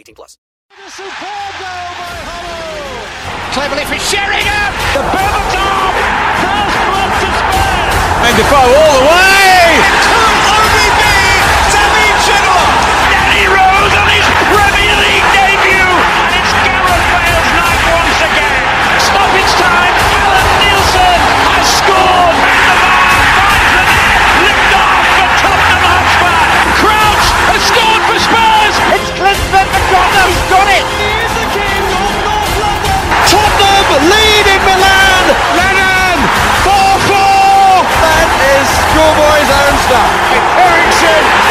18 0.00 0.14
plus. 0.14 0.38
Superb 0.88 1.12
goal 1.60 1.92
by 2.00 2.16
Hoddle. 2.24 3.52
Cleverly 3.52 3.84
for 3.84 3.98
Sheringham. 4.00 4.72
The 4.96 5.04
Berbatov. 5.12 5.92
First 6.40 6.72
blood 6.88 7.12
to 7.20 7.28
Spurs. 7.36 8.00
And 8.24 8.34
Defoe 8.40 8.64
all 8.64 8.92
the 8.96 9.04
way. 9.12 10.09
He's 30.30 30.46
got 30.46 30.62
it. 30.70 30.86
He 30.94 31.10
is 31.26 31.32
the 31.34 31.46
king 31.50 31.82
of 31.90 32.06
North 32.22 32.54
London. 32.62 33.02
Tottenham 33.26 34.04
lead 34.14 34.46
in 34.46 34.62
Milan. 34.62 35.24
Lennon 35.58 36.18
4-4. 36.62 37.82
That 37.98 38.30
is 38.54 38.66
schoolboy's 38.70 39.50
own 39.50 39.74
stuff. 39.90 40.14
Eriksen 40.54 41.49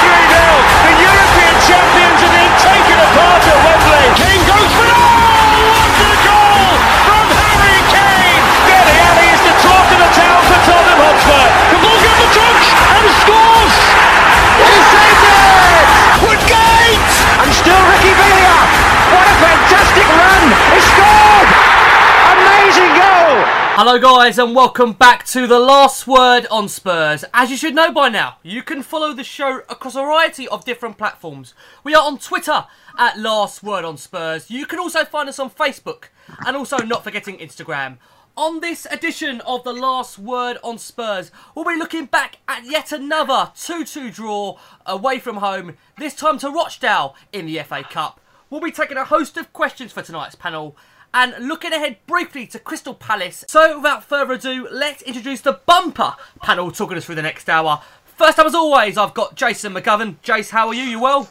Hello, 23.81 23.97
guys, 23.97 24.37
and 24.37 24.53
welcome 24.53 24.91
back 24.91 25.25
to 25.27 25.47
the 25.47 25.57
last 25.57 26.05
word 26.05 26.45
on 26.51 26.67
Spurs. 26.67 27.23
As 27.33 27.49
you 27.49 27.55
should 27.55 27.73
know 27.73 27.93
by 27.93 28.09
now, 28.09 28.35
you 28.43 28.61
can 28.61 28.83
follow 28.83 29.13
the 29.13 29.23
show 29.23 29.59
across 29.69 29.95
a 29.95 30.01
variety 30.01 30.49
of 30.49 30.65
different 30.65 30.97
platforms. 30.97 31.53
We 31.81 31.95
are 31.95 32.05
on 32.05 32.19
Twitter 32.19 32.65
at 32.97 33.17
Last 33.17 33.63
Word 33.63 33.85
on 33.85 33.95
Spurs. 33.95 34.51
You 34.51 34.65
can 34.65 34.79
also 34.79 35.05
find 35.05 35.29
us 35.29 35.39
on 35.39 35.49
Facebook, 35.49 36.09
and 36.45 36.57
also 36.57 36.79
not 36.79 37.05
forgetting 37.05 37.37
Instagram. 37.37 37.99
On 38.35 38.59
this 38.59 38.85
edition 38.91 39.39
of 39.47 39.63
the 39.63 39.71
Last 39.71 40.19
Word 40.19 40.57
on 40.61 40.77
Spurs, 40.77 41.31
we'll 41.55 41.63
be 41.63 41.77
looking 41.77 42.05
back 42.05 42.39
at 42.49 42.65
yet 42.65 42.91
another 42.91 43.53
2 43.55 43.85
2 43.85 44.11
draw 44.11 44.59
away 44.85 45.19
from 45.19 45.37
home, 45.37 45.77
this 45.97 46.15
time 46.15 46.37
to 46.39 46.49
Rochdale 46.49 47.15
in 47.31 47.45
the 47.45 47.63
FA 47.63 47.85
Cup. 47.89 48.19
We'll 48.49 48.59
be 48.59 48.71
taking 48.71 48.97
a 48.97 49.05
host 49.05 49.37
of 49.37 49.53
questions 49.53 49.93
for 49.93 50.01
tonight's 50.01 50.35
panel 50.35 50.75
and 51.13 51.47
looking 51.47 51.73
ahead 51.73 51.97
briefly 52.07 52.45
to 52.47 52.59
Crystal 52.59 52.93
Palace. 52.93 53.43
So, 53.47 53.77
without 53.77 54.03
further 54.03 54.33
ado, 54.33 54.67
let's 54.71 55.01
introduce 55.01 55.41
the 55.41 55.53
bumper 55.65 56.15
panel 56.41 56.71
talking 56.71 56.97
us 56.97 57.05
through 57.05 57.15
the 57.15 57.21
next 57.21 57.49
hour. 57.49 57.81
First 58.05 58.39
up, 58.39 58.45
as 58.45 58.55
always, 58.55 58.97
I've 58.97 59.13
got 59.13 59.35
Jason 59.35 59.73
McGovern. 59.73 60.17
Jace, 60.23 60.49
how 60.49 60.67
are 60.67 60.73
you? 60.73 60.83
You 60.83 60.99
well? 60.99 61.29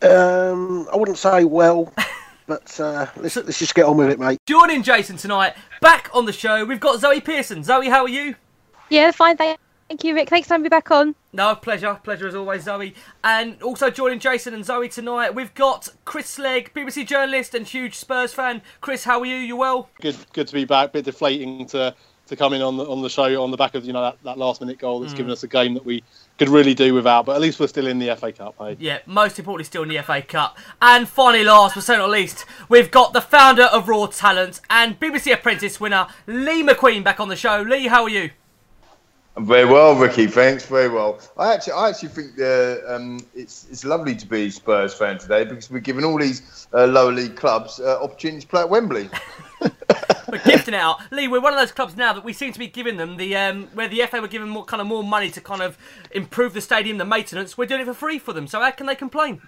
Um, 0.00 0.88
I 0.92 0.96
wouldn't 0.96 1.18
say 1.18 1.44
well, 1.44 1.92
but 2.46 2.78
uh, 2.80 3.06
let's 3.16 3.36
let's 3.36 3.58
just 3.58 3.74
get 3.74 3.84
on 3.84 3.96
with 3.96 4.10
it, 4.10 4.20
mate. 4.20 4.38
Joining 4.46 4.82
Jason 4.82 5.16
tonight, 5.16 5.54
back 5.80 6.08
on 6.14 6.24
the 6.24 6.32
show, 6.32 6.64
we've 6.64 6.78
got 6.78 7.00
Zoe 7.00 7.20
Pearson. 7.20 7.64
Zoe, 7.64 7.88
how 7.88 8.02
are 8.02 8.08
you? 8.08 8.36
Yeah, 8.90 9.10
fine. 9.10 9.36
Thank 9.36 9.58
thank 9.88 10.04
you, 10.04 10.14
Rick. 10.14 10.28
Thanks 10.28 10.48
for 10.48 10.54
having 10.54 10.64
me 10.64 10.68
back 10.68 10.90
on. 10.90 11.14
No, 11.32 11.54
pleasure. 11.54 11.98
Pleasure 12.02 12.28
as 12.28 12.34
always, 12.34 12.64
Zoe. 12.64 12.94
And 13.24 13.62
also 13.62 13.90
joining 13.90 14.18
Jason 14.18 14.54
and 14.54 14.64
Zoe 14.64 14.88
tonight, 14.88 15.34
we've 15.34 15.54
got 15.54 15.88
Chris 16.04 16.38
Legg, 16.38 16.72
BBC 16.74 17.06
journalist 17.06 17.54
and 17.54 17.66
huge 17.66 17.94
Spurs 17.94 18.32
fan. 18.32 18.62
Chris, 18.80 19.04
how 19.04 19.20
are 19.20 19.26
you? 19.26 19.36
You 19.36 19.56
well? 19.56 19.90
Good, 20.00 20.16
good 20.32 20.46
to 20.48 20.54
be 20.54 20.64
back. 20.64 20.92
Bit 20.92 21.04
deflating 21.04 21.66
to 21.66 21.94
to 22.28 22.36
come 22.36 22.52
in 22.52 22.60
on 22.60 22.76
the 22.76 22.84
on 22.84 23.00
the 23.00 23.08
show 23.08 23.42
on 23.42 23.50
the 23.50 23.56
back 23.56 23.74
of 23.74 23.86
you 23.86 23.92
know 23.92 24.02
that, 24.02 24.18
that 24.22 24.36
last 24.38 24.60
minute 24.60 24.78
goal 24.78 25.00
that's 25.00 25.14
mm. 25.14 25.16
given 25.16 25.32
us 25.32 25.42
a 25.44 25.48
game 25.48 25.72
that 25.72 25.84
we 25.84 26.02
could 26.38 26.48
really 26.48 26.74
do 26.74 26.94
without. 26.94 27.26
But 27.26 27.36
at 27.36 27.40
least 27.40 27.58
we're 27.58 27.66
still 27.68 27.86
in 27.86 27.98
the 27.98 28.14
FA 28.16 28.32
Cup, 28.32 28.54
hey? 28.58 28.76
Yeah, 28.78 28.98
most 29.06 29.38
importantly, 29.38 29.64
still 29.64 29.82
in 29.82 29.88
the 29.88 30.02
FA 30.02 30.22
Cup. 30.22 30.58
And 30.80 31.08
finally, 31.08 31.44
last 31.44 31.74
but 31.74 31.84
certainly 31.84 32.06
not 32.06 32.12
least, 32.12 32.44
we've 32.68 32.90
got 32.90 33.12
the 33.12 33.20
founder 33.20 33.64
of 33.64 33.88
Raw 33.88 34.06
Talent 34.06 34.60
and 34.70 35.00
BBC 35.00 35.32
Apprentice 35.32 35.80
winner, 35.80 36.06
Lee 36.26 36.62
McQueen, 36.62 37.02
back 37.02 37.18
on 37.18 37.28
the 37.28 37.36
show. 37.36 37.62
Lee, 37.62 37.86
how 37.86 38.04
are 38.04 38.10
you? 38.10 38.30
Very 39.40 39.66
well, 39.66 39.94
Ricky. 39.94 40.26
Thanks. 40.26 40.66
Very 40.66 40.88
well. 40.88 41.20
I 41.36 41.54
actually, 41.54 41.74
I 41.74 41.90
actually 41.90 42.08
think 42.08 42.40
uh, 42.40 42.76
um, 42.92 43.20
it's 43.34 43.66
it's 43.70 43.84
lovely 43.84 44.16
to 44.16 44.26
be 44.26 44.50
Spurs 44.50 44.94
fan 44.94 45.18
today 45.18 45.44
because 45.44 45.70
we're 45.70 45.78
giving 45.78 46.04
all 46.04 46.18
these 46.18 46.66
uh, 46.74 46.86
lower 46.86 47.12
league 47.12 47.36
clubs 47.36 47.78
uh, 47.78 48.02
opportunities 48.02 48.44
to 48.44 48.50
play 48.50 48.62
at 48.62 48.70
Wembley. 48.70 49.08
We're 50.30 50.38
gifting 50.44 50.74
it 50.74 50.80
out, 50.80 51.00
Lee. 51.10 51.26
We're 51.26 51.40
one 51.40 51.54
of 51.54 51.58
those 51.58 51.72
clubs 51.72 51.96
now 51.96 52.12
that 52.12 52.22
we 52.22 52.34
seem 52.34 52.52
to 52.52 52.58
be 52.58 52.66
giving 52.66 52.98
them 52.98 53.16
the 53.16 53.34
um, 53.34 53.68
where 53.72 53.88
the 53.88 54.04
FA 54.06 54.20
were 54.20 54.28
giving 54.28 54.50
more 54.50 54.64
kind 54.64 54.80
of 54.80 54.86
more 54.86 55.02
money 55.02 55.30
to 55.30 55.40
kind 55.40 55.62
of 55.62 55.78
improve 56.10 56.52
the 56.52 56.60
stadium, 56.60 56.98
the 56.98 57.06
maintenance. 57.06 57.56
We're 57.56 57.64
doing 57.64 57.80
it 57.80 57.86
for 57.86 57.94
free 57.94 58.18
for 58.18 58.34
them, 58.34 58.46
so 58.46 58.60
how 58.60 58.70
can 58.72 58.86
they 58.86 58.94
complain? 58.94 59.40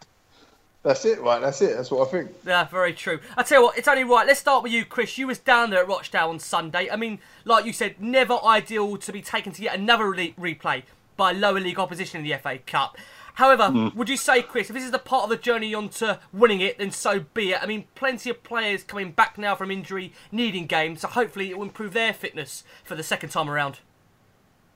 That's 0.83 1.05
it, 1.05 1.21
right? 1.21 1.41
That's 1.41 1.61
it. 1.61 1.77
That's 1.77 1.91
what 1.91 2.09
I 2.09 2.11
think. 2.11 2.31
Yeah, 2.47 2.65
very 2.65 2.95
true. 2.95 3.21
I 3.37 3.43
tell 3.43 3.61
you 3.61 3.65
what, 3.67 3.77
it's 3.79 3.87
only 3.89 4.05
right. 4.05 4.27
Let's 4.27 4.41
start 4.41 4.63
with 4.63 4.73
you, 4.73 4.85
Chris. 4.87 5.19
You 5.19 5.27
was 5.27 5.39
down 5.39 5.69
there 5.71 5.81
at 5.81 5.89
Rochdale 5.89 6.31
on 6.31 6.39
Sunday. 6.39 6.89
I 6.91 6.97
mean, 6.97 7.19
like 7.45 7.67
you 7.67 7.73
said, 7.75 8.01
never 8.01 8.39
ideal 8.45 8.97
to 8.97 9.13
be 9.13 9.21
taken 9.21 9.53
to 9.53 9.63
yet 9.63 9.75
another 9.79 10.11
re- 10.11 10.35
replay 10.41 10.85
by 11.19 11.33
lower 11.33 11.61
league 11.61 11.79
opposition 11.79 12.21
in 12.21 12.25
the 12.27 12.35
FA 12.39 12.59
Cup. 12.67 12.97
However, 13.35 13.65
Mm. 13.65 13.95
would 13.95 14.09
you 14.09 14.17
say, 14.17 14.41
Chris, 14.43 14.71
if 14.71 14.75
this 14.75 14.85
is 14.85 14.91
the 14.91 14.99
part 14.99 15.25
of 15.25 15.31
the 15.31 15.37
journey 15.37 15.75
onto 15.75 16.15
winning 16.33 16.61
it, 16.63 16.79
then 16.79 16.91
so 16.91 17.21
be 17.35 17.53
it. 17.53 17.63
I 17.63 17.67
mean, 17.67 17.85
plenty 17.95 18.31
of 18.31 18.43
players 18.43 18.83
coming 18.83 19.13
back 19.13 19.37
now 19.37 19.55
from 19.55 19.71
injury, 19.71 20.13
needing 20.33 20.67
games, 20.67 21.03
so 21.03 21.09
hopefully 21.09 21.51
it 21.51 21.57
will 21.59 21.65
improve 21.67 21.93
their 21.93 22.13
fitness 22.15 22.65
for 22.85 22.95
the 22.95 23.03
second 23.03 23.29
time 23.31 23.49
around. 23.51 23.81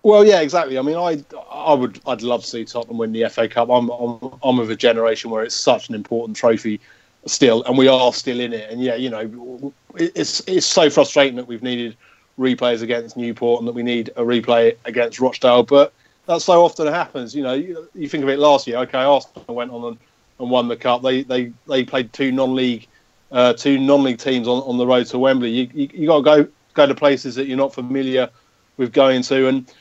Well, 0.04 0.22
yeah, 0.26 0.42
exactly. 0.42 0.78
I 0.78 0.82
mean, 0.82 0.96
I 0.96 1.24
I 1.50 1.72
would 1.72 1.98
I'd 2.06 2.22
love 2.22 2.42
to 2.42 2.46
see 2.46 2.64
Tottenham 2.66 2.98
win 2.98 3.12
the 3.12 3.26
FA 3.30 3.48
Cup. 3.48 3.70
I'm 3.70 3.88
I'm, 3.88 4.38
I'm 4.42 4.58
of 4.58 4.68
a 4.68 4.76
generation 4.76 5.30
where 5.30 5.42
it's 5.42 5.54
such 5.54 5.88
an 5.88 5.94
important 5.94 6.36
trophy 6.36 6.78
still, 7.24 7.64
and 7.64 7.78
we 7.78 7.88
are 7.88 8.12
still 8.12 8.38
in 8.38 8.52
it. 8.52 8.70
And 8.70 8.82
yeah, 8.82 8.96
you 8.96 9.08
know, 9.08 9.72
it's 9.96 10.40
it's 10.46 10.66
so 10.66 10.90
frustrating 10.90 11.36
that 11.36 11.46
we've 11.46 11.62
needed 11.62 11.96
replays 12.38 12.82
against 12.82 13.16
Newport 13.16 13.60
and 13.60 13.66
that 13.68 13.72
we 13.72 13.82
need 13.82 14.10
a 14.16 14.22
replay 14.22 14.76
against 14.84 15.20
Rochdale, 15.20 15.62
but 15.62 15.94
that 16.26 16.42
so 16.42 16.62
often 16.62 16.86
happens. 16.86 17.34
You 17.34 17.42
know, 17.42 17.54
you, 17.54 17.88
you 17.94 18.06
think 18.06 18.24
of 18.24 18.28
it 18.28 18.38
last 18.38 18.66
year. 18.66 18.76
Okay, 18.78 18.98
Arsenal 18.98 19.54
went 19.54 19.70
on 19.70 19.84
and 19.84 19.98
and 20.38 20.50
won 20.50 20.68
the 20.68 20.76
cup. 20.76 21.00
They 21.00 21.22
they 21.22 21.50
they 21.66 21.82
played 21.82 22.12
two 22.12 22.30
non-league 22.30 22.86
uh, 23.32 23.54
two 23.54 23.78
non-league 23.78 24.18
teams 24.18 24.48
on, 24.48 24.62
on 24.64 24.76
the 24.76 24.86
road 24.86 25.06
to 25.06 25.18
Wembley. 25.18 25.48
You 25.48 25.70
you, 25.72 25.88
you 25.94 26.06
got 26.08 26.18
to 26.18 26.22
go 26.22 26.50
go 26.74 26.86
to 26.86 26.94
places 26.94 27.36
that 27.36 27.46
you're 27.46 27.56
not 27.56 27.72
familiar 27.72 28.28
with 28.76 28.92
going 28.92 29.22
to, 29.22 29.48
and 29.48 29.72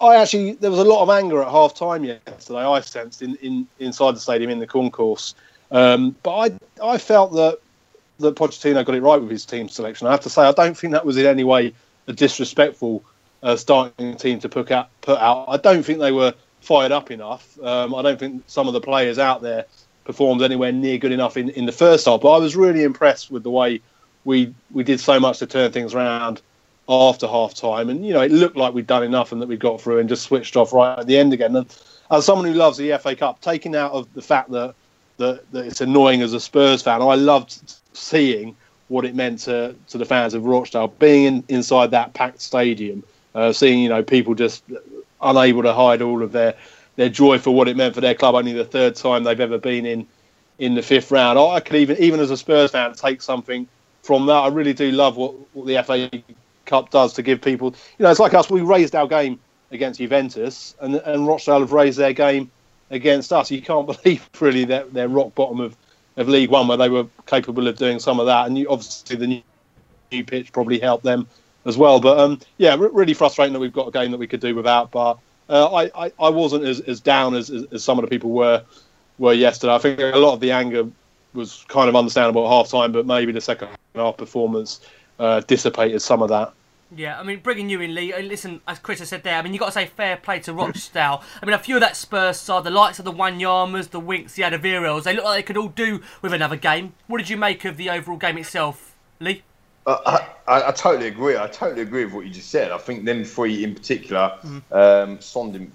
I, 0.00 0.16
actually 0.16 0.52
there 0.52 0.70
was 0.70 0.80
a 0.80 0.84
lot 0.84 1.02
of 1.02 1.10
anger 1.10 1.42
at 1.42 1.48
half 1.48 1.74
time 1.74 2.04
yesterday. 2.04 2.60
I 2.60 2.80
sensed 2.80 3.22
in, 3.22 3.36
in 3.36 3.66
inside 3.78 4.16
the 4.16 4.20
stadium 4.20 4.50
in 4.50 4.58
the 4.58 4.66
concourse, 4.66 5.34
um, 5.70 6.16
but 6.22 6.58
I 6.82 6.92
I 6.94 6.98
felt 6.98 7.32
that 7.32 7.58
that 8.20 8.36
Pochettino 8.36 8.84
got 8.84 8.94
it 8.94 9.02
right 9.02 9.20
with 9.20 9.30
his 9.30 9.44
team 9.44 9.68
selection. 9.68 10.06
I 10.06 10.12
have 10.12 10.20
to 10.20 10.30
say 10.30 10.42
I 10.42 10.52
don't 10.52 10.76
think 10.76 10.92
that 10.92 11.04
was 11.04 11.16
in 11.16 11.26
any 11.26 11.44
way 11.44 11.74
a 12.06 12.12
disrespectful 12.12 13.04
uh, 13.42 13.56
starting 13.56 14.16
team 14.16 14.38
to 14.40 14.48
put 14.48 14.70
out. 14.70 14.88
Put 15.02 15.18
out. 15.18 15.46
I 15.48 15.56
don't 15.56 15.82
think 15.82 15.98
they 15.98 16.12
were 16.12 16.34
fired 16.60 16.92
up 16.92 17.10
enough. 17.10 17.58
Um, 17.62 17.94
I 17.94 18.02
don't 18.02 18.18
think 18.18 18.42
some 18.46 18.66
of 18.66 18.72
the 18.72 18.80
players 18.80 19.18
out 19.18 19.42
there 19.42 19.66
performed 20.04 20.42
anywhere 20.42 20.72
near 20.72 20.98
good 20.98 21.12
enough 21.12 21.36
in, 21.36 21.50
in 21.50 21.66
the 21.66 21.72
first 21.72 22.06
half. 22.06 22.20
But 22.20 22.32
I 22.32 22.38
was 22.38 22.56
really 22.56 22.84
impressed 22.84 23.30
with 23.30 23.42
the 23.42 23.50
way 23.50 23.80
we 24.24 24.54
we 24.72 24.82
did 24.82 25.00
so 25.00 25.20
much 25.20 25.38
to 25.40 25.46
turn 25.46 25.72
things 25.72 25.94
around 25.94 26.40
after 26.88 27.26
half 27.26 27.54
time. 27.54 27.88
And, 27.88 28.04
you 28.06 28.12
know, 28.12 28.20
it 28.20 28.30
looked 28.30 28.56
like 28.56 28.74
we'd 28.74 28.86
done 28.86 29.02
enough 29.02 29.32
and 29.32 29.40
that 29.40 29.48
we 29.48 29.56
got 29.56 29.80
through 29.80 29.98
and 29.98 30.08
just 30.08 30.22
switched 30.24 30.56
off 30.56 30.72
right 30.72 30.98
at 30.98 31.06
the 31.06 31.18
end 31.18 31.32
again. 31.32 31.56
And 31.56 31.74
as 32.10 32.24
someone 32.24 32.46
who 32.46 32.54
loves 32.54 32.78
the 32.78 32.96
FA 32.98 33.16
Cup, 33.16 33.40
taking 33.40 33.74
out 33.74 33.92
of 33.92 34.12
the 34.14 34.22
fact 34.22 34.50
that, 34.50 34.74
that, 35.16 35.50
that 35.52 35.66
it's 35.66 35.80
annoying 35.80 36.22
as 36.22 36.32
a 36.32 36.40
Spurs 36.40 36.82
fan, 36.82 37.00
I 37.00 37.14
loved 37.14 37.74
seeing 37.94 38.56
what 38.88 39.04
it 39.04 39.14
meant 39.14 39.40
to, 39.40 39.74
to 39.88 39.98
the 39.98 40.04
fans 40.04 40.34
of 40.34 40.44
Rochdale, 40.44 40.88
being 40.88 41.24
in, 41.24 41.44
inside 41.48 41.90
that 41.92 42.12
packed 42.12 42.40
stadium, 42.40 43.02
uh, 43.34 43.52
seeing, 43.52 43.80
you 43.80 43.88
know, 43.88 44.02
people 44.02 44.34
just 44.34 44.62
unable 45.22 45.62
to 45.62 45.72
hide 45.72 46.02
all 46.02 46.22
of 46.22 46.32
their 46.32 46.54
their 46.96 47.08
joy 47.08 47.38
for 47.38 47.50
what 47.50 47.66
it 47.66 47.76
meant 47.76 47.94
for 47.94 48.00
their 48.00 48.14
club. 48.14 48.34
Only 48.34 48.52
the 48.52 48.64
third 48.64 48.94
time 48.94 49.24
they've 49.24 49.40
ever 49.40 49.58
been 49.58 49.86
in 49.86 50.06
in 50.58 50.74
the 50.74 50.82
fifth 50.82 51.10
round. 51.10 51.38
I 51.38 51.60
could 51.60 51.76
even 51.76 51.96
even 51.98 52.20
as 52.20 52.30
a 52.30 52.36
Spurs 52.36 52.70
fan 52.70 52.92
take 52.94 53.22
something 53.22 53.66
from 54.02 54.26
that. 54.26 54.32
I 54.32 54.48
really 54.48 54.74
do 54.74 54.92
love 54.92 55.16
what, 55.16 55.34
what 55.54 55.66
the 55.66 55.82
FA 55.82 56.10
Cup 56.64 56.90
does 56.90 57.12
to 57.14 57.22
give 57.22 57.40
people. 57.40 57.74
You 57.98 58.04
know, 58.04 58.10
it's 58.10 58.20
like 58.20 58.34
us. 58.34 58.50
We 58.50 58.60
raised 58.60 58.94
our 58.94 59.06
game 59.06 59.38
against 59.70 59.98
Juventus, 59.98 60.74
and 60.80 60.96
and 60.96 61.26
Rochdale 61.26 61.60
have 61.60 61.72
raised 61.72 61.98
their 61.98 62.12
game 62.12 62.50
against 62.90 63.32
us. 63.32 63.50
You 63.50 63.62
can't 63.62 63.86
believe 64.02 64.28
really 64.40 64.64
that 64.66 64.92
they're 64.92 65.08
rock 65.08 65.34
bottom 65.34 65.60
of, 65.60 65.76
of 66.16 66.28
League 66.28 66.50
One 66.50 66.68
where 66.68 66.78
they 66.78 66.88
were 66.88 67.06
capable 67.26 67.68
of 67.68 67.76
doing 67.76 67.98
some 67.98 68.20
of 68.20 68.26
that. 68.26 68.46
And 68.46 68.56
you, 68.56 68.68
obviously 68.68 69.16
the 69.16 69.26
new, 69.26 69.42
new 70.12 70.24
pitch 70.24 70.52
probably 70.52 70.78
helped 70.78 71.04
them 71.04 71.26
as 71.64 71.76
well. 71.76 72.00
But 72.00 72.18
um, 72.18 72.40
yeah, 72.58 72.76
really 72.78 73.14
frustrating 73.14 73.52
that 73.52 73.60
we've 73.60 73.72
got 73.72 73.88
a 73.88 73.90
game 73.90 74.10
that 74.10 74.18
we 74.18 74.26
could 74.26 74.40
do 74.40 74.54
without. 74.54 74.90
But 74.90 75.18
uh, 75.48 75.72
I, 75.72 76.06
I, 76.06 76.12
I 76.18 76.28
wasn't 76.30 76.64
as, 76.64 76.80
as 76.80 77.00
down 77.00 77.34
as, 77.34 77.50
as, 77.50 77.64
as 77.72 77.84
some 77.84 77.98
of 77.98 78.04
the 78.04 78.10
people 78.10 78.30
were 78.30 78.62
were 79.18 79.32
yesterday. 79.32 79.74
I 79.74 79.78
think 79.78 80.00
a 80.00 80.16
lot 80.16 80.34
of 80.34 80.40
the 80.40 80.50
anger 80.50 80.88
was 81.34 81.64
kind 81.68 81.88
of 81.88 81.96
understandable 81.96 82.44
at 82.46 82.50
half 82.50 82.68
time, 82.68 82.92
but 82.92 83.06
maybe 83.06 83.32
the 83.32 83.40
second 83.40 83.68
half 83.94 84.16
performance 84.16 84.80
uh, 85.18 85.40
dissipated 85.40 86.00
some 86.02 86.22
of 86.22 86.28
that. 86.28 86.52
Yeah, 86.96 87.18
I 87.18 87.22
mean, 87.24 87.40
bringing 87.40 87.68
you 87.68 87.80
in, 87.80 87.94
Lee. 87.94 88.12
uh, 88.12 88.20
Listen, 88.20 88.60
as 88.68 88.78
Chris 88.78 89.00
has 89.00 89.08
said 89.08 89.24
there, 89.24 89.36
I 89.36 89.42
mean, 89.42 89.52
you've 89.52 89.60
got 89.60 89.66
to 89.66 89.72
say 89.72 89.86
fair 89.86 90.16
play 90.16 90.38
to 90.40 90.52
Rochdale. 90.52 91.22
I 91.42 91.46
mean, 91.46 91.54
a 91.54 91.58
few 91.58 91.74
of 91.74 91.80
that 91.80 91.96
Spurs 91.96 92.38
side, 92.38 92.64
the 92.64 92.70
likes 92.70 92.98
of 92.98 93.04
the 93.04 93.12
Wanyamas, 93.12 93.90
the 93.90 93.98
Winks, 94.00 94.34
the 94.34 94.42
Alderweirelds, 94.42 95.04
they 95.04 95.14
look 95.14 95.24
like 95.24 95.38
they 95.38 95.42
could 95.42 95.56
all 95.56 95.68
do 95.68 96.02
with 96.22 96.32
another 96.32 96.56
game. 96.56 96.92
What 97.06 97.18
did 97.18 97.28
you 97.28 97.36
make 97.36 97.64
of 97.64 97.76
the 97.76 97.90
overall 97.90 98.18
game 98.18 98.38
itself, 98.38 98.94
Lee? 99.18 99.42
Uh, 99.86 99.98
I, 100.46 100.52
I, 100.52 100.68
I 100.68 100.72
totally 100.72 101.08
agree. 101.08 101.36
I 101.36 101.46
totally 101.48 101.82
agree 101.82 102.04
with 102.04 102.14
what 102.14 102.26
you 102.26 102.32
just 102.32 102.50
said. 102.50 102.70
I 102.70 102.78
think 102.78 103.04
them 103.04 103.24
three 103.24 103.64
in 103.64 103.74
particular, 103.74 104.38
um, 104.70 105.20
Son 105.20 105.70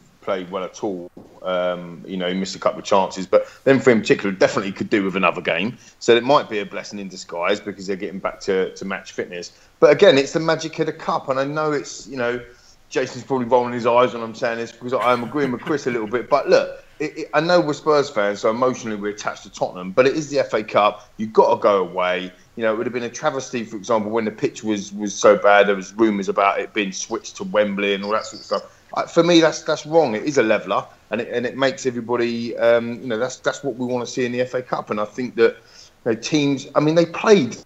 well 0.50 0.64
at 0.64 0.84
all. 0.84 1.10
Um, 1.42 2.04
you 2.06 2.18
know, 2.18 2.28
he 2.28 2.34
missed 2.34 2.56
a 2.56 2.60
couple 2.60 2.80
of 2.80 2.86
chances, 2.86 3.26
but 3.26 3.48
them 3.64 3.80
three 3.80 3.94
in 3.94 4.02
particular 4.02 4.32
definitely 4.36 4.72
could 4.72 4.90
do 4.90 5.04
with 5.04 5.16
another 5.16 5.42
game. 5.42 5.78
So 6.00 6.16
it 6.16 6.24
might 6.24 6.50
be 6.50 6.60
a 6.60 6.66
blessing 6.66 7.00
in 7.00 7.08
disguise 7.08 7.60
because 7.60 7.88
they're 7.88 7.96
getting 7.96 8.20
back 8.20 8.40
to, 8.42 8.74
to 8.76 8.86
match 8.86 9.14
fitness. 9.14 9.52
But 9.80 9.92
again, 9.92 10.18
it's 10.18 10.34
the 10.34 10.40
magic 10.40 10.78
of 10.80 10.88
the 10.88 10.94
cup, 10.94 11.30
and 11.30 11.40
I 11.40 11.46
know 11.46 11.72
it's 11.72 12.08
you 12.08 12.18
know, 12.18 12.44
Jason's 12.90 13.24
probably 13.24 13.46
rolling 13.46 13.74
his 13.74 13.86
eyes 13.86 14.14
when 14.14 14.24
I'm 14.24 14.36
saying 14.36 14.58
this 14.58 14.72
because 14.72 14.94
I'm 14.94 15.24
agreeing 15.24 15.52
with 15.52 15.62
Chris 15.62 15.88
a 15.88 15.92
little 15.92 16.08
bit. 16.08 16.30
But 16.30 16.50
look, 16.50 16.84
it, 17.00 17.18
it, 17.18 17.30
I 17.34 17.40
know 17.40 17.62
we're 17.62 17.74
Spurs 17.74 18.10
fans, 18.10 18.40
so 18.42 18.50
emotionally 18.50 18.98
we're 18.98 19.14
attached 19.14 19.44
to 19.44 19.50
Tottenham, 19.50 19.92
but 19.92 20.06
it 20.06 20.16
is 20.16 20.30
the 20.30 20.44
FA 20.44 20.64
Cup. 20.64 21.10
You've 21.18 21.34
got 21.34 21.54
to 21.56 21.62
go 21.62 21.78
away. 21.78 22.32
You 22.56 22.64
know, 22.64 22.74
it 22.74 22.78
would 22.78 22.86
have 22.88 22.94
been 22.94 23.04
a 23.04 23.10
travesty, 23.10 23.64
for 23.64 23.78
example, 23.78 24.12
when 24.12 24.26
the 24.26 24.32
pitch 24.32 24.64
was, 24.64 24.92
was 24.92 25.14
so 25.14 25.38
bad. 25.38 25.68
There 25.68 25.76
was 25.76 25.94
rumours 25.94 26.28
about 26.28 26.60
it 26.60 26.74
being 26.74 26.92
switched 26.92 27.38
to 27.38 27.46
Wembley 27.46 27.94
and 27.94 28.04
all 28.04 28.12
that 28.12 28.26
sort 28.26 28.42
of 28.42 28.46
stuff. 28.46 28.79
For 29.12 29.24
me, 29.24 29.40
that's 29.40 29.64
that's 29.64 29.86
wrong. 29.86 30.16
It 30.16 30.24
is 30.24 30.38
a 30.38 30.44
leveler, 30.44 30.86
and 31.12 31.22
it, 31.22 31.30
and 31.32 31.46
it 31.46 31.56
makes 31.56 31.86
everybody. 31.86 32.58
Um, 32.58 33.02
you 33.02 33.08
know, 33.08 33.18
that's 33.18 33.38
that's 33.38 33.64
what 33.64 33.76
we 33.76 33.86
want 33.86 34.06
to 34.06 34.12
see 34.12 34.26
in 34.26 34.32
the 34.32 34.46
FA 34.46 34.62
Cup. 34.62 34.90
And 34.90 35.00
I 35.00 35.06
think 35.06 35.36
that 35.36 35.58
you 36.06 36.12
know, 36.12 36.16
teams. 36.16 36.68
I 36.76 36.80
mean, 36.80 36.96
they 36.96 37.06
played. 37.06 37.58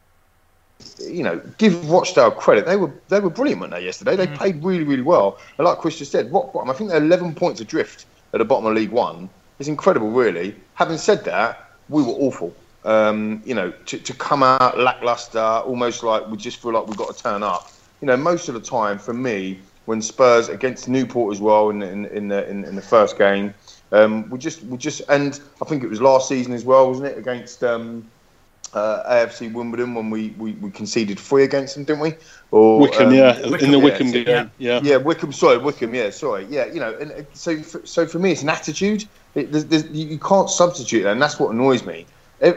You 1.00 1.24
know, 1.24 1.42
give 1.58 1.90
Rochdale 1.90 2.32
credit. 2.32 2.66
They 2.66 2.76
were 2.76 2.92
they 3.08 3.20
were 3.20 3.30
brilliant, 3.30 3.62
weren't 3.62 3.74
they? 3.74 3.86
Yesterday, 3.86 4.16
they 4.18 4.28
played 4.28 4.64
really 4.64 4.84
really 4.84 5.02
well. 5.02 5.40
And 5.58 5.66
like 5.66 5.78
Chris 5.78 5.98
just 5.98 6.12
said, 6.12 6.32
rock 6.32 6.52
bottom. 6.52 6.70
I 6.70 6.74
think 6.74 6.90
they're 6.90 7.02
11 7.02 7.36
points 7.36 7.62
adrift 7.62 8.06
at 8.34 8.40
the 8.40 8.46
bottom 8.46 8.66
of 8.66 8.74
League 8.74 8.92
One. 8.92 9.30
It's 9.60 9.70
incredible, 9.70 10.10
really. 10.10 10.56
Having 10.74 10.98
said 10.98 11.24
that, 11.26 11.72
we 11.90 12.02
were 12.04 12.14
awful. 12.14 12.54
Um, 12.86 13.42
you 13.46 13.56
know, 13.56 13.72
to, 13.72 13.98
to 13.98 14.14
come 14.14 14.44
out 14.44 14.78
lackluster, 14.78 15.40
almost 15.40 16.04
like 16.04 16.28
we 16.28 16.36
just 16.36 16.62
feel 16.62 16.74
like 16.74 16.86
we've 16.86 16.98
got 16.98 17.16
to 17.16 17.24
turn 17.24 17.44
up. 17.44 17.72
You 18.02 18.08
know, 18.08 18.18
most 18.18 18.50
of 18.50 18.56
the 18.56 18.60
time, 18.60 19.00
for 19.00 19.14
me, 19.14 19.60
when 19.86 20.02
Spurs 20.02 20.50
against 20.50 20.88
Newport 20.88 21.34
as 21.34 21.42
well 21.42 21.70
in 21.70 21.82
in, 21.82 22.06
in 22.06 22.28
the 22.28 22.48
in, 22.50 22.64
in 22.66 22.76
the 22.76 22.82
first 22.82 23.18
game, 23.18 23.54
um, 23.92 24.30
we 24.30 24.40
just 24.40 24.64
we 24.64 24.78
just 24.78 25.02
and 25.10 25.40
I 25.62 25.66
think 25.66 25.84
it 25.84 25.90
was 25.90 26.02
last 26.02 26.28
season 26.28 26.54
as 26.54 26.66
well, 26.66 26.88
wasn't 26.88 27.08
it, 27.08 27.18
against 27.18 27.64
um, 27.64 28.10
uh, 28.74 29.04
AFC 29.12 29.52
Wimbledon 29.54 29.94
when 29.94 30.10
we, 30.10 30.30
we, 30.32 30.54
we 30.54 30.72
conceded 30.72 31.20
three 31.20 31.44
against 31.44 31.76
them, 31.76 31.84
didn't 31.84 32.02
we? 32.02 32.16
Or 32.52 32.80
Wycombe, 32.80 33.08
um, 33.08 33.14
yeah, 33.14 33.40
in 33.40 33.72
the 33.72 33.80
Wycombe 33.80 34.12
game, 34.12 34.52
yeah. 34.58 34.80
yeah, 34.84 34.98
Wycombe. 34.98 35.34
Sorry, 35.34 35.58
Wycombe. 35.58 35.94
Yeah, 35.94 36.10
sorry. 36.10 36.46
Yeah, 36.50 36.66
you 36.66 36.80
know, 36.80 36.96
and 37.00 37.12
uh, 37.12 37.22
so 37.34 37.62
for, 37.62 37.86
so 37.86 38.06
for 38.06 38.20
me, 38.20 38.32
it's 38.32 38.42
an 38.42 38.50
attitude. 38.50 39.06
It, 39.36 39.52
there's, 39.52 39.66
there's, 39.66 39.86
you 39.90 40.08
you 40.08 40.20
can't 40.20 40.50
substitute 40.50 41.04
that, 41.04 41.12
and 41.12 41.22
that's 41.22 41.40
what 41.40 41.52
annoys 41.52 41.86
me. 41.86 42.06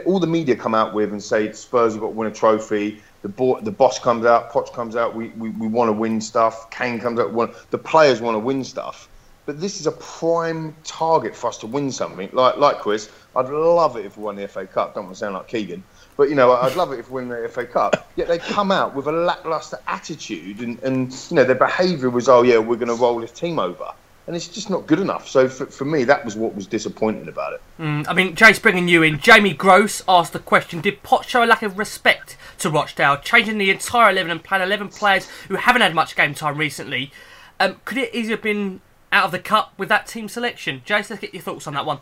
All 0.05 0.19
the 0.19 0.27
media 0.27 0.55
come 0.55 0.75
out 0.75 0.93
with 0.93 1.11
and 1.11 1.23
say 1.23 1.51
Spurs 1.53 1.93
have 1.93 2.01
got 2.01 2.07
to 2.07 2.13
win 2.13 2.27
a 2.27 2.33
trophy. 2.33 3.01
The 3.27 3.33
bo- 3.33 3.59
the 3.59 3.71
boss 3.71 3.99
comes 3.99 4.25
out, 4.25 4.53
Poch 4.53 4.71
comes 4.73 4.95
out. 4.95 5.13
We, 5.13 5.27
we, 5.31 5.49
we 5.49 5.67
want 5.67 5.89
to 5.89 5.91
win 5.91 6.21
stuff. 6.21 6.71
Kane 6.71 6.97
comes 6.97 7.19
out. 7.19 7.33
Want, 7.33 7.53
the 7.71 7.77
players 7.77 8.21
want 8.21 8.35
to 8.35 8.39
win 8.39 8.63
stuff. 8.63 9.09
But 9.45 9.59
this 9.59 9.81
is 9.81 9.85
a 9.85 9.91
prime 9.91 10.73
target 10.85 11.35
for 11.35 11.47
us 11.47 11.57
to 11.57 11.67
win 11.67 11.91
something. 11.91 12.29
Like 12.31 12.55
like 12.55 12.79
Chris, 12.79 13.09
I'd 13.35 13.49
love 13.49 13.97
it 13.97 14.05
if 14.05 14.15
we 14.15 14.23
won 14.23 14.37
the 14.37 14.47
FA 14.47 14.65
Cup. 14.65 14.95
Don't 14.95 15.05
want 15.05 15.15
to 15.15 15.19
sound 15.19 15.33
like 15.33 15.49
Keegan, 15.49 15.83
but 16.15 16.29
you 16.29 16.35
know, 16.35 16.53
I'd 16.53 16.77
love 16.77 16.93
it 16.93 16.99
if 16.99 17.09
we 17.09 17.21
win 17.21 17.27
the 17.27 17.49
FA 17.49 17.65
Cup. 17.65 18.09
Yet 18.15 18.29
they 18.29 18.37
come 18.37 18.71
out 18.71 18.95
with 18.95 19.07
a 19.07 19.11
lackluster 19.11 19.79
attitude, 19.87 20.61
and, 20.61 20.81
and 20.83 21.11
you 21.29 21.35
know, 21.35 21.43
their 21.43 21.55
behaviour 21.55 22.09
was, 22.09 22.29
oh 22.29 22.43
yeah, 22.43 22.59
we're 22.59 22.77
going 22.77 22.87
to 22.87 22.95
roll 22.95 23.19
this 23.19 23.33
team 23.33 23.59
over, 23.59 23.91
and 24.27 24.35
it's 24.35 24.47
just 24.47 24.69
not 24.69 24.85
good 24.85 24.99
enough. 24.99 25.27
So 25.27 25.47
for, 25.47 25.65
for 25.65 25.85
me, 25.85 26.03
that 26.03 26.23
was 26.23 26.35
what 26.35 26.53
was 26.53 26.67
disappointing 26.67 27.29
about 27.29 27.53
it. 27.53 27.61
Mm, 27.79 28.05
I 28.09 28.13
mean, 28.13 28.35
Jace 28.35 28.61
bringing 28.61 28.89
you 28.89 29.01
in. 29.01 29.19
Jamie 29.19 29.53
Gross 29.53 30.03
asked 30.07 30.33
the 30.33 30.39
question 30.39 30.81
Did 30.81 31.01
Pot 31.01 31.25
show 31.25 31.43
a 31.43 31.45
lack 31.45 31.63
of 31.63 31.77
respect 31.77 32.37
to 32.59 32.69
Rochdale, 32.69 33.17
changing 33.17 33.57
the 33.57 33.71
entire 33.71 34.11
11 34.11 34.29
and 34.29 34.43
playing 34.43 34.63
11 34.63 34.89
players 34.89 35.29
who 35.47 35.55
haven't 35.55 35.81
had 35.81 35.95
much 35.95 36.15
game 36.15 36.33
time 36.33 36.57
recently? 36.57 37.11
Um, 37.59 37.79
could 37.85 37.97
it 37.97 38.13
easily 38.13 38.31
have 38.31 38.41
been 38.41 38.81
out 39.13 39.25
of 39.25 39.31
the 39.31 39.39
cup 39.39 39.73
with 39.77 39.87
that 39.89 40.07
team 40.07 40.27
selection? 40.27 40.81
Jace, 40.85 41.09
let's 41.09 41.21
get 41.21 41.33
your 41.33 41.41
thoughts 41.41 41.65
on 41.65 41.73
that 41.73 41.85
one. 41.85 41.99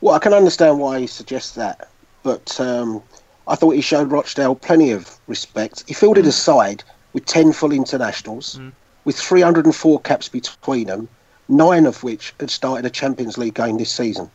Well, 0.00 0.14
I 0.14 0.20
can 0.20 0.32
understand 0.32 0.78
why 0.78 1.00
he 1.00 1.08
suggests 1.08 1.56
that, 1.56 1.90
but 2.22 2.58
um, 2.60 3.02
I 3.48 3.56
thought 3.56 3.72
he 3.72 3.80
showed 3.80 4.12
Rochdale 4.12 4.54
plenty 4.54 4.92
of 4.92 5.10
respect. 5.26 5.82
He 5.88 5.94
fielded 5.94 6.26
a 6.26 6.32
side 6.32 6.84
with 7.12 7.26
10 7.26 7.52
full 7.52 7.72
internationals, 7.72 8.60
with 9.08 9.16
304 9.16 10.00
caps 10.00 10.28
between 10.28 10.86
them, 10.86 11.08
nine 11.48 11.86
of 11.86 12.02
which 12.02 12.34
had 12.38 12.50
started 12.50 12.84
a 12.84 12.90
Champions 12.90 13.38
League 13.38 13.54
game 13.54 13.78
this 13.78 13.90
season. 13.90 14.30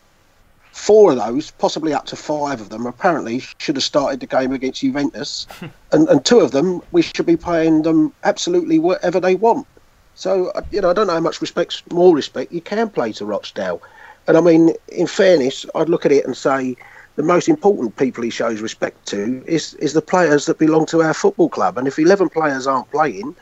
Four 0.72 1.12
of 1.12 1.20
those, 1.20 1.52
possibly 1.52 1.94
up 1.94 2.08
to 2.08 2.16
five 2.16 2.60
of 2.60 2.70
them, 2.70 2.88
apparently 2.88 3.44
should 3.60 3.76
have 3.76 3.84
started 3.84 4.20
the 4.20 4.26
game 4.26 4.52
against 4.52 4.82
Juventus, 4.82 5.46
and, 5.92 6.10
and 6.10 6.26
two 6.26 6.40
of 6.40 6.50
them, 6.50 6.82
we 6.92 7.04
should 7.04 7.28
be 7.28 7.38
paying 7.38 7.84
them 7.84 8.14
absolutely 8.24 8.80
whatever 8.80 9.20
they 9.20 9.36
want. 9.36 9.68
So, 10.16 10.48
uh, 10.56 10.62
you 10.72 10.82
know, 10.82 10.90
I 10.90 10.94
don't 10.94 11.06
know 11.06 11.14
how 11.14 11.20
much 11.20 11.40
respect, 11.40 11.84
more 11.94 12.16
respect 12.16 12.52
you 12.52 12.62
can 12.62 12.90
play 12.90 13.12
to 13.12 13.26
Rochdale. 13.28 13.80
And 14.26 14.38
I 14.38 14.42
mean, 14.42 14.72
in 14.88 15.06
fairness, 15.06 15.68
I'd 15.76 15.88
look 15.88 16.04
at 16.04 16.12
it 16.12 16.26
and 16.26 16.36
say 16.36 16.76
the 17.16 17.22
most 17.22 17.48
important 17.48 17.96
people 17.96 18.24
he 18.24 18.32
shows 18.32 18.60
respect 18.60 19.06
to 19.10 19.44
is, 19.46 19.76
is 19.76 19.94
the 19.94 20.02
players 20.02 20.48
that 20.48 20.58
belong 20.58 20.88
to 20.88 21.04
our 21.04 21.14
football 21.14 21.50
club. 21.50 21.78
And 21.78 21.88
if 21.88 22.00
11 22.00 22.30
players 22.30 22.66
aren't 22.66 22.90
playing 22.90 23.36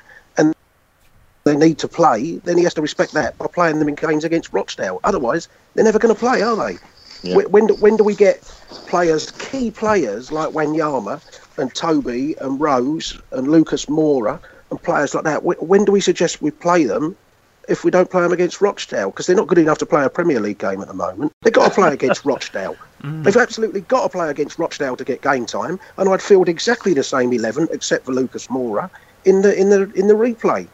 they 1.43 1.55
need 1.55 1.79
to 1.79 1.87
play, 1.87 2.37
then 2.43 2.57
he 2.57 2.63
has 2.63 2.73
to 2.75 2.81
respect 2.81 3.13
that 3.13 3.37
by 3.37 3.47
playing 3.47 3.79
them 3.79 3.89
in 3.89 3.95
games 3.95 4.23
against 4.23 4.53
Rochdale. 4.53 4.99
Otherwise, 5.03 5.47
they're 5.73 5.83
never 5.83 5.99
going 5.99 6.13
to 6.13 6.19
play, 6.19 6.41
are 6.41 6.55
they? 6.55 6.77
Yeah. 7.23 7.35
When, 7.37 7.51
when, 7.51 7.67
do, 7.67 7.75
when 7.75 7.97
do 7.97 8.03
we 8.03 8.15
get 8.15 8.41
players, 8.87 9.31
key 9.31 9.71
players 9.71 10.31
like 10.31 10.49
Wanyama 10.49 11.21
and 11.57 11.73
Toby 11.73 12.35
and 12.39 12.59
Rose 12.59 13.19
and 13.31 13.47
Lucas 13.47 13.85
Moura 13.87 14.39
and 14.69 14.81
players 14.81 15.15
like 15.15 15.23
that? 15.23 15.43
When, 15.43 15.57
when 15.57 15.85
do 15.85 15.91
we 15.91 16.01
suggest 16.01 16.41
we 16.41 16.51
play 16.51 16.83
them 16.83 17.15
if 17.69 17.83
we 17.83 17.91
don't 17.91 18.09
play 18.09 18.21
them 18.21 18.31
against 18.31 18.59
Rochdale 18.59 19.11
because 19.11 19.27
they're 19.27 19.35
not 19.35 19.47
good 19.47 19.57
enough 19.57 19.77
to 19.79 19.85
play 19.85 20.03
a 20.03 20.09
Premier 20.09 20.39
League 20.39 20.57
game 20.57 20.81
at 20.81 20.87
the 20.87 20.93
moment. 20.93 21.31
They've 21.41 21.53
got 21.53 21.69
to 21.69 21.73
play 21.73 21.93
against 21.93 22.25
Rochdale. 22.25 22.75
Mm. 23.01 23.23
They've 23.23 23.37
absolutely 23.37 23.81
got 23.81 24.03
to 24.03 24.09
play 24.09 24.29
against 24.29 24.59
Rochdale 24.59 24.95
to 24.95 25.03
get 25.03 25.21
game 25.21 25.45
time, 25.45 25.79
and 25.97 26.09
I'd 26.09 26.21
field 26.21 26.49
exactly 26.49 26.93
the 26.93 27.03
same 27.03 27.31
eleven 27.33 27.67
except 27.71 28.05
for 28.05 28.13
Lucas 28.13 28.47
Moura 28.47 28.89
in 29.25 29.41
the 29.41 29.59
in 29.59 29.69
the 29.69 29.91
in 29.93 30.07
the 30.07 30.13
replay. 30.13 30.67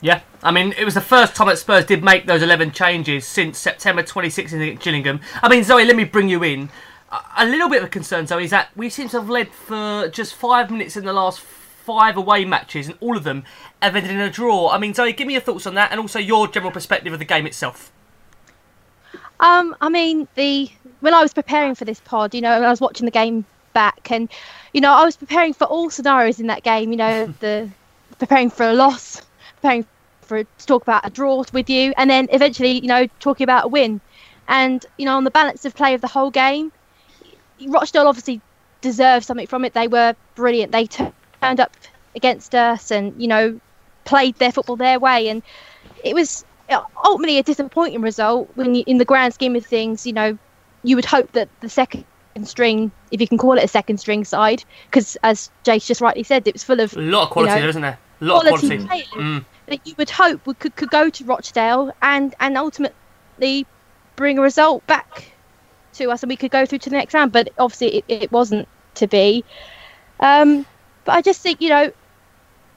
Yeah, 0.00 0.20
I 0.42 0.52
mean, 0.52 0.74
it 0.78 0.84
was 0.84 0.94
the 0.94 1.00
first 1.00 1.34
time 1.34 1.48
that 1.48 1.58
Spurs 1.58 1.84
did 1.84 2.04
make 2.04 2.26
those 2.26 2.42
11 2.42 2.70
changes 2.70 3.26
since 3.26 3.58
September 3.58 4.02
2016 4.02 4.60
against 4.60 4.84
Gillingham. 4.84 5.20
I 5.42 5.48
mean, 5.48 5.64
Zoe, 5.64 5.84
let 5.84 5.96
me 5.96 6.04
bring 6.04 6.28
you 6.28 6.42
in. 6.44 6.70
A- 7.36 7.46
little 7.46 7.68
bit 7.68 7.82
of 7.82 7.88
a 7.88 7.90
concern, 7.90 8.26
Zoe, 8.26 8.44
is 8.44 8.50
that 8.50 8.68
we 8.76 8.90
seem 8.90 9.08
to 9.08 9.18
have 9.18 9.28
led 9.28 9.48
for 9.48 10.08
just 10.08 10.34
five 10.34 10.70
minutes 10.70 10.96
in 10.96 11.04
the 11.04 11.12
last 11.12 11.40
five 11.40 12.16
away 12.16 12.44
matches, 12.44 12.86
and 12.86 12.96
all 13.00 13.16
of 13.16 13.24
them 13.24 13.44
have 13.82 13.96
ended 13.96 14.12
in 14.12 14.20
a 14.20 14.30
draw. 14.30 14.68
I 14.70 14.78
mean, 14.78 14.94
Zoe, 14.94 15.12
give 15.12 15.26
me 15.26 15.32
your 15.32 15.42
thoughts 15.42 15.66
on 15.66 15.74
that, 15.74 15.90
and 15.90 15.98
also 15.98 16.18
your 16.18 16.46
general 16.46 16.70
perspective 16.70 17.12
of 17.12 17.18
the 17.18 17.24
game 17.24 17.46
itself. 17.46 17.90
Um, 19.40 19.74
I 19.80 19.88
mean, 19.88 20.28
the 20.34 20.70
when 21.00 21.14
I 21.14 21.22
was 21.22 21.32
preparing 21.32 21.74
for 21.74 21.84
this 21.84 22.00
pod, 22.00 22.34
you 22.34 22.40
know, 22.40 22.50
I 22.50 22.70
was 22.70 22.80
watching 22.80 23.04
the 23.04 23.10
game 23.10 23.44
back, 23.72 24.10
and 24.10 24.28
you 24.72 24.80
know, 24.80 24.92
I 24.92 25.04
was 25.04 25.16
preparing 25.16 25.54
for 25.54 25.64
all 25.64 25.90
scenarios 25.90 26.38
in 26.40 26.46
that 26.48 26.62
game. 26.62 26.90
You 26.90 26.98
know, 26.98 27.34
the 27.40 27.70
preparing 28.18 28.50
for 28.50 28.68
a 28.68 28.74
loss, 28.74 29.22
preparing 29.60 29.86
for 30.22 30.44
to 30.44 30.66
talk 30.66 30.82
about 30.82 31.06
a 31.06 31.10
draw 31.10 31.44
with 31.52 31.70
you, 31.70 31.92
and 31.96 32.08
then 32.08 32.28
eventually, 32.30 32.72
you 32.72 32.88
know, 32.88 33.06
talking 33.20 33.44
about 33.44 33.64
a 33.64 33.68
win. 33.68 34.00
And 34.48 34.84
you 34.96 35.04
know, 35.04 35.16
on 35.16 35.24
the 35.24 35.30
balance 35.30 35.64
of 35.64 35.74
play 35.74 35.94
of 35.94 36.00
the 36.00 36.08
whole 36.08 36.30
game, 36.30 36.72
Rochdale 37.66 38.06
obviously 38.06 38.40
deserved 38.80 39.26
something 39.26 39.46
from 39.46 39.64
it. 39.64 39.74
They 39.74 39.88
were 39.88 40.14
brilliant. 40.34 40.72
They 40.72 40.86
turned 40.86 41.60
up 41.60 41.76
against 42.14 42.54
us, 42.54 42.90
and 42.90 43.20
you 43.20 43.28
know, 43.28 43.60
played 44.04 44.36
their 44.36 44.52
football 44.52 44.76
their 44.76 44.98
way, 44.98 45.28
and 45.28 45.42
it 46.04 46.14
was 46.14 46.44
ultimately 47.04 47.38
a 47.38 47.42
disappointing 47.42 48.02
result 48.02 48.50
when 48.54 48.74
you, 48.74 48.84
in 48.86 48.98
the 48.98 49.04
grand 49.04 49.32
scheme 49.34 49.56
of 49.56 49.64
things 49.64 50.06
you 50.06 50.12
know 50.12 50.36
you 50.82 50.96
would 50.96 51.04
hope 51.04 51.30
that 51.32 51.48
the 51.60 51.68
second 51.68 52.04
string 52.44 52.90
if 53.10 53.20
you 53.20 53.26
can 53.26 53.38
call 53.38 53.56
it 53.58 53.64
a 53.64 53.68
second 53.68 53.98
string 53.98 54.24
side 54.24 54.62
because 54.86 55.16
as 55.22 55.50
Jace 55.64 55.86
just 55.86 56.00
rightly 56.00 56.22
said 56.22 56.46
it 56.46 56.54
was 56.54 56.62
full 56.62 56.80
of 56.80 56.94
A 56.96 57.00
lot 57.00 57.24
of 57.24 57.30
quality 57.30 57.50
you 57.50 57.56
know, 57.56 57.60
there, 57.60 57.68
isn't 57.70 57.82
there? 57.82 57.98
A 58.20 58.24
lot 58.24 58.46
of 58.46 58.58
quality. 58.60 58.86
players 58.86 59.06
Mm. 59.14 59.44
that 59.66 59.86
you 59.86 59.94
would 59.98 60.10
hope 60.10 60.46
would, 60.46 60.58
could, 60.58 60.74
could 60.76 60.90
go 60.90 61.08
to 61.10 61.24
Rochdale 61.24 61.92
and 62.02 62.34
and 62.40 62.56
ultimately 62.56 63.66
bring 64.16 64.38
a 64.38 64.42
result 64.42 64.86
back 64.86 65.32
to 65.94 66.10
us 66.10 66.22
and 66.22 66.30
we 66.30 66.36
could 66.36 66.50
go 66.50 66.66
through 66.66 66.78
to 66.78 66.90
the 66.90 66.96
next 66.96 67.14
round 67.14 67.32
but 67.32 67.48
obviously 67.58 67.96
it, 67.98 68.04
it 68.08 68.32
wasn't 68.32 68.68
to 68.94 69.06
be 69.06 69.44
um, 70.20 70.66
but 71.04 71.14
I 71.14 71.22
just 71.22 71.40
think 71.42 71.60
you 71.60 71.68
know 71.68 71.92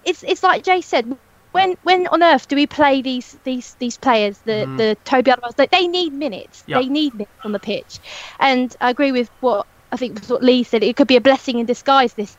it's 0.03 0.23
it's 0.23 0.43
like 0.43 0.63
Jay 0.63 0.81
said 0.81 1.05
when 1.51 1.75
when 1.83 2.07
on 2.07 2.23
earth 2.23 2.47
do 2.47 2.55
we 2.55 2.67
play 2.67 3.01
these 3.01 3.37
these 3.43 3.75
these 3.79 3.97
players 3.97 4.39
the 4.45 4.65
Mm. 4.67 4.77
the 4.77 4.97
Toby 5.03 5.31
Alderweireld 5.31 5.55
they, 5.57 5.67
they 5.71 5.87
need 5.87 6.13
minutes 6.13 6.63
Yeah. 6.67 6.79
they 6.79 6.87
need 6.87 7.13
minutes 7.13 7.31
on 7.43 7.51
the 7.51 7.59
pitch 7.59 7.99
and 8.39 8.75
I 8.81 8.89
agree 8.89 9.11
with 9.11 9.29
what 9.39 9.67
I 9.91 9.97
think 9.97 10.19
was 10.19 10.29
what 10.29 10.43
Lee 10.43 10.63
said 10.63 10.83
it 10.83 10.95
could 10.95 11.07
be 11.07 11.17
a 11.17 11.21
blessing 11.21 11.59
in 11.59 11.65
disguise 11.65 12.13
this 12.13 12.37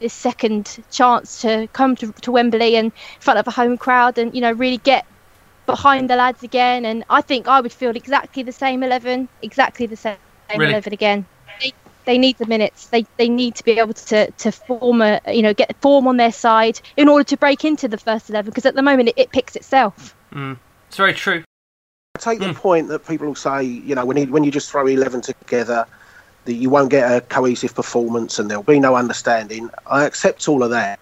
this 0.00 0.12
second 0.12 0.82
chance 0.90 1.40
to 1.42 1.68
come 1.72 1.94
to, 1.96 2.12
to 2.12 2.32
Wembley 2.32 2.76
and 2.76 2.86
in 2.86 3.20
front 3.20 3.38
of 3.38 3.46
a 3.46 3.50
home 3.50 3.78
crowd 3.78 4.18
and 4.18 4.34
you 4.34 4.40
know 4.40 4.52
really 4.52 4.78
get 4.78 5.06
behind 5.66 6.10
the 6.10 6.16
lads 6.16 6.42
again 6.42 6.84
and 6.84 7.04
I 7.08 7.20
think 7.20 7.46
I 7.46 7.60
would 7.60 7.72
feel 7.72 7.94
exactly 7.94 8.42
the 8.42 8.52
same 8.52 8.82
11 8.82 9.28
exactly 9.42 9.86
the 9.86 9.96
same 9.96 10.16
Really? 10.56 10.72
11 10.72 10.92
again 10.92 11.24
they, 11.62 11.72
they 12.06 12.18
need 12.18 12.36
the 12.38 12.46
minutes 12.46 12.86
they 12.86 13.06
they 13.18 13.28
need 13.28 13.54
to 13.54 13.64
be 13.64 13.78
able 13.78 13.94
to 13.94 14.28
to 14.30 14.50
form 14.50 15.00
a 15.00 15.20
you 15.28 15.42
know 15.42 15.54
get 15.54 15.76
form 15.76 16.08
on 16.08 16.16
their 16.16 16.32
side 16.32 16.80
in 16.96 17.08
order 17.08 17.22
to 17.22 17.36
break 17.36 17.64
into 17.64 17.86
the 17.86 17.98
first 17.98 18.28
11 18.30 18.50
because 18.50 18.66
at 18.66 18.74
the 18.74 18.82
moment 18.82 19.10
it, 19.10 19.14
it 19.16 19.30
picks 19.30 19.54
itself 19.54 20.16
Mm. 20.32 20.58
It's 20.88 20.96
very 20.96 21.14
true. 21.14 21.42
I 22.16 22.18
take 22.20 22.40
the 22.40 22.54
point 22.54 22.88
that 22.88 23.06
people 23.06 23.26
will 23.26 23.34
say, 23.34 23.62
you 23.62 23.94
know, 23.94 24.04
when 24.04 24.16
you, 24.16 24.26
when 24.26 24.44
you 24.44 24.50
just 24.50 24.70
throw 24.70 24.86
11 24.86 25.22
together, 25.22 25.86
that 26.44 26.54
you 26.54 26.70
won't 26.70 26.90
get 26.90 27.10
a 27.10 27.20
cohesive 27.20 27.74
performance 27.74 28.38
and 28.38 28.50
there'll 28.50 28.62
be 28.62 28.80
no 28.80 28.96
understanding. 28.96 29.70
I 29.86 30.04
accept 30.04 30.48
all 30.48 30.62
of 30.62 30.70
that. 30.70 30.98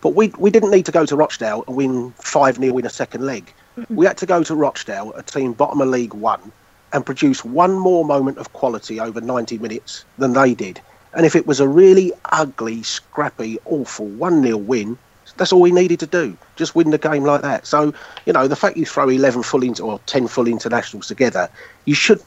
But 0.00 0.14
we, 0.14 0.32
we 0.38 0.50
didn't 0.50 0.70
need 0.70 0.86
to 0.86 0.92
go 0.92 1.04
to 1.04 1.14
Rochdale 1.14 1.64
and 1.66 1.76
win 1.76 2.12
5 2.12 2.56
0 2.56 2.78
in 2.78 2.86
a 2.86 2.90
second 2.90 3.26
leg. 3.26 3.52
Mm-hmm. 3.76 3.94
We 3.94 4.06
had 4.06 4.16
to 4.18 4.26
go 4.26 4.42
to 4.42 4.54
Rochdale, 4.54 5.12
a 5.12 5.22
team 5.22 5.52
bottom 5.52 5.80
of 5.80 5.88
League 5.88 6.14
One, 6.14 6.52
and 6.92 7.04
produce 7.04 7.44
one 7.44 7.78
more 7.78 8.04
moment 8.04 8.38
of 8.38 8.52
quality 8.52 8.98
over 8.98 9.20
90 9.20 9.58
minutes 9.58 10.04
than 10.16 10.32
they 10.32 10.54
did. 10.54 10.80
And 11.12 11.26
if 11.26 11.36
it 11.36 11.46
was 11.46 11.60
a 11.60 11.68
really 11.68 12.12
ugly, 12.32 12.82
scrappy, 12.82 13.58
awful 13.66 14.06
1 14.06 14.42
0 14.42 14.56
win, 14.56 14.96
that's 15.36 15.52
all 15.52 15.60
we 15.60 15.72
needed 15.72 16.00
to 16.00 16.06
do. 16.06 16.36
Just 16.56 16.74
win 16.74 16.90
the 16.90 16.98
game 16.98 17.24
like 17.24 17.42
that. 17.42 17.66
So, 17.66 17.92
you 18.26 18.32
know, 18.32 18.48
the 18.48 18.56
fact 18.56 18.76
you 18.76 18.86
throw 18.86 19.08
11 19.08 19.42
full 19.42 19.80
or 19.82 20.00
10 20.06 20.28
full 20.28 20.48
internationals 20.48 21.06
together, 21.06 21.48
you 21.84 21.94
should 21.94 22.22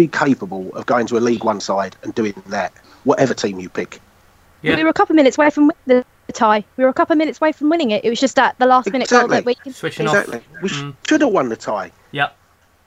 be 0.00 0.08
capable 0.08 0.74
of 0.74 0.86
going 0.86 1.06
to 1.06 1.18
a 1.18 1.20
League 1.20 1.44
One 1.44 1.60
side 1.60 1.94
and 2.02 2.14
doing 2.14 2.32
that, 2.46 2.72
whatever 3.04 3.34
team 3.34 3.60
you 3.60 3.68
pick. 3.68 4.00
Yeah. 4.62 4.76
we 4.76 4.84
were 4.84 4.90
a 4.90 4.94
couple 4.94 5.12
of 5.14 5.16
minutes 5.16 5.36
away 5.38 5.50
from 5.50 5.70
winning 5.86 6.04
the 6.26 6.32
tie 6.34 6.62
we 6.76 6.84
were 6.84 6.90
a 6.90 6.94
couple 6.94 7.14
of 7.14 7.18
minutes 7.18 7.40
away 7.40 7.50
from 7.50 7.70
winning 7.70 7.90
it 7.92 8.04
it 8.04 8.10
was 8.10 8.20
just 8.20 8.38
at 8.38 8.58
the 8.58 8.66
last 8.66 8.92
minute 8.92 9.08
goal 9.08 9.20
that 9.26 9.38
Exactly. 9.38 9.50
we 9.50 9.54
can 9.56 9.72
Switching 9.72 10.06
off. 10.06 10.14
Exactly. 10.14 10.40
We 10.62 10.68
sh- 10.68 10.84
should 11.08 11.22
have 11.22 11.32
won 11.32 11.48
the 11.48 11.56
tie. 11.56 11.90
Yep. 12.12 12.36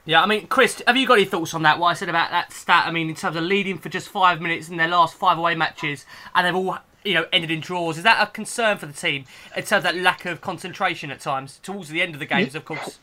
Yeah, 0.06 0.22
I 0.22 0.26
mean, 0.26 0.48
Chris, 0.48 0.82
have 0.88 0.98
you 0.98 1.08
got 1.08 1.16
any 1.16 1.26
thoughts 1.26 1.54
on 1.54 1.64
that? 1.64 1.80
What 1.80 1.88
I 1.88 1.94
said 1.94 2.10
about 2.10 2.30
that 2.32 2.52
stat? 2.54 2.86
I 2.88 2.92
mean, 2.92 3.10
in 3.10 3.16
terms 3.16 3.36
of 3.36 3.44
leading 3.44 3.78
for 3.78 3.90
just 3.90 4.08
five 4.10 4.42
minutes 4.42 4.70
in 4.70 4.78
their 4.78 4.88
last 4.88 5.16
five 5.16 5.38
away 5.38 5.56
matches, 5.56 6.06
and 6.36 6.46
they've 6.46 6.56
all, 6.56 6.78
you 7.06 7.14
know, 7.16 7.26
ended 7.34 7.52
in 7.52 7.60
draws. 7.62 7.98
Is 7.98 8.04
that 8.04 8.22
a 8.22 8.30
concern 8.32 8.78
for 8.78 8.86
the 8.86 8.94
team 8.94 9.24
in 9.56 9.64
terms 9.64 9.72
of 9.72 9.84
that 9.84 9.96
lack 9.96 10.26
of 10.26 10.42
concentration 10.42 11.10
at 11.10 11.22
times 11.22 11.60
towards 11.64 11.88
the 11.90 12.02
end 12.02 12.14
of 12.16 12.20
the 12.20 12.26
games? 12.26 12.54
Of 12.54 12.66
course. 12.66 13.00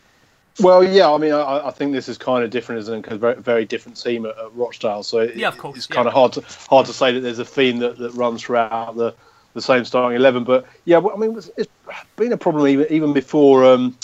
Well, 0.63 0.85
yeah, 0.85 1.11
I 1.11 1.19
mean, 1.19 1.33
I, 1.33 1.69
I 1.69 1.71
think 1.71 1.93
this 1.93 2.09
is 2.09 2.19
kind 2.19 2.45
of 2.45 2.51
different, 2.51 2.81
isn't 2.81 2.95
it? 2.95 3.03
Because 3.03 3.19
very, 3.19 3.37
very 3.37 3.65
different 3.65 4.01
team 4.01 4.27
at, 4.27 4.37
at 4.39 4.55
Rochdale, 4.55 5.03
so 5.03 5.19
it, 5.19 5.37
Yeah, 5.37 5.49
of 5.49 5.59
course, 5.59 5.77
it's 5.77 5.89
yeah. 5.89 5.97
kind 5.97 6.09
of 6.09 6.15
hard 6.15 6.33
to 6.35 6.45
hard 6.69 6.87
to 6.87 6.93
say 6.93 7.13
that 7.13 7.21
there's 7.21 7.39
a 7.39 7.45
theme 7.45 7.79
that, 7.79 7.99
that 7.99 8.13
runs 8.13 8.43
throughout 8.43 8.97
the, 8.97 9.15
the 9.55 9.63
same 9.63 9.85
starting 9.85 10.17
eleven. 10.17 10.45
But 10.45 10.67
yeah, 10.85 10.99
I 10.99 11.17
mean, 11.17 11.37
it's, 11.37 11.51
it's 11.57 11.69
been 12.17 12.33
a 12.33 12.37
problem 12.37 12.67
even 12.67 12.87
even 12.91 13.13
before 13.13 13.65
um, 13.65 13.97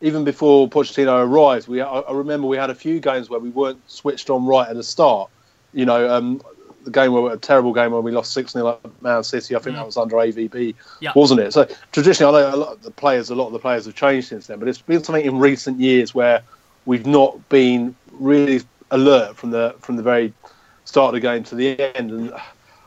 even 0.00 0.24
before 0.24 0.68
Pochettino 0.68 1.24
arrived. 1.26 1.68
We 1.68 1.80
I, 1.80 2.00
I 2.00 2.12
remember 2.12 2.46
we 2.46 2.56
had 2.56 2.70
a 2.70 2.74
few 2.74 3.00
games 3.00 3.30
where 3.30 3.40
we 3.40 3.50
weren't 3.50 3.80
switched 3.90 4.30
on 4.30 4.46
right 4.46 4.68
at 4.68 4.76
the 4.76 4.82
start. 4.82 5.30
You 5.72 5.86
know, 5.86 6.08
um, 6.14 6.42
the 6.86 6.92
game 6.92 7.12
where 7.12 7.32
a 7.32 7.36
terrible 7.36 7.74
game 7.74 7.90
when 7.90 8.02
we 8.04 8.12
lost 8.12 8.32
six 8.32 8.52
0 8.52 8.78
at 8.82 9.02
Man 9.02 9.22
City. 9.24 9.54
I 9.54 9.58
think 9.58 9.74
Mm. 9.74 9.80
that 9.80 9.86
was 9.86 9.96
under 9.98 10.16
AVB, 10.16 10.74
Yeah. 11.00 11.12
wasn't 11.14 11.40
it? 11.40 11.52
So 11.52 11.66
traditionally, 11.92 12.34
I 12.34 12.40
know 12.50 12.54
a 12.54 12.56
lot 12.56 12.72
of 12.72 12.82
the 12.82 12.92
players, 12.92 13.28
a 13.28 13.34
lot 13.34 13.48
of 13.48 13.52
the 13.52 13.58
players 13.58 13.84
have 13.86 13.94
changed 13.96 14.28
since 14.28 14.46
then. 14.46 14.58
But 14.58 14.68
it's 14.68 14.80
been 14.80 15.02
something 15.04 15.24
in 15.26 15.38
recent 15.38 15.80
years 15.80 16.14
where 16.14 16.42
we've 16.86 17.06
not 17.06 17.48
been 17.48 17.94
really 18.12 18.62
alert 18.92 19.36
from 19.36 19.50
the 19.50 19.74
from 19.80 19.96
the 19.96 20.02
very 20.02 20.32
start 20.84 21.08
of 21.08 21.20
the 21.20 21.26
game 21.28 21.42
to 21.44 21.54
the 21.56 21.78
end. 21.96 22.12
And 22.12 22.32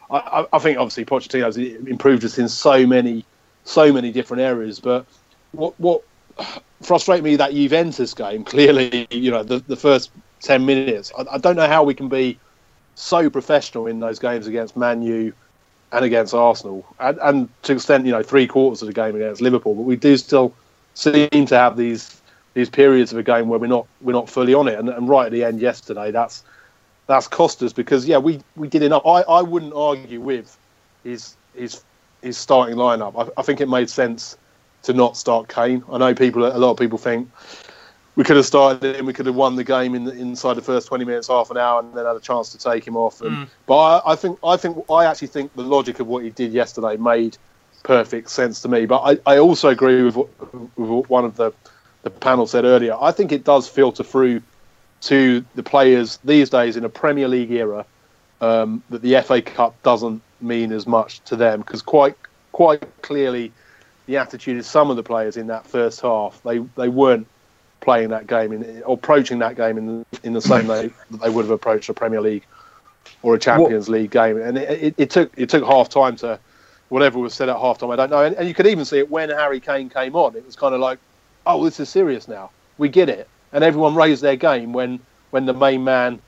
I, 0.09 0.17
I, 0.17 0.45
I 0.53 0.59
think 0.59 0.77
obviously 0.79 1.03
Pochettino's 1.05 1.57
improved 1.57 2.23
us 2.23 2.37
in 2.39 2.49
so 2.49 2.87
many 2.87 3.25
so 3.65 3.91
many 3.93 4.11
different 4.11 4.41
areas. 4.41 4.79
But 4.79 5.05
what 5.51 5.77
what 5.79 6.01
frustrated 6.81 7.25
me 7.25 7.35
that 7.35 7.51
Juventus 7.51 8.13
game 8.13 8.45
clearly, 8.45 9.05
you 9.11 9.29
know, 9.29 9.43
the, 9.43 9.59
the 9.59 9.75
first 9.75 10.09
ten 10.39 10.65
minutes. 10.65 11.11
I, 11.19 11.25
I 11.35 11.37
don't 11.37 11.57
know 11.57 11.67
how 11.67 11.83
we 11.83 11.93
can 11.93 12.07
be 12.07 12.39
so 12.99 13.29
professional 13.29 13.87
in 13.87 13.99
those 13.99 14.19
games 14.19 14.45
against 14.45 14.75
Man 14.75 15.01
U 15.01 15.33
and 15.91 16.05
against 16.05 16.33
Arsenal, 16.33 16.85
and, 16.99 17.17
and 17.21 17.49
to 17.63 17.73
extent, 17.73 18.05
you 18.05 18.11
know, 18.11 18.21
three 18.21 18.45
quarters 18.45 18.81
of 18.81 18.87
the 18.87 18.93
game 18.93 19.15
against 19.15 19.41
Liverpool. 19.41 19.73
But 19.73 19.83
we 19.83 19.95
do 19.95 20.17
still 20.17 20.53
seem 20.93 21.45
to 21.45 21.57
have 21.57 21.77
these 21.77 22.21
these 22.53 22.69
periods 22.69 23.11
of 23.11 23.17
a 23.17 23.23
game 23.23 23.47
where 23.47 23.57
we're 23.57 23.67
not 23.67 23.87
we're 24.01 24.13
not 24.13 24.29
fully 24.29 24.53
on 24.53 24.67
it. 24.67 24.77
And, 24.77 24.89
and 24.89 25.07
right 25.07 25.27
at 25.27 25.31
the 25.31 25.45
end 25.45 25.61
yesterday, 25.61 26.11
that's 26.11 26.43
that's 27.07 27.27
cost 27.27 27.63
us 27.63 27.73
because 27.73 28.05
yeah, 28.05 28.17
we, 28.17 28.41
we 28.55 28.67
did 28.67 28.83
enough. 28.83 29.05
I, 29.05 29.21
I 29.21 29.41
wouldn't 29.41 29.73
argue 29.73 30.19
with 30.19 30.57
his 31.03 31.35
his 31.55 31.83
his 32.21 32.37
starting 32.37 32.75
lineup. 32.75 33.17
I, 33.17 33.39
I 33.39 33.43
think 33.43 33.61
it 33.61 33.69
made 33.69 33.89
sense 33.89 34.37
to 34.83 34.93
not 34.93 35.15
start 35.15 35.47
Kane. 35.47 35.83
I 35.89 35.97
know 35.97 36.13
people 36.13 36.45
a 36.45 36.59
lot 36.59 36.71
of 36.71 36.77
people 36.77 36.97
think 36.97 37.29
we 38.19 38.25
could 38.25 38.35
have 38.35 38.45
started 38.45 38.97
him, 38.97 39.05
we 39.05 39.13
could 39.13 39.27
have 39.27 39.35
won 39.35 39.55
the 39.55 39.63
game 39.63 39.95
in 39.95 40.03
the, 40.03 40.11
inside 40.11 40.55
the 40.55 40.61
first 40.61 40.89
twenty 40.89 41.05
minutes, 41.05 41.29
half 41.29 41.49
an 41.51 41.57
hour, 41.57 41.79
and 41.79 41.93
then 41.93 42.05
had 42.05 42.17
a 42.17 42.19
chance 42.19 42.51
to 42.51 42.57
take 42.57 42.85
him 42.85 42.97
off. 42.97 43.21
And, 43.21 43.29
Mm. 43.29 43.47
But 43.65 43.77
I, 43.77 44.11
I 44.11 44.15
think 44.17 44.37
I 44.43 44.57
think 44.57 44.83
I 44.91 45.05
actually 45.05 45.29
think 45.29 45.55
the 45.55 45.61
logic 45.61 46.01
of 46.01 46.07
what 46.07 46.25
he 46.25 46.29
did 46.29 46.51
yesterday 46.51 46.97
made 46.97 47.37
perfect 47.83 48.29
sense 48.29 48.61
to 48.63 48.67
me. 48.67 48.85
But 48.85 49.19
I, 49.25 49.35
I 49.35 49.37
also 49.37 49.69
agree 49.69 50.03
with 50.03 50.17
what, 50.17 50.77
with 50.77 50.89
what 50.89 51.09
one 51.09 51.23
of 51.23 51.37
the 51.37 51.53
the 52.03 52.09
panel 52.09 52.45
said 52.45 52.65
earlier. 52.65 52.97
I 52.99 53.13
think 53.13 53.31
it 53.31 53.45
does 53.45 53.69
filter 53.69 54.03
through 54.03 54.41
to 55.01 55.45
the 55.55 55.63
players 55.63 56.19
these 56.25 56.49
days 56.49 56.75
in 56.75 56.83
a 56.83 56.89
Premier 56.89 57.29
League 57.29 57.51
era 57.51 57.85
um, 58.41 58.83
that 58.89 59.01
the 59.01 59.21
FA 59.21 59.41
Cup 59.41 59.81
doesn't 59.81 60.21
mean 60.41 60.73
as 60.73 60.85
much 60.85 61.21
to 61.21 61.37
them 61.37 61.61
because 61.61 61.81
quite 61.81 62.17
quite 62.51 62.83
clearly 63.01 63.53
the 64.07 64.17
attitude 64.17 64.57
of 64.57 64.65
some 64.65 64.89
of 64.89 64.97
the 64.97 65.03
players 65.03 65.37
in 65.37 65.47
that 65.47 65.65
first 65.65 66.01
half 66.01 66.41
they 66.43 66.57
they 66.75 66.89
weren't 66.89 67.25
playing 67.81 68.09
that 68.09 68.27
game 68.27 68.51
in, 68.51 68.81
or 68.83 68.95
approaching 68.95 69.39
that 69.39 69.55
game 69.55 69.77
in 69.77 69.85
the, 69.87 70.19
in 70.23 70.33
the 70.33 70.41
same 70.41 70.67
way 70.67 70.89
that 71.09 71.21
they 71.21 71.29
would 71.29 71.45
have 71.45 71.51
approached 71.51 71.89
a 71.89 71.93
Premier 71.93 72.21
League 72.21 72.45
or 73.21 73.35
a 73.35 73.39
Champions 73.39 73.89
League 73.89 74.11
game 74.11 74.41
and 74.41 74.57
it, 74.57 74.83
it, 74.83 74.95
it 74.97 75.09
took 75.09 75.33
it 75.37 75.49
took 75.49 75.63
half 75.65 75.89
time 75.89 76.15
to 76.17 76.39
whatever 76.89 77.19
was 77.19 77.33
said 77.33 77.49
at 77.49 77.57
half 77.57 77.77
time 77.77 77.89
I 77.91 77.95
don't 77.95 78.09
know 78.09 78.23
and, 78.23 78.35
and 78.35 78.47
you 78.47 78.53
could 78.53 78.67
even 78.67 78.85
see 78.85 78.97
it 78.97 79.09
when 79.09 79.29
Harry 79.29 79.59
Kane 79.59 79.89
came 79.89 80.15
on 80.15 80.35
it 80.35 80.45
was 80.45 80.55
kind 80.55 80.73
of 80.73 80.81
like 80.81 80.99
oh, 81.45 81.63
this 81.65 81.79
is 81.79 81.89
serious 81.89 82.27
now. 82.27 82.51
We 82.77 82.89
get 82.89 83.09
it, 83.09 83.29
and 83.51 83.63
everyone 83.63 83.95
raised 83.95 84.21
their 84.21 84.35
game 84.35 84.71
when 84.73 85.01
when 85.31 85.45
the 85.45 85.53
main 85.53 85.83
man 85.83 86.21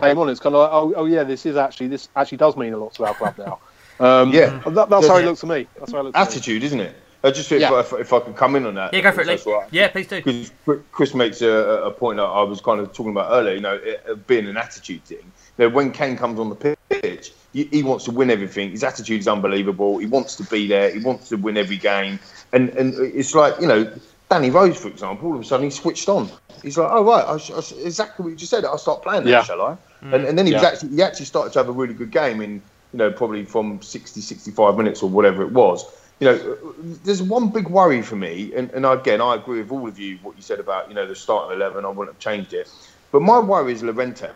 came 0.00 0.18
on. 0.18 0.28
It's 0.28 0.40
kind 0.40 0.54
of 0.54 0.62
like, 0.62 0.70
oh, 0.72 1.02
oh 1.02 1.04
yeah, 1.06 1.24
this 1.24 1.46
is 1.46 1.56
actually 1.56 1.88
this 1.88 2.08
actually 2.16 2.38
does 2.38 2.56
mean 2.56 2.72
a 2.72 2.78
lot 2.78 2.94
to 2.94 3.04
our 3.04 3.14
club 3.14 3.38
now. 3.38 3.60
Um, 3.98 4.30
Yeah. 4.30 4.60
that, 4.66 4.90
that's 4.90 5.08
how 5.08 5.16
it 5.16 5.20
Yeah. 5.20 5.26
looks 5.28 5.40
to 5.40 5.46
me. 5.46 5.66
That's 5.78 5.90
how 5.90 6.00
it 6.00 6.02
looks. 6.02 6.18
to 6.18 6.20
me. 6.20 6.26
Attitude, 6.26 6.62
isn't 6.64 6.80
it? 6.80 7.02
I 7.26 7.30
just 7.32 7.50
if, 7.52 7.60
Yeah. 7.60 7.80
if, 7.80 7.92
if 7.92 8.12
I 8.12 8.20
could 8.20 8.36
come 8.36 8.56
in 8.56 8.66
on 8.66 8.74
that. 8.74 8.94
Yeah, 8.94 9.00
go 9.00 9.12
for 9.12 9.22
it, 9.22 9.26
Lee. 9.26 9.36
that's. 9.36 9.72
Yeah, 9.72 9.88
please 9.88 10.06
do. 10.06 10.22
Because 10.22 10.52
Chris 10.92 11.14
makes 11.14 11.42
a, 11.42 11.48
a 11.50 11.90
point 11.90 12.18
that 12.18 12.22
I 12.24 12.42
was 12.42 12.60
kind 12.60 12.80
of 12.80 12.92
talking 12.92 13.10
about 13.12 13.30
earlier. 13.32 13.54
You 13.54 13.60
know, 13.60 13.74
it, 13.74 14.02
it 14.08 14.26
being 14.26 14.46
an 14.46 14.56
attitude 14.56 15.04
thing. 15.04 15.18
You 15.58 15.68
know, 15.68 15.68
when 15.70 15.90
Kane 15.92 16.16
comes 16.16 16.38
on 16.38 16.48
the 16.50 16.76
pitch, 16.88 17.32
he, 17.52 17.64
he 17.64 17.82
wants 17.82 18.04
to 18.04 18.10
win 18.10 18.30
everything. 18.30 18.70
His 18.70 18.84
attitude 18.84 19.20
is 19.20 19.28
unbelievable. 19.28 19.98
He 19.98 20.06
wants 20.06 20.36
to 20.36 20.44
be 20.44 20.66
there. 20.66 20.90
He 20.90 21.00
wants 21.00 21.28
to 21.30 21.36
win 21.36 21.56
every 21.56 21.78
game. 21.78 22.18
And 22.52 22.68
and 22.70 22.94
it's 22.94 23.34
like 23.34 23.60
you 23.60 23.66
know, 23.66 23.90
Danny 24.30 24.50
Rose, 24.50 24.76
for 24.78 24.88
example, 24.88 25.28
all 25.28 25.34
of 25.36 25.40
a 25.40 25.44
sudden 25.44 25.64
he 25.64 25.70
switched 25.70 26.08
on. 26.08 26.28
He's 26.62 26.78
like, 26.78 26.90
oh 26.90 27.04
right, 27.04 27.24
I, 27.24 27.38
sh- 27.38 27.50
I, 27.52 27.60
sh- 27.60 27.72
exactly 27.84 28.22
what 28.24 28.30
you 28.30 28.36
just 28.36 28.50
said. 28.50 28.64
I'll 28.64 28.78
start 28.78 29.02
playing 29.02 29.24
that, 29.24 29.30
Yeah. 29.30 29.42
shall 29.42 29.62
I? 29.62 29.76
Mm. 30.02 30.14
And, 30.14 30.24
and 30.26 30.38
then 30.38 30.46
he 30.46 30.52
was 30.52 30.62
Yeah. 30.62 30.68
actually 30.68 30.90
he 30.90 31.02
actually 31.02 31.26
started 31.26 31.52
to 31.54 31.58
have 31.58 31.68
a 31.68 31.72
really 31.72 31.94
good 31.94 32.10
game 32.10 32.40
in 32.40 32.62
you 32.92 32.98
know 32.98 33.10
probably 33.10 33.44
from 33.44 33.80
60 33.82 34.20
65 34.20 34.76
minutes 34.76 35.02
or 35.02 35.08
whatever 35.10 35.42
it 35.42 35.52
was 35.52 35.84
you 36.20 36.26
know 36.26 36.58
there's 37.04 37.22
one 37.22 37.50
big 37.50 37.68
worry 37.68 38.00
for 38.02 38.16
me 38.16 38.52
and, 38.54 38.70
and 38.70 38.86
again 38.86 39.20
i 39.20 39.34
agree 39.34 39.60
with 39.60 39.70
all 39.70 39.86
of 39.86 39.98
you 39.98 40.18
what 40.22 40.36
you 40.36 40.42
said 40.42 40.58
about 40.58 40.88
you 40.88 40.94
know 40.94 41.06
the 41.06 41.14
starting 41.14 41.56
11 41.56 41.84
i 41.84 41.88
wouldn't 41.88 42.14
have 42.14 42.18
changed 42.20 42.52
it. 42.52 42.70
But 43.12 43.22
my 43.22 43.38
worry 43.38 43.72
is 43.72 43.82
Lorente 43.82 44.30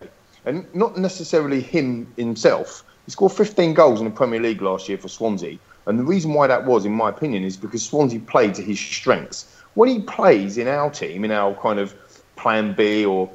and 0.46 0.72
not 0.74 0.96
necessarily 0.96 1.60
him 1.60 2.06
himself. 2.16 2.84
He 3.04 3.10
scored 3.10 3.32
15 3.32 3.74
goals 3.74 4.00
in 4.00 4.06
the 4.06 4.10
premier 4.10 4.40
league 4.40 4.62
last 4.62 4.88
year 4.88 4.98
for 4.98 5.08
swansea 5.08 5.58
and 5.86 5.98
the 5.98 6.04
reason 6.04 6.34
why 6.34 6.46
that 6.46 6.64
was 6.64 6.84
in 6.84 6.92
my 6.92 7.08
opinion 7.08 7.44
is 7.44 7.56
because 7.56 7.82
swansea 7.82 8.20
played 8.20 8.54
to 8.54 8.62
his 8.62 8.78
strengths. 8.78 9.56
When 9.74 9.88
he 9.88 10.00
plays 10.00 10.58
in 10.58 10.68
our 10.68 10.90
team 10.90 11.24
in 11.24 11.30
our 11.30 11.54
kind 11.54 11.78
of 11.78 11.94
plan 12.36 12.74
b 12.74 13.04
or 13.04 13.30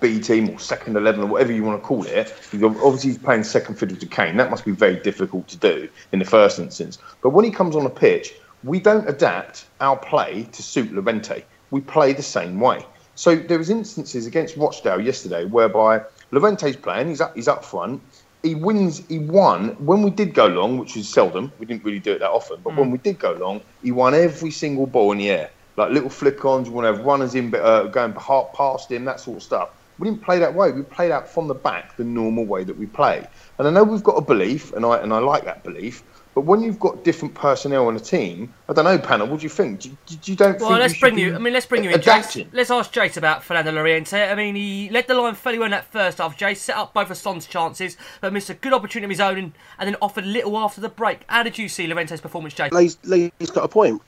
B 0.00 0.20
team 0.20 0.50
or 0.50 0.58
second 0.58 0.96
eleven 0.96 1.22
or 1.22 1.26
whatever 1.26 1.52
you 1.52 1.64
want 1.64 1.82
to 1.82 1.86
call 1.86 2.04
it. 2.04 2.34
Obviously, 2.52 3.10
he's 3.10 3.18
playing 3.18 3.44
second 3.44 3.76
fiddle 3.76 3.96
to 3.96 4.06
Kane. 4.06 4.36
That 4.36 4.50
must 4.50 4.64
be 4.64 4.72
very 4.72 4.96
difficult 5.00 5.48
to 5.48 5.58
do 5.58 5.88
in 6.12 6.18
the 6.18 6.24
first 6.24 6.58
instance. 6.58 6.98
But 7.22 7.30
when 7.30 7.44
he 7.44 7.50
comes 7.50 7.76
on 7.76 7.84
the 7.84 7.90
pitch, 7.90 8.32
we 8.62 8.80
don't 8.80 9.08
adapt 9.08 9.66
our 9.80 9.96
play 9.96 10.48
to 10.52 10.62
suit 10.62 10.92
Lorente. 10.92 11.44
We 11.70 11.80
play 11.80 12.12
the 12.12 12.22
same 12.22 12.60
way. 12.60 12.84
So 13.14 13.36
there 13.36 13.58
was 13.58 13.70
instances 13.70 14.26
against 14.26 14.56
Rochdale 14.56 15.00
yesterday 15.00 15.44
whereby 15.44 16.02
Lorente's 16.30 16.76
playing. 16.76 17.08
He's 17.08 17.20
up. 17.20 17.34
He's 17.34 17.48
up 17.48 17.64
front. 17.64 18.02
He 18.42 18.54
wins. 18.54 19.04
He 19.08 19.18
won 19.18 19.70
when 19.84 20.02
we 20.02 20.10
did 20.10 20.34
go 20.34 20.46
long, 20.46 20.78
which 20.78 20.94
was 20.94 21.08
seldom. 21.08 21.52
We 21.58 21.66
didn't 21.66 21.84
really 21.84 21.98
do 21.98 22.12
it 22.12 22.20
that 22.20 22.30
often. 22.30 22.60
But 22.62 22.76
when 22.76 22.90
we 22.92 22.98
did 22.98 23.18
go 23.18 23.32
long, 23.32 23.62
he 23.82 23.90
won 23.90 24.14
every 24.14 24.52
single 24.52 24.86
ball 24.86 25.12
in 25.12 25.18
the 25.18 25.30
air, 25.30 25.50
like 25.76 25.90
little. 25.90 26.10
You 26.64 26.72
want 26.72 26.84
to 26.86 26.94
have 26.94 27.04
runners 27.04 27.34
in, 27.34 27.52
uh, 27.54 27.84
going 27.84 28.12
pa- 28.12 28.52
past 28.52 28.90
him, 28.90 29.04
that 29.06 29.18
sort 29.20 29.38
of 29.38 29.42
stuff. 29.42 29.70
We 29.98 30.08
didn't 30.08 30.22
play 30.22 30.38
that 30.38 30.54
way. 30.54 30.70
We 30.72 30.82
played 30.82 31.10
out 31.10 31.28
from 31.28 31.48
the 31.48 31.54
back, 31.54 31.96
the 31.96 32.04
normal 32.04 32.44
way 32.44 32.64
that 32.64 32.76
we 32.76 32.86
play. 32.86 33.26
And 33.58 33.66
I 33.66 33.70
know 33.70 33.84
we've 33.84 34.02
got 34.02 34.12
a 34.12 34.20
belief, 34.20 34.72
and 34.72 34.84
I 34.84 34.98
and 34.98 35.12
I 35.12 35.18
like 35.18 35.44
that 35.44 35.64
belief. 35.64 36.02
But 36.34 36.42
when 36.44 36.62
you've 36.62 36.78
got 36.78 37.02
different 37.02 37.34
personnel 37.34 37.88
on 37.88 37.96
a 37.96 38.00
team, 38.00 38.54
I 38.68 38.72
don't 38.72 38.84
know, 38.84 38.96
panel. 38.96 39.26
What 39.26 39.40
do 39.40 39.42
you 39.42 39.48
think? 39.48 39.80
Do, 39.80 39.88
do, 40.06 40.16
do 40.16 40.30
you 40.30 40.36
don't 40.36 40.60
Well, 40.60 40.68
think? 40.68 40.80
let's 40.80 40.92
we 40.92 40.98
should 40.98 41.00
bring 41.00 41.18
you. 41.18 41.34
I 41.34 41.38
mean, 41.38 41.52
let's 41.52 41.66
bring 41.66 41.82
you 41.82 41.90
in, 41.90 42.00
Jace. 42.00 42.46
Let's 42.52 42.70
ask 42.70 42.92
Jace 42.92 43.16
about 43.16 43.42
Fernando 43.42 43.72
Lorente. 43.72 44.30
I 44.30 44.36
mean, 44.36 44.54
he 44.54 44.88
led 44.90 45.08
the 45.08 45.14
line 45.14 45.34
fairly 45.34 45.58
well 45.58 45.64
in 45.66 45.72
that 45.72 45.90
first 45.90 46.18
half. 46.18 46.38
Jace 46.38 46.58
set 46.58 46.76
up 46.76 46.94
both 46.94 47.10
of 47.10 47.16
Son's 47.16 47.44
chances, 47.48 47.96
but 48.20 48.32
missed 48.32 48.50
a 48.50 48.54
good 48.54 48.72
opportunity 48.72 49.06
of 49.06 49.10
his 49.10 49.20
own, 49.20 49.36
and, 49.36 49.52
and 49.80 49.88
then 49.88 49.96
offered 50.00 50.26
little 50.26 50.56
after 50.56 50.80
the 50.80 50.88
break. 50.88 51.22
How 51.26 51.42
did 51.42 51.58
you 51.58 51.68
see 51.68 51.88
Lorente's 51.88 52.20
performance, 52.20 52.54
Jace? 52.54 52.70
Lee's, 52.70 52.98
Lee's 53.02 53.50
got 53.50 53.64
a 53.64 53.68
point. 53.68 54.00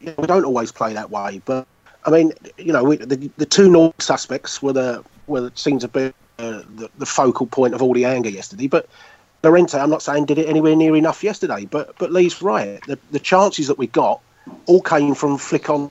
You 0.00 0.06
know, 0.08 0.14
we 0.18 0.26
don't 0.26 0.44
always 0.44 0.72
play 0.72 0.94
that 0.94 1.10
way, 1.10 1.40
but 1.44 1.68
I 2.04 2.10
mean, 2.10 2.32
you 2.56 2.72
know, 2.72 2.82
we, 2.82 2.96
the 2.96 3.30
the 3.36 3.46
two 3.46 3.70
normal 3.70 3.94
suspects 3.98 4.60
were 4.60 4.72
the 4.72 5.04
were 5.28 5.42
the, 5.42 5.52
seemed 5.54 5.80
to 5.82 5.88
be 5.88 6.12
uh, 6.38 6.62
the, 6.76 6.90
the 6.98 7.06
focal 7.06 7.46
point 7.46 7.74
of 7.74 7.82
all 7.82 7.94
the 7.94 8.04
anger 8.04 8.30
yesterday. 8.30 8.66
But 8.66 8.88
Lorente, 9.42 9.74
I'm 9.74 9.90
not 9.90 10.02
saying 10.02 10.26
did 10.26 10.38
it 10.38 10.48
anywhere 10.48 10.74
near 10.76 10.96
enough 10.96 11.22
yesterday, 11.22 11.66
but 11.66 11.96
but 11.98 12.12
Lee's 12.12 12.42
right. 12.42 12.80
The 12.86 12.98
the 13.10 13.20
chances 13.20 13.66
that 13.68 13.78
we 13.78 13.86
got 13.86 14.20
all 14.66 14.82
came 14.82 15.14
from 15.14 15.38
flick 15.38 15.70
on 15.70 15.90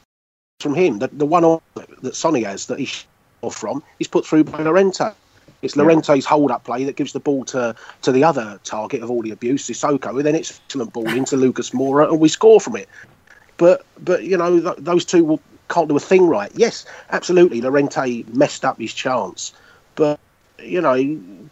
from 0.60 0.74
him. 0.74 1.00
The 1.00 1.08
the 1.08 1.26
one 1.26 1.44
on 1.44 1.62
that 2.02 2.16
Sonny 2.16 2.44
has 2.44 2.66
that 2.68 2.80
he's 2.80 3.06
off 3.42 3.56
from 3.56 3.84
is 4.00 4.08
put 4.08 4.26
through 4.26 4.46
by 4.46 4.62
Lorente. 4.62 5.14
It's 5.62 5.76
Lorente's 5.76 6.26
hold-up 6.26 6.64
play 6.66 6.84
that 6.84 6.98
gives 6.98 7.14
the 7.14 7.20
ball 7.20 7.44
to, 7.46 7.76
to 8.04 8.12
the 8.12 8.24
other 8.24 8.60
target 8.64 9.02
of 9.02 9.10
all 9.10 9.24
the 9.24 9.32
abuse, 9.32 9.68
Sissoko, 9.68 10.10
and 10.10 10.26
then 10.26 10.36
it's 10.36 10.60
excellent 10.66 10.94
ball 10.94 11.08
into 11.10 11.36
Lucas 11.36 11.72
Moura, 11.72 12.08
and 12.10 12.20
we 12.20 12.30
score 12.30 12.62
from 12.62 12.76
it. 12.76 12.88
But 13.58 13.84
but 14.00 14.24
you 14.24 14.38
know 14.38 14.60
th- 14.60 14.78
those 14.78 15.04
two 15.04 15.24
will, 15.24 15.42
can't 15.70 15.88
do 15.90 15.96
a 15.98 16.00
thing 16.00 16.28
right. 16.28 16.52
Yes, 16.56 16.86
absolutely. 17.12 17.62
Lorente 17.62 18.24
messed 18.34 18.64
up 18.66 18.80
his 18.80 18.94
chance, 18.94 19.54
but 19.96 20.20
you 20.60 20.82
know 20.82 20.96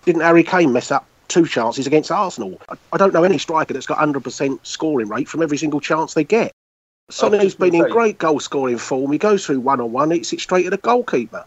didn't 0.06 0.22
Harry 0.22 0.44
Kane 0.44 0.72
mess 0.74 0.92
up 0.92 1.06
two 1.28 1.46
chances 1.46 1.86
against 1.88 2.12
Arsenal? 2.12 2.60
I, 2.70 2.76
I 2.94 2.98
don't 2.98 3.14
know 3.14 3.24
any 3.24 3.38
striker 3.38 3.74
that's 3.74 3.86
got 3.86 3.98
hundred 3.98 4.24
percent 4.24 4.66
scoring 4.66 5.10
rate 5.10 5.28
from 5.28 5.42
every 5.42 5.58
single 5.58 5.80
chance 5.82 6.14
they 6.14 6.24
get. 6.24 6.52
Sonny, 7.10 7.38
who's 7.38 7.48
just 7.54 7.60
gonna 7.60 7.72
been 7.72 7.82
in 7.82 7.88
say- 7.88 7.92
great 7.94 8.18
goal 8.18 8.40
scoring 8.40 8.78
form, 8.78 9.12
he 9.12 9.18
goes 9.18 9.46
through 9.46 9.60
one 9.60 9.80
on 9.80 9.92
one, 9.92 10.12
hits 10.12 10.34
it 10.34 10.40
straight 10.40 10.66
at 10.66 10.72
the 10.72 10.78
goalkeeper. 10.78 11.46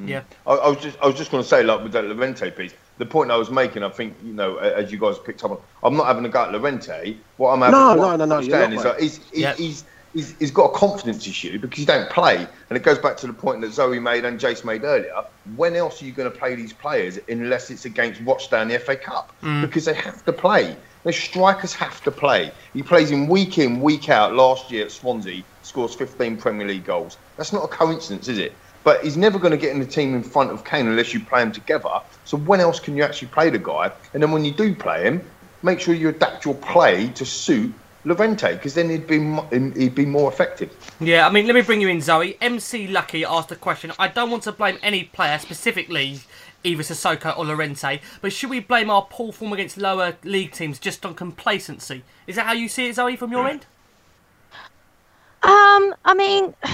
Mm. 0.00 0.08
Yeah. 0.08 0.22
I, 0.46 0.54
I 0.54 0.68
was 0.68 0.78
just 0.78 0.98
I 1.02 1.06
was 1.06 1.16
just 1.16 1.30
going 1.30 1.42
to 1.42 1.48
say 1.48 1.62
like 1.62 1.82
with 1.82 1.92
that 1.92 2.04
Lorente 2.04 2.50
piece, 2.56 2.72
the 2.98 3.06
point 3.06 3.30
I 3.30 3.36
was 3.36 3.50
making, 3.50 3.84
I 3.84 3.90
think 3.90 4.14
you 4.24 4.32
know, 4.32 4.56
as 4.56 4.90
you 4.90 4.98
guys 4.98 5.16
picked 5.18 5.44
up 5.44 5.50
on, 5.52 5.58
I'm 5.82 5.96
not 5.96 6.06
having 6.06 6.24
a 6.24 6.28
go 6.28 6.42
at 6.44 6.52
Lorente. 6.52 7.16
What 7.36 7.50
I'm 7.52 7.60
having, 7.60 7.72
No, 7.72 7.88
what 7.96 7.96
no, 7.96 8.16
no, 8.16 8.24
no, 8.24 8.36
I'm 8.38 8.42
you're 8.44 8.58
saying 8.60 8.72
is 8.72 8.76
mate. 8.78 8.90
that 8.92 9.00
he's, 9.00 9.16
he's, 9.30 9.40
Yeah. 9.40 9.54
he's, 9.54 9.84
he's, 10.18 10.34
he's 10.38 10.50
got 10.50 10.64
a 10.64 10.74
confidence 10.76 11.26
issue 11.26 11.58
because 11.60 11.78
you 11.78 11.86
don't 11.86 12.10
play, 12.10 12.36
and 12.36 12.76
it 12.76 12.82
goes 12.82 12.98
back 12.98 13.16
to 13.18 13.26
the 13.26 13.32
point 13.32 13.60
that 13.60 13.72
Zoe 13.72 14.00
made 14.00 14.24
and 14.24 14.38
Jace 14.38 14.64
made 14.64 14.82
earlier. 14.82 15.24
When 15.54 15.76
else 15.76 16.02
are 16.02 16.04
you 16.04 16.12
going 16.12 16.30
to 16.30 16.36
play 16.36 16.56
these 16.56 16.72
players 16.72 17.18
unless 17.28 17.70
it's 17.70 17.84
against 17.84 18.20
Rochdale 18.22 18.62
in 18.62 18.68
the 18.68 18.78
FA 18.80 18.96
Cup? 18.96 19.32
Mm. 19.42 19.62
Because 19.62 19.84
they 19.84 19.94
have 19.94 20.24
to 20.24 20.32
play. 20.32 20.76
The 21.04 21.12
strikers 21.12 21.72
have 21.74 22.02
to 22.02 22.10
play. 22.10 22.50
He 22.74 22.82
plays 22.82 23.12
in 23.12 23.28
week 23.28 23.58
in, 23.58 23.80
week 23.80 24.08
out. 24.08 24.34
Last 24.34 24.70
year 24.70 24.86
at 24.86 24.90
Swansea, 24.90 25.44
scores 25.62 25.94
15 25.94 26.36
Premier 26.36 26.66
League 26.66 26.84
goals. 26.84 27.16
That's 27.36 27.52
not 27.52 27.64
a 27.64 27.68
coincidence, 27.68 28.26
is 28.26 28.38
it? 28.38 28.52
But 28.82 29.04
he's 29.04 29.16
never 29.16 29.38
going 29.38 29.52
to 29.52 29.56
get 29.56 29.72
in 29.72 29.78
the 29.78 29.86
team 29.86 30.14
in 30.14 30.22
front 30.22 30.50
of 30.50 30.64
Kane 30.64 30.88
unless 30.88 31.14
you 31.14 31.20
play 31.20 31.42
him 31.42 31.52
together. 31.52 32.00
So 32.24 32.36
when 32.36 32.60
else 32.60 32.80
can 32.80 32.96
you 32.96 33.04
actually 33.04 33.28
play 33.28 33.50
the 33.50 33.58
guy? 33.58 33.92
And 34.12 34.22
then 34.22 34.32
when 34.32 34.44
you 34.44 34.52
do 34.52 34.74
play 34.74 35.04
him, 35.04 35.24
make 35.62 35.78
sure 35.80 35.94
you 35.94 36.08
adapt 36.08 36.44
your 36.44 36.54
play 36.54 37.08
to 37.10 37.24
suit 37.24 37.72
Lorente, 38.08 38.54
because 38.54 38.74
then 38.74 38.88
he'd 38.90 39.06
be 39.06 39.18
he'd 39.78 39.94
be 39.94 40.06
more 40.06 40.30
effective. 40.32 40.74
Yeah, 40.98 41.26
I 41.26 41.30
mean, 41.30 41.46
let 41.46 41.54
me 41.54 41.62
bring 41.62 41.80
you 41.80 41.88
in, 41.88 42.00
Zoe. 42.00 42.36
MC 42.40 42.88
Lucky 42.88 43.24
asked 43.24 43.52
a 43.52 43.56
question. 43.56 43.92
I 43.98 44.08
don't 44.08 44.30
want 44.30 44.42
to 44.44 44.52
blame 44.52 44.78
any 44.82 45.04
player 45.04 45.38
specifically, 45.38 46.20
either 46.64 46.82
Sissoko 46.82 47.36
or 47.38 47.44
Lorente, 47.44 48.00
but 48.20 48.32
should 48.32 48.50
we 48.50 48.60
blame 48.60 48.90
our 48.90 49.02
poor 49.02 49.32
form 49.32 49.52
against 49.52 49.76
lower 49.76 50.16
league 50.24 50.52
teams 50.52 50.78
just 50.78 51.04
on 51.04 51.14
complacency? 51.14 52.02
Is 52.26 52.36
that 52.36 52.46
how 52.46 52.52
you 52.52 52.68
see 52.68 52.88
it, 52.88 52.94
Zoe, 52.94 53.16
from 53.16 53.30
your 53.30 53.46
end? 53.46 53.66
Um, 55.42 55.94
I 56.04 56.14
mean, 56.16 56.54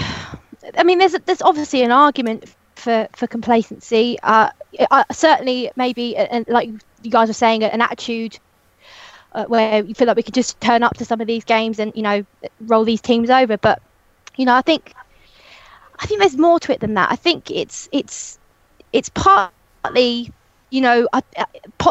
I 0.77 0.83
mean, 0.83 0.99
there's 0.99 1.15
there's 1.25 1.41
obviously 1.41 1.83
an 1.83 1.91
argument 1.91 2.45
for 2.75 3.07
for 3.13 3.27
complacency. 3.27 4.17
Uh, 4.23 4.49
I, 4.89 5.03
certainly 5.11 5.71
maybe, 5.75 6.15
and 6.15 6.47
like 6.47 6.69
you 7.01 7.11
guys 7.11 7.27
were 7.27 7.33
saying, 7.33 7.63
an 7.63 7.81
attitude 7.81 8.39
uh, 9.35 9.45
where 9.45 9.83
you 9.83 9.93
feel 9.93 10.07
like 10.07 10.17
we 10.17 10.23
could 10.23 10.33
just 10.33 10.59
turn 10.61 10.83
up 10.83 10.97
to 10.97 11.05
some 11.05 11.21
of 11.21 11.27
these 11.27 11.43
games 11.43 11.79
and 11.79 11.91
you 11.95 12.01
know 12.03 12.25
roll 12.61 12.83
these 12.83 13.01
teams 13.01 13.29
over. 13.29 13.57
But 13.57 13.81
you 14.37 14.45
know, 14.45 14.55
I 14.55 14.61
think 14.61 14.93
I 15.99 16.05
think 16.05 16.21
there's 16.21 16.37
more 16.37 16.59
to 16.61 16.71
it 16.73 16.79
than 16.79 16.95
that. 16.95 17.11
I 17.11 17.15
think 17.15 17.51
it's 17.51 17.89
it's 17.91 18.39
it's 18.93 19.09
partly 19.09 20.31
you 20.71 20.81
know, 20.81 21.07
I, 21.13 21.21
I, 21.37 21.45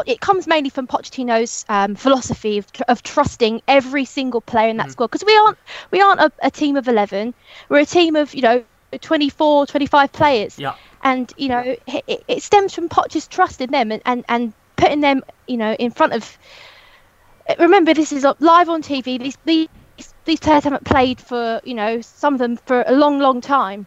it 0.06 0.20
comes 0.20 0.46
mainly 0.46 0.68
from 0.68 0.86
Pochettino's 0.86 1.64
um, 1.68 1.94
philosophy 1.94 2.58
of, 2.58 2.70
tr- 2.72 2.82
of 2.88 3.02
trusting 3.02 3.62
every 3.68 4.04
single 4.04 4.40
player 4.40 4.68
in 4.68 4.76
that 4.78 4.90
squad 4.90 5.06
because 5.06 5.24
we 5.24 5.36
aren't 5.36 5.58
we 5.90 6.00
aren't 6.00 6.20
a, 6.20 6.30
a 6.42 6.50
team 6.50 6.76
of 6.76 6.88
11 6.88 7.32
we're 7.68 7.80
a 7.80 7.86
team 7.86 8.16
of 8.16 8.34
you 8.34 8.42
know 8.42 8.64
24 9.00 9.66
25 9.66 10.12
players 10.12 10.58
Yeah. 10.58 10.74
and 11.02 11.32
you 11.36 11.48
know 11.48 11.76
it, 11.86 12.24
it 12.28 12.42
stems 12.42 12.74
from 12.74 12.88
Poch's 12.88 13.26
trust 13.28 13.60
in 13.60 13.70
them 13.70 13.90
and, 13.92 14.02
and, 14.04 14.24
and 14.28 14.52
putting 14.76 15.00
them 15.00 15.22
you 15.46 15.56
know 15.56 15.72
in 15.74 15.90
front 15.90 16.12
of 16.12 16.38
remember 17.58 17.94
this 17.94 18.12
is 18.12 18.26
live 18.40 18.68
on 18.68 18.82
TV 18.82 19.18
these, 19.18 19.36
these 19.44 19.68
these 20.24 20.40
players 20.40 20.64
haven't 20.64 20.84
played 20.84 21.20
for 21.20 21.60
you 21.64 21.74
know 21.74 22.00
some 22.00 22.34
of 22.34 22.40
them 22.40 22.56
for 22.56 22.84
a 22.86 22.92
long 22.92 23.18
long 23.18 23.40
time. 23.40 23.86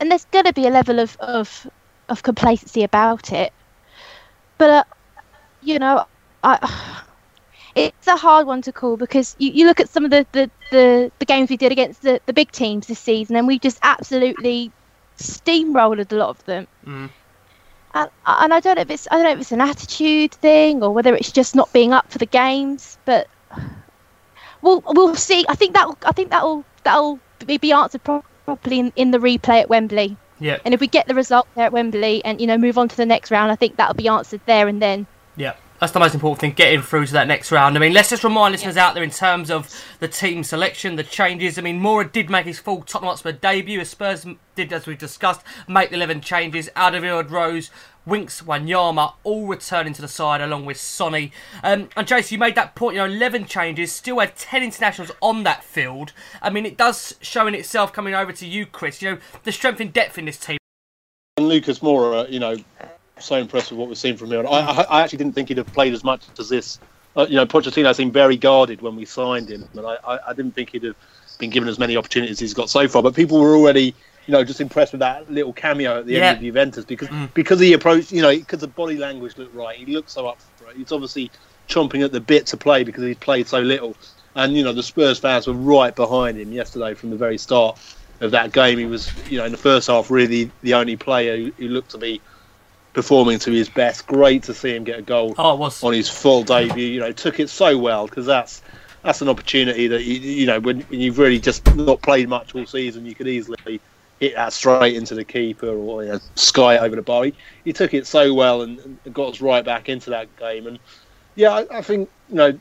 And 0.00 0.10
there's 0.10 0.24
going 0.26 0.44
to 0.44 0.52
be 0.52 0.66
a 0.66 0.70
level 0.70 1.00
of, 1.00 1.16
of 1.20 1.66
of 2.08 2.22
complacency 2.22 2.82
about 2.82 3.32
it. 3.32 3.52
But 4.58 4.70
uh, 4.70 4.84
you 5.62 5.78
know 5.78 6.06
I 6.42 7.02
it's 7.74 8.06
a 8.06 8.16
hard 8.16 8.46
one 8.46 8.62
to 8.62 8.72
call 8.72 8.96
because 8.96 9.34
you, 9.38 9.50
you 9.50 9.66
look 9.66 9.80
at 9.80 9.88
some 9.88 10.04
of 10.04 10.10
the, 10.10 10.24
the, 10.32 10.50
the, 10.70 11.10
the 11.18 11.24
games 11.24 11.50
we 11.50 11.56
did 11.56 11.72
against 11.72 12.02
the, 12.02 12.20
the 12.26 12.32
big 12.32 12.52
teams 12.52 12.86
this 12.86 13.00
season 13.00 13.34
and 13.34 13.48
we 13.48 13.58
just 13.58 13.80
absolutely 13.82 14.70
steamrolled 15.18 16.12
a 16.12 16.14
lot 16.14 16.28
of 16.28 16.44
them. 16.44 16.68
Mm. 16.86 17.10
And, 17.94 18.10
and 18.26 18.52
I 18.52 18.60
don't 18.60 18.76
know 18.76 18.82
if 18.82 18.90
it's 18.90 19.08
I 19.10 19.16
don't 19.16 19.24
know 19.24 19.32
if 19.32 19.40
it's 19.40 19.52
an 19.52 19.60
attitude 19.60 20.32
thing 20.32 20.82
or 20.82 20.90
whether 20.90 21.14
it's 21.14 21.32
just 21.32 21.54
not 21.54 21.72
being 21.72 21.92
up 21.92 22.10
for 22.10 22.18
the 22.18 22.26
games 22.26 22.98
but 23.04 23.28
we'll 24.62 24.82
we'll 24.86 25.14
see 25.14 25.44
I 25.48 25.54
think 25.54 25.74
that 25.74 25.88
I 26.04 26.12
think 26.12 26.30
that'll 26.30 26.64
that'll 26.82 27.18
be, 27.46 27.72
answered 27.72 28.02
properly 28.04 28.78
in, 28.78 28.92
in 28.96 29.10
the 29.10 29.18
replay 29.18 29.60
at 29.60 29.68
Wembley. 29.68 30.16
Yeah. 30.40 30.58
And 30.64 30.74
if 30.74 30.80
we 30.80 30.86
get 30.86 31.06
the 31.06 31.14
result 31.14 31.46
there 31.54 31.66
at 31.66 31.72
Wembley 31.72 32.24
and 32.24 32.40
you 32.40 32.46
know 32.46 32.58
move 32.58 32.78
on 32.78 32.88
to 32.88 32.96
the 32.96 33.06
next 33.06 33.30
round, 33.30 33.50
I 33.50 33.56
think 33.56 33.76
that'll 33.76 33.94
be 33.94 34.08
answered 34.08 34.40
there 34.46 34.68
and 34.68 34.80
then. 34.80 35.06
Yeah, 35.36 35.54
that's 35.84 35.92
the 35.92 36.00
most 36.00 36.14
important 36.14 36.40
thing, 36.40 36.52
getting 36.52 36.80
through 36.80 37.04
to 37.04 37.12
that 37.12 37.28
next 37.28 37.52
round. 37.52 37.76
I 37.76 37.78
mean, 37.78 37.92
let's 37.92 38.08
just 38.08 38.24
remind 38.24 38.52
listeners 38.52 38.78
out 38.78 38.94
there 38.94 39.02
in 39.02 39.10
terms 39.10 39.50
of 39.50 39.70
the 40.00 40.08
team 40.08 40.42
selection, 40.42 40.96
the 40.96 41.04
changes. 41.04 41.58
I 41.58 41.60
mean, 41.60 41.78
Moura 41.78 42.10
did 42.10 42.30
make 42.30 42.46
his 42.46 42.58
full 42.58 42.80
Tottenham 42.80 43.10
Hotspur 43.10 43.32
debut, 43.32 43.80
as 43.80 43.90
Spurs 43.90 44.24
did, 44.54 44.72
as 44.72 44.86
we've 44.86 44.96
discussed, 44.96 45.42
make 45.68 45.90
the 45.90 45.96
11 45.96 46.22
changes. 46.22 46.70
Alderweireld, 46.74 47.30
Rose, 47.30 47.70
Winks, 48.06 48.40
Wanyama, 48.40 49.12
all 49.24 49.46
returning 49.46 49.92
to 49.92 50.00
the 50.00 50.08
side 50.08 50.40
along 50.40 50.64
with 50.64 50.78
Sonny. 50.78 51.32
Um, 51.62 51.90
and 51.98 52.08
Jason, 52.08 52.36
you 52.36 52.38
made 52.38 52.54
that 52.54 52.74
point, 52.74 52.94
you 52.94 53.02
know, 53.02 53.12
11 53.12 53.44
changes, 53.44 53.92
still 53.92 54.20
had 54.20 54.36
10 54.36 54.62
internationals 54.62 55.12
on 55.20 55.42
that 55.42 55.62
field. 55.62 56.14
I 56.40 56.48
mean, 56.48 56.64
it 56.64 56.78
does 56.78 57.16
show 57.20 57.46
in 57.46 57.54
itself 57.54 57.92
coming 57.92 58.14
over 58.14 58.32
to 58.32 58.46
you, 58.46 58.64
Chris, 58.64 59.02
you 59.02 59.10
know, 59.10 59.18
the 59.42 59.52
strength 59.52 59.80
and 59.80 59.92
depth 59.92 60.16
in 60.16 60.24
this 60.24 60.38
team. 60.38 60.56
And 61.36 61.46
Lucas 61.46 61.80
Moura, 61.80 62.30
you 62.30 62.40
know, 62.40 62.56
so 63.18 63.36
impressed 63.36 63.70
with 63.70 63.78
what 63.78 63.88
we've 63.88 63.98
seen 63.98 64.16
from 64.16 64.32
him. 64.32 64.46
I, 64.46 64.50
I, 64.50 64.82
I 64.82 65.02
actually 65.02 65.18
didn't 65.18 65.34
think 65.34 65.48
he'd 65.48 65.58
have 65.58 65.72
played 65.72 65.92
as 65.94 66.04
much 66.04 66.24
as 66.38 66.48
this. 66.48 66.78
Uh, 67.16 67.26
you 67.28 67.36
know, 67.36 67.46
Pochettino 67.46 67.94
seemed 67.94 68.12
very 68.12 68.36
guarded 68.36 68.82
when 68.82 68.96
we 68.96 69.04
signed 69.04 69.48
him, 69.48 69.68
and 69.74 69.86
I, 69.86 69.96
I, 70.04 70.18
I 70.28 70.32
didn't 70.34 70.52
think 70.52 70.70
he'd 70.70 70.82
have 70.84 70.96
been 71.38 71.50
given 71.50 71.68
as 71.68 71.78
many 71.78 71.96
opportunities 71.96 72.36
as 72.36 72.40
he's 72.40 72.54
got 72.54 72.70
so 72.70 72.88
far. 72.88 73.02
But 73.02 73.14
people 73.14 73.40
were 73.40 73.54
already, 73.54 73.94
you 74.26 74.32
know, 74.32 74.42
just 74.42 74.60
impressed 74.60 74.92
with 74.92 75.00
that 75.00 75.30
little 75.30 75.52
cameo 75.52 76.00
at 76.00 76.06
the 76.06 76.14
Yeah. 76.14 76.30
end 76.30 76.38
of 76.38 76.42
Juventus 76.42 76.84
because 76.84 77.08
because 77.34 77.60
he 77.60 77.72
approached, 77.72 78.10
you 78.10 78.22
know, 78.22 78.36
because 78.36 78.60
the 78.60 78.68
body 78.68 78.96
language 78.96 79.36
looked 79.38 79.54
right. 79.54 79.76
He 79.76 79.86
looked 79.86 80.10
so 80.10 80.26
up 80.26 80.40
for 80.56 80.70
it. 80.70 80.76
He's 80.76 80.90
obviously 80.92 81.30
chomping 81.68 82.04
at 82.04 82.12
the 82.12 82.20
bit 82.20 82.46
to 82.48 82.56
play 82.56 82.82
because 82.82 83.04
he's 83.04 83.16
played 83.16 83.46
so 83.46 83.60
little. 83.60 83.96
And 84.34 84.54
you 84.54 84.64
know, 84.64 84.72
the 84.72 84.82
Spurs 84.82 85.20
fans 85.20 85.46
were 85.46 85.54
right 85.54 85.94
behind 85.94 86.36
him 86.36 86.52
yesterday 86.52 86.94
from 86.94 87.10
the 87.10 87.16
very 87.16 87.38
start 87.38 87.78
of 88.20 88.32
that 88.32 88.52
game. 88.52 88.78
He 88.78 88.86
was, 88.86 89.12
you 89.28 89.38
know, 89.38 89.44
in 89.44 89.52
the 89.52 89.58
first 89.58 89.86
half, 89.86 90.10
really 90.10 90.50
the 90.62 90.74
only 90.74 90.96
player 90.96 91.36
who, 91.36 91.52
who 91.56 91.68
looked 91.68 91.92
to 91.92 91.98
be 91.98 92.20
performing 92.94 93.38
to 93.40 93.50
his 93.50 93.68
best. 93.68 94.06
Great 94.06 94.44
to 94.44 94.54
see 94.54 94.74
him 94.74 94.84
get 94.84 94.98
a 94.98 95.02
goal 95.02 95.34
Oh, 95.36 95.70
on 95.82 95.92
his 95.92 96.08
full 96.08 96.42
debut. 96.44 96.86
You 96.86 97.00
know, 97.00 97.12
took 97.12 97.38
it 97.40 97.50
so 97.50 97.76
well 97.76 98.06
because 98.06 98.24
that's 98.24 98.62
that's 99.02 99.20
an 99.20 99.28
opportunity 99.28 99.86
that 99.88 100.02
you, 100.04 100.14
you 100.14 100.46
know 100.46 100.60
when, 100.60 100.80
when 100.82 101.00
you've 101.00 101.18
really 101.18 101.38
just 101.38 101.74
not 101.76 102.00
played 102.00 102.28
much 102.28 102.54
all 102.54 102.64
season, 102.64 103.04
you 103.04 103.14
could 103.14 103.28
easily 103.28 103.80
hit 104.20 104.34
that 104.34 104.52
straight 104.52 104.96
into 104.96 105.14
the 105.14 105.24
keeper 105.24 105.68
or 105.68 106.04
you 106.04 106.12
know, 106.12 106.20
sky 106.36 106.78
over 106.78 106.96
the 106.96 107.02
bar. 107.02 107.24
He, 107.24 107.34
he 107.64 107.72
took 107.72 107.92
it 107.92 108.06
so 108.06 108.32
well 108.32 108.62
and, 108.62 108.78
and 109.04 109.12
got 109.12 109.34
us 109.34 109.40
right 109.40 109.64
back 109.64 109.88
into 109.88 110.10
that 110.10 110.34
game. 110.36 110.66
And 110.66 110.78
yeah, 111.34 111.50
I, 111.50 111.78
I 111.78 111.82
think 111.82 112.08
you 112.30 112.36
know 112.36 112.58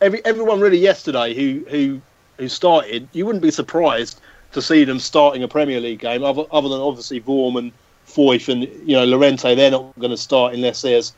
every 0.00 0.24
everyone 0.24 0.60
really 0.60 0.78
yesterday 0.78 1.34
who 1.34 1.64
who 1.70 2.00
who 2.38 2.48
started, 2.48 3.08
you 3.12 3.24
wouldn't 3.24 3.42
be 3.42 3.50
surprised 3.50 4.20
to 4.52 4.60
see 4.60 4.84
them 4.84 4.98
starting 4.98 5.42
a 5.42 5.48
Premier 5.48 5.80
League 5.80 6.00
game, 6.00 6.22
other, 6.22 6.44
other 6.50 6.68
than 6.68 6.80
obviously 6.80 7.20
Vorm 7.20 7.58
and 7.58 7.72
Foyth 8.14 8.48
and 8.48 8.62
you 8.88 8.96
know 8.96 9.04
Lorente. 9.04 9.54
They're 9.54 9.70
not 9.70 9.98
going 9.98 10.10
to 10.10 10.16
start 10.16 10.54
unless 10.54 10.82
there's 10.82 11.12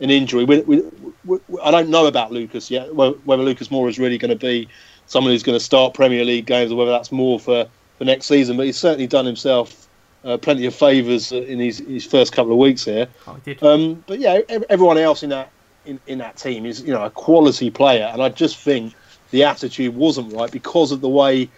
an 0.00 0.10
injury. 0.10 0.44
We, 0.44 0.60
we, 0.62 0.82
we, 1.24 1.38
I 1.62 1.70
don't 1.70 1.88
know 1.88 2.06
about 2.06 2.32
Lucas 2.32 2.70
yet. 2.70 2.94
Whether 2.94 3.42
Lucas 3.42 3.68
Moura 3.68 3.88
is 3.88 3.98
really 3.98 4.18
going 4.18 4.36
to 4.36 4.46
be 4.46 4.68
someone 5.06 5.32
who's 5.32 5.42
going 5.42 5.58
to 5.58 5.64
start 5.64 5.94
Premier 5.94 6.24
League 6.24 6.46
games, 6.46 6.72
or 6.72 6.76
whether 6.76 6.90
that's 6.90 7.12
more 7.12 7.38
for, 7.38 7.66
for 7.98 8.04
next 8.04 8.26
season. 8.26 8.56
But 8.56 8.66
he's 8.66 8.76
certainly 8.76 9.06
done 9.06 9.26
himself 9.26 9.88
uh, 10.24 10.38
plenty 10.38 10.66
of 10.66 10.74
favours 10.74 11.32
in 11.32 11.58
his, 11.58 11.78
his 11.78 12.04
first 12.04 12.32
couple 12.32 12.52
of 12.52 12.58
weeks 12.58 12.84
here. 12.84 13.08
Oh, 13.26 13.34
he 13.44 13.54
did. 13.54 13.62
Um, 13.62 14.04
but 14.06 14.18
yeah, 14.18 14.40
everyone 14.68 14.98
else 14.98 15.22
in 15.22 15.30
that 15.30 15.50
in, 15.84 16.00
in 16.06 16.18
that 16.18 16.36
team 16.36 16.64
is 16.64 16.80
you 16.82 16.92
know 16.92 17.04
a 17.04 17.10
quality 17.10 17.70
player, 17.70 18.10
and 18.12 18.22
I 18.22 18.30
just 18.30 18.58
think 18.58 18.94
the 19.30 19.44
attitude 19.44 19.94
wasn't 19.94 20.32
right 20.32 20.50
because 20.50 20.92
of 20.92 21.00
the 21.00 21.08
way 21.08 21.48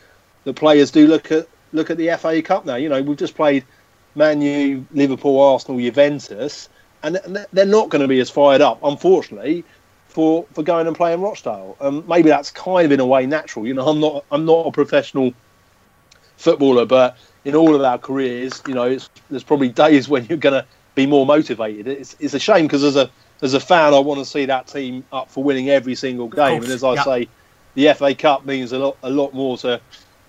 the 0.44 0.52
players 0.52 0.90
do 0.90 1.06
look 1.06 1.30
at 1.30 1.48
look 1.72 1.90
at 1.90 1.96
the 1.96 2.16
FA 2.18 2.42
Cup 2.42 2.64
now. 2.64 2.76
You 2.76 2.88
know, 2.88 3.00
we've 3.02 3.16
just 3.16 3.36
played 3.36 3.64
Man 4.16 4.40
U, 4.40 4.86
Liverpool, 4.92 5.40
Arsenal, 5.40 5.80
Juventus, 5.80 6.68
and 7.02 7.16
they're 7.52 7.66
not 7.66 7.90
going 7.90 8.02
to 8.02 8.08
be 8.08 8.18
as 8.20 8.30
fired 8.30 8.60
up, 8.60 8.80
unfortunately, 8.82 9.64
for 10.08 10.46
for 10.52 10.62
going 10.62 10.86
and 10.86 10.96
playing 10.96 11.20
Rochdale. 11.20 11.76
Um, 11.80 12.04
maybe 12.08 12.28
that's 12.28 12.50
kind 12.50 12.86
of 12.86 12.92
in 12.92 13.00
a 13.00 13.06
way 13.06 13.26
natural. 13.26 13.66
You 13.66 13.74
know, 13.74 13.86
I'm 13.86 14.00
not 14.00 14.24
I'm 14.32 14.44
not 14.44 14.66
a 14.66 14.72
professional 14.72 15.32
footballer, 16.36 16.86
but 16.86 17.16
in 17.44 17.54
all 17.54 17.74
of 17.74 17.82
our 17.82 17.98
careers, 17.98 18.62
you 18.66 18.74
know, 18.74 18.84
it's, 18.84 19.08
there's 19.30 19.44
probably 19.44 19.68
days 19.68 20.08
when 20.08 20.26
you're 20.26 20.38
going 20.38 20.54
to 20.54 20.66
be 20.94 21.06
more 21.06 21.26
motivated. 21.26 21.86
It's, 21.86 22.16
it's 22.18 22.34
a 22.34 22.38
shame 22.38 22.66
because 22.66 22.82
as 22.82 22.96
a 22.96 23.10
as 23.42 23.52
a 23.52 23.60
fan, 23.60 23.92
I 23.92 23.98
want 23.98 24.18
to 24.18 24.24
see 24.24 24.46
that 24.46 24.66
team 24.66 25.04
up 25.12 25.30
for 25.30 25.44
winning 25.44 25.68
every 25.68 25.94
single 25.94 26.26
game. 26.26 26.62
And 26.62 26.72
as 26.72 26.82
I 26.82 27.04
say, 27.04 27.28
the 27.74 27.92
FA 27.92 28.14
Cup 28.14 28.46
means 28.46 28.72
a 28.72 28.78
lot 28.78 28.96
a 29.02 29.10
lot 29.10 29.34
more 29.34 29.58
to 29.58 29.80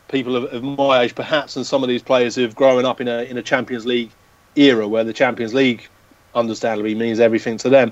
people 0.07 0.35
of, 0.35 0.45
of 0.53 0.63
my 0.63 1.01
age, 1.01 1.15
perhaps, 1.15 1.55
and 1.55 1.65
some 1.65 1.83
of 1.83 1.89
these 1.89 2.01
players 2.01 2.35
who've 2.35 2.55
grown 2.55 2.85
up 2.85 3.01
in 3.01 3.07
a 3.07 3.23
in 3.23 3.37
a 3.37 3.43
Champions 3.43 3.85
League 3.85 4.11
era 4.55 4.87
where 4.87 5.03
the 5.03 5.13
Champions 5.13 5.53
League, 5.53 5.87
understandably, 6.35 6.95
means 6.95 7.19
everything 7.19 7.57
to 7.57 7.69
them. 7.69 7.91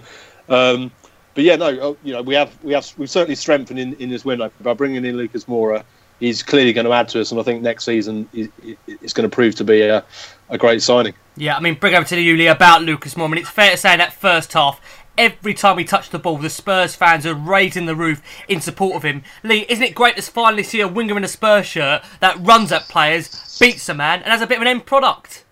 Um, 0.50 0.92
but 1.34 1.44
yeah, 1.44 1.58
no, 1.58 1.68
uh, 1.68 1.94
you 2.04 2.14
know, 2.14 2.22
we 2.22 2.34
have 2.36 2.58
we 2.64 2.74
have 2.74 2.92
we've 2.98 3.10
certainly 3.10 3.36
strengthened 3.36 3.80
in, 3.80 3.94
in 3.96 4.10
this 4.10 4.26
window 4.26 4.52
by 4.62 4.74
bringing 4.74 5.06
in 5.06 5.18
Lucas 5.18 5.46
Moura. 5.46 5.84
He's 6.20 6.42
clearly 6.42 6.72
going 6.72 6.86
to 6.86 6.94
add 6.94 7.10
to 7.10 7.20
us, 7.20 7.32
and 7.32 7.42
I 7.42 7.44
think 7.44 7.62
next 7.62 7.84
season 7.84 8.30
is 8.34 9.12
going 9.12 9.30
to 9.30 9.34
prove 9.34 9.54
to 9.56 9.66
be 9.66 9.82
a, 9.82 10.02
a 10.50 10.58
great 10.58 10.82
signing. 10.82 11.14
Yeah, 11.36 11.58
I 11.58 11.60
mean, 11.60 11.76
bring 11.76 11.94
over 11.94 12.08
to 12.08 12.22
you, 12.22 12.38
Lee, 12.38 12.48
about 12.48 12.84
Lucas 12.84 13.16
Moura. 13.16 13.26
I 13.26 13.28
mean, 13.32 13.38
it's 13.40 13.50
fair 13.50 13.72
to 13.72 13.78
say 13.78 13.98
that 13.98 14.14
first 14.14 14.54
half, 14.54 14.80
every 15.18 15.54
time 15.54 15.78
he 15.78 15.86
touched 15.86 16.12
the 16.12 16.20
ball, 16.20 16.38
the 16.38 16.50
Spurs 16.50 16.96
fans 16.96 17.26
are 17.26 17.34
raising 17.36 17.86
the 17.86 17.96
roof 17.96 18.22
in 18.48 18.62
support 18.62 18.96
of 18.96 19.04
him. 19.04 19.24
Lee, 19.44 19.66
isn't 19.70 19.84
it 19.84 19.96
great 19.96 20.16
to 20.18 20.22
finally 20.22 20.64
see 20.64 20.82
a 20.82 20.88
winger 20.88 21.18
in 21.18 21.24
a 21.24 21.28
Spurs 21.28 21.66
shirt 21.66 22.04
that 22.20 22.38
runs 22.40 22.72
at 22.72 22.88
players, 22.88 23.58
beats 23.60 23.88
a 23.90 23.94
man, 23.94 24.22
and 24.24 24.32
has 24.32 24.42
a 24.42 24.48
bit 24.48 24.58
of 24.58 24.62
an 24.62 24.68
end 24.68 24.86
product? 24.86 25.46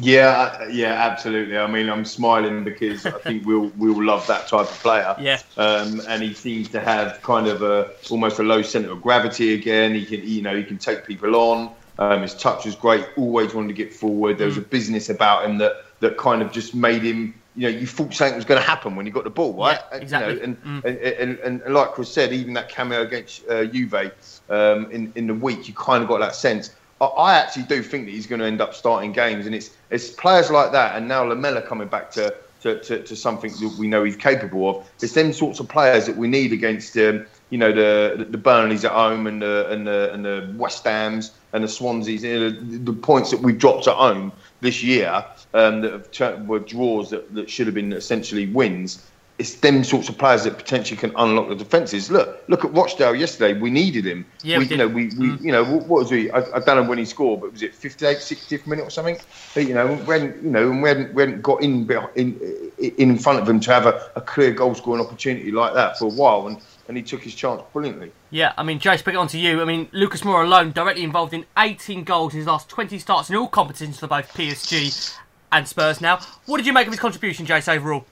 Yeah, 0.00 0.56
uh, 0.60 0.66
yeah, 0.70 0.94
absolutely. 0.94 1.58
I 1.58 1.66
mean, 1.66 1.90
I'm 1.90 2.04
smiling 2.04 2.64
because 2.64 3.04
I 3.04 3.10
think 3.10 3.44
we'll 3.44 3.72
we'll 3.76 4.02
love 4.02 4.26
that 4.26 4.48
type 4.48 4.70
of 4.70 4.78
player. 4.80 5.14
Yeah. 5.20 5.40
Um, 5.56 6.00
and 6.08 6.22
he 6.22 6.32
seems 6.34 6.68
to 6.70 6.80
have 6.80 7.20
kind 7.22 7.46
of 7.46 7.62
a 7.62 7.90
almost 8.10 8.38
a 8.38 8.42
low 8.42 8.62
centre 8.62 8.92
of 8.92 9.02
gravity 9.02 9.54
again. 9.54 9.94
He 9.94 10.06
can, 10.06 10.26
you 10.26 10.40
know, 10.40 10.56
he 10.56 10.64
can 10.64 10.78
take 10.78 11.04
people 11.04 11.34
on. 11.36 11.74
Um, 11.98 12.22
his 12.22 12.34
touch 12.34 12.64
was 12.64 12.74
great. 12.74 13.06
Always 13.16 13.54
wanted 13.54 13.68
to 13.68 13.74
get 13.74 13.92
forward. 13.92 14.38
There 14.38 14.46
was 14.46 14.56
a 14.56 14.62
business 14.62 15.10
about 15.10 15.44
him 15.44 15.58
that 15.58 15.84
that 16.00 16.16
kind 16.16 16.42
of 16.42 16.52
just 16.52 16.74
made 16.74 17.02
him. 17.02 17.34
You 17.54 17.70
know, 17.70 17.78
you 17.78 17.86
thought 17.86 18.14
something 18.14 18.36
was 18.36 18.46
going 18.46 18.60
to 18.60 18.66
happen 18.66 18.96
when 18.96 19.04
you 19.04 19.12
got 19.12 19.24
the 19.24 19.30
ball, 19.30 19.52
right? 19.52 19.78
Yeah, 19.78 19.94
And, 19.94 20.02
exactly. 20.02 20.34
You 20.34 20.40
know, 20.40 20.44
and, 20.44 20.84
and, 20.84 20.96
and, 20.98 21.38
and, 21.38 21.60
and 21.62 21.74
like 21.74 21.92
Chris 21.92 22.10
said, 22.10 22.32
even 22.32 22.54
that 22.54 22.70
cameo 22.70 23.02
against 23.02 23.46
uh, 23.48 23.64
Juve 23.66 24.12
um, 24.48 24.90
in 24.90 25.12
in 25.16 25.26
the 25.26 25.34
week, 25.34 25.68
you 25.68 25.74
kind 25.74 26.02
of 26.02 26.08
got 26.08 26.20
that 26.20 26.34
sense. 26.34 26.74
I, 27.00 27.06
I 27.06 27.34
actually 27.34 27.64
do 27.64 27.82
think 27.82 28.06
that 28.06 28.12
he's 28.12 28.26
going 28.26 28.40
to 28.40 28.46
end 28.46 28.60
up 28.62 28.74
starting 28.74 29.12
games, 29.12 29.46
and 29.46 29.54
it's 29.54 29.70
it's 29.90 30.10
players 30.10 30.50
like 30.50 30.72
that, 30.72 30.96
and 30.96 31.06
now 31.06 31.24
Lamela 31.24 31.62
coming 31.62 31.88
back 31.88 32.10
to. 32.12 32.34
To, 32.62 32.78
to, 32.78 33.02
to 33.02 33.16
something 33.16 33.50
that 33.50 33.74
we 33.76 33.88
know 33.88 34.04
he's 34.04 34.14
capable 34.14 34.70
of. 34.70 34.88
It's 35.02 35.14
them 35.14 35.32
sorts 35.32 35.58
of 35.58 35.68
players 35.68 36.06
that 36.06 36.16
we 36.16 36.28
need 36.28 36.52
against, 36.52 36.96
um, 36.96 37.26
you 37.50 37.58
know, 37.58 37.72
the 37.72 38.24
the 38.30 38.38
Burnleys 38.38 38.84
at 38.84 38.92
home 38.92 39.26
and 39.26 39.42
the 39.42 39.68
and 39.68 39.84
the, 39.84 40.12
and 40.14 40.24
the 40.24 40.54
West 40.56 40.84
Hams 40.84 41.32
and 41.52 41.64
the 41.64 41.68
Swanseas. 41.68 42.22
You 42.22 42.38
know, 42.38 42.50
the, 42.50 42.78
the 42.78 42.92
points 42.92 43.32
that 43.32 43.40
we've 43.40 43.58
dropped 43.58 43.88
at 43.88 43.96
home 43.96 44.30
this 44.60 44.80
year 44.80 45.24
um, 45.54 45.80
that 45.82 46.16
have 46.16 46.48
were 46.48 46.58
draws 46.58 47.10
that, 47.10 47.34
that 47.34 47.50
should 47.50 47.66
have 47.66 47.74
been 47.74 47.92
essentially 47.92 48.46
wins. 48.46 49.06
It's 49.38 49.54
them 49.56 49.82
sorts 49.82 50.08
of 50.08 50.18
players 50.18 50.44
that 50.44 50.56
potentially 50.56 50.96
can 50.96 51.12
unlock 51.16 51.48
the 51.48 51.56
defences. 51.56 52.10
Look, 52.10 52.44
look 52.48 52.64
at 52.64 52.72
Rochdale 52.72 53.14
yesterday. 53.14 53.58
We 53.58 53.70
needed 53.70 54.04
him. 54.04 54.26
Yeah, 54.44 54.58
we, 54.58 54.64
we 54.66 54.70
you 54.70 54.76
know, 54.76 54.88
we, 54.88 55.08
we 55.18 55.26
you 55.38 55.52
know, 55.52 55.64
what, 55.64 55.88
was 55.88 56.10
he? 56.10 56.30
I, 56.30 56.38
I 56.38 56.60
don't 56.60 56.76
know 56.76 56.88
when 56.88 56.98
he 56.98 57.04
scored, 57.04 57.40
but 57.40 57.52
was 57.52 57.62
it 57.62 57.74
58, 57.74 58.18
60th 58.18 58.66
minute 58.66 58.82
or 58.82 58.90
something? 58.90 59.18
But, 59.54 59.66
you 59.66 59.74
know, 59.74 59.96
when 59.96 60.38
you 60.44 60.50
know, 60.50 60.70
and 60.70 60.82
we 60.82 60.88
hadn't, 60.88 61.14
we 61.14 61.22
hadn't 61.22 61.42
got 61.42 61.62
in 61.62 61.90
in 62.14 62.38
in 62.78 63.18
front 63.18 63.40
of 63.40 63.48
him 63.48 63.58
to 63.60 63.72
have 63.72 63.86
a, 63.86 64.10
a 64.16 64.20
clear 64.20 64.52
goal 64.52 64.74
scoring 64.74 65.04
opportunity 65.04 65.50
like 65.50 65.74
that 65.74 65.98
for 65.98 66.04
a 66.04 66.08
while, 66.08 66.46
and, 66.46 66.58
and 66.88 66.96
he 66.96 67.02
took 67.02 67.22
his 67.22 67.34
chance 67.34 67.62
brilliantly. 67.72 68.12
Yeah, 68.30 68.52
I 68.56 68.62
mean, 68.62 68.78
Jay, 68.78 68.94
it 68.94 69.16
on 69.16 69.28
to 69.28 69.38
you. 69.38 69.60
I 69.60 69.64
mean, 69.64 69.88
Lucas 69.92 70.22
Moura 70.22 70.44
alone 70.44 70.72
directly 70.72 71.04
involved 71.04 71.32
in 71.32 71.46
18 71.56 72.04
goals 72.04 72.34
in 72.34 72.38
his 72.38 72.46
last 72.46 72.68
20 72.68 72.98
starts 72.98 73.30
in 73.30 73.36
all 73.36 73.48
competitions 73.48 73.98
for 73.98 74.06
both 74.06 74.32
PSG 74.34 75.16
and 75.52 75.68
Spurs 75.68 76.00
now. 76.00 76.18
What 76.46 76.56
did 76.56 76.66
you 76.66 76.72
make 76.72 76.86
of 76.86 76.92
his 76.92 77.00
contribution, 77.00 77.46
Jace, 77.46 77.68
overall? 77.68 78.04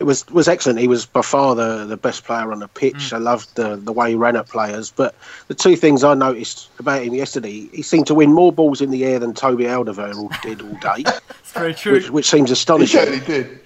It 0.00 0.04
was 0.04 0.26
was 0.28 0.48
excellent. 0.48 0.80
He 0.80 0.88
was 0.88 1.06
by 1.06 1.22
far 1.22 1.54
the, 1.54 1.84
the 1.86 1.96
best 1.96 2.24
player 2.24 2.50
on 2.50 2.58
the 2.58 2.66
pitch. 2.66 2.94
Mm. 3.10 3.12
I 3.12 3.18
loved 3.18 3.54
the, 3.54 3.76
the 3.76 3.92
way 3.92 4.10
he 4.10 4.16
ran 4.16 4.34
at 4.34 4.48
players. 4.48 4.90
But 4.90 5.14
the 5.46 5.54
two 5.54 5.76
things 5.76 6.02
I 6.02 6.14
noticed 6.14 6.68
about 6.80 7.04
him 7.04 7.14
yesterday, 7.14 7.68
he 7.72 7.82
seemed 7.82 8.08
to 8.08 8.14
win 8.14 8.32
more 8.32 8.52
balls 8.52 8.80
in 8.80 8.90
the 8.90 9.04
air 9.04 9.20
than 9.20 9.34
Toby 9.34 9.64
Alderweireld 9.64 10.40
did 10.42 10.60
all 10.62 10.74
day, 10.80 11.04
It's 11.40 11.52
very 11.52 11.74
true. 11.74 11.92
which, 11.92 12.10
which 12.10 12.26
seems 12.28 12.50
He 12.50 12.54
astonishing. 12.54 13.00
certainly 13.00 13.24
did. 13.24 13.60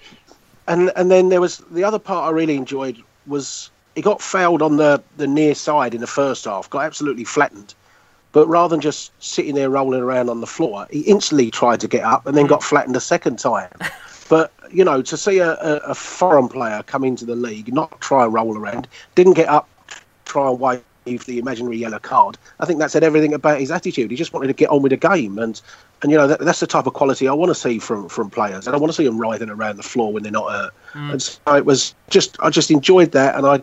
And 0.67 0.91
and 0.95 1.09
then 1.09 1.29
there 1.29 1.41
was 1.41 1.57
the 1.71 1.83
other 1.83 1.97
part 1.97 2.27
I 2.27 2.29
really 2.31 2.55
enjoyed 2.55 3.01
was 3.25 3.71
he 3.95 4.03
got 4.03 4.21
fouled 4.21 4.61
on 4.61 4.77
the, 4.77 5.01
the 5.17 5.25
near 5.27 5.55
side 5.55 5.95
in 5.95 5.99
the 6.01 6.07
first 6.07 6.45
half, 6.45 6.69
got 6.69 6.83
absolutely 6.85 7.23
flattened. 7.23 7.73
But 8.31 8.47
rather 8.47 8.73
than 8.73 8.81
just 8.81 9.11
sitting 9.23 9.55
there 9.55 9.69
rolling 9.69 10.01
around 10.01 10.29
on 10.29 10.41
the 10.41 10.47
floor, 10.47 10.87
he 10.91 11.01
instantly 11.01 11.49
tried 11.49 11.79
to 11.79 11.87
get 11.87 12.03
up 12.03 12.27
and 12.27 12.37
then 12.37 12.45
got 12.45 12.63
flattened 12.63 12.95
a 12.95 13.01
second 13.01 13.39
time. 13.39 13.71
But 14.29 14.53
you 14.71 14.85
know, 14.85 15.01
to 15.01 15.17
see 15.17 15.39
a, 15.39 15.55
a, 15.55 15.95
foreign 15.95 16.47
player 16.47 16.83
come 16.83 17.03
into 17.03 17.25
the 17.25 17.35
league, 17.35 17.73
not 17.73 17.99
try 17.99 18.23
and 18.23 18.31
roll 18.31 18.55
around, 18.55 18.87
didn't 19.15 19.33
get 19.33 19.49
up, 19.49 19.67
try 20.25 20.47
and 20.47 20.59
wave 20.59 20.83
the 21.25 21.39
imaginary 21.39 21.77
yellow 21.77 21.97
card. 21.97 22.37
I 22.59 22.65
think 22.65 22.77
that 22.77 22.91
said 22.91 23.03
everything 23.03 23.33
about 23.33 23.59
his 23.59 23.71
attitude. 23.71 24.11
He 24.11 24.17
just 24.17 24.31
wanted 24.31 24.47
to 24.47 24.53
get 24.53 24.69
on 24.69 24.83
with 24.83 24.91
the 24.91 24.97
game, 24.97 25.39
and 25.39 25.59
and 26.03 26.11
you 26.11 26.17
know 26.17 26.27
that, 26.27 26.41
that's 26.41 26.59
the 26.59 26.67
type 26.67 26.85
of 26.85 26.93
quality 26.93 27.27
I 27.27 27.33
want 27.33 27.49
to 27.49 27.55
see 27.55 27.79
from 27.79 28.07
from 28.07 28.29
players. 28.29 28.67
And 28.67 28.75
I 28.75 28.79
want 28.79 28.93
to 28.93 28.95
see 28.95 29.03
them 29.03 29.17
writhing 29.17 29.49
around 29.49 29.77
the 29.77 29.83
floor 29.83 30.13
when 30.13 30.21
they're 30.21 30.31
not 30.31 30.51
hurt. 30.51 30.73
Mm. 30.93 31.11
And 31.13 31.21
so 31.21 31.55
it 31.55 31.65
was 31.65 31.95
just 32.11 32.37
I 32.39 32.51
just 32.51 32.69
enjoyed 32.69 33.11
that, 33.13 33.35
and 33.35 33.47
I 33.47 33.61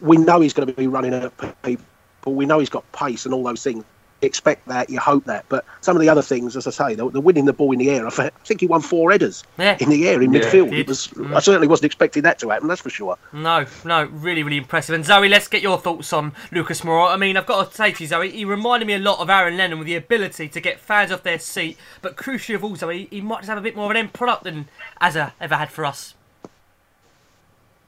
we 0.00 0.16
know 0.16 0.40
he's 0.40 0.52
going 0.52 0.68
to 0.68 0.72
be 0.72 0.86
running 0.86 1.12
at 1.12 1.62
people. 1.62 1.84
But 2.26 2.32
we 2.32 2.44
know 2.44 2.58
he's 2.58 2.68
got 2.68 2.90
pace 2.90 3.24
and 3.24 3.32
all 3.32 3.44
those 3.44 3.62
things. 3.62 3.84
You 4.20 4.26
expect 4.26 4.66
that, 4.66 4.90
you 4.90 4.98
hope 4.98 5.26
that, 5.26 5.44
but 5.48 5.64
some 5.82 5.94
of 5.94 6.00
the 6.00 6.08
other 6.08 6.22
things, 6.22 6.56
as 6.56 6.66
I 6.66 6.70
say, 6.70 6.94
the, 6.96 7.08
the 7.10 7.20
winning 7.20 7.44
the 7.44 7.52
ball 7.52 7.70
in 7.72 7.78
the 7.78 7.90
air. 7.90 8.04
I 8.06 8.10
think 8.10 8.60
he 8.60 8.66
won 8.66 8.80
four 8.80 9.12
headers 9.12 9.44
Yeah. 9.58 9.76
in 9.78 9.90
the 9.90 10.08
air 10.08 10.20
in 10.22 10.32
Yeah. 10.32 10.40
midfield. 10.40 10.70
Did. 10.70 10.78
It 10.80 10.88
was. 10.88 11.06
Mm. 11.08 11.36
I 11.36 11.38
certainly 11.38 11.68
wasn't 11.68 11.84
expecting 11.84 12.22
that 12.24 12.38
to 12.40 12.48
happen. 12.48 12.66
That's 12.66 12.80
for 12.80 12.90
sure. 12.90 13.16
No, 13.32 13.66
no, 13.84 14.04
really, 14.06 14.42
really 14.42 14.56
impressive. 14.56 14.94
And 14.96 15.04
Zoe, 15.04 15.28
let's 15.28 15.46
get 15.46 15.62
your 15.62 15.78
thoughts 15.78 16.12
on 16.12 16.32
Lucas 16.50 16.80
Moura. 16.80 17.12
I 17.12 17.16
mean, 17.16 17.36
I've 17.36 17.46
got 17.46 17.70
to 17.70 17.76
say 17.76 17.92
to 17.92 18.02
you, 18.02 18.08
Zoe, 18.08 18.30
he 18.30 18.44
reminded 18.44 18.86
me 18.86 18.94
a 18.94 18.98
lot 18.98 19.20
of 19.20 19.30
Aaron 19.30 19.56
Lennon 19.56 19.78
with 19.78 19.86
the 19.86 19.94
ability 19.94 20.48
to 20.48 20.60
get 20.60 20.80
fans 20.80 21.12
off 21.12 21.22
their 21.22 21.38
seat, 21.38 21.76
but 22.02 22.16
crucially 22.16 22.56
of 22.56 22.64
all, 22.64 22.74
Zoe, 22.74 23.06
he 23.10 23.20
might 23.20 23.40
just 23.40 23.50
have 23.50 23.58
a 23.58 23.62
bit 23.62 23.76
more 23.76 23.84
of 23.84 23.90
an 23.92 23.98
end 23.98 24.12
product 24.14 24.42
than 24.44 24.66
Azza 25.00 25.32
ever 25.40 25.54
had 25.56 25.70
for 25.70 25.84
us. 25.84 26.14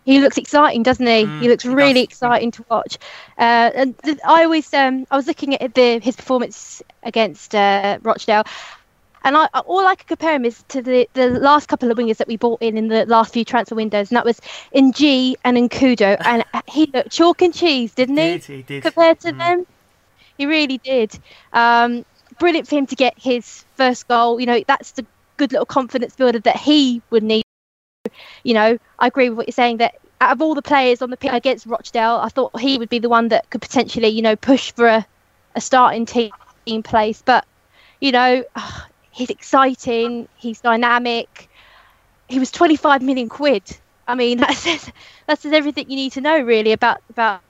He 0.08 0.20
looks 0.20 0.38
exciting, 0.38 0.82
doesn't 0.84 1.06
he? 1.06 1.24
Mm, 1.26 1.42
he 1.42 1.48
looks 1.50 1.66
really 1.66 2.00
exciting 2.00 2.50
to 2.52 2.64
watch. 2.70 2.96
Uh, 3.36 3.70
and 3.74 3.98
th- 3.98 4.18
I 4.26 4.44
always, 4.44 4.72
um, 4.72 5.06
I 5.10 5.16
was 5.16 5.26
looking 5.26 5.54
at 5.54 5.74
the 5.74 5.98
his 5.98 6.16
performance 6.16 6.82
against 7.02 7.54
uh, 7.54 7.98
Rochdale, 8.00 8.44
and 9.22 9.36
I 9.36 9.48
all 9.66 9.86
I 9.86 9.96
could 9.96 10.06
compare 10.06 10.34
him 10.34 10.46
is 10.46 10.64
to 10.68 10.80
the, 10.80 11.06
the 11.12 11.28
last 11.28 11.68
couple 11.68 11.90
of 11.90 11.98
wingers 11.98 12.16
that 12.16 12.26
we 12.26 12.38
bought 12.38 12.62
in 12.62 12.78
in 12.78 12.88
the 12.88 13.04
last 13.04 13.34
few 13.34 13.44
transfer 13.44 13.74
windows, 13.74 14.10
and 14.10 14.16
that 14.16 14.24
was 14.24 14.40
N'Jie 14.74 15.34
and 15.44 15.58
N'Koudou, 15.58 16.16
and 16.24 16.42
he 16.66 16.86
looked 16.86 17.10
chalk 17.10 17.42
and 17.42 17.52
cheese, 17.52 17.92
didn't 17.92 18.16
he? 18.16 18.38
Did, 18.38 18.44
he 18.44 18.62
did. 18.62 18.82
Compared 18.84 19.20
to 19.20 19.32
them, 19.32 19.66
he 20.38 20.46
really 20.46 20.78
did. 20.78 21.18
Um, 21.52 22.06
brilliant 22.38 22.66
for 22.66 22.76
him 22.76 22.86
to 22.86 22.96
get 22.96 23.12
his 23.18 23.62
first 23.74 24.08
goal. 24.08 24.40
You 24.40 24.46
know, 24.46 24.64
that's 24.66 24.92
the 24.92 25.04
good 25.36 25.52
little 25.52 25.66
confidence 25.66 26.16
builder 26.16 26.38
that 26.38 26.56
he 26.56 27.02
would 27.10 27.22
need 27.22 27.44
you 28.48 28.54
know, 28.54 28.78
I 28.98 29.08
agree 29.08 29.28
with 29.28 29.36
what 29.36 29.46
you're 29.46 29.52
saying 29.52 29.76
that 29.76 29.96
out 30.22 30.32
of 30.32 30.40
all 30.40 30.54
the 30.54 30.62
players 30.62 31.02
on 31.02 31.10
the 31.10 31.18
pitch 31.18 31.30
against 31.34 31.66
Rochdale, 31.66 32.16
I 32.16 32.30
thought 32.30 32.58
he 32.58 32.78
would 32.78 32.88
be 32.88 32.98
the 32.98 33.10
one 33.10 33.28
that 33.28 33.50
could 33.50 33.60
potentially, 33.60 34.08
you 34.08 34.22
know, 34.22 34.36
push 34.36 34.72
for 34.72 34.86
a, 34.86 35.06
a 35.54 35.60
starting 35.60 36.06
team 36.06 36.32
place. 36.82 37.22
But, 37.22 37.44
you 38.00 38.10
know, 38.10 38.44
he's 39.10 39.28
exciting, 39.28 40.28
he's 40.36 40.62
dynamic. 40.62 41.50
He 42.26 42.38
was 42.38 42.50
25 42.50 43.02
million 43.02 43.28
quid. 43.28 43.64
I 44.06 44.14
mean, 44.14 44.38
that 44.44 44.54
says 44.54 44.90
that 45.26 45.40
says 45.40 45.52
everything 45.52 45.90
you 45.90 45.96
need 45.96 46.12
to 46.12 46.22
know 46.22 46.40
really 46.40 46.72
about 46.72 47.02
about 47.10 47.42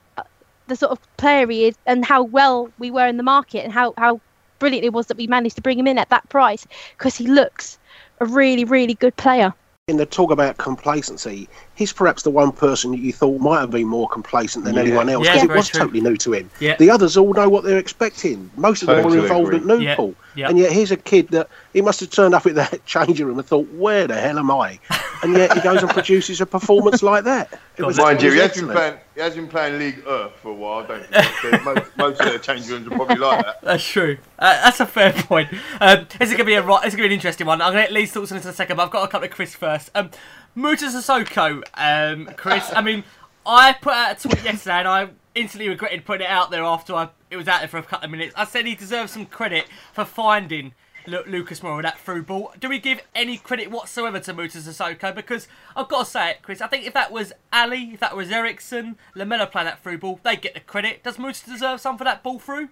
the 0.67 0.75
sort 0.75 0.91
of 0.91 0.99
player 1.15 1.47
he 1.47 1.67
is 1.67 1.75
and 1.85 2.03
how 2.03 2.23
well 2.23 2.73
we 2.77 2.91
were 2.91 3.07
in 3.07 3.15
the 3.15 3.23
market 3.23 3.63
and 3.63 3.71
how 3.71 3.93
how 3.97 4.19
brilliant 4.59 4.83
it 4.83 4.91
was 4.91 5.07
that 5.07 5.15
we 5.15 5.27
managed 5.27 5.55
to 5.55 5.61
bring 5.61 5.79
him 5.79 5.87
in 5.87 5.97
at 5.97 6.09
that 6.09 6.27
price 6.27 6.67
because 6.97 7.15
he 7.15 7.25
looks 7.25 7.79
a 8.19 8.25
really 8.25 8.65
really 8.65 8.95
good 8.95 9.15
player. 9.15 9.53
In 9.89 9.97
the 9.97 10.05
talk 10.05 10.29
about 10.29 10.57
complacency, 10.59 11.49
he's 11.73 11.91
perhaps 11.91 12.21
the 12.21 12.29
one 12.29 12.51
person 12.51 12.91
that 12.91 12.99
you 12.99 13.11
thought 13.11 13.41
might 13.41 13.61
have 13.61 13.71
been 13.71 13.87
more 13.87 14.07
complacent 14.07 14.63
than 14.63 14.75
Yeah. 14.75 14.81
anyone 14.81 15.09
else 15.09 15.25
Yeah, 15.25 15.33
because 15.33 15.49
it 15.49 15.55
was 15.55 15.67
true. 15.69 15.79
totally 15.79 16.01
new 16.01 16.15
to 16.17 16.33
him. 16.33 16.51
Yeah. 16.59 16.75
The 16.77 16.91
others 16.91 17.17
all 17.17 17.33
know 17.33 17.49
what 17.49 17.63
they're 17.63 17.79
expecting. 17.79 18.51
Most 18.55 18.83
of 18.83 18.87
them 18.89 18.97
Totally 18.97 19.17
were 19.17 19.23
involved 19.23 19.51
agree. 19.55 19.73
at 19.73 19.81
Yeah, 19.81 19.89
Newport. 19.95 20.15
Yeah. 20.35 20.49
And 20.49 20.57
yet 20.57 20.71
here's 20.71 20.91
a 20.91 20.97
kid 20.97 21.29
that 21.29 21.49
he 21.73 21.81
must 21.81 21.99
have 21.99 22.09
turned 22.09 22.33
up 22.33 22.45
at 22.45 22.55
that 22.55 22.85
changing 22.85 23.25
room 23.25 23.37
and 23.39 23.47
thought, 23.47 23.67
where 23.73 24.07
the 24.07 24.19
hell 24.19 24.39
am 24.39 24.51
I? 24.51 24.79
And 25.23 25.35
yet 25.35 25.53
he 25.53 25.61
goes 25.61 25.81
and 25.81 25.89
produces 25.91 26.39
a 26.39 26.45
performance 26.45 27.03
like 27.03 27.23
that. 27.25 27.59
It 27.77 27.83
was, 27.83 27.97
Mind 27.97 28.19
it 28.19 28.25
you, 28.25 28.31
he 28.33 28.39
has, 28.39 28.55
been 28.55 28.69
playing, 28.69 28.97
he 29.15 29.21
has 29.21 29.35
been 29.35 29.47
playing 29.47 29.79
League 29.79 30.03
Earth 30.07 30.33
for 30.41 30.51
a 30.51 30.53
while, 30.53 30.85
don't 30.85 31.03
you? 31.03 31.59
Most, 31.63 31.91
most 31.97 32.21
of 32.21 32.31
the 32.31 32.39
changing 32.39 32.71
rooms 32.71 32.87
are 32.87 32.91
probably 32.91 33.15
like 33.15 33.43
that. 33.43 33.61
That's 33.63 33.83
true. 33.83 34.17
Uh, 34.37 34.63
that's 34.63 34.79
a 34.79 34.85
fair 34.85 35.11
point. 35.11 35.49
Um, 35.81 36.07
this 36.17 36.29
is 36.29 36.35
gonna 36.35 36.45
be 36.45 36.53
a 36.53 36.65
ri- 36.65 36.79
this 36.83 36.93
is 36.93 36.95
gonna 36.95 37.03
be 37.03 37.07
an 37.07 37.11
interesting 37.11 37.45
one. 37.45 37.61
I'm 37.61 37.73
gonna 37.73 37.81
let 37.81 37.91
Lee's 37.91 38.11
thoughts 38.11 38.31
on 38.31 38.37
this 38.37 38.45
in 38.45 38.51
a 38.51 38.53
second, 38.53 38.77
but 38.77 38.83
I've 38.83 38.91
got 38.91 39.03
a 39.03 39.07
couple 39.07 39.25
of 39.25 39.31
Chris 39.31 39.53
first. 39.55 39.89
Um, 39.93 40.11
Moussa 40.55 40.85
Sissoko, 40.85 41.63
um, 41.73 42.29
Chris. 42.37 42.71
I 42.73 42.81
mean, 42.81 43.03
I 43.45 43.73
put 43.73 43.93
out 43.93 44.17
a 44.17 44.29
tweet 44.29 44.43
yesterday, 44.43 44.79
and 44.79 44.87
I 44.87 45.09
instantly 45.35 45.69
regretted 45.69 46.05
putting 46.05 46.25
it 46.25 46.29
out 46.29 46.51
there 46.51 46.63
after 46.63 46.93
I, 46.93 47.09
it 47.31 47.37
was 47.37 47.47
out 47.47 47.59
there 47.59 47.67
for 47.67 47.77
a 47.77 47.83
couple 47.83 48.05
of 48.05 48.11
minutes. 48.11 48.33
I 48.35 48.45
said 48.45 48.65
he 48.65 48.75
deserves 48.75 49.11
some 49.11 49.25
credit 49.25 49.65
for 49.93 50.05
finding 50.05 50.73
Lu- 51.05 51.23
Lucas 51.27 51.59
Moura 51.61 51.81
that 51.83 51.99
through 51.99 52.23
ball. 52.23 52.53
Do 52.59 52.69
we 52.69 52.79
give 52.79 53.01
any 53.15 53.37
credit 53.37 53.71
whatsoever 53.71 54.19
to 54.19 54.33
Moussa 54.33 54.59
Sissoko? 54.59 55.13
Because 55.13 55.47
I've 55.75 55.87
got 55.87 56.05
to 56.05 56.11
say 56.11 56.31
it, 56.31 56.41
Chris. 56.41 56.61
I 56.61 56.67
think 56.67 56.85
if 56.85 56.93
that 56.93 57.11
was 57.11 57.33
Alli, 57.51 57.91
if 57.93 57.99
that 57.99 58.15
was 58.15 58.31
Eriksen, 58.31 58.97
Lamela 59.15 59.47
playing 59.47 59.65
that 59.65 59.81
through 59.81 59.99
ball, 59.99 60.19
they 60.23 60.35
get 60.35 60.53
the 60.53 60.59
credit. 60.59 61.03
Does 61.03 61.19
Moussa 61.19 61.49
deserve 61.49 61.79
some 61.79 61.97
for 61.97 62.03
that 62.03 62.23
ball 62.23 62.39
through 62.39 62.69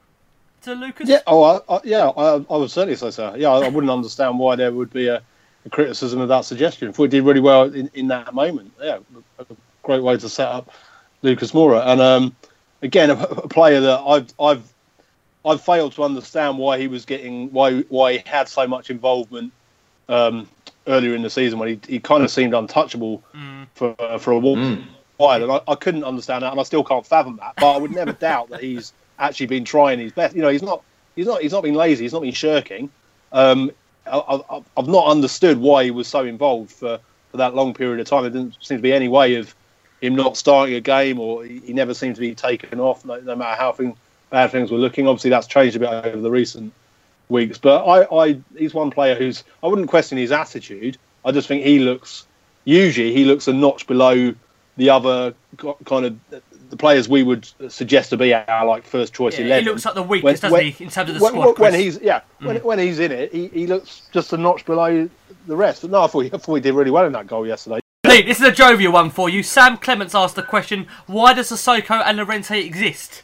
to 0.63 0.73
Lucas? 0.73 1.07
Yeah, 1.07 1.21
oh, 1.27 1.43
I, 1.43 1.75
I, 1.75 1.79
yeah, 1.83 2.09
I, 2.09 2.45
I 2.49 2.57
would 2.57 2.71
certainly 2.71 2.95
say 2.95 3.11
so. 3.11 3.35
Yeah, 3.35 3.49
I, 3.49 3.65
I 3.65 3.69
wouldn't 3.69 3.91
understand 3.91 4.39
why 4.39 4.55
there 4.55 4.71
would 4.71 4.91
be 4.91 5.07
a, 5.07 5.21
a 5.65 5.69
criticism 5.69 6.19
of 6.19 6.29
that 6.29 6.45
suggestion. 6.45 6.89
If 6.89 6.99
we 6.99 7.07
did 7.07 7.23
really 7.23 7.39
well 7.39 7.73
in, 7.73 7.89
in 7.93 8.07
that 8.07 8.33
moment, 8.33 8.71
yeah, 8.81 8.99
a 9.39 9.45
great 9.83 10.01
way 10.03 10.17
to 10.17 10.29
set 10.29 10.47
up 10.47 10.71
Lucas 11.21 11.51
Moura. 11.51 11.85
And 11.87 12.01
um, 12.01 12.35
again, 12.81 13.09
a, 13.09 13.13
a 13.13 13.47
player 13.47 13.81
that 13.81 13.99
I've 13.99 14.33
I've 14.39 14.73
I've 15.45 15.61
failed 15.61 15.93
to 15.93 16.03
understand 16.03 16.57
why 16.57 16.77
he 16.79 16.87
was 16.87 17.05
getting 17.05 17.51
why 17.51 17.81
why 17.83 18.13
he 18.13 18.23
had 18.25 18.47
so 18.47 18.67
much 18.67 18.89
involvement 18.89 19.53
um, 20.09 20.47
earlier 20.87 21.15
in 21.15 21.21
the 21.21 21.29
season 21.29 21.59
when 21.59 21.69
he, 21.69 21.79
he 21.87 21.99
kind 21.99 22.23
of 22.23 22.31
seemed 22.31 22.53
untouchable 22.53 23.23
for 23.75 23.95
for 24.19 24.31
a 24.31 24.39
while, 24.39 24.83
while, 25.17 25.43
and 25.43 25.51
I, 25.51 25.61
I 25.71 25.75
couldn't 25.75 26.03
understand 26.03 26.43
that, 26.43 26.51
and 26.51 26.59
I 26.59 26.63
still 26.63 26.83
can't 26.83 27.05
fathom 27.05 27.37
that. 27.37 27.55
But 27.57 27.73
I 27.73 27.77
would 27.77 27.91
never 27.91 28.13
doubt 28.27 28.49
that 28.49 28.61
he's 28.61 28.93
actually 29.19 29.47
been 29.47 29.65
trying 29.65 29.99
his 29.99 30.11
best. 30.11 30.35
You 30.35 30.41
know, 30.41 30.49
he's 30.49 30.63
not 30.63 30.83
he's 31.15 31.27
not 31.27 31.41
he's 31.41 31.51
not 31.51 31.63
been 31.63 31.75
lazy. 31.75 32.05
He's 32.05 32.13
not 32.13 32.21
been 32.21 32.33
shirking. 32.33 32.89
Um, 33.31 33.71
I, 34.05 34.41
I, 34.49 34.63
I've 34.77 34.87
not 34.87 35.07
understood 35.07 35.57
why 35.57 35.83
he 35.83 35.91
was 35.91 36.07
so 36.07 36.23
involved 36.23 36.71
for, 36.71 36.99
for 37.31 37.37
that 37.37 37.55
long 37.55 37.73
period 37.73 37.99
of 37.99 38.07
time. 38.07 38.21
There 38.23 38.31
didn't 38.31 38.55
seem 38.61 38.77
to 38.77 38.81
be 38.81 38.93
any 38.93 39.09
way 39.09 39.35
of 39.35 39.53
him 40.01 40.15
not 40.15 40.37
starting 40.37 40.75
a 40.75 40.81
game, 40.81 41.19
or 41.19 41.43
he, 41.43 41.59
he 41.59 41.73
never 41.73 41.93
seemed 41.93 42.15
to 42.15 42.21
be 42.21 42.35
taken 42.35 42.79
off, 42.79 43.05
no, 43.05 43.19
no 43.19 43.35
matter 43.35 43.55
how 43.55 43.71
thing, 43.71 43.95
bad 44.29 44.51
things 44.51 44.71
were 44.71 44.77
looking. 44.77 45.07
Obviously, 45.07 45.29
that's 45.29 45.47
changed 45.47 45.75
a 45.75 45.79
bit 45.79 45.89
over 45.89 46.21
the 46.21 46.31
recent 46.31 46.73
weeks. 47.29 47.57
But 47.57 47.83
I, 47.85 48.25
I, 48.25 48.39
he's 48.57 48.73
one 48.73 48.91
player 48.91 49.15
who's 49.15 49.43
I 49.63 49.67
wouldn't 49.67 49.89
question 49.89 50.17
his 50.17 50.31
attitude. 50.31 50.97
I 51.25 51.31
just 51.31 51.47
think 51.47 51.63
he 51.63 51.79
looks 51.79 52.25
usually 52.65 53.13
he 53.13 53.25
looks 53.25 53.47
a 53.47 53.53
notch 53.53 53.87
below 53.87 54.33
the 54.75 54.89
other 54.89 55.33
kind 55.85 56.05
of 56.05 56.19
the 56.69 56.77
players 56.77 57.07
we 57.07 57.23
would 57.23 57.49
suggest 57.69 58.09
to 58.11 58.17
be 58.17 58.33
our 58.33 58.65
like 58.65 58.83
first 58.83 59.13
choice 59.13 59.39
Yeah, 59.39 59.59
he 59.59 59.65
looks 59.65 59.85
like 59.85 59.95
the 59.95 60.03
weakest, 60.03 60.41
doesn't 60.41 60.59
he, 60.59 60.83
in 60.83 60.89
terms 60.89 61.09
of 61.09 61.15
the 61.15 61.23
when, 61.23 61.31
squad, 61.31 61.45
When 61.45 61.55
Chris? 61.55 61.75
he's 61.75 61.99
yeah, 62.01 62.21
mm. 62.41 62.47
when, 62.47 62.57
when 62.57 62.79
he's 62.79 62.99
in 62.99 63.11
it, 63.11 63.33
he, 63.33 63.47
he 63.47 63.67
looks 63.67 64.07
just 64.11 64.33
a 64.33 64.37
notch 64.37 64.65
below 64.65 65.09
the 65.47 65.55
rest. 65.55 65.81
But 65.81 65.91
no, 65.91 66.03
I 66.03 66.07
thought, 66.07 66.25
I 66.25 66.37
thought 66.37 66.55
he 66.55 66.61
did 66.61 66.73
really 66.73 66.91
well 66.91 67.05
in 67.05 67.13
that 67.13 67.27
goal 67.27 67.47
yesterday. 67.47 67.79
Lee, 68.07 68.21
this 68.21 68.39
is 68.39 68.47
a 68.47 68.51
jovial 68.51 68.93
one 68.93 69.09
for 69.09 69.29
you. 69.29 69.43
Sam 69.43 69.77
Clements 69.77 70.15
asked 70.15 70.35
the 70.35 70.43
question: 70.43 70.87
Why 71.07 71.33
does 71.33 71.51
Sissoko 71.51 72.01
and 72.05 72.17
Lorente 72.17 72.51
exist? 72.65 73.23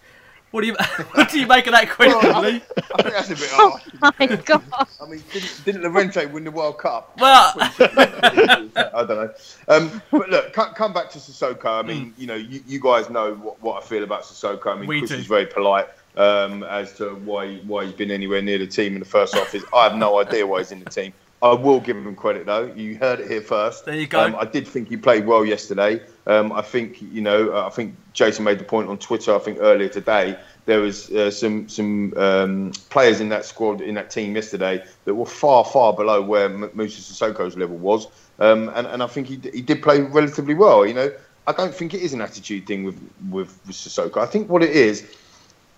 What 0.51 0.61
do 0.61 0.67
you 0.67 0.75
what 1.13 1.29
do 1.31 1.39
you 1.39 1.47
make 1.47 1.65
of 1.67 1.73
that 1.73 1.89
question, 1.89 2.19
Well, 2.21 2.35
I, 2.35 2.47
Lee? 2.49 2.61
I 2.93 3.01
think 3.01 3.15
that's 3.15 3.29
a 3.31 3.35
bit 3.35 3.49
harsh. 3.49 3.83
Oh 4.03 4.11
my 4.19 4.27
god! 4.27 4.63
I 5.01 5.05
mean, 5.07 5.23
didn't, 5.31 5.61
didn't 5.65 5.81
Lorente 5.83 6.25
win 6.31 6.43
the 6.43 6.51
World 6.51 6.77
Cup? 6.77 7.17
Well, 7.19 7.53
I 7.57 8.69
don't 8.75 9.07
know. 9.07 9.33
Um, 9.67 10.01
but 10.11 10.29
look, 10.29 10.53
come, 10.53 10.73
come 10.73 10.93
back 10.93 11.09
to 11.11 11.17
Sissoko. 11.19 11.65
I 11.65 11.81
mean, 11.81 12.13
you 12.17 12.27
know, 12.27 12.35
you, 12.35 12.61
you 12.67 12.79
guys 12.79 13.09
know 13.09 13.35
what, 13.35 13.61
what 13.63 13.81
I 13.83 13.85
feel 13.85 14.03
about 14.03 14.23
Sissoko. 14.23 14.67
I 14.67 14.75
mean, 14.75 14.87
We 14.87 14.99
Chris 14.99 15.11
do. 15.11 15.17
is 15.17 15.25
very 15.25 15.45
polite 15.47 15.87
um, 16.17 16.63
as 16.63 16.93
to 16.97 17.15
why 17.15 17.55
why 17.59 17.85
he's 17.85 17.93
been 17.93 18.11
anywhere 18.11 18.41
near 18.41 18.57
the 18.59 18.67
team 18.67 18.93
in 18.93 18.99
the 18.99 19.05
first 19.05 19.33
half. 19.33 19.55
Is 19.55 19.63
I 19.73 19.85
have 19.85 19.95
no 19.95 20.19
idea 20.19 20.45
why 20.45 20.59
he's 20.59 20.71
in 20.71 20.83
the 20.83 20.89
team. 20.89 21.13
I 21.43 21.53
will 21.53 21.81
give 21.81 21.97
him 21.97 22.15
credit 22.15 22.45
though. 22.45 22.71
You 22.73 22.97
heard 22.97 23.19
it 23.19 23.29
here 23.29 23.41
first. 23.41 23.85
There 23.85 23.93
you 23.93 24.07
go. 24.07 24.21
Um, 24.23 24.35
I 24.39 24.45
did 24.45 24.65
think 24.65 24.87
he 24.87 24.95
played 24.95 25.25
well 25.27 25.43
yesterday. 25.45 26.01
Um, 26.25 26.53
I 26.53 26.61
think 26.61 27.01
you 27.01 27.21
know. 27.21 27.51
uh, 27.53 27.67
I 27.67 27.69
think 27.69 27.95
Jason 28.13 28.45
made 28.45 28.59
the 28.59 28.63
point 28.63 28.87
on 28.87 28.97
Twitter. 28.97 29.35
I 29.35 29.39
think 29.39 29.57
earlier 29.59 29.89
today 29.89 30.39
there 30.65 30.79
was 30.79 31.11
uh, 31.11 31.29
some 31.29 31.67
some 31.67 32.13
um, 32.15 32.71
players 32.89 33.19
in 33.19 33.27
that 33.29 33.43
squad 33.43 33.81
in 33.81 33.95
that 33.95 34.09
team 34.09 34.33
yesterday 34.35 34.85
that 35.03 35.13
were 35.13 35.25
far 35.25 35.65
far 35.65 35.91
below 35.91 36.21
where 36.21 36.45
M- 36.45 36.71
Moussa 36.73 37.01
Sissoko's 37.01 37.57
level 37.57 37.75
was. 37.75 38.07
Um, 38.39 38.69
and, 38.69 38.87
and 38.87 39.03
I 39.03 39.07
think 39.07 39.27
he, 39.27 39.35
d- 39.37 39.51
he 39.53 39.61
did 39.61 39.83
play 39.83 39.99
relatively 39.99 40.55
well. 40.55 40.85
You 40.85 40.93
know, 40.93 41.11
I 41.45 41.51
don't 41.51 41.75
think 41.75 41.93
it 41.93 42.01
is 42.01 42.13
an 42.13 42.21
attitude 42.21 42.65
thing 42.65 42.85
with 42.85 42.97
with, 43.29 43.59
with 43.67 43.75
Sissoko. 43.75 44.17
I 44.17 44.27
think 44.27 44.49
what 44.49 44.63
it 44.63 44.71
is 44.71 45.05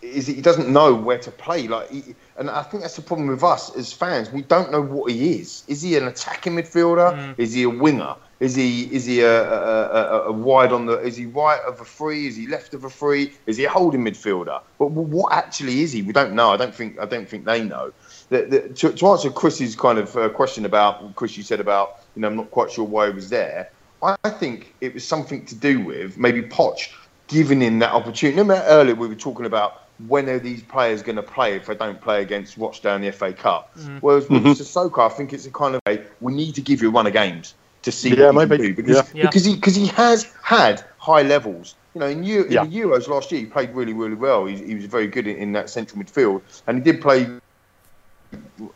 is 0.03 0.27
that 0.27 0.33
he 0.35 0.41
doesn't 0.41 0.69
know 0.69 0.93
where 0.93 1.17
to 1.17 1.31
play. 1.31 1.67
Like, 1.67 1.89
he, 1.89 2.15
and 2.37 2.49
I 2.49 2.63
think 2.63 2.83
that's 2.83 2.95
the 2.95 3.01
problem 3.01 3.27
with 3.27 3.43
us 3.43 3.75
as 3.75 3.93
fans. 3.93 4.29
We 4.29 4.41
don't 4.41 4.71
know 4.71 4.81
what 4.81 5.11
he 5.11 5.35
is. 5.35 5.63
Is 5.67 5.81
he 5.81 5.95
an 5.95 6.07
attacking 6.07 6.53
midfielder? 6.53 7.35
Is 7.37 7.53
he 7.53 7.63
a 7.63 7.69
winger? 7.69 8.15
Is 8.41 8.53
he 8.53 8.93
is 8.93 9.05
he 9.05 9.21
a, 9.21 9.43
a, 9.43 9.87
a, 9.87 10.21
a 10.27 10.31
wide 10.31 10.73
on 10.73 10.85
the? 10.85 10.99
Is 10.99 11.15
he 11.15 11.25
right 11.25 11.61
of 11.61 11.79
a 11.79 11.85
free? 11.85 12.27
Is 12.27 12.35
he 12.35 12.47
left 12.47 12.73
of 12.73 12.83
a 12.83 12.89
free? 12.89 13.31
Is 13.45 13.55
he 13.55 13.63
a 13.63 13.69
holding 13.69 14.03
midfielder? 14.03 14.61
But 14.77 14.87
what 14.91 15.31
actually 15.31 15.81
is 15.81 15.93
he? 15.93 16.01
We 16.01 16.11
don't 16.11 16.33
know. 16.33 16.49
I 16.49 16.57
don't 16.57 16.75
think 16.75 16.99
I 16.99 17.05
don't 17.05 17.27
think 17.27 17.45
they 17.45 17.63
know. 17.63 17.93
The, 18.29 18.41
the, 18.41 18.59
to, 18.69 18.91
to 18.91 19.07
answer 19.07 19.29
Chris's 19.29 19.75
kind 19.75 19.97
of 19.97 20.17
uh, 20.17 20.29
question 20.29 20.65
about 20.65 21.15
Chris, 21.15 21.37
you 21.37 21.43
said 21.43 21.61
about 21.61 22.01
you 22.15 22.21
know 22.21 22.27
I'm 22.27 22.35
not 22.35 22.51
quite 22.51 22.71
sure 22.71 22.83
why 22.83 23.07
he 23.07 23.13
was 23.13 23.29
there. 23.29 23.71
I, 24.03 24.17
I 24.25 24.29
think 24.29 24.75
it 24.81 24.93
was 24.93 25.07
something 25.07 25.45
to 25.45 25.55
do 25.55 25.79
with 25.79 26.17
maybe 26.17 26.41
Poch 26.41 26.89
giving 27.27 27.61
him 27.61 27.79
that 27.79 27.93
opportunity. 27.93 28.37
Remember 28.37 28.61
earlier 28.67 28.95
we 28.95 29.07
were 29.07 29.15
talking 29.15 29.45
about 29.45 29.84
when 30.07 30.27
are 30.29 30.39
these 30.39 30.61
players 30.61 31.01
going 31.01 31.15
to 31.15 31.23
play 31.23 31.55
if 31.55 31.65
they 31.67 31.75
don't 31.75 32.01
play 32.01 32.21
against 32.21 32.57
Rochdale 32.57 32.95
in 32.95 33.01
the 33.01 33.11
FA 33.11 33.31
Cup? 33.33 33.73
Mhm. 33.77 33.99
Whereas 34.01 34.29
with 34.29 34.43
Mhm. 34.43 34.55
Sissoko, 34.55 35.05
I 35.05 35.09
think 35.09 35.31
it's 35.33 35.45
a 35.45 35.51
kind 35.51 35.75
of 35.75 35.81
a 35.87 36.01
we 36.21 36.33
need 36.33 36.53
to 36.55 36.61
give 36.61 36.81
you 36.81 36.89
a 36.89 36.91
run 36.91 37.07
of 37.07 37.13
games 37.13 37.53
to 37.83 37.91
see 37.91 38.09
Yeah, 38.15 38.31
what 38.31 38.31
he 38.31 38.37
maybe. 38.49 38.57
can 38.57 38.65
do 38.67 38.73
because 38.75 38.95
Yeah. 38.97 39.03
Yeah. 39.13 39.21
because 39.27 39.45
he 39.45 39.55
because 39.55 39.75
he 39.75 39.87
has 39.87 40.27
had 40.43 40.83
high 40.97 41.21
levels. 41.21 41.75
You 41.93 42.01
know, 42.01 42.07
in, 42.07 42.23
Euro, 42.25 42.49
Yeah. 42.49 42.63
in 42.63 42.71
the 42.71 42.77
Euros 42.81 43.07
last 43.07 43.31
year, 43.31 43.39
he 43.39 43.47
played 43.47 43.73
really, 43.73 43.93
really 43.93 44.15
well. 44.15 44.45
He, 44.47 44.57
he 44.57 44.75
was 44.75 44.85
very 44.85 45.07
good 45.07 45.27
in, 45.27 45.37
in 45.37 45.53
that 45.53 45.69
central 45.69 46.01
midfield, 46.03 46.41
and 46.67 46.77
he 46.77 46.83
did 46.91 46.99
play, 47.01 47.25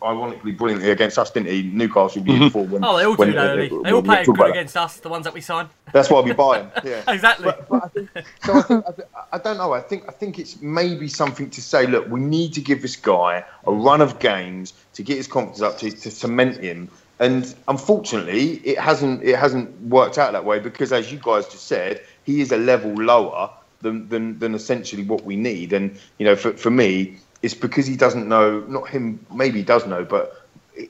ironically, 0.02 0.54
brilliantly 0.54 0.92
against 0.92 1.18
us, 1.20 1.30
didn't 1.32 1.50
he? 1.50 1.64
Newcastle 1.64 2.22
the 2.24 2.32
year 2.32 2.40
Mhm. 2.40 2.44
before. 2.46 2.64
When, 2.66 2.86
Oh, 2.86 2.98
they 2.98 3.04
all 3.06 3.16
when- 3.16 3.30
do, 3.30 3.34
though. 3.34 3.42
uh, 3.42 3.56
They, 3.56 3.68
they 3.68 3.92
all 3.92 4.02
we 4.02 4.08
play 4.08 4.24
good 4.24 4.40
against 4.52 4.78
us, 4.78 4.98
the 4.98 5.10
ones 5.10 5.26
that 5.26 5.34
we 5.34 5.42
sign. 5.42 5.68
That's 5.92 6.10
why 6.10 6.22
we 6.22 6.32
buy 6.32 6.60
him. 6.60 6.72
Yeah. 6.86 7.02
exactly. 7.12 7.52
So 7.52 7.82
I 7.84 7.88
think 7.90 8.10
I, 8.16 8.22
th- 8.62 9.08
I 9.32 9.38
don't 9.38 9.58
know. 9.58 9.74
I 9.74 9.82
think 9.82 10.06
I 10.08 10.12
think 10.12 10.40
it's 10.40 10.62
maybe 10.62 11.08
something 11.08 11.50
to 11.52 11.62
say. 11.62 11.86
Look, 11.86 12.08
we 12.10 12.20
need 12.20 12.54
to 12.54 12.62
give 12.62 12.82
this 12.82 12.96
guy 12.96 13.46
a 13.66 13.72
run 13.72 14.02
of 14.02 14.20
games 14.20 14.74
to 14.94 15.04
get 15.04 15.18
his 15.18 15.28
confidence 15.28 15.62
up 15.62 15.78
to, 15.80 15.92
to 15.92 16.12
cement 16.12 16.64
him. 16.64 16.90
And 17.20 17.54
unfortunately, 17.68 18.54
it 18.66 18.80
hasn't 18.80 19.24
it 19.24 19.38
hasn't 19.38 19.80
worked 19.82 20.18
out 20.18 20.32
that 20.32 20.46
way 20.46 20.60
because, 20.60 20.92
as 20.94 21.12
you 21.12 21.20
guys 21.22 21.48
just 21.48 21.68
said, 21.68 22.02
he 22.24 22.42
is 22.42 22.52
a 22.52 22.58
level 22.58 22.94
lower 22.94 23.52
than 23.82 24.08
than, 24.10 24.40
than 24.40 24.56
essentially 24.56 25.04
what 25.04 25.24
we 25.24 25.36
need. 25.36 25.74
And 25.74 26.00
you 26.18 26.26
know, 26.26 26.36
for 26.36 26.54
for 26.54 26.72
me, 26.72 27.18
it's 27.42 27.54
because 27.54 27.86
he 27.86 27.98
doesn't 27.98 28.28
know. 28.28 28.62
Not 28.62 28.88
him. 28.90 29.26
Maybe 29.34 29.60
he 29.60 29.66
does 29.66 29.86
know, 29.86 30.06
but 30.06 30.48
it, 30.76 30.90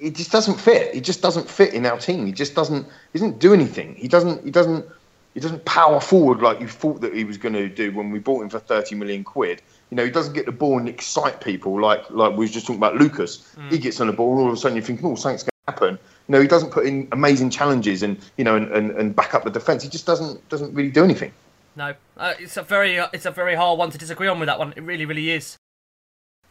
it 0.00 0.14
just 0.14 0.32
doesn't 0.32 0.58
fit. 0.58 0.94
He 0.94 1.00
just 1.00 1.22
doesn't 1.22 1.48
fit 1.48 1.74
in 1.74 1.86
our 1.86 1.98
team. 1.98 2.26
He 2.26 2.32
just 2.32 2.54
doesn't. 2.54 2.86
He 3.12 3.18
doesn't 3.18 3.38
do 3.38 3.52
anything. 3.52 3.94
He 3.94 4.08
doesn't. 4.08 4.44
He 4.44 4.50
doesn't. 4.50 4.86
He 5.38 5.42
doesn't 5.42 5.64
power 5.66 6.00
forward 6.00 6.42
like 6.42 6.58
you 6.58 6.66
thought 6.66 7.00
that 7.00 7.14
he 7.14 7.22
was 7.22 7.38
going 7.38 7.52
to 7.52 7.68
do 7.68 7.92
when 7.92 8.10
we 8.10 8.18
bought 8.18 8.42
him 8.42 8.48
for 8.48 8.58
thirty 8.58 8.96
million 8.96 9.22
quid. 9.22 9.62
You 9.88 9.96
know, 9.96 10.04
he 10.04 10.10
doesn't 10.10 10.32
get 10.32 10.46
the 10.46 10.52
ball 10.52 10.80
and 10.80 10.88
excite 10.88 11.40
people 11.40 11.80
like 11.80 12.10
like 12.10 12.32
we 12.32 12.46
were 12.46 12.50
just 12.50 12.66
talking 12.66 12.80
about 12.80 12.96
Lucas. 12.96 13.54
Mm. 13.56 13.70
He 13.70 13.78
gets 13.78 14.00
on 14.00 14.08
the 14.08 14.12
ball, 14.12 14.32
and 14.32 14.40
all 14.40 14.48
of 14.48 14.54
a 14.54 14.56
sudden 14.56 14.74
you're 14.74 14.84
thinking, 14.84 15.06
oh, 15.06 15.14
something's 15.14 15.44
going 15.44 15.50
to 15.68 15.72
happen. 15.72 15.98
You 16.26 16.32
know, 16.32 16.40
he 16.40 16.48
doesn't 16.48 16.72
put 16.72 16.86
in 16.86 17.06
amazing 17.12 17.50
challenges 17.50 18.02
and 18.02 18.18
you 18.36 18.42
know 18.42 18.56
and, 18.56 18.66
and, 18.72 18.90
and 18.90 19.14
back 19.14 19.32
up 19.32 19.44
the 19.44 19.50
defence. 19.50 19.84
He 19.84 19.88
just 19.88 20.06
doesn't 20.06 20.48
doesn't 20.48 20.74
really 20.74 20.90
do 20.90 21.04
anything. 21.04 21.30
No, 21.76 21.94
uh, 22.16 22.34
it's 22.40 22.56
a 22.56 22.64
very 22.64 22.98
uh, 22.98 23.06
it's 23.12 23.24
a 23.24 23.30
very 23.30 23.54
hard 23.54 23.78
one 23.78 23.92
to 23.92 23.98
disagree 23.98 24.26
on 24.26 24.40
with 24.40 24.48
that 24.48 24.58
one. 24.58 24.72
It 24.76 24.82
really, 24.82 25.04
really 25.04 25.30
is. 25.30 25.56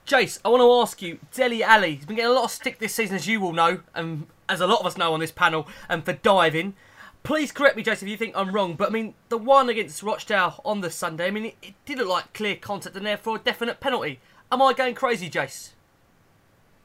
Jace, 0.07 0.39
I 0.45 0.47
want 0.47 0.61
to 0.61 0.71
ask 0.71 1.01
you, 1.01 1.19
Dele 1.33 1.61
Alli. 1.61 1.95
He's 1.95 2.05
been 2.05 2.15
getting 2.15 2.31
a 2.31 2.33
lot 2.33 2.45
of 2.45 2.51
stick 2.51 2.79
this 2.79 2.95
season, 2.95 3.17
as 3.17 3.27
you 3.27 3.41
will 3.41 3.51
know, 3.51 3.81
and 3.93 4.27
as 4.47 4.61
a 4.61 4.67
lot 4.67 4.79
of 4.79 4.85
us 4.85 4.95
know 4.95 5.13
on 5.13 5.19
this 5.19 5.33
panel, 5.33 5.67
and 5.89 6.05
for 6.05 6.13
diving. 6.13 6.75
Please 7.23 7.51
correct 7.51 7.75
me, 7.75 7.83
Jace, 7.83 8.01
if 8.01 8.07
you 8.07 8.17
think 8.17 8.35
I'm 8.37 8.51
wrong, 8.51 8.75
but 8.75 8.89
I 8.89 8.91
mean 8.91 9.13
the 9.29 9.37
one 9.37 9.69
against 9.69 10.01
Rochdale 10.01 10.61
on 10.63 10.81
the 10.81 10.89
Sunday. 10.89 11.27
I 11.27 11.31
mean 11.31 11.45
it, 11.45 11.55
it 11.61 11.73
did 11.85 11.97
look 11.97 12.07
like 12.07 12.33
clear 12.33 12.55
contact 12.55 12.95
and 12.95 13.05
therefore 13.05 13.35
a 13.35 13.39
definite 13.39 13.79
penalty. 13.79 14.19
Am 14.51 14.61
I 14.61 14.73
going 14.73 14.95
crazy, 14.95 15.29
Jace? 15.29 15.71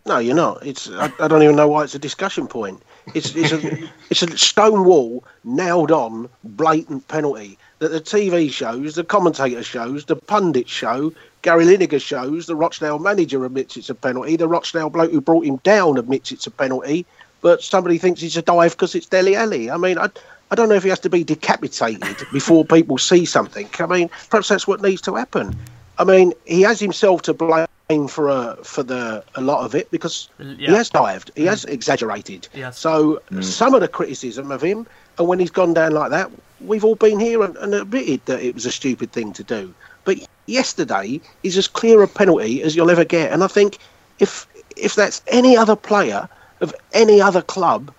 No, 0.04 0.18
you're 0.18 0.34
not. 0.34 0.66
It's 0.66 0.90
I, 0.90 1.12
I 1.20 1.28
don't 1.28 1.42
even 1.42 1.54
know 1.54 1.68
why 1.68 1.84
it's 1.84 1.94
a 1.94 1.98
discussion 1.98 2.48
point. 2.48 2.82
It's 3.14 3.34
it's 3.36 3.52
a 3.52 3.88
it's 4.10 4.22
a 4.22 4.36
stone 4.36 4.84
wall 4.84 5.22
nailed 5.44 5.92
on 5.92 6.28
blatant 6.42 7.06
penalty 7.06 7.56
that 7.78 7.90
the 7.90 8.00
TV 8.00 8.50
shows, 8.50 8.94
the 8.94 9.04
commentator 9.04 9.62
shows, 9.62 10.04
the 10.04 10.16
pundit 10.16 10.68
show, 10.68 11.12
Gary 11.42 11.64
Lineker 11.64 12.00
shows, 12.00 12.46
the 12.46 12.56
Rochdale 12.56 12.98
manager 12.98 13.44
admits 13.44 13.76
it's 13.76 13.90
a 13.90 13.94
penalty, 13.94 14.36
the 14.36 14.48
Rochdale 14.48 14.90
bloke 14.90 15.10
who 15.10 15.20
brought 15.20 15.44
him 15.44 15.56
down 15.58 15.98
admits 15.98 16.32
it's 16.32 16.46
a 16.46 16.50
penalty, 16.50 17.06
but 17.42 17.62
somebody 17.62 17.98
thinks 17.98 18.22
it's 18.22 18.36
a 18.36 18.42
dive 18.42 18.72
because 18.72 18.94
it's 18.94 19.06
Dele 19.06 19.36
Alli. 19.36 19.70
I 19.70 19.76
mean, 19.76 19.98
I 19.98 20.08
I 20.50 20.54
don't 20.54 20.68
know 20.68 20.74
if 20.74 20.82
he 20.82 20.88
has 20.88 21.00
to 21.00 21.10
be 21.10 21.24
decapitated 21.24 22.26
before 22.32 22.64
people 22.64 22.96
see 22.96 23.24
something. 23.26 23.68
I 23.78 23.86
mean, 23.86 24.10
perhaps 24.30 24.48
that's 24.48 24.66
what 24.66 24.80
needs 24.80 25.02
to 25.02 25.14
happen. 25.14 25.56
I 25.98 26.04
mean, 26.04 26.32
he 26.46 26.62
has 26.62 26.80
himself 26.80 27.22
to 27.22 27.34
blame 27.34 27.66
for 28.08 28.30
uh, 28.30 28.56
for 28.56 28.82
the 28.82 29.22
a 29.34 29.40
lot 29.40 29.64
of 29.64 29.74
it 29.74 29.90
because 29.90 30.28
he 30.38 30.66
has 30.66 30.88
dived, 30.88 31.30
he 31.36 31.44
has 31.44 31.64
exaggerated. 31.66 32.48
Yes. 32.54 32.78
So 32.78 33.20
some 33.40 33.74
of 33.74 33.80
the 33.80 33.88
criticism 33.88 34.50
of 34.50 34.62
him, 34.62 34.86
and 35.18 35.28
when 35.28 35.38
he's 35.38 35.50
gone 35.50 35.74
down 35.74 35.92
like 35.92 36.10
that, 36.10 36.30
we've 36.60 36.84
all 36.84 36.94
been 36.94 37.20
here 37.20 37.42
and, 37.42 37.56
and 37.56 37.74
admitted 37.74 38.24
that 38.26 38.40
it 38.42 38.54
was 38.54 38.64
a 38.64 38.72
stupid 38.72 39.12
thing 39.12 39.32
to 39.34 39.44
do. 39.44 39.74
But 40.04 40.18
yesterday 40.46 41.20
is 41.42 41.56
as 41.56 41.68
clear 41.68 42.02
a 42.02 42.08
penalty 42.08 42.62
as 42.62 42.74
you'll 42.74 42.90
ever 42.90 43.04
get, 43.04 43.32
and 43.32 43.44
I 43.44 43.48
think 43.48 43.78
if 44.18 44.46
if 44.76 44.94
that's 44.94 45.22
any 45.26 45.56
other 45.56 45.76
player 45.76 46.28
of 46.62 46.74
any 46.92 47.20
other 47.20 47.42
club, 47.42 47.92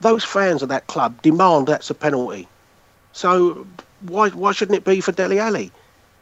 those 0.00 0.24
fans 0.24 0.62
of 0.62 0.68
that 0.70 0.86
club 0.88 1.22
demand 1.22 1.68
that's 1.68 1.90
a 1.90 1.94
penalty. 1.94 2.48
So 3.12 3.66
why 4.00 4.30
why 4.30 4.52
shouldn't 4.52 4.76
it 4.76 4.84
be 4.84 5.00
for 5.00 5.12
Dele 5.12 5.38
Alli? 5.38 5.70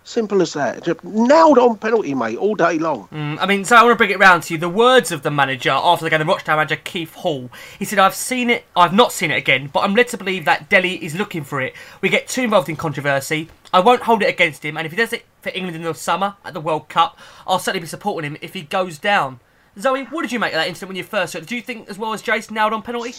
Simple 0.06 0.42
as 0.42 0.52
that. 0.52 0.84
Just 0.84 1.02
nailed 1.02 1.56
on 1.56 1.78
penalty, 1.78 2.14
mate, 2.14 2.36
all 2.36 2.54
day 2.54 2.78
long. 2.78 3.08
Mm, 3.10 3.38
I 3.40 3.46
mean, 3.46 3.64
so 3.64 3.74
I 3.74 3.82
want 3.82 3.94
to 3.94 3.96
bring 3.96 4.10
it 4.10 4.18
round 4.18 4.42
to 4.44 4.54
you. 4.54 4.60
The 4.60 4.68
words 4.68 5.10
of 5.10 5.22
the 5.22 5.30
manager 5.30 5.70
after 5.70 6.04
the 6.04 6.10
game, 6.10 6.18
the 6.18 6.26
Rochdale 6.26 6.56
manager 6.56 6.76
Keith 6.76 7.14
Hill. 7.14 7.48
He 7.78 7.86
said, 7.86 7.98
"I've 7.98 8.14
seen 8.14 8.50
it. 8.50 8.64
I've 8.76 8.92
not 8.92 9.12
seen 9.12 9.30
it 9.30 9.38
again, 9.38 9.70
but 9.72 9.80
I'm 9.80 9.94
led 9.94 10.08
to 10.08 10.18
believe 10.18 10.44
that 10.44 10.68
Dele 10.68 11.02
is 11.02 11.14
looking 11.14 11.42
for 11.42 11.62
it. 11.62 11.72
We 12.02 12.10
get 12.10 12.28
too 12.28 12.42
involved 12.42 12.68
in 12.68 12.76
controversy. 12.76 13.48
I 13.72 13.80
won't 13.80 14.02
hold 14.02 14.22
it 14.22 14.28
against 14.28 14.62
him, 14.62 14.76
and 14.76 14.84
if 14.84 14.92
he 14.92 14.96
does 14.96 15.14
it 15.14 15.24
for 15.40 15.50
England 15.54 15.76
in 15.76 15.82
the 15.82 15.94
summer 15.94 16.36
at 16.44 16.52
the 16.52 16.60
World 16.60 16.90
Cup, 16.90 17.18
I'll 17.46 17.58
certainly 17.58 17.80
be 17.80 17.86
supporting 17.86 18.30
him 18.30 18.38
if 18.42 18.52
he 18.52 18.62
goes 18.62 18.98
down." 18.98 19.40
Zoe, 19.78 20.04
what 20.04 20.22
did 20.22 20.32
you 20.32 20.38
make 20.38 20.52
of 20.52 20.58
that 20.58 20.68
incident 20.68 20.88
when 20.88 20.96
you 20.96 21.04
first 21.04 21.32
saw 21.32 21.38
it? 21.38 21.46
Do 21.46 21.56
you 21.56 21.62
think, 21.62 21.88
as 21.88 21.98
well 21.98 22.12
as 22.12 22.22
Jace, 22.22 22.50
nailed 22.50 22.72
on 22.72 22.82
penalty? 22.82 23.14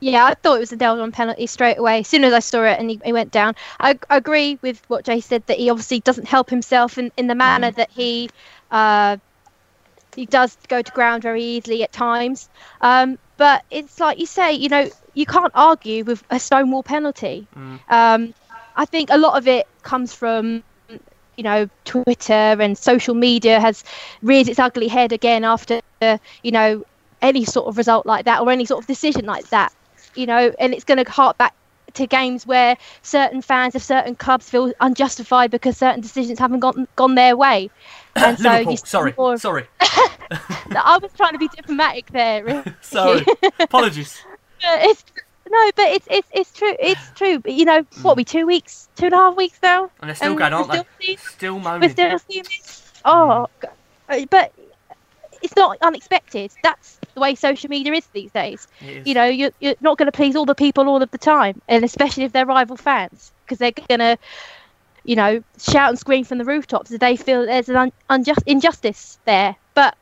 Yeah, 0.00 0.26
I 0.26 0.34
thought 0.34 0.56
it 0.56 0.60
was 0.60 0.72
a 0.72 0.76
nailed 0.76 1.00
on 1.00 1.12
penalty 1.12 1.46
straight 1.46 1.78
away. 1.78 2.00
As 2.00 2.08
soon 2.08 2.24
as 2.24 2.32
I 2.32 2.40
saw 2.40 2.64
it 2.64 2.78
and 2.78 2.90
he, 2.90 3.00
he 3.04 3.12
went 3.12 3.30
down, 3.30 3.54
I, 3.80 3.98
I 4.10 4.18
agree 4.18 4.58
with 4.60 4.82
what 4.88 5.04
Jay 5.04 5.20
said 5.20 5.46
that 5.46 5.58
he 5.58 5.70
obviously 5.70 6.00
doesn't 6.00 6.26
help 6.26 6.50
himself 6.50 6.98
in, 6.98 7.12
in 7.16 7.28
the 7.28 7.34
manner 7.34 7.70
that 7.70 7.90
he 7.90 8.28
uh, 8.70 9.16
he 10.14 10.26
does 10.26 10.56
go 10.68 10.82
to 10.82 10.92
ground 10.92 11.22
very 11.22 11.42
easily 11.42 11.82
at 11.82 11.92
times. 11.92 12.48
Um, 12.80 13.18
but 13.36 13.64
it's 13.70 14.00
like 14.00 14.18
you 14.18 14.26
say, 14.26 14.52
you 14.52 14.68
know, 14.68 14.90
you 15.14 15.26
can't 15.26 15.52
argue 15.54 16.04
with 16.04 16.24
a 16.30 16.40
stonewall 16.40 16.82
penalty. 16.82 17.46
Um, 17.88 18.34
I 18.76 18.84
think 18.84 19.10
a 19.10 19.18
lot 19.18 19.38
of 19.38 19.48
it 19.48 19.66
comes 19.82 20.12
from 20.12 20.62
you 21.36 21.44
know 21.44 21.68
Twitter 21.84 22.32
and 22.32 22.76
social 22.76 23.14
media 23.14 23.60
has 23.60 23.84
reared 24.22 24.48
its 24.48 24.58
ugly 24.58 24.88
head 24.88 25.12
again 25.12 25.44
after 25.44 25.80
you 26.42 26.50
know 26.50 26.84
any 27.22 27.44
sort 27.44 27.66
of 27.66 27.76
result 27.76 28.06
like 28.06 28.24
that 28.24 28.42
or 28.42 28.50
any 28.50 28.64
sort 28.64 28.82
of 28.82 28.86
decision 28.86 29.24
like 29.24 29.48
that 29.50 29.72
you 30.14 30.26
know 30.26 30.52
and 30.58 30.74
it's 30.74 30.84
going 30.84 31.02
to 31.02 31.10
hark 31.10 31.36
back 31.38 31.54
to 31.94 32.06
games 32.06 32.46
where 32.46 32.76
certain 33.02 33.40
fans 33.40 33.74
of 33.74 33.82
certain 33.82 34.14
clubs 34.14 34.48
feel 34.48 34.72
unjustified 34.80 35.50
because 35.50 35.76
certain 35.76 36.00
decisions 36.00 36.38
haven't 36.38 36.60
gone 36.60 36.86
gone 36.96 37.14
their 37.14 37.36
way 37.36 37.70
and 38.16 38.38
so 38.38 38.50
Liverpool. 38.50 38.76
Sorry, 38.76 39.14
more 39.16 39.36
sorry, 39.38 39.66
I 39.80 40.98
was 41.00 41.10
trying 41.16 41.32
to 41.32 41.38
be 41.38 41.48
diplomatic 41.48 42.10
there 42.12 42.44
Ricky. 42.44 42.74
sorry. 42.80 43.24
Apologies. 43.60 44.22
It's 44.62 45.04
no, 45.50 45.70
but 45.76 45.86
it's 45.88 46.06
it's 46.10 46.28
it's 46.32 46.52
true. 46.52 46.74
It's 46.78 47.10
true. 47.14 47.38
But 47.38 47.52
you 47.52 47.64
know, 47.64 47.84
what 48.02 48.16
we 48.16 48.24
two 48.24 48.46
weeks, 48.46 48.88
two 48.96 49.06
and 49.06 49.14
a 49.14 49.18
half 49.18 49.36
weeks 49.36 49.58
now, 49.62 49.90
And 50.00 50.08
they're 50.08 50.14
still 50.14 50.30
and 50.30 50.38
going, 50.38 50.52
we're 50.52 50.58
aren't 50.58 50.70
they? 50.72 50.76
still 50.78 50.86
seeing- 51.00 51.18
Still 51.18 51.54
We're 51.56 51.60
moaning. 51.60 51.90
still 51.90 52.18
seeing 52.18 52.42
this. 52.44 52.92
Oh, 53.04 53.46
g- 53.62 53.68
uh, 54.08 54.26
but 54.30 54.52
it's 55.42 55.54
not 55.54 55.76
unexpected. 55.82 56.50
That's 56.62 56.98
the 57.14 57.20
way 57.20 57.34
social 57.34 57.70
media 57.70 57.92
is 57.92 58.06
these 58.06 58.32
days. 58.32 58.66
Is. 58.80 59.06
You 59.06 59.14
know, 59.14 59.24
you're 59.26 59.52
you're 59.60 59.74
not 59.80 59.98
going 59.98 60.06
to 60.06 60.12
please 60.12 60.34
all 60.36 60.46
the 60.46 60.54
people 60.54 60.88
all 60.88 61.02
of 61.02 61.10
the 61.10 61.18
time, 61.18 61.60
and 61.68 61.84
especially 61.84 62.24
if 62.24 62.32
they're 62.32 62.46
rival 62.46 62.76
fans, 62.76 63.32
because 63.44 63.58
they're 63.58 63.70
going 63.72 64.00
to, 64.00 64.18
you 65.04 65.14
know, 65.16 65.42
shout 65.58 65.90
and 65.90 65.98
scream 65.98 66.24
from 66.24 66.38
the 66.38 66.44
rooftops 66.44 66.90
if 66.90 67.00
they 67.00 67.16
feel 67.16 67.46
there's 67.46 67.68
an 67.68 67.76
un- 67.76 67.92
unjust 68.10 68.42
injustice 68.46 69.18
there. 69.24 69.54
But 69.74 69.96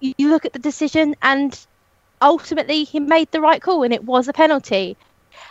you 0.00 0.28
look 0.28 0.44
at 0.44 0.52
the 0.52 0.58
decision 0.58 1.14
and 1.22 1.58
ultimately 2.22 2.84
he 2.84 3.00
made 3.00 3.30
the 3.30 3.40
right 3.40 3.62
call 3.62 3.82
and 3.82 3.92
it 3.92 4.04
was 4.04 4.28
a 4.28 4.32
penalty 4.32 4.96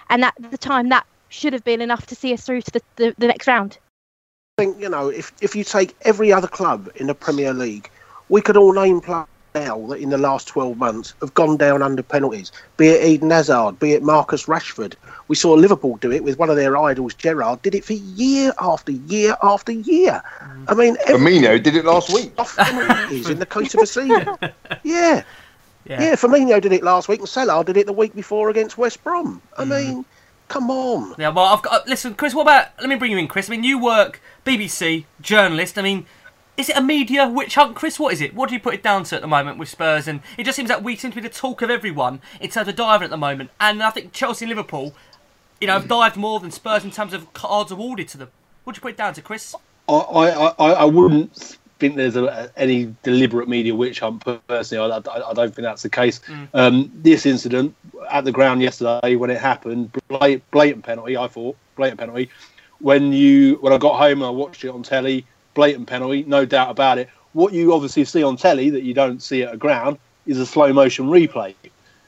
and 0.10 0.24
at 0.24 0.34
the 0.52 0.58
time 0.58 0.90
that 0.90 1.06
should 1.30 1.54
have 1.54 1.64
been 1.64 1.82
enough 1.82 2.06
to 2.06 2.16
see 2.16 2.34
us 2.34 2.46
through 2.46 2.62
to 2.62 2.72
the, 2.72 2.82
the, 2.96 3.16
the 3.18 3.28
next 3.28 3.48
round 3.48 3.78
I 4.58 4.62
think 4.62 4.80
you 4.80 4.88
know 4.88 5.10
if 5.10 5.32
if 5.42 5.56
you 5.56 5.64
take 5.64 5.96
every 6.04 6.32
other 6.32 6.48
club 6.48 6.88
in 6.98 7.08
the 7.08 7.16
Premier 7.16 7.54
League, 7.54 7.90
we 8.30 8.40
could 8.40 8.56
all 8.56 8.72
name 8.72 9.02
players 9.02 9.26
now 9.56 9.88
that 9.88 10.00
in 10.00 10.12
the 10.12 10.18
last 10.20 10.48
twelve 10.48 10.78
months 10.78 11.16
have 11.22 11.34
gone 11.34 11.58
down 11.58 11.82
under 11.82 12.04
penalties. 12.04 12.52
Be 12.78 12.90
it 12.90 13.04
Eden 13.04 13.32
Hazard, 13.32 13.80
be 13.80 13.94
it 13.94 14.04
Marcus 14.04 14.46
Rashford. 14.46 14.94
We 15.28 15.36
saw 15.36 15.54
Liverpool 15.54 15.98
do 15.98 16.12
it 16.12 16.24
with 16.24 16.38
one 16.38 16.52
of 16.52 16.56
their 16.56 16.78
idols, 16.78 17.16
Gerrard. 17.16 17.64
Did 17.64 17.74
it 17.74 17.84
for 17.84 17.94
year 17.94 18.54
after 18.60 18.92
year 18.92 19.36
after 19.42 19.72
year. 19.72 20.22
Mm. 20.40 20.66
I 20.68 20.74
mean, 20.76 20.98
every 21.08 21.40
Firmino 21.40 21.64
did 21.64 21.76
it 21.76 21.86
last 21.86 22.14
week. 22.14 22.32
off 22.38 22.56
penalties 22.56 23.30
in 23.30 23.40
the 23.40 23.48
course 23.48 23.74
of 23.74 23.82
a 23.82 23.88
season. 23.88 24.38
Yeah. 24.84 25.24
Yeah. 25.86 26.02
Yeah, 26.02 26.16
Firmino 26.16 26.62
did 26.62 26.72
it 26.72 26.84
last 26.84 27.10
week, 27.10 27.20
and 27.20 27.28
Salah 27.28 27.64
did 27.64 27.78
it 27.78 27.86
the 27.86 27.94
week 27.94 28.16
before 28.16 28.50
against 28.50 28.78
West 28.78 29.04
Brom. 29.04 29.42
I 29.58 29.64
mm. 29.64 29.70
mean, 29.70 30.06
come 30.48 30.70
on. 30.70 31.16
Yeah, 31.18 31.30
well, 31.30 31.46
I've 31.46 31.62
got. 31.62 31.82
Uh, 31.82 31.84
listen, 31.88 32.16
Chris. 32.16 32.34
What 32.34 32.44
about? 32.44 32.68
Let 32.80 32.90
me 32.90 32.96
bring 32.96 33.12
you 33.12 33.18
in, 33.18 33.28
Chris. 33.28 33.50
I 33.50 33.52
mean, 33.52 33.64
you 33.64 33.80
work 33.80 34.22
BBC 34.46 35.06
journalist. 35.22 35.78
I 35.78 35.82
mean, 35.82 36.06
is 36.56 36.70
it 36.70 36.78
a 36.78 36.82
media 36.82 37.28
witch 37.28 37.56
hunt, 37.56 37.76
Chris? 37.76 38.00
What 38.00 38.14
is 38.14 38.22
it? 38.22 38.34
What 38.34 38.50
do 38.50 38.56
you 38.56 38.62
put 38.62 38.74
it 38.74 38.84
down 38.84 39.04
to 39.06 39.16
at 39.16 39.22
the 39.22 39.28
moment 39.28 39.58
with 39.58 39.70
Spurs? 39.70 40.08
And 40.08 40.22
it 40.38 40.46
just 40.46 40.56
seems 40.56 40.70
like 40.70 40.84
we 40.84 40.96
seem 40.96 41.12
to 41.12 41.16
be 41.16 41.28
the 41.28 41.34
talk 41.34 41.62
of 41.62 41.70
everyone 41.70 42.22
in 42.40 42.50
terms 42.50 42.68
of 42.68 42.76
diving 42.76 43.06
at 43.06 43.12
the 43.12 43.18
moment. 43.18 43.50
And 43.60 43.84
I 43.84 43.90
think 43.90 44.14
Chelsea 44.14 44.46
and 44.46 44.50
Liverpool, 44.50 44.94
you 45.60 45.68
know, 45.68 45.74
have 45.74 45.86
mm. 45.86 45.90
dived 45.90 46.16
more 46.16 46.40
than 46.40 46.52
Spurs 46.52 46.84
in 46.84 46.92
terms 46.92 47.14
of 47.14 47.34
cards 47.34 47.72
awarded 47.72 48.08
to 48.10 48.18
them. 48.18 48.30
What 48.64 48.74
do 48.74 48.78
you 48.78 48.82
put 48.82 48.92
it 48.92 48.98
down 48.98 49.14
to, 49.16 49.22
Chris? 49.22 49.54
I, 49.90 49.94
I, 49.94 50.54
I, 50.60 50.72
I 50.74 50.86
wouldn't 50.86 51.58
think 51.84 51.98
there's 51.98 52.16
a, 52.16 52.50
any 52.56 52.96
deliberate 53.04 53.50
media 53.50 53.76
witch 53.76 54.00
hunt 54.00 54.24
personally. 54.48 54.90
I, 54.90 54.98
I, 54.98 55.30
I 55.32 55.34
don't 55.34 55.54
think 55.54 55.66
that's 55.66 55.84
the 55.84 55.90
case. 55.90 56.22
Mm. 56.28 56.48
Um, 56.54 56.92
this 56.96 57.26
incident 57.26 57.76
at 58.10 58.24
the 58.24 58.32
ground 58.32 58.62
yesterday 58.62 59.18
when 59.18 59.30
it 59.30 59.38
happened, 59.38 59.92
blatant, 60.08 60.50
blatant 60.52 60.86
penalty. 60.86 61.18
I 61.18 61.28
thought 61.28 61.58
blatant 61.76 62.00
penalty. 62.00 62.30
When 62.80 63.12
you 63.12 63.56
when 63.56 63.74
I 63.74 63.78
got 63.78 63.98
home 63.98 64.20
and 64.20 64.26
I 64.26 64.30
watched 64.30 64.64
it 64.64 64.70
on 64.70 64.82
telly, 64.82 65.26
blatant 65.56 65.88
penalty, 65.88 66.24
no 66.24 66.46
doubt 66.46 66.72
about 66.72 67.00
it. 67.00 67.10
What 67.34 67.52
you 67.52 67.74
obviously 67.74 68.06
see 68.06 68.24
on 68.24 68.38
telly 68.38 68.70
that 68.70 68.84
you 68.84 68.94
don't 68.94 69.22
see 69.22 69.44
at 69.44 69.54
a 69.54 69.58
ground 69.58 69.98
is 70.26 70.40
a 70.40 70.46
slow 70.46 70.72
motion 70.72 71.08
replay. 71.08 71.54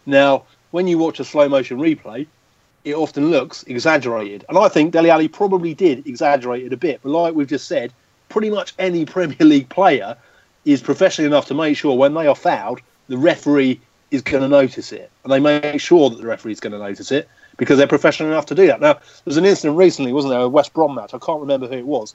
Now, 0.05 0.43
when 0.71 0.87
you 0.87 0.97
watch 0.97 1.19
a 1.19 1.25
slow 1.25 1.49
motion 1.49 1.79
replay, 1.79 2.27
it 2.85 2.93
often 2.95 3.29
looks 3.29 3.63
exaggerated. 3.63 4.45
And 4.47 4.57
I 4.57 4.69
think 4.69 4.93
Dele 4.93 5.09
Alli 5.09 5.27
probably 5.27 5.73
did 5.73 6.07
exaggerate 6.07 6.63
it 6.63 6.71
a 6.71 6.77
bit. 6.77 7.01
But 7.03 7.09
like 7.09 7.33
we've 7.35 7.47
just 7.47 7.67
said, 7.67 7.91
pretty 8.35 8.49
much 8.49 8.73
any 8.77 9.05
Premier 9.05 9.37
League 9.39 9.69
player 9.69 10.17
is 10.65 10.81
professional 10.81 11.25
enough 11.25 11.45
to 11.45 11.53
make 11.53 11.77
sure 11.77 11.95
when 11.95 12.13
they 12.13 12.27
are 12.27 12.35
fouled, 12.35 12.81
the 13.07 13.17
referee 13.17 13.79
is 14.11 14.21
going 14.21 14.43
to 14.43 14.49
notice 14.49 14.91
it. 14.91 15.09
And 15.23 15.31
they 15.31 15.39
make 15.39 15.79
sure 15.79 16.09
that 16.09 16.17
the 16.17 16.27
referee 16.27 16.51
is 16.51 16.59
going 16.59 16.73
to 16.73 16.77
notice 16.77 17.13
it 17.13 17.29
because 17.55 17.77
they're 17.77 17.87
professional 17.87 18.29
enough 18.29 18.45
to 18.47 18.55
do 18.55 18.67
that. 18.67 18.81
Now, 18.81 18.95
there 18.95 19.01
was 19.23 19.37
an 19.37 19.45
incident 19.45 19.77
recently, 19.77 20.11
wasn't 20.11 20.33
there, 20.33 20.41
a 20.41 20.49
West 20.49 20.73
Brom 20.73 20.95
match. 20.95 21.13
I 21.13 21.17
can't 21.17 21.39
remember 21.39 21.65
who 21.65 21.75
it 21.75 21.85
was. 21.85 22.13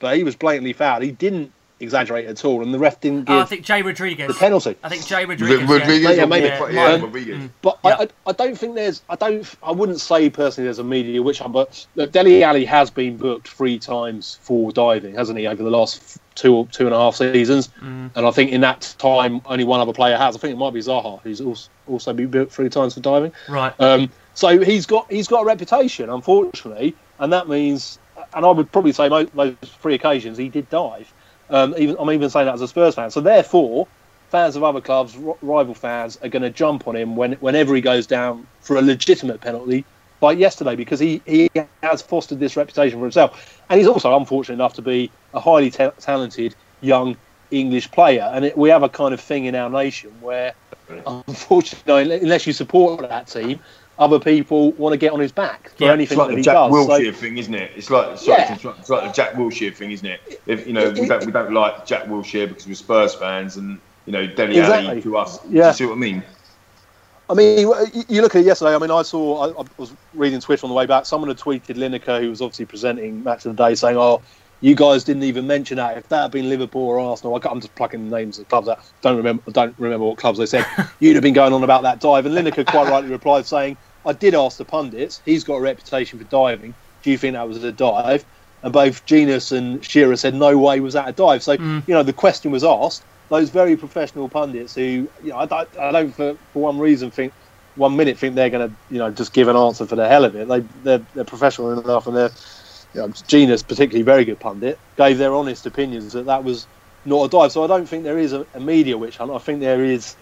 But 0.00 0.16
he 0.16 0.24
was 0.24 0.34
blatantly 0.34 0.72
fouled. 0.72 1.04
He 1.04 1.12
didn't 1.12 1.52
exaggerate 1.82 2.26
at 2.26 2.44
all. 2.44 2.62
And 2.62 2.72
the 2.72 2.78
ref 2.78 3.00
didn't 3.00 3.24
give 3.24 3.36
Oh, 3.36 3.40
I 3.40 3.44
think 3.44 3.64
Jay 3.64 3.82
Rodriguez. 3.82 4.28
the 4.28 4.34
penalty. 4.34 4.76
I 4.82 4.88
think 4.88 5.06
Jay 5.06 5.24
Rodriguez. 5.24 5.68
Rodriguez 5.68 6.02
yeah. 6.02 6.10
Yeah, 6.10 6.24
maybe. 6.26 6.46
Yeah, 6.46 6.68
Yeah, 6.70 6.84
Um, 6.86 7.02
Rodriguez. 7.02 7.50
But 7.60 7.78
I, 7.84 7.92
I, 7.92 8.08
I 8.26 8.32
don't 8.32 8.56
think 8.56 8.74
there's, 8.74 9.02
I 9.08 9.16
don't, 9.16 9.54
I 9.62 9.72
wouldn't 9.72 10.00
say 10.00 10.30
personally 10.30 10.66
there's 10.66 10.78
a 10.78 10.84
media 10.84 11.22
which 11.22 11.40
hunt, 11.40 11.52
but 11.52 11.86
look, 11.96 12.12
Dele 12.12 12.42
Alli 12.42 12.64
has 12.64 12.90
been 12.90 13.16
booked 13.16 13.48
three 13.48 13.78
times 13.78 14.38
for 14.42 14.72
diving, 14.72 15.14
hasn't 15.14 15.38
he, 15.38 15.46
over 15.46 15.62
the 15.62 15.70
last 15.70 16.18
two, 16.34 16.68
two 16.72 16.86
and 16.86 16.94
a 16.94 16.98
half 16.98 17.16
seasons? 17.16 17.68
Mm. 17.80 18.10
And 18.14 18.26
I 18.26 18.30
think 18.30 18.52
in 18.52 18.60
that 18.62 18.94
time, 18.98 19.40
only 19.46 19.64
one 19.64 19.80
other 19.80 19.92
player 19.92 20.16
has. 20.16 20.36
I 20.36 20.38
think 20.38 20.54
it 20.54 20.58
might 20.58 20.72
be 20.72 20.80
Zaha, 20.80 21.20
who's 21.22 21.40
also, 21.40 21.68
also 21.88 22.12
been 22.12 22.30
booked 22.30 22.52
three 22.52 22.68
times 22.68 22.94
for 22.94 23.00
diving. 23.00 23.32
Right. 23.48 23.74
Um, 23.80 24.10
so 24.34 24.60
he's 24.60 24.86
got, 24.86 25.10
he's 25.10 25.28
got 25.28 25.42
a 25.42 25.44
reputation, 25.44 26.08
unfortunately, 26.08 26.94
and 27.18 27.32
that 27.32 27.48
means, 27.48 27.98
and 28.34 28.46
I 28.46 28.50
would 28.50 28.70
probably 28.72 28.92
say 28.92 29.08
most, 29.08 29.34
those 29.36 29.56
three 29.80 29.94
occasions 29.94 30.38
he 30.38 30.48
did 30.48 30.68
dive. 30.70 31.12
Um, 31.50 31.74
even, 31.78 31.96
I'm 31.98 32.10
even 32.10 32.30
saying 32.30 32.46
that 32.46 32.54
as 32.54 32.62
a 32.62 32.68
Spurs 32.68 32.94
fan. 32.94 33.10
So 33.10 33.20
therefore, 33.20 33.86
fans 34.30 34.56
of 34.56 34.64
other 34.64 34.80
clubs, 34.80 35.16
r- 35.16 35.36
rival 35.42 35.74
fans, 35.74 36.16
are 36.22 36.28
going 36.28 36.42
to 36.42 36.50
jump 36.50 36.88
on 36.88 36.96
him 36.96 37.16
when, 37.16 37.32
whenever 37.34 37.74
he 37.74 37.80
goes 37.80 38.06
down 38.06 38.46
for 38.62 38.76
a 38.76 38.82
legitimate 38.82 39.40
penalty, 39.40 39.84
like 40.20 40.38
yesterday, 40.38 40.76
because 40.76 41.00
he, 41.00 41.20
he 41.26 41.48
has 41.82 42.00
fostered 42.00 42.40
this 42.40 42.56
reputation 42.56 42.98
for 42.98 43.04
himself. 43.04 43.60
And 43.68 43.78
he's 43.78 43.88
also 43.88 44.16
unfortunate 44.16 44.54
enough 44.54 44.74
to 44.74 44.82
be 44.82 45.10
a 45.34 45.40
highly 45.40 45.70
ta- 45.70 45.92
talented 46.00 46.54
young 46.80 47.16
English 47.50 47.90
player. 47.90 48.30
And 48.32 48.46
it, 48.46 48.56
we 48.56 48.70
have 48.70 48.82
a 48.82 48.88
kind 48.88 49.12
of 49.12 49.20
thing 49.20 49.44
in 49.44 49.54
our 49.54 49.68
nation 49.68 50.20
where, 50.20 50.54
unfortunately, 51.06 52.20
unless 52.20 52.46
you 52.46 52.52
support 52.52 53.00
that 53.00 53.26
team, 53.26 53.60
other 53.98 54.18
people 54.18 54.72
want 54.72 54.92
to 54.92 54.96
get 54.96 55.12
on 55.12 55.20
his 55.20 55.32
back 55.32 55.70
for 55.76 55.84
Yeah. 55.84 55.92
anything 55.92 56.16
It's 56.16 56.18
like 56.18 56.28
that 56.28 56.32
the 56.32 56.38
he 56.38 56.42
Jack 56.42 56.54
does. 56.54 56.72
So- 56.86 56.88
Wilshere 56.88 57.14
thing, 57.14 57.38
isn't 57.38 57.54
it? 57.54 57.70
It's 57.76 57.90
like 57.90 58.08
it's, 58.12 58.26
like, 58.26 58.38
Yeah. 58.38 58.54
it's, 58.54 58.90
like, 58.90 59.04
the 59.04 59.12
Jack 59.12 59.32
Wilshere 59.34 59.74
thing, 59.74 59.90
isn't 59.92 60.06
it? 60.06 60.40
If 60.46 60.66
you 60.66 60.72
know 60.72 60.90
we 60.90 61.06
don't 61.06 61.24
we 61.26 61.32
don't 61.32 61.52
like 61.52 61.86
Jack 61.86 62.04
Wilshere 62.04 62.48
because 62.48 62.66
we're 62.66 62.74
Spurs 62.74 63.14
fans, 63.14 63.56
and 63.56 63.78
you 64.06 64.12
know 64.12 64.26
Dele 64.26 64.58
Exactly. 64.58 64.88
Alli 64.88 65.02
to 65.02 65.16
us. 65.18 65.38
Do 65.38 65.48
you 65.56 65.72
see 65.72 65.86
what 65.86 65.92
I 65.92 65.96
mean? 65.96 66.22
I 67.30 67.34
mean, 67.34 67.60
you- 67.60 68.04
you 68.08 68.20
look 68.20 68.34
at 68.34 68.40
it 68.42 68.46
yesterday. 68.46 68.74
I 68.74 68.78
mean, 68.78 68.90
I 68.90 69.02
saw. 69.02 69.46
I, 69.46 69.60
I 69.62 69.64
was 69.78 69.92
reading 70.12 70.40
Twitter 70.40 70.66
on 70.66 70.70
the 70.70 70.74
way 70.74 70.86
back. 70.86 71.06
Someone 71.06 71.28
had 71.28 71.38
tweeted 71.38 71.76
Lineker, 71.76 72.20
who 72.20 72.28
was 72.28 72.42
obviously 72.42 72.66
presenting 72.66 73.22
Match 73.22 73.46
of 73.46 73.56
the 73.56 73.64
Day, 73.68 73.74
saying, 73.74 73.96
"Oh, 73.96 74.20
you 74.62 74.76
guys 74.76 75.04
didn't 75.04 75.24
even 75.24 75.46
mention 75.46 75.76
that. 75.76 75.98
If 75.98 76.08
that 76.08 76.22
had 76.22 76.30
been 76.30 76.48
Liverpool 76.48 76.82
or 76.82 76.98
Arsenal, 76.98 77.34
I 77.34 77.48
I'm 77.48 77.60
just 77.60 77.74
plucking 77.74 78.08
the 78.08 78.16
names 78.16 78.38
of 78.38 78.48
clubs 78.48 78.68
I 78.68 78.76
Don't 79.02 79.16
remember. 79.16 79.50
Don't 79.50 79.74
remember 79.78 80.06
what 80.06 80.18
clubs 80.18 80.38
they 80.38 80.46
said. 80.46 80.64
You'd 81.00 81.16
have 81.16 81.22
been 81.22 81.34
going 81.34 81.52
on 81.52 81.62
about 81.64 81.82
that 81.82 82.00
dive." 82.00 82.24
And 82.24 82.34
Lineker 82.34 82.64
quite 82.64 82.88
rightly 82.88 83.10
replied, 83.10 83.44
saying, 83.44 83.76
"I 84.06 84.12
did 84.12 84.34
ask 84.34 84.56
the 84.56 84.64
pundits. 84.64 85.20
He's 85.24 85.44
got 85.44 85.56
a 85.56 85.60
reputation 85.60 86.18
for 86.18 86.24
diving. 86.24 86.74
Do 87.02 87.10
you 87.10 87.18
think 87.18 87.34
that 87.34 87.46
was 87.46 87.62
a 87.62 87.72
dive?" 87.72 88.24
And 88.62 88.72
both 88.72 89.04
Jenas 89.04 89.50
and 89.50 89.84
Shearer 89.84 90.16
said, 90.16 90.34
"No 90.34 90.56
way 90.56 90.80
was 90.80 90.94
that 90.94 91.08
a 91.08 91.12
dive." 91.12 91.42
So 91.42 91.56
mm. 91.56 91.86
you 91.86 91.92
know, 91.92 92.04
the 92.04 92.12
question 92.12 92.52
was 92.52 92.64
asked. 92.64 93.02
Those 93.28 93.50
very 93.50 93.76
professional 93.76 94.28
pundits 94.28 94.74
who, 94.74 95.08
you 95.22 95.30
know, 95.30 95.38
I 95.38 95.46
don't, 95.46 95.78
I 95.78 95.90
don't 95.90 96.14
for, 96.14 96.36
for 96.52 96.62
one 96.62 96.78
reason 96.78 97.10
think 97.10 97.32
one 97.76 97.96
minute 97.96 98.18
think 98.18 98.34
they're 98.34 98.50
going 98.50 98.68
to, 98.68 98.76
you 98.90 98.98
know, 98.98 99.10
just 99.10 99.32
give 99.32 99.48
an 99.48 99.56
answer 99.56 99.86
for 99.86 99.96
the 99.96 100.06
hell 100.06 100.24
of 100.24 100.36
it. 100.36 100.46
They, 100.48 100.60
they're, 100.82 101.06
they're 101.14 101.24
professional 101.24 101.78
enough, 101.80 102.06
and 102.06 102.16
they're, 102.16 102.30
Jenas, 102.94 103.62
particularly 103.62 104.02
very 104.02 104.24
good 104.24 104.40
pundit, 104.40 104.78
gave 104.96 105.18
their 105.18 105.34
honest 105.34 105.66
opinions 105.66 106.12
that 106.12 106.26
that 106.26 106.44
was 106.44 106.68
not 107.04 107.24
a 107.24 107.28
dive. 107.28 107.52
So 107.52 107.64
I 107.64 107.66
don't 107.66 107.88
think 107.88 108.04
there 108.04 108.18
is 108.18 108.32
a, 108.32 108.46
a 108.54 108.60
media 108.60 108.98
witch 108.98 109.16
hunt. 109.18 109.32
I 109.32 109.38
think 109.38 109.60
there 109.60 109.84
is, 109.84 110.16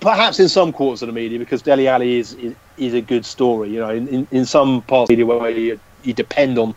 perhaps 0.00 0.38
in 0.40 0.48
some 0.48 0.72
quarters 0.72 1.02
of 1.02 1.08
the 1.08 1.12
media, 1.12 1.38
because 1.38 1.62
Dele 1.62 1.88
Alli 1.88 2.18
is 2.18 2.34
is, 2.34 2.56
is 2.76 2.94
a 2.94 3.02
good 3.02 3.24
story. 3.26 3.70
You 3.70 3.80
know, 3.80 3.90
in, 3.90 4.08
in, 4.08 4.28
in 4.30 4.46
some 4.46 4.82
parts 4.82 5.10
of 5.10 5.16
the 5.16 5.24
media 5.24 5.38
where 5.38 5.50
you, 5.50 5.80
you 6.02 6.14
depend 6.14 6.58
on 6.58 6.74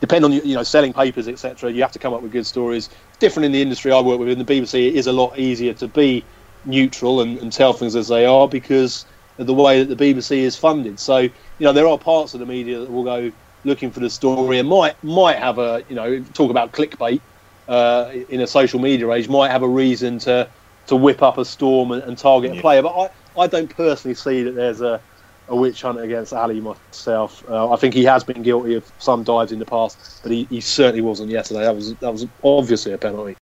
depend 0.00 0.24
on 0.24 0.32
you 0.32 0.54
know 0.54 0.62
selling 0.62 0.92
papers 0.92 1.28
etc 1.28 1.72
you 1.72 1.80
have 1.80 1.92
to 1.92 1.98
come 1.98 2.12
up 2.12 2.22
with 2.22 2.32
good 2.32 2.46
stories 2.46 2.90
different 3.20 3.46
in 3.46 3.52
the 3.52 3.62
industry 3.62 3.92
i 3.92 4.00
work 4.00 4.18
with 4.18 4.28
in 4.28 4.38
the 4.38 4.44
bbc 4.44 4.74
it 4.88 4.94
is 4.94 5.06
a 5.06 5.12
lot 5.12 5.38
easier 5.38 5.72
to 5.72 5.88
be 5.88 6.28
neutral 6.64 7.22
and, 7.22 7.38
and 7.38 7.52
tell 7.52 7.72
things 7.72 7.96
as 7.96 8.08
they 8.08 8.26
are 8.26 8.48
because 8.48 9.06
of 9.38 9.46
the 9.46 9.54
way 9.54 9.82
that 9.82 9.96
the 9.96 10.14
bbc 10.14 10.36
is 10.36 10.56
funded 10.56 11.00
so 11.00 11.18
you 11.18 11.32
know 11.60 11.72
there 11.72 11.88
are 11.88 11.98
parts 11.98 12.34
of 12.34 12.40
the 12.40 12.46
media 12.46 12.80
that 12.80 12.90
will 12.90 13.04
go 13.04 13.32
looking 13.64 13.90
for 13.90 14.00
the 14.00 14.10
story 14.10 14.58
and 14.58 14.68
might 14.68 15.02
might 15.02 15.36
have 15.36 15.58
a 15.58 15.82
you 15.88 15.94
know 15.94 16.20
talk 16.34 16.50
about 16.50 16.72
clickbait 16.72 17.20
uh, 17.68 18.12
in 18.28 18.40
a 18.40 18.46
social 18.46 18.80
media 18.80 19.10
age 19.10 19.28
might 19.28 19.50
have 19.50 19.62
a 19.62 19.68
reason 19.68 20.18
to 20.18 20.48
to 20.86 20.96
whip 20.96 21.22
up 21.22 21.38
a 21.38 21.44
storm 21.44 21.92
and, 21.92 22.02
and 22.02 22.18
target 22.18 22.56
a 22.56 22.60
player 22.60 22.82
but 22.82 22.94
i 23.36 23.42
i 23.42 23.46
don't 23.46 23.74
personally 23.74 24.14
see 24.14 24.42
that 24.42 24.54
there's 24.54 24.80
a 24.80 25.00
a 25.48 25.56
witch 25.56 25.82
hunt 25.82 26.00
against 26.00 26.32
Alli 26.32 26.60
myself. 26.60 27.44
Uh, 27.48 27.70
I 27.70 27.76
think 27.76 27.94
he 27.94 28.04
has 28.04 28.24
been 28.24 28.42
guilty 28.42 28.74
of 28.74 28.90
some 28.98 29.24
dives 29.24 29.52
in 29.52 29.58
the 29.58 29.66
past, 29.66 30.20
but 30.22 30.32
he, 30.32 30.44
he 30.44 30.60
certainly 30.60 31.02
wasn't 31.02 31.30
yesterday. 31.30 31.60
That 31.60 31.74
was 31.74 31.94
that 31.96 32.12
was 32.12 32.26
obviously 32.42 32.92
a 32.92 32.98
penalty. 32.98 33.36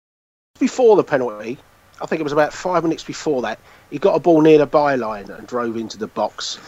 Before 0.58 0.96
the 0.96 1.04
penalty, 1.04 1.58
I 2.00 2.06
think 2.06 2.20
it 2.20 2.22
was 2.22 2.32
about 2.32 2.52
five 2.52 2.82
minutes 2.82 3.04
before 3.04 3.42
that, 3.42 3.58
he 3.90 3.98
got 3.98 4.14
a 4.14 4.18
ball 4.18 4.40
near 4.40 4.58
the 4.58 4.66
byline 4.66 5.28
and 5.28 5.46
drove 5.46 5.76
into 5.76 5.98
the 5.98 6.06
box. 6.06 6.58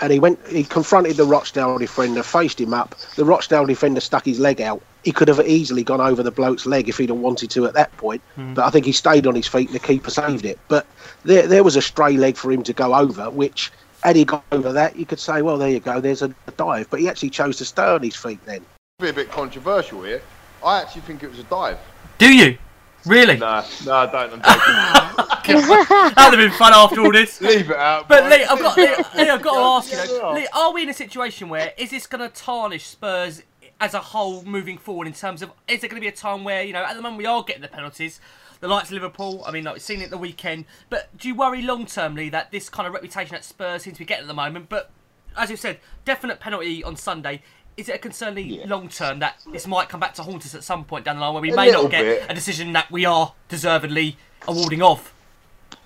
And 0.00 0.12
he 0.12 0.18
went, 0.18 0.38
he 0.46 0.64
confronted 0.64 1.16
the 1.16 1.24
Rochdale 1.24 1.78
defender, 1.78 2.22
faced 2.22 2.60
him 2.60 2.72
up. 2.72 2.94
The 3.16 3.24
Rochdale 3.24 3.66
defender 3.66 4.00
stuck 4.00 4.24
his 4.24 4.38
leg 4.38 4.60
out. 4.60 4.82
He 5.04 5.12
could 5.12 5.28
have 5.28 5.40
easily 5.46 5.82
gone 5.82 6.00
over 6.00 6.22
the 6.22 6.30
bloke's 6.30 6.66
leg 6.66 6.88
if 6.88 6.98
he'd 6.98 7.08
have 7.08 7.18
wanted 7.18 7.50
to 7.50 7.66
at 7.66 7.74
that 7.74 7.96
point. 7.96 8.22
Hmm. 8.34 8.54
But 8.54 8.64
I 8.64 8.70
think 8.70 8.86
he 8.86 8.92
stayed 8.92 9.26
on 9.26 9.34
his 9.34 9.46
feet 9.46 9.68
and 9.68 9.74
the 9.74 9.84
keeper 9.84 10.10
saved 10.10 10.44
it. 10.44 10.58
But 10.68 10.86
there, 11.24 11.46
there 11.46 11.64
was 11.64 11.76
a 11.76 11.82
stray 11.82 12.16
leg 12.16 12.36
for 12.36 12.52
him 12.52 12.62
to 12.64 12.72
go 12.72 12.94
over, 12.94 13.30
which 13.30 13.72
had 14.02 14.16
he 14.16 14.24
gone 14.24 14.42
over 14.52 14.72
that, 14.72 14.96
you 14.96 15.06
could 15.06 15.18
say, 15.18 15.42
well, 15.42 15.58
there 15.58 15.70
you 15.70 15.80
go, 15.80 16.00
there's 16.00 16.22
a 16.22 16.34
dive. 16.56 16.88
But 16.90 17.00
he 17.00 17.08
actually 17.08 17.30
chose 17.30 17.56
to 17.58 17.64
stay 17.64 17.82
on 17.82 18.02
his 18.02 18.14
feet 18.14 18.38
then. 18.44 18.64
Be 19.00 19.08
a 19.08 19.12
bit 19.12 19.30
controversial 19.30 20.02
here. 20.02 20.22
I 20.64 20.80
actually 20.80 21.02
think 21.02 21.22
it 21.22 21.30
was 21.30 21.38
a 21.38 21.44
dive. 21.44 21.78
Do 22.18 22.34
you? 22.34 22.58
Really? 23.06 23.36
No, 23.36 23.64
no, 23.86 23.92
I 23.94 24.06
don't. 24.06 24.42
I'm 24.44 25.44
joking. 25.44 25.68
That'd 26.14 26.16
have 26.16 26.32
been 26.36 26.50
fun 26.58 26.72
after 26.74 27.00
all 27.00 27.12
this. 27.12 27.40
Leave 27.40 27.70
it 27.70 27.76
out. 27.76 28.08
But 28.08 28.24
boy. 28.24 28.28
Lee, 28.36 28.44
I've 28.44 28.58
got, 28.58 28.76
Lee, 28.76 28.86
Lee, 29.22 29.28
I've 29.30 29.42
got 29.42 29.54
to 29.54 29.88
ask 29.88 29.92
you, 29.92 30.14
Yeah. 30.14 30.20
though, 30.20 30.32
Lee, 30.34 30.48
are 30.54 30.72
we 30.72 30.82
in 30.82 30.88
a 30.88 30.94
situation 30.94 31.48
where 31.48 31.72
is 31.78 31.90
this 31.90 32.06
going 32.06 32.28
to 32.28 32.34
tarnish 32.34 32.84
Spurs 32.86 33.42
as 33.80 33.94
a 33.94 34.00
whole 34.00 34.42
moving 34.42 34.76
forward 34.76 35.06
in 35.06 35.12
terms 35.12 35.40
of 35.40 35.52
is 35.68 35.80
there 35.80 35.88
going 35.88 36.00
to 36.00 36.04
be 36.04 36.08
a 36.08 36.12
time 36.12 36.42
where 36.42 36.64
you 36.64 36.72
know 36.72 36.82
at 36.82 36.96
the 36.96 37.00
moment 37.02 37.16
we 37.18 37.26
are 37.26 37.44
getting 37.44 37.62
the 37.62 37.68
penalties, 37.68 38.20
the 38.60 38.66
likes 38.68 38.88
of 38.88 38.94
Liverpool. 38.94 39.42
I 39.46 39.52
mean, 39.52 39.64
like 39.64 39.74
we've 39.74 39.82
seen 39.82 40.00
it 40.02 40.10
the 40.10 40.18
weekend. 40.18 40.64
But 40.90 41.16
do 41.16 41.28
you 41.28 41.34
worry 41.34 41.62
long 41.62 41.86
termly 41.86 42.30
that 42.32 42.50
this 42.50 42.68
kind 42.68 42.86
of 42.88 42.92
reputation 42.92 43.34
that 43.34 43.44
Spurs 43.44 43.82
seems 43.84 43.96
to 43.96 44.00
be 44.00 44.04
getting 44.04 44.24
at 44.24 44.28
the 44.28 44.34
moment? 44.34 44.68
But 44.68 44.90
as 45.36 45.48
you 45.50 45.56
said, 45.56 45.78
definite 46.04 46.40
penalty 46.40 46.82
on 46.82 46.96
Sunday. 46.96 47.42
Is 47.78 47.88
it 47.88 47.94
a 47.94 47.98
concern 47.98 48.34
long 48.66 48.88
term 48.88 49.20
that 49.20 49.36
this 49.52 49.64
might 49.68 49.88
come 49.88 50.00
back 50.00 50.12
to 50.14 50.24
haunt 50.24 50.44
us 50.44 50.52
at 50.56 50.64
some 50.64 50.84
point 50.84 51.04
down 51.04 51.14
the 51.14 51.22
line 51.22 51.32
where 51.32 51.40
we 51.40 51.52
A 51.52 51.56
may 51.56 51.70
not 51.70 51.92
get 51.92 52.02
bit. 52.02 52.26
a 52.28 52.34
decision 52.34 52.72
that 52.72 52.90
we 52.90 53.04
are 53.04 53.32
deservedly 53.48 54.16
awarding 54.48 54.82
off? 54.82 55.14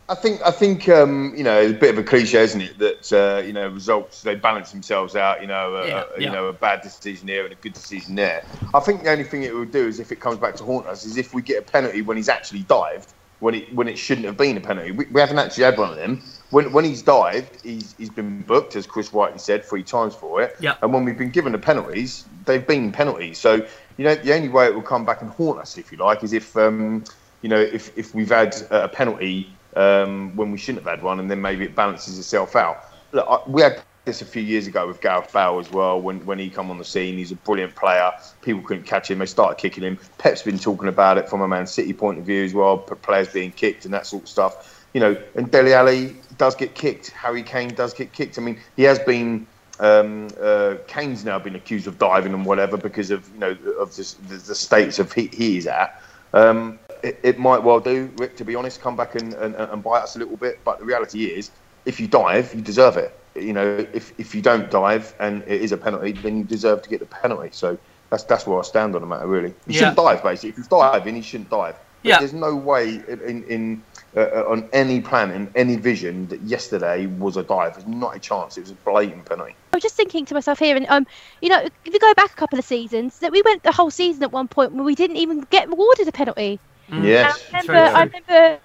I 0.09 0.15
think 0.15 0.41
I 0.43 0.51
think 0.51 0.89
um, 0.89 1.35
you 1.37 1.45
know 1.45 1.61
it's 1.61 1.73
a 1.73 1.77
bit 1.77 1.91
of 1.91 1.99
a 1.99 2.03
cliche, 2.03 2.39
isn't 2.43 2.63
it? 2.63 2.79
That 2.79 3.13
uh, 3.13 3.43
you 3.47 3.53
know 3.53 3.69
results 3.69 4.23
they 4.23 4.35
balance 4.37 4.73
themselves 4.73 5.17
out. 5.17 5.43
You 5.43 5.49
know, 5.49 5.77
a, 5.77 5.87
Yeah, 5.87 6.05
yeah. 6.17 6.25
you 6.25 6.31
know 6.31 6.47
a 6.47 6.53
bad 6.55 6.81
decision 6.81 7.29
here 7.29 7.45
and 7.45 7.53
a 7.53 7.57
good 7.57 7.75
decision 7.75 8.15
there. 8.15 8.43
I 8.73 8.81
think 8.81 9.03
the 9.03 9.11
only 9.11 9.25
thing 9.25 9.43
it 9.43 9.55
will 9.55 9.67
do 9.67 9.87
is 9.87 10.01
if 10.01 10.11
it 10.13 10.19
comes 10.19 10.39
back 10.39 10.57
to 10.57 10.65
haunt 10.65 10.87
us 10.87 11.05
is 11.05 11.19
if 11.19 11.35
we 11.35 11.43
get 11.43 11.59
a 11.59 11.63
penalty 11.71 12.01
when 12.01 12.17
he's 12.17 12.31
actually 12.31 12.61
dived 12.61 13.13
when 13.41 13.55
it 13.55 13.75
when 13.75 13.87
it 13.87 13.99
shouldn't 13.99 14.27
have 14.27 14.39
been 14.39 14.57
a 14.57 14.61
penalty. 14.61 14.93
We, 14.93 15.05
we 15.07 15.21
haven't 15.21 15.39
actually 15.39 15.65
had 15.65 15.77
one 15.77 15.91
of 15.91 15.97
them. 15.97 16.23
When 16.53 16.71
when 16.71 16.85
he's 16.85 17.01
dived, 17.01 17.63
he's 17.63 17.95
he's 17.97 18.11
been 18.11 18.43
booked 18.43 18.77
as 18.77 18.87
Chris 18.87 19.11
Whiteley 19.11 19.39
said 19.39 19.65
three 19.65 19.83
times 19.83 20.15
for 20.15 20.43
it. 20.43 20.55
Yeah. 20.61 20.75
And 20.83 20.93
when 20.93 21.05
we've 21.07 21.17
been 21.17 21.31
given 21.31 21.53
the 21.53 21.59
penalties, 21.59 22.27
they've 22.45 22.67
been 22.67 22.93
penalties. 22.93 23.39
So 23.39 23.67
you 23.97 24.05
know 24.05 24.15
the 24.15 24.35
only 24.35 24.51
way 24.51 24.67
it 24.67 24.75
will 24.75 24.83
come 24.83 25.07
back 25.07 25.23
and 25.23 25.31
haunt 25.31 25.59
us, 25.59 25.79
if 25.79 25.91
you 25.91 25.97
like, 25.97 26.23
is 26.23 26.35
if 26.35 26.55
um, 26.59 27.05
you 27.41 27.49
know 27.49 27.59
if 27.59 27.97
if 27.97 28.15
we've 28.15 28.29
had 28.29 28.55
a 28.71 28.87
penalty 28.87 29.51
um, 29.77 30.37
when 30.37 30.53
we 30.53 30.59
shouldn't 30.59 30.85
have 30.85 30.99
had 30.99 31.03
one, 31.03 31.21
and 31.21 31.31
then 31.31 31.41
maybe 31.41 31.65
it 31.65 31.75
balances 31.75 32.19
itself 32.19 32.55
out. 32.55 32.85
Look, 33.13 33.27
I, 33.29 33.39
we 33.49 33.63
had 33.63 33.83
this 34.05 34.21
a 34.21 34.27
few 34.27 34.43
years 34.43 34.67
ago 34.67 34.87
with 34.87 35.01
Gareth 35.01 35.33
Bale 35.33 35.59
as 35.59 35.71
well. 35.71 36.03
When 36.03 36.25
when 36.27 36.39
he 36.39 36.51
come 36.51 36.71
on 36.71 36.77
the 36.77 36.85
scene, 36.85 37.17
he's 37.17 37.33
a 37.33 37.37
brilliant 37.37 37.75
player. 37.77 38.13
People 38.43 38.63
couldn't 38.63 38.85
catch 38.85 39.11
him. 39.11 39.21
They 39.21 39.27
started 39.27 39.57
kicking 39.57 39.85
him. 39.85 39.99
Pep's 40.19 40.43
been 40.43 40.59
talking 40.59 40.89
about 40.89 41.17
it 41.17 41.31
from 41.31 41.41
a 41.41 41.49
Man 41.49 41.67
City 41.67 41.95
point 41.95 42.19
of 42.19 42.27
view 42.27 42.45
as 42.45 42.53
well. 42.53 42.77
Players 42.77 43.29
being 43.29 43.53
kicked 43.53 43.87
and 43.87 43.95
that 43.95 44.07
sort 44.07 44.25
of 44.25 44.29
stuff. 44.29 44.72
You 44.95 45.01
know, 45.01 45.17
and 45.35 45.51
Dele 45.51 45.73
Alli 45.73 46.17
does 46.37 46.55
get 46.55 46.75
kicked. 46.75 47.11
Harry 47.11 47.43
Kane 47.43 47.75
does 47.75 47.95
get 47.95 48.13
kicked. 48.13 48.39
I 48.39 48.43
mean, 48.43 48.59
he 48.77 48.83
has 48.85 48.99
been. 48.99 49.47
Um, 49.81 50.29
uh, 50.41 50.77
Kane's 50.87 51.25
now 51.25 51.39
been 51.39 51.57
accused 51.57 51.87
of 51.87 51.99
diving 51.99 52.35
and 52.35 52.45
whatever 52.45 52.77
because 52.77 53.11
of 53.11 53.29
you 53.33 53.39
know 53.39 53.57
of 53.81 53.97
the, 53.97 54.15
the, 54.29 54.37
the 54.37 54.55
states 54.55 54.99
of 54.99 55.13
he, 55.13 55.29
he 55.33 55.57
is 55.57 55.67
at. 55.67 56.01
Um, 56.35 56.79
it, 57.03 57.19
it 57.23 57.39
might 57.39 57.63
well 57.63 57.81
do, 57.81 58.11
Rick, 58.19 58.37
to 58.37 58.45
be 58.45 58.55
honest, 58.55 58.81
come 58.81 58.97
back 58.97 59.15
and, 59.17 59.33
and, 59.35 59.55
and 59.57 59.83
bite 59.83 60.03
us 60.03 60.15
a 60.15 60.19
little 60.19 60.37
bit. 60.37 60.61
But 60.65 60.79
the 60.79 60.85
reality 60.85 61.25
is, 61.25 61.51
if 61.85 61.99
you 61.99 62.07
dive, 62.07 62.55
you 62.55 62.61
deserve 62.61 62.97
it. 62.97 63.19
You 63.35 63.53
know, 63.55 63.87
if, 63.93 64.13
if 64.21 64.35
you 64.35 64.43
don't 64.43 64.71
dive 64.71 65.15
and 65.19 65.43
it 65.47 65.63
is 65.63 65.73
a 65.73 65.77
penalty, 65.77 66.13
then 66.13 66.37
you 66.37 66.45
deserve 66.45 66.83
to 66.83 66.89
get 66.91 67.01
the 67.01 67.07
penalty. 67.07 67.49
So 67.53 67.79
that's 68.11 68.25
that's 68.25 68.47
where 68.47 68.59
I 68.59 68.63
stand 68.63 68.95
on 68.95 69.01
the 69.01 69.07
matter, 69.07 69.27
really. 69.27 69.49
You 69.49 69.55
Yeah. 69.69 69.79
shouldn't 69.79 69.97
dive, 69.97 70.23
basically. 70.23 70.51
If 70.51 70.57
he's 70.57 70.69
diving, 70.69 71.17
he 71.17 71.23
shouldn't 71.23 71.51
dive. 71.51 71.77
But 72.03 72.09
Yeah. 72.09 72.19
There's 72.19 72.35
no 72.35 72.55
way 72.55 73.03
in, 73.09 73.43
in 73.45 73.83
uh, 74.17 74.45
on 74.49 74.69
any 74.73 75.01
plan, 75.01 75.31
in 75.31 75.51
any 75.55 75.77
vision, 75.77 76.29
that 76.29 76.41
yesterday 76.43 77.07
was 77.07 77.37
a 77.37 77.43
dive. 77.43 77.75
There's 77.75 77.87
not 77.87 78.15
a 78.17 78.19
chance. 78.19 78.57
It 78.59 78.63
was 78.63 78.71
a 78.71 78.75
blatant 78.75 79.25
penalty. 79.25 79.55
I 79.73 79.77
was 79.77 79.83
just 79.83 79.95
thinking 79.97 80.25
to 80.27 80.35
myself 80.35 80.59
here, 80.59 80.77
and 80.77 80.87
um, 80.89 81.07
you 81.41 81.49
know, 81.49 81.61
if 81.61 81.93
you 81.95 81.99
go 81.99 82.13
back 82.15 82.33
a 82.33 82.35
couple 82.35 82.59
of 82.59 82.65
seasons, 82.65 83.19
that 83.21 83.33
we 83.33 83.41
went 83.43 83.63
the 83.63 83.73
whole 83.73 83.91
season 83.91 84.23
at 84.23 84.33
one 84.33 84.49
point 84.49 84.73
where 84.75 84.85
we 84.85 84.95
didn't 84.95 85.17
even 85.17 85.41
get 85.51 85.69
rewarded 85.69 86.07
a 86.09 86.13
penalty. 86.13 86.59
Yes. 86.93 87.43
I 87.55 87.61
remember, 87.61 87.97
I 87.97 88.03
remember, 88.03 88.59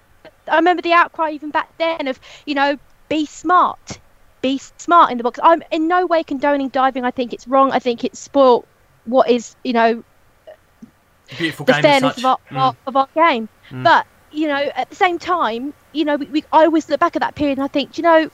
I 0.48 0.56
remember 0.56 0.82
the 0.82 0.92
outcry 0.92 1.30
even 1.30 1.50
back 1.50 1.70
then 1.78 2.08
of, 2.08 2.20
you 2.44 2.54
know, 2.54 2.78
be 3.08 3.24
smart, 3.24 3.98
be 4.42 4.58
smart 4.76 5.10
in 5.10 5.16
the 5.16 5.24
box. 5.24 5.40
I'm 5.42 5.62
in 5.70 5.88
no 5.88 6.04
way 6.04 6.22
condoning 6.24 6.68
diving. 6.68 7.04
I 7.04 7.10
think 7.10 7.32
it's 7.32 7.48
wrong. 7.48 7.72
I 7.72 7.78
think 7.78 8.04
it's 8.04 8.18
spoilt 8.18 8.66
what 9.06 9.30
is, 9.30 9.56
you 9.64 9.72
know, 9.72 10.04
Beautiful 11.38 11.64
the 11.66 11.72
game. 11.72 11.82
fairness 11.82 12.18
of 12.18 12.24
our, 12.24 12.38
Mm. 12.50 12.76
of 12.86 12.96
our 12.96 13.08
game. 13.14 13.48
Mm. 13.70 13.84
But 13.84 14.06
you 14.30 14.48
know, 14.48 14.70
at 14.74 14.88
the 14.90 14.96
same 14.96 15.18
time, 15.18 15.74
you 15.92 16.04
know, 16.04 16.16
we, 16.16 16.26
we 16.30 16.42
I 16.52 16.64
always 16.64 16.88
look 16.88 17.00
back 17.00 17.16
at 17.16 17.22
that 17.22 17.34
period 17.34 17.58
and 17.58 17.64
I 17.64 17.68
think, 17.68 17.96
you 17.98 18.02
know, 18.02 18.28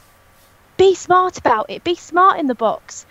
be 0.78 0.94
smart 0.94 1.38
about 1.38 1.66
it. 1.68 1.84
Be 1.84 1.94
smart 1.96 2.38
in 2.40 2.46
the 2.46 2.54
box. 2.54 3.06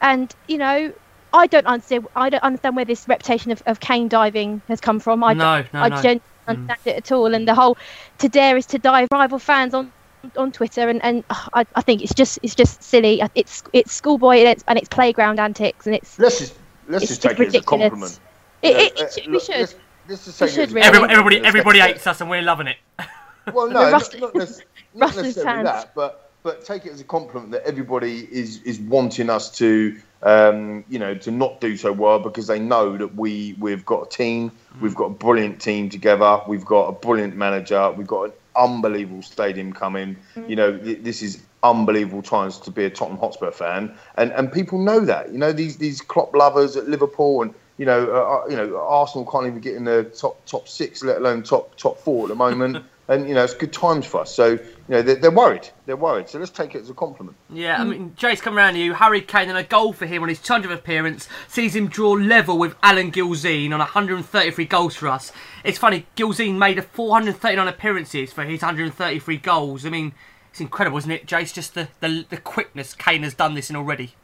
And 0.00 0.32
you 0.46 0.58
know, 0.58 0.92
I 1.32 1.46
don't 1.46 1.66
understand. 1.66 2.06
I 2.14 2.28
don't 2.30 2.42
understand 2.42 2.76
where 2.76 2.84
this 2.84 3.06
reputation 3.08 3.52
of, 3.52 3.62
of 3.66 3.80
Kane 3.80 4.08
diving 4.08 4.62
has 4.68 4.80
come 4.80 5.00
from. 5.00 5.22
I 5.24 5.34
No, 5.34 5.62
don't, 5.62 5.66
no, 5.72 5.84
I 5.84 5.88
no. 5.88 6.02
don't 6.02 6.22
understand 6.46 6.78
it 6.84 6.96
at 6.96 7.12
all. 7.12 7.34
And 7.34 7.46
the 7.48 7.54
whole 7.54 7.76
to 8.18 8.28
dare 8.28 8.56
is 8.56 8.66
to 8.68 8.78
dive 8.78 9.08
rival 9.12 9.38
fans 9.38 9.74
on 9.74 9.92
on 9.92 10.08
Twitter 10.52 10.88
and 10.88 11.02
and 11.04 11.24
uh, 11.30 11.48
I, 11.54 11.64
I 11.76 11.82
think 11.82 12.02
it's 12.02 12.14
just 12.14 12.38
it's 12.42 12.54
just 12.54 12.82
silly. 12.82 13.20
It's 13.34 13.62
it's 13.72 13.92
schoolboy 13.92 14.36
and 14.38 14.48
it's, 14.48 14.64
and 14.66 14.78
it's 14.78 14.88
playground 14.88 15.38
antics 15.40 15.86
and 15.86 15.94
it's 15.94 16.18
Let's 16.18 16.38
just 16.38 16.60
let's 16.88 17.06
It's 17.06 17.08
just 17.08 17.22
take 17.22 17.40
it 17.40 17.46
as 17.46 17.56
a 17.56 17.62
ridiculous. 17.62 17.62
compliment. 17.62 18.20
it, 18.62 18.68
You 18.68 18.74
know, 18.74 18.88
it, 18.88 18.92
uh, 19.00 19.06
it 19.06 19.12
should, 19.12 19.26
we 19.30 19.38
look, 19.38 19.40
should. 19.40 19.74
Let's, 20.08 20.26
let's 20.26 20.38
just 20.38 20.40
We 20.40 20.46
take 20.48 20.50
it 20.58 20.60
should 20.60 20.72
really. 20.72 20.86
Every- 20.86 20.98
compliment. 20.98 21.18
everybody, 21.18 21.46
everybody 21.46 21.80
hates 21.80 22.06
us, 22.06 22.20
and 22.20 22.30
we're 22.30 22.42
loving 22.42 22.68
it. 22.68 22.76
Well, 23.54 23.68
no, 23.68 23.74
not, 23.74 23.92
Rusty- 23.92 24.18
not, 24.18 24.34
nec- 24.34 24.48
not 24.94 25.14
necessarily 25.14 25.62
that, 25.62 25.94
but 25.94 26.32
but 26.42 26.64
take 26.64 26.84
it 26.84 26.92
as 26.92 27.00
a 27.00 27.04
compliment 27.04 27.52
that 27.52 27.62
everybody 27.64 28.28
is 28.32 28.60
is 28.62 28.80
wanting 28.80 29.30
us 29.30 29.56
to, 29.58 29.96
um, 30.24 30.84
you 30.88 30.98
know, 30.98 31.14
to 31.14 31.30
not 31.30 31.60
do 31.60 31.76
so 31.76 31.92
well 31.92 32.18
because 32.18 32.48
they 32.48 32.58
know 32.58 32.96
that 32.96 33.14
we 33.14 33.54
we've 33.60 33.86
got 33.86 34.06
a 34.06 34.10
team, 34.10 34.50
we've 34.80 34.96
got 34.96 35.04
a 35.04 35.10
brilliant 35.10 35.60
team 35.60 35.88
together, 35.88 36.40
we've 36.48 36.64
got 36.64 36.88
a 36.88 36.92
brilliant 36.92 37.36
manager, 37.36 37.88
we've 37.92 38.08
got 38.08 38.24
an 38.24 38.32
unbelievable 38.56 39.22
stadium 39.22 39.72
coming. 39.72 40.16
You 40.48 40.56
know, 40.56 40.76
th- 40.76 41.04
this 41.04 41.22
is 41.22 41.44
unbelievable 41.62 42.22
times 42.22 42.58
to 42.58 42.72
be 42.72 42.84
a 42.84 42.90
Tottenham 42.90 43.20
Hotspur 43.20 43.52
fan, 43.52 43.96
and 44.16 44.32
and 44.32 44.52
people 44.52 44.80
know 44.82 44.98
that. 45.04 45.30
You 45.30 45.38
know, 45.38 45.52
these 45.52 45.76
these 45.76 46.00
Klopp 46.00 46.34
lovers 46.34 46.76
at 46.76 46.88
Liverpool 46.88 47.42
and. 47.42 47.54
You 47.78 47.86
know, 47.86 48.06
uh, 48.10 48.44
uh, 48.44 48.48
you 48.48 48.56
know, 48.56 48.78
Arsenal 48.78 49.30
can't 49.30 49.46
even 49.46 49.60
get 49.60 49.74
in 49.74 49.84
the 49.84 50.04
top 50.04 50.44
top 50.46 50.68
six, 50.68 51.02
let 51.02 51.18
alone 51.18 51.42
top 51.42 51.76
top 51.76 51.98
four 51.98 52.24
at 52.24 52.28
the 52.28 52.34
moment. 52.34 52.84
and 53.08 53.28
you 53.28 53.34
know, 53.34 53.44
it's 53.44 53.54
good 53.54 53.72
times 53.72 54.06
for 54.06 54.20
us. 54.20 54.34
So 54.34 54.52
you 54.52 54.60
know, 54.88 55.02
they're, 55.02 55.16
they're 55.16 55.30
worried. 55.30 55.68
They're 55.84 55.96
worried. 55.96 56.28
So 56.28 56.38
let's 56.38 56.50
take 56.50 56.74
it 56.74 56.80
as 56.80 56.90
a 56.90 56.94
compliment. 56.94 57.36
Yeah, 57.50 57.80
I 57.80 57.84
mean, 57.84 58.14
Jay's 58.16 58.40
come 58.40 58.56
around 58.56 58.74
to 58.74 58.80
you. 58.80 58.94
Harry 58.94 59.20
Kane 59.20 59.48
and 59.48 59.58
a 59.58 59.64
goal 59.64 59.92
for 59.92 60.06
him 60.06 60.22
on 60.22 60.28
his 60.28 60.38
200th 60.38 60.72
appearance 60.72 61.28
sees 61.48 61.74
him 61.74 61.88
draw 61.88 62.12
level 62.12 62.58
with 62.58 62.74
Alan 62.82 63.12
Gilzean 63.12 63.72
on 63.72 63.78
133 63.78 64.64
goals 64.66 64.94
for 64.96 65.08
us. 65.08 65.32
It's 65.64 65.78
funny, 65.78 66.06
Gilzine 66.16 66.56
made 66.56 66.78
a 66.78 66.82
439 66.82 67.68
appearances 67.68 68.32
for 68.32 68.44
his 68.44 68.62
133 68.62 69.36
goals. 69.38 69.86
I 69.86 69.90
mean, 69.90 70.12
it's 70.50 70.60
incredible, 70.60 70.98
isn't 70.98 71.10
it, 71.10 71.26
Jace? 71.26 71.52
Just 71.52 71.74
the, 71.74 71.88
the, 72.00 72.24
the 72.28 72.36
quickness 72.36 72.94
Kane 72.94 73.22
has 73.22 73.34
done 73.34 73.54
this 73.54 73.70
in 73.70 73.76
already. 73.76 74.14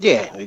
Yeah, 0.00 0.46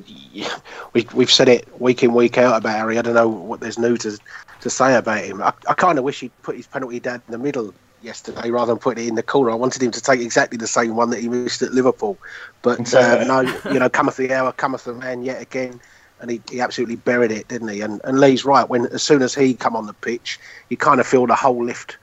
we, 0.93 1.07
we've 1.13 1.31
said 1.31 1.49
it 1.49 1.67
week 1.81 2.03
in, 2.03 2.13
week 2.13 2.37
out 2.37 2.57
about 2.57 2.75
Harry. 2.75 2.97
I 2.97 3.01
don't 3.01 3.15
know 3.15 3.27
what 3.27 3.59
there's 3.59 3.77
new 3.77 3.97
to, 3.97 4.17
to 4.61 4.69
say 4.69 4.95
about 4.95 5.23
him. 5.23 5.41
I, 5.41 5.53
I 5.67 5.73
kind 5.73 5.97
of 5.97 6.03
wish 6.03 6.21
he'd 6.21 6.31
put 6.41 6.55
his 6.55 6.67
penalty 6.67 6.99
down 6.99 7.21
in 7.27 7.31
the 7.31 7.37
middle 7.37 7.73
yesterday 8.01 8.49
rather 8.49 8.71
than 8.71 8.79
putting 8.79 9.05
it 9.05 9.07
in 9.07 9.15
the 9.15 9.23
corner. 9.23 9.51
I 9.51 9.55
wanted 9.55 9.81
him 9.83 9.91
to 9.91 10.01
take 10.01 10.21
exactly 10.21 10.57
the 10.57 10.67
same 10.67 10.95
one 10.95 11.09
that 11.11 11.19
he 11.19 11.29
missed 11.29 11.61
at 11.61 11.73
Liverpool. 11.73 12.17
But 12.61 12.93
uh, 12.93 13.23
no, 13.25 13.41
you 13.71 13.79
know, 13.79 13.89
cometh 13.89 14.17
the 14.17 14.33
hour, 14.33 14.51
cometh 14.51 14.85
the 14.85 14.93
man 14.93 15.23
yet 15.23 15.41
again. 15.41 15.79
And 16.19 16.29
he, 16.29 16.41
he 16.51 16.61
absolutely 16.61 16.97
buried 16.97 17.31
it, 17.31 17.47
didn't 17.47 17.69
he? 17.69 17.81
And, 17.81 17.99
and 18.03 18.19
Lee's 18.19 18.45
right. 18.45 18.69
When 18.69 18.85
as 18.87 19.01
soon 19.01 19.23
as 19.23 19.33
he 19.33 19.55
come 19.55 19.75
on 19.75 19.87
the 19.87 19.93
pitch, 19.93 20.39
you 20.69 20.77
kind 20.77 20.99
of 20.99 21.07
feel 21.07 21.25
the 21.25 21.35
whole 21.35 21.63
lift. 21.63 21.97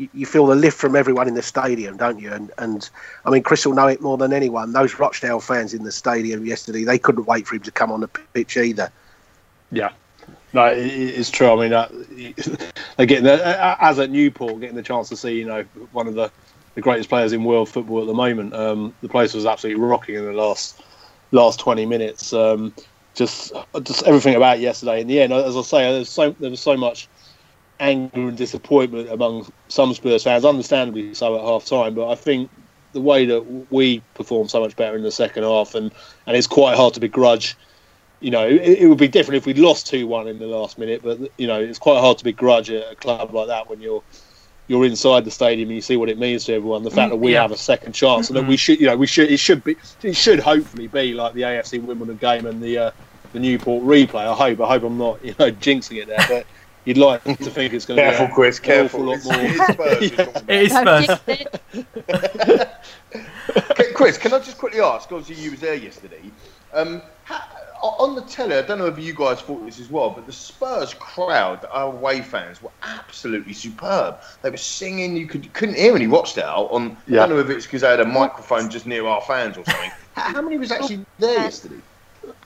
You, 0.00 0.08
you 0.14 0.26
feel 0.26 0.46
the 0.46 0.54
lift 0.54 0.78
from 0.78 0.96
everyone 0.96 1.28
in 1.28 1.34
the 1.34 1.42
stadium, 1.42 1.98
don't 1.98 2.18
you? 2.18 2.32
And, 2.32 2.50
and 2.56 2.88
I 3.26 3.30
mean, 3.30 3.42
Chris 3.42 3.66
will 3.66 3.74
know 3.74 3.86
it 3.86 4.00
more 4.00 4.16
than 4.16 4.32
anyone. 4.32 4.72
Those 4.72 4.98
Rochdale 4.98 5.40
fans 5.40 5.74
in 5.74 5.84
the 5.84 5.92
stadium 5.92 6.46
yesterday, 6.46 6.84
they 6.84 6.98
couldn't 6.98 7.26
wait 7.26 7.46
for 7.46 7.56
him 7.56 7.62
to 7.62 7.70
come 7.70 7.92
on 7.92 8.00
the 8.00 8.08
pitch 8.08 8.56
either. 8.56 8.90
Yeah. 9.70 9.90
No, 10.54 10.66
it, 10.66 10.86
it's 10.86 11.30
true. 11.30 11.50
I 11.50 11.56
mean, 11.56 11.74
uh, 11.74 11.88
again, 12.98 13.26
as 13.26 13.98
at 13.98 14.10
Newport, 14.10 14.60
getting 14.60 14.76
the 14.76 14.82
chance 14.82 15.10
to 15.10 15.16
see, 15.16 15.38
you 15.38 15.44
know, 15.44 15.64
one 15.92 16.06
of 16.06 16.14
the, 16.14 16.30
the 16.74 16.80
greatest 16.80 17.10
players 17.10 17.34
in 17.34 17.44
world 17.44 17.68
football 17.68 18.00
at 18.00 18.06
the 18.06 18.14
moment, 18.14 18.54
um, 18.54 18.94
the 19.02 19.08
place 19.08 19.34
was 19.34 19.44
absolutely 19.44 19.82
rocking 19.82 20.14
in 20.14 20.24
the 20.24 20.32
last 20.32 20.82
last 21.32 21.60
twenty 21.60 21.86
minutes. 21.86 22.32
Um, 22.32 22.74
just, 23.14 23.52
just 23.82 24.02
everything 24.04 24.34
about 24.34 24.60
yesterday. 24.60 25.00
In 25.00 25.06
the 25.06 25.20
end, 25.20 25.32
as 25.32 25.56
I 25.56 25.62
say, 25.62 25.82
there 25.90 25.98
was 25.98 26.08
so 26.08 26.34
there 26.40 26.50
was 26.50 26.60
so 26.60 26.76
much 26.76 27.08
anger 27.80 28.28
and 28.28 28.36
disappointment 28.36 29.10
among 29.10 29.50
some 29.68 29.92
Spurs 29.94 30.22
fans, 30.22 30.44
understandably 30.44 31.14
so 31.14 31.36
at 31.36 31.42
half 31.42 31.64
time. 31.64 31.94
But 31.94 32.10
I 32.10 32.14
think 32.14 32.50
the 32.92 33.00
way 33.00 33.24
that 33.26 33.72
we 33.72 34.02
performed 34.14 34.50
so 34.50 34.60
much 34.60 34.76
better 34.76 34.96
in 34.96 35.02
the 35.02 35.10
second 35.10 35.42
half, 35.42 35.74
and, 35.74 35.90
and 36.26 36.36
it's 36.36 36.46
quite 36.46 36.76
hard 36.76 36.94
to 36.94 37.00
begrudge. 37.00 37.56
You 38.20 38.30
know, 38.30 38.46
it, 38.46 38.80
it 38.80 38.86
would 38.86 38.98
be 38.98 39.08
different 39.08 39.38
if 39.38 39.46
we'd 39.46 39.58
lost 39.58 39.86
two 39.86 40.06
one 40.06 40.28
in 40.28 40.38
the 40.38 40.46
last 40.46 40.78
minute, 40.78 41.02
but 41.02 41.18
you 41.38 41.46
know, 41.46 41.60
it's 41.60 41.78
quite 41.78 42.00
hard 42.00 42.18
to 42.18 42.24
begrudge 42.24 42.68
a, 42.70 42.90
a 42.90 42.94
club 42.94 43.32
like 43.32 43.48
that 43.48 43.68
when 43.70 43.80
you're 43.80 44.02
you're 44.70 44.84
inside 44.84 45.24
the 45.24 45.30
stadium 45.32 45.68
and 45.68 45.74
you 45.74 45.82
see 45.82 45.96
what 45.96 46.08
it 46.08 46.16
means 46.16 46.44
to 46.44 46.54
everyone. 46.54 46.84
The 46.84 46.92
fact 46.92 47.10
that 47.10 47.16
we 47.16 47.32
yeah. 47.32 47.42
have 47.42 47.50
a 47.50 47.56
second 47.56 47.92
chance 47.92 48.28
and 48.28 48.36
that 48.36 48.46
we 48.46 48.56
should, 48.56 48.78
you 48.78 48.86
know, 48.86 48.96
we 48.96 49.06
should 49.06 49.28
it 49.30 49.38
should 49.38 49.64
be 49.64 49.76
it 50.02 50.14
should 50.14 50.38
hopefully 50.38 50.86
be 50.86 51.12
like 51.12 51.34
the 51.34 51.42
AFC 51.42 51.82
Wimbledon 51.82 52.18
game 52.18 52.46
and 52.46 52.62
the 52.62 52.78
uh, 52.78 52.90
the 53.32 53.40
Newport 53.40 53.82
replay. 53.84 54.26
I 54.26 54.34
hope. 54.34 54.60
I 54.60 54.68
hope 54.68 54.82
I'm 54.84 54.98
not 54.98 55.24
you 55.24 55.34
know 55.38 55.50
jinxing 55.50 56.02
it 56.02 56.06
there, 56.06 56.24
but 56.28 56.46
you'd 56.84 56.98
like 56.98 57.22
to 57.24 57.34
think 57.36 57.72
it's 57.74 57.84
going 57.86 57.96
to 57.98 58.02
be 58.02 58.08
Careful, 58.16 58.26
a- 58.26 58.34
Chris. 58.34 58.58
an 58.58 58.64
Careful. 58.64 59.10
awful 59.10 59.32
lot 59.34 59.38
more. 59.38 59.44
it 59.44 59.52
is 59.52 59.58
Spurs 59.68 60.08
we're 60.08 60.24
talking 60.24 60.36
about. 60.36 60.50
It 60.50 60.62
is 60.62 60.72
Don't 60.72 61.04
Spurs. 61.04 61.20
jinx 61.26 62.50
it. 62.54 62.70
Okay, 63.70 63.92
Chris, 63.92 64.16
can 64.18 64.32
I 64.32 64.38
just 64.38 64.58
quickly 64.58 64.80
ask? 64.80 65.10
Obviously, 65.10 65.42
you 65.44 65.50
was 65.52 65.60
there 65.60 65.74
yesterday. 65.74 66.20
Um, 66.72 67.02
ha- 67.24 67.48
on 67.82 68.14
the 68.14 68.20
telly, 68.22 68.54
I 68.56 68.62
don't 68.62 68.78
know 68.78 68.86
if 68.86 68.98
you 68.98 69.14
guys 69.14 69.40
thought 69.40 69.64
this 69.64 69.80
as 69.80 69.90
well, 69.90 70.10
but 70.10 70.26
the 70.26 70.32
Spurs 70.32 70.94
crowd, 70.94 71.64
our 71.72 71.86
away 71.92 72.20
fans, 72.20 72.62
were 72.62 72.70
absolutely 72.82 73.52
superb. 73.54 74.18
They 74.42 74.50
were 74.50 74.56
singing. 74.58 75.16
You 75.16 75.26
could 75.26 75.52
couldn't 75.54 75.76
hear 75.76 75.96
any 75.96 76.06
Rochdale. 76.06 76.68
On 76.70 76.96
Yeah. 77.08 77.24
I 77.24 77.26
don't 77.26 77.36
know 77.36 77.42
if 77.42 77.50
it's 77.50 77.66
because 77.66 77.80
they 77.80 77.88
had 77.88 78.00
a 78.00 78.04
microphone 78.04 78.68
just 78.70 78.86
near 78.86 79.06
our 79.06 79.22
fans 79.22 79.56
or 79.56 79.64
something. 79.64 79.90
how, 80.14 80.22
how 80.34 80.42
many 80.42 80.58
was 80.58 80.70
actually 80.70 81.04
there 81.18 81.38
yesterday? 81.40 81.80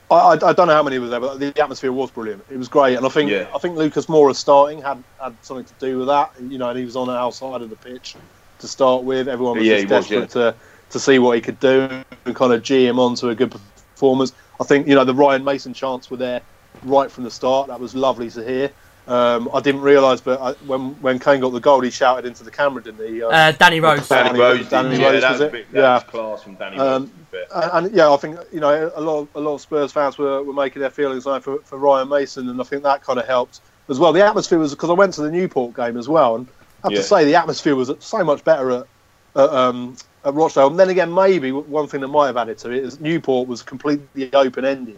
I, 0.09 0.15
I, 0.15 0.33
I 0.33 0.53
don't 0.53 0.67
know 0.67 0.73
how 0.75 0.83
many 0.83 0.99
was 0.99 1.11
there, 1.11 1.19
but 1.19 1.39
the 1.39 1.53
atmosphere 1.61 1.91
was 1.91 2.11
brilliant. 2.11 2.43
It 2.49 2.57
was 2.57 2.67
great, 2.69 2.95
and 2.97 3.05
I 3.05 3.09
think 3.09 3.31
Yeah. 3.31 3.47
I 3.53 3.59
think 3.59 3.77
Lucas 3.77 4.07
Moura 4.07 4.35
starting 4.35 4.81
had, 4.81 5.03
had 5.19 5.37
something 5.41 5.65
to 5.65 5.75
do 5.75 5.97
with 5.99 6.07
that. 6.07 6.31
You 6.39 6.57
know, 6.57 6.69
and 6.69 6.79
he 6.79 6.85
was 6.85 6.95
on 6.95 7.07
the 7.07 7.13
outside 7.13 7.61
of 7.61 7.69
the 7.69 7.77
pitch 7.77 8.19
to 8.59 8.67
start 8.67 9.03
with. 9.03 9.27
Everyone 9.27 9.57
was 9.57 9.67
Yeah, 9.67 9.75
just 9.75 9.87
he 9.89 9.93
was, 9.93 10.05
desperate 10.07 10.29
to 10.31 10.57
to 10.91 10.99
see 10.99 11.19
what 11.19 11.35
he 11.35 11.41
could 11.41 11.59
do 11.59 11.89
and 12.25 12.35
kind 12.35 12.53
of 12.53 12.61
g 12.63 12.85
him 12.87 12.99
on 12.99 13.15
to 13.15 13.29
a 13.29 13.35
good 13.35 13.55
performance. 13.95 14.33
I 14.59 14.63
think 14.65 14.87
you 14.87 14.95
know 14.95 15.05
the 15.05 15.15
Ryan 15.15 15.43
Mason 15.43 15.73
chants 15.73 16.09
were 16.09 16.17
there 16.17 16.43
right 16.83 17.11
from 17.11 17.23
the 17.23 17.31
start. 17.31 17.69
That 17.69 17.79
was 17.79 17.95
lovely 17.95 18.29
to 18.31 18.43
hear. 18.43 18.73
Um, 19.07 19.49
I 19.53 19.59
didn't 19.59 19.81
realise, 19.81 20.19
but 20.19 20.41
I, 20.41 20.53
when 20.65 20.91
when 21.01 21.19
Kane 21.19 21.39
got 21.39 21.51
the 21.51 21.59
goal, 21.59 21.81
he 21.81 21.91
shouted 21.91 22.25
into 22.25 22.43
the 22.43 22.49
camera, 22.49 22.81
didn't 22.81 23.07
he? 23.07 23.21
Um, 23.21 23.31
Uh, 23.31 23.51
Danny 23.51 23.79
Rose. 23.79 24.07
Danny, 24.07 24.29
Danny- 24.29 24.39
Rose, 24.39 24.69
Danny 24.69 24.89
did, 24.89 24.99
yeah, 24.99 25.09
Rose, 25.11 25.21
that 25.21 25.31
was 25.31 25.39
was, 25.39 25.41
it? 25.41 25.47
a 25.47 25.51
bit, 25.51 25.71
that 25.73 25.79
Yeah. 25.79 25.93
was 25.93 26.03
class 26.03 26.41
from 26.43 26.55
Danny 26.55 26.77
Um, 26.79 26.85
Rose. 27.03 27.09
to 27.09 27.15
be 27.15 27.23
fair. 27.31 27.45
and, 27.73 27.85
and 27.87 27.95
yeah, 27.95 28.11
I 28.11 28.17
think 28.17 28.39
you 28.51 28.59
know 28.59 28.91
a 28.95 29.01
lot 29.01 29.19
of 29.19 29.27
a 29.35 29.39
lot 29.39 29.53
of 29.55 29.61
Spurs 29.61 29.91
fans 29.91 30.17
were, 30.17 30.41
were 30.41 30.53
making 30.53 30.79
their 30.79 30.89
feelings 30.89 31.25
known 31.27 31.41
for, 31.41 31.59
for 31.65 31.77
Ryan 31.77 32.09
Mason, 32.09 32.49
and 32.49 32.59
I 32.59 32.63
think 32.63 32.81
that 32.83 33.03
kind 33.03 33.19
of 33.19 33.27
helped 33.27 33.59
as 33.89 33.99
well. 33.99 34.11
The 34.11 34.25
atmosphere 34.25 34.57
was 34.57 34.71
because 34.71 34.89
I 34.89 34.93
went 34.93 35.13
to 35.15 35.21
the 35.21 35.31
Newport 35.31 35.75
game 35.75 35.97
as 35.97 36.09
well, 36.09 36.35
and 36.37 36.47
I 36.83 36.87
have 36.87 36.91
Yeah. 36.93 36.97
to 36.97 37.03
say 37.03 37.25
the 37.25 37.35
atmosphere 37.35 37.75
was 37.75 37.91
so 37.99 38.23
much 38.23 38.43
better 38.43 38.71
at, 38.71 38.87
at 39.35 39.49
um, 39.51 39.95
at 40.23 40.33
Rochdale. 40.33 40.65
And 40.67 40.79
then 40.79 40.89
again, 40.89 41.13
maybe 41.13 41.51
one 41.51 41.85
thing 41.87 42.01
that 42.01 42.07
might 42.07 42.25
have 42.25 42.37
added 42.37 42.57
to 42.59 42.71
it 42.71 42.83
is 42.83 42.99
Newport 42.99 43.47
was 43.47 43.61
completely 43.61 44.33
open 44.33 44.65
ended. 44.65 44.97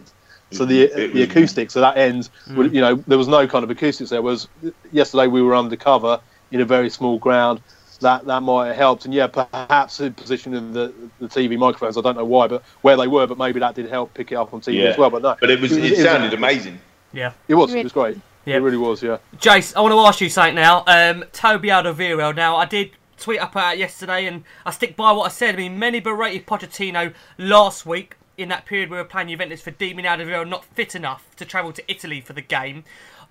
So 0.50 0.64
the 0.64 0.82
It 0.82 1.12
the 1.12 1.20
was- 1.20 1.28
acoustics 1.30 1.74
So 1.74 1.80
that 1.80 1.96
end, 1.98 2.28
Mm. 2.48 2.56
would- 2.56 2.74
you 2.74 2.80
know, 2.80 2.96
there 3.06 3.18
was 3.18 3.28
no 3.28 3.46
kind 3.46 3.64
of 3.64 3.70
acoustics 3.70 4.10
there. 4.10 4.22
Was 4.22 4.48
yesterday 4.92 5.26
we 5.26 5.42
were 5.42 5.54
undercover 5.54 6.20
in 6.50 6.60
a 6.60 6.64
very 6.64 6.88
small 6.90 7.18
ground. 7.18 7.60
That 8.00 8.26
that 8.26 8.42
might 8.44 8.68
have 8.68 8.76
helped, 8.76 9.04
and 9.06 9.12
yeah, 9.12 9.26
perhaps 9.26 9.96
the 9.96 10.10
position 10.12 10.54
of 10.54 10.72
the 10.72 10.92
the 11.20 11.26
TV 11.28 11.56
microphones. 11.58 11.98
I 11.98 12.00
don't 12.00 12.16
know 12.16 12.24
why, 12.24 12.46
but 12.46 12.62
where 12.82 12.96
they 12.96 13.08
were, 13.08 13.26
but 13.26 13.38
maybe 13.38 13.58
that 13.60 13.74
did 13.74 13.88
help 13.90 14.14
pick 14.14 14.30
it 14.30 14.36
up 14.36 14.54
on 14.54 14.60
TV 14.60 14.78
Yeah. 14.84 14.90
as 14.90 14.98
well. 14.98 15.10
But 15.10 15.22
no, 15.22 15.34
But 15.40 15.50
it 15.50 15.60
was 15.60 15.72
it 15.72 15.96
sounded 15.96 16.32
amazing. 16.32 16.78
Yeah. 17.12 17.32
It 17.48 17.54
was. 17.56 17.74
It 17.74 17.82
was 17.82 17.92
great. 17.92 18.16
Yeah. 18.44 18.56
It 18.56 18.60
really 18.60 18.76
was. 18.76 19.02
Yeah. 19.02 19.16
Jace, 19.40 19.74
I 19.76 19.80
want 19.80 19.92
to 19.94 19.98
ask 20.00 20.20
you 20.20 20.28
something 20.30 20.54
now. 20.54 20.84
Um, 20.86 21.24
Toby 21.32 21.68
Alderweireld. 21.68 22.36
Now, 22.36 22.54
I 22.56 22.66
did 22.66 22.92
tweet 23.18 23.40
up 23.40 23.56
out 23.56 23.76
yesterday, 23.78 24.26
and 24.26 24.44
I 24.64 24.70
stick 24.70 24.94
by 24.96 25.10
what 25.10 25.24
I 25.24 25.28
said. 25.30 25.56
I 25.56 25.58
mean, 25.58 25.76
many 25.78 25.98
berated 25.98 26.46
Pochettino 26.46 27.12
last 27.36 27.84
week 27.84 28.14
in 28.38 28.48
that 28.48 28.64
period 28.64 28.88
we 28.88 28.96
were 28.96 29.04
playing 29.04 29.28
Juventus 29.28 29.60
for 29.60 29.72
deeming 29.72 30.04
Alderweireld 30.06 30.48
not 30.48 30.64
fit 30.64 30.94
enough 30.94 31.34
to 31.36 31.44
travel 31.44 31.72
to 31.72 31.82
Italy 31.88 32.20
for 32.20 32.32
the 32.32 32.40
game. 32.40 32.84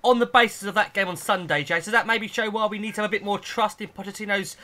On 0.04 0.20
the 0.20 0.26
basis 0.28 0.68
of 0.68 0.76
that 0.76 0.94
game 0.94 1.08
on 1.08 1.18
Sunday, 1.18 1.64
Jace, 1.64 1.86
does 1.86 1.94
that 1.94 2.06
maybe 2.06 2.28
show 2.28 2.50
why 2.50 2.68
we 2.68 2.78
need 2.78 2.94
to 2.96 3.02
have 3.02 3.10
a 3.10 3.12
bit 3.12 3.24
more 3.24 3.40
trust 3.40 3.82
in 3.82 3.88
Pochettino's 3.88 4.58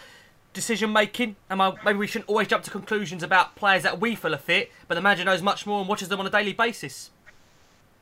decision 0.54 0.94
making? 0.94 1.38
And 1.50 1.60
maybe 1.84 1.98
we 1.98 2.06
shouldn't 2.06 2.30
always 2.30 2.50
jump 2.50 2.64
to 2.66 2.70
conclusions 2.70 3.24
about 3.24 3.56
players 3.56 3.82
that 3.84 4.00
we 4.00 4.16
feel 4.16 4.36
are 4.36 4.38
fit, 4.38 4.72
but 4.88 4.96
the 4.96 5.02
manager 5.02 5.24
knows 5.24 5.42
much 5.42 5.66
more 5.66 5.80
and 5.80 5.90
watches 5.90 6.10
them 6.10 6.20
on 6.20 6.28
a 6.28 6.30
daily 6.30 6.54
basis. 6.54 7.10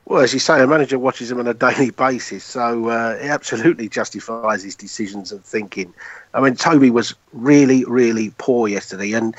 Well, 0.05 0.21
as 0.21 0.33
you 0.33 0.39
say, 0.39 0.61
a 0.61 0.67
manager 0.67 0.97
watches 0.97 1.29
them 1.29 1.39
on 1.39 1.47
a 1.47 1.53
daily 1.53 1.89
basis, 2.07 2.43
so 2.43 2.89
uh, 2.89 3.17
it 3.21 3.27
absolutely 3.27 3.87
justifies 3.87 4.63
his 4.63 4.75
decisions 4.75 5.31
and 5.31 5.45
thinking. 5.45 5.93
I 6.33 6.41
mean, 6.41 6.55
Toby 6.55 6.89
was 6.89 7.13
really, 7.33 7.85
really 7.85 8.33
poor 8.39 8.67
yesterday, 8.67 9.13
and 9.13 9.35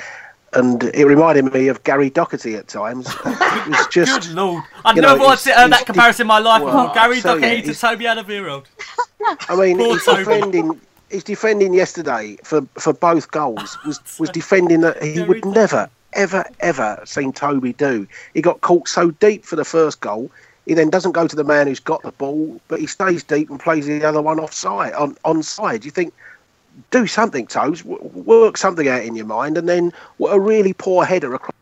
and 0.54 0.82
it 0.84 1.06
reminded 1.06 1.52
me 1.52 1.68
of 1.68 1.82
Gary 1.84 2.10
Doherty 2.10 2.56
at 2.56 2.68
times. 2.68 3.08
It 3.62 3.68
was 3.68 3.86
just. 3.88 4.28
Good 4.28 4.34
lord. 4.34 4.64
I've 4.84 4.96
never 4.96 5.18
know, 5.18 5.24
watched 5.24 5.46
it's- 5.46 5.58
uh, 5.62 5.68
that 5.68 5.86
comparison 5.86 6.22
in 6.24 6.26
my 6.28 6.38
life 6.40 6.62
well. 6.62 6.92
Gary 6.94 7.20
so, 7.20 7.34
yeah, 7.36 7.40
Doherty 7.40 7.62
to 7.72 7.74
Toby 7.78 8.04
Alderweireld. 8.06 8.64
I 9.48 9.54
mean, 9.56 9.76
Poor 9.76 9.92
he's 9.92 10.04
Toby. 10.04 10.24
defending. 10.24 10.80
He's 11.10 11.22
defending 11.24 11.74
yesterday 11.74 12.38
for, 12.42 12.62
for 12.74 12.92
both 12.92 13.30
goals. 13.30 13.78
Was 13.86 14.00
was 14.18 14.30
defending 14.30 14.80
that 14.80 15.00
he 15.02 15.22
would 15.22 15.44
never, 15.44 15.88
ever, 16.14 16.44
ever 16.60 17.00
seen 17.04 17.32
Toby 17.32 17.74
do. 17.74 18.06
He 18.34 18.40
got 18.42 18.62
caught 18.62 18.88
so 18.88 19.10
deep 19.12 19.44
for 19.44 19.54
the 19.56 19.64
first 19.64 20.00
goal. 20.00 20.30
He 20.66 20.74
then 20.74 20.90
doesn't 20.90 21.12
go 21.12 21.26
to 21.28 21.36
the 21.36 21.44
man 21.44 21.66
who's 21.66 21.80
got 21.80 22.02
the 22.02 22.12
ball, 22.12 22.60
but 22.68 22.80
he 22.80 22.86
stays 22.86 23.22
deep 23.22 23.50
and 23.50 23.60
plays 23.60 23.86
the 23.86 24.02
other 24.04 24.22
one 24.22 24.40
offside 24.40 24.92
on 24.94 25.14
onside. 25.24 25.84
You 25.84 25.90
think, 25.90 26.14
do 26.90 27.06
something, 27.06 27.46
Toes. 27.46 27.82
W- 27.82 28.02
work 28.02 28.56
something 28.56 28.88
out 28.88 29.04
in 29.04 29.14
your 29.14 29.26
mind, 29.26 29.58
and 29.58 29.68
then 29.68 29.92
what 30.18 30.34
a 30.34 30.40
really 30.40 30.72
poor 30.72 31.04
header 31.04 31.34
across 31.34 31.52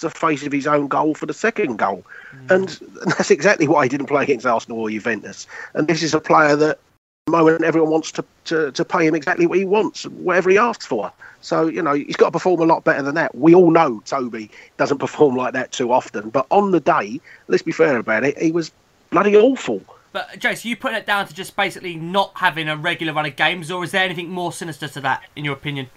the 0.00 0.10
face 0.10 0.44
of 0.44 0.52
his 0.52 0.66
own 0.66 0.88
goal 0.88 1.14
for 1.14 1.26
the 1.26 1.34
second 1.34 1.76
goal. 1.76 2.04
Mm. 2.46 2.50
And 2.50 2.68
that's 3.12 3.30
exactly 3.30 3.66
why 3.66 3.84
he 3.84 3.88
didn't 3.88 4.06
play 4.06 4.22
against 4.22 4.46
Arsenal 4.46 4.80
or 4.80 4.90
Juventus. 4.90 5.46
And 5.74 5.88
this 5.88 6.02
is 6.02 6.14
a 6.14 6.20
player 6.20 6.56
that, 6.56 6.70
at 6.70 6.78
the 7.26 7.32
moment, 7.32 7.64
everyone 7.64 7.90
wants 7.90 8.12
to, 8.12 8.24
to, 8.44 8.70
to 8.72 8.84
pay 8.84 9.06
him 9.06 9.14
exactly 9.14 9.46
what 9.46 9.58
he 9.58 9.64
wants, 9.64 10.04
whatever 10.06 10.50
he 10.50 10.58
asks 10.58 10.86
for. 10.86 11.12
So, 11.40 11.68
you 11.68 11.82
know, 11.82 11.94
he's 11.94 12.16
got 12.16 12.26
to 12.26 12.32
perform 12.32 12.60
a 12.60 12.64
lot 12.64 12.84
better 12.84 13.02
than 13.02 13.14
that. 13.14 13.34
We 13.34 13.54
all 13.54 13.70
know 13.70 14.02
Toby 14.04 14.50
doesn't 14.76 14.98
perform 14.98 15.36
like 15.36 15.52
that 15.52 15.72
too 15.72 15.92
often. 15.92 16.30
But 16.30 16.46
on 16.50 16.72
the 16.72 16.80
day, 16.80 17.20
let's 17.46 17.62
be 17.62 17.72
fair 17.72 17.96
about 17.96 18.24
it, 18.24 18.36
he 18.38 18.50
was 18.50 18.72
bloody 19.10 19.36
awful. 19.36 19.80
But 20.12 20.40
Jace, 20.40 20.64
you 20.64 20.76
putting 20.76 20.98
it 20.98 21.06
down 21.06 21.26
to 21.26 21.34
just 21.34 21.54
basically 21.54 21.94
not 21.96 22.32
having 22.36 22.68
a 22.68 22.76
regular 22.76 23.12
run 23.12 23.26
of 23.26 23.36
games, 23.36 23.70
or 23.70 23.84
is 23.84 23.90
there 23.90 24.04
anything 24.04 24.30
more 24.30 24.52
sinister 24.52 24.88
to 24.88 25.00
that, 25.02 25.22
in 25.36 25.44
your 25.44 25.54
opinion? 25.54 25.90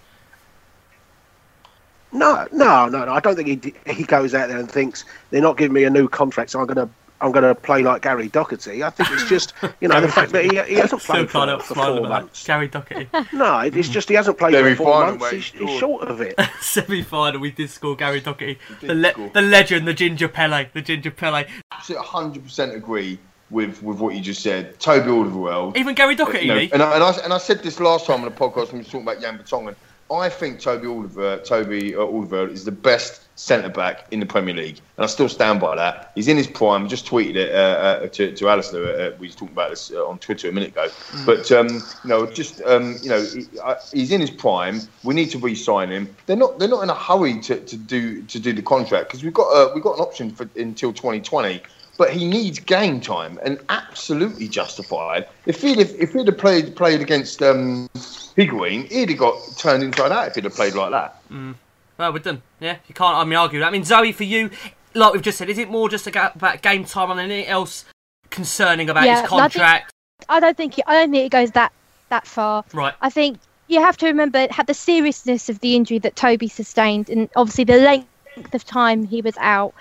No, 2.12 2.46
no, 2.52 2.88
no, 2.88 3.06
no. 3.06 3.12
I 3.12 3.20
don't 3.20 3.36
think 3.36 3.64
he 3.64 3.92
he 3.92 4.04
goes 4.04 4.34
out 4.34 4.48
there 4.48 4.58
and 4.58 4.70
thinks 4.70 5.04
they're 5.30 5.40
not 5.40 5.56
giving 5.56 5.72
me 5.72 5.84
a 5.84 5.90
new 5.90 6.08
contract, 6.08 6.50
so 6.50 6.60
I'm 6.60 6.66
gonna 6.66 6.88
I'm 7.22 7.32
gonna 7.32 7.54
play 7.54 7.82
like 7.82 8.02
Gary 8.02 8.28
Doherty. 8.28 8.84
I 8.84 8.90
think 8.90 9.10
it's 9.12 9.26
just 9.30 9.54
you 9.80 9.88
know 9.88 9.98
the 9.98 10.08
fact 10.08 10.30
that 10.32 10.44
he, 10.44 10.74
he 10.74 10.78
hasn't 10.78 11.00
played 11.04 11.30
can't 11.30 11.30
for, 11.30 11.46
help 11.46 11.62
for 11.62 11.72
smiling 11.74 11.96
four 11.96 12.06
at 12.06 12.08
that. 12.10 12.22
months. 12.24 12.46
Gary 12.46 12.68
Doherty. 12.68 13.08
No, 13.32 13.60
it's 13.60 13.88
just 13.88 14.10
he 14.10 14.14
hasn't 14.14 14.36
played 14.36 14.54
for 14.76 14.84
four 14.84 15.06
months. 15.06 15.30
He's, 15.30 15.46
he's 15.52 15.78
short 15.78 16.06
of 16.06 16.20
it. 16.20 16.38
Semi-final, 16.60 17.40
we 17.40 17.50
did 17.50 17.70
score 17.70 17.96
Gary 17.96 18.20
Doherty, 18.20 18.58
the, 18.82 18.94
le- 18.94 19.30
the 19.32 19.40
legend, 19.40 19.88
the 19.88 19.94
ginger 19.94 20.28
Pele, 20.28 20.68
the 20.74 20.82
ginger 20.82 21.10
Pele. 21.10 21.46
Absolutely 21.72 22.06
100% 22.08 22.74
agree 22.76 23.18
with, 23.52 23.82
with 23.82 23.98
what 23.98 24.14
you 24.14 24.20
just 24.20 24.42
said. 24.42 24.80
Toby 24.80 25.08
Alderweireld. 25.10 25.76
Even 25.76 25.94
Gary 25.94 26.14
Doherty, 26.14 26.46
You 26.46 26.54
know, 26.54 26.68
and, 26.72 26.82
I, 26.82 26.94
and, 26.94 27.04
I, 27.04 27.12
and 27.24 27.32
I 27.32 27.38
said 27.38 27.62
this 27.62 27.78
last 27.78 28.06
time 28.06 28.24
on 28.24 28.24
the 28.24 28.30
podcast 28.30 28.72
when 28.72 28.72
we 28.72 28.78
were 28.78 28.84
talking 28.84 29.02
about 29.02 29.20
Jan 29.20 29.38
Vertonghen. 29.38 29.76
I 30.10 30.28
think 30.28 30.60
Toby 30.60 30.86
Alderweireld, 30.88 31.44
Toby 31.44 31.94
uh, 31.94 32.00
Alderweireld 32.00 32.50
is 32.50 32.64
the 32.64 32.72
best 32.72 33.22
centre 33.36 33.70
back 33.70 34.06
in 34.10 34.20
the 34.20 34.26
Premier 34.26 34.54
League, 34.54 34.78
and 34.96 35.04
I 35.04 35.06
still 35.06 35.28
stand 35.28 35.58
by 35.60 35.74
that. 35.76 36.12
He's 36.14 36.28
in 36.28 36.36
his 36.36 36.46
prime. 36.46 36.86
Just 36.86 37.06
tweeted 37.06 37.36
it 37.36 37.54
uh, 37.54 37.58
uh, 37.58 38.08
to 38.08 38.34
to 38.34 38.48
Alistair. 38.48 38.84
Uh, 38.84 39.16
we 39.18 39.28
were 39.28 39.32
talking 39.32 39.48
about 39.48 39.70
this 39.70 39.90
uh, 39.90 40.06
on 40.06 40.18
Twitter 40.18 40.50
a 40.50 40.52
minute 40.52 40.70
ago. 40.70 40.88
But 41.24 41.50
um, 41.52 41.68
you 41.68 41.80
know, 42.10 42.26
just 42.26 42.60
um, 42.62 42.96
you 43.02 43.08
know, 43.08 43.24
he, 43.24 43.46
he's 43.92 44.12
in 44.12 44.20
his 44.20 44.30
prime. 44.30 44.80
We 45.02 45.14
need 45.14 45.30
to 45.30 45.38
re-sign 45.38 45.90
him. 45.90 46.14
They're 46.26 46.36
not 46.36 46.58
they're 46.58 46.68
not 46.68 46.82
in 46.82 46.90
a 46.90 46.94
hurry 46.94 47.40
to, 47.40 47.60
to 47.60 47.76
do 47.76 48.22
to 48.22 48.38
do 48.38 48.52
the 48.52 48.62
contract 48.62 49.08
because 49.08 49.24
we've 49.24 49.34
got 49.34 49.48
uh, 49.48 49.72
we've 49.74 49.84
got 49.84 49.96
an 49.96 50.02
option 50.02 50.30
for 50.30 50.48
until 50.56 50.92
2020 50.92 51.62
but 52.02 52.12
he 52.12 52.24
needs 52.26 52.58
game 52.58 53.00
time 53.00 53.38
and 53.44 53.60
absolutely 53.68 54.48
justified. 54.48 55.28
If 55.46 55.62
he'd 55.62 55.78
have, 55.78 55.90
if 56.00 56.12
he'd 56.12 56.26
have 56.26 56.36
played 56.36 56.74
played 56.74 57.00
against 57.00 57.40
um, 57.44 57.88
Higuain, 57.94 58.90
he'd 58.90 59.10
have 59.10 59.18
got 59.18 59.38
turned 59.56 59.84
inside 59.84 60.10
out 60.10 60.26
if 60.26 60.34
he'd 60.34 60.42
have 60.42 60.54
played 60.56 60.74
like 60.74 60.90
that. 60.90 61.22
Well, 61.30 62.12
we're 62.12 62.18
done. 62.18 62.42
Yeah, 62.58 62.78
you 62.88 62.94
can't. 62.96 63.16
I 63.16 63.22
mean, 63.22 63.36
argue 63.38 63.60
that. 63.60 63.66
I 63.66 63.70
mean, 63.70 63.84
Zoe, 63.84 64.10
for 64.10 64.24
you, 64.24 64.50
like 64.94 65.12
we've 65.12 65.22
just 65.22 65.38
said, 65.38 65.48
is 65.48 65.58
it 65.58 65.70
more 65.70 65.88
just 65.88 66.08
about 66.08 66.34
about 66.34 66.60
game 66.60 66.84
time 66.84 67.12
and 67.12 67.20
anything 67.20 67.46
else 67.46 67.84
concerning 68.30 68.90
about 68.90 69.04
Yeah, 69.04 69.12
his 69.12 69.18
I 69.18 69.20
think- 69.20 69.52
contract? 69.52 69.92
I 70.28 70.40
don't 70.40 70.56
think 70.56 70.78
it, 70.80 70.84
I 70.88 70.94
don't 70.94 71.12
think 71.12 71.26
it 71.26 71.30
goes 71.30 71.52
that 71.52 71.70
that 72.08 72.26
far. 72.26 72.64
Right. 72.72 72.94
I 73.00 73.10
think 73.10 73.38
you 73.68 73.78
have 73.80 73.96
to 73.98 74.06
remember 74.06 74.48
had 74.50 74.66
the 74.66 74.74
seriousness 74.74 75.48
of 75.48 75.60
the 75.60 75.76
injury 75.76 76.00
that 76.00 76.16
Toby 76.16 76.48
sustained, 76.48 77.08
and 77.10 77.28
obviously 77.36 77.62
the 77.62 77.76
length 77.78 78.08
of 78.52 78.64
time 78.64 79.04
he 79.04 79.20
was 79.20 79.36
out. 79.38 79.74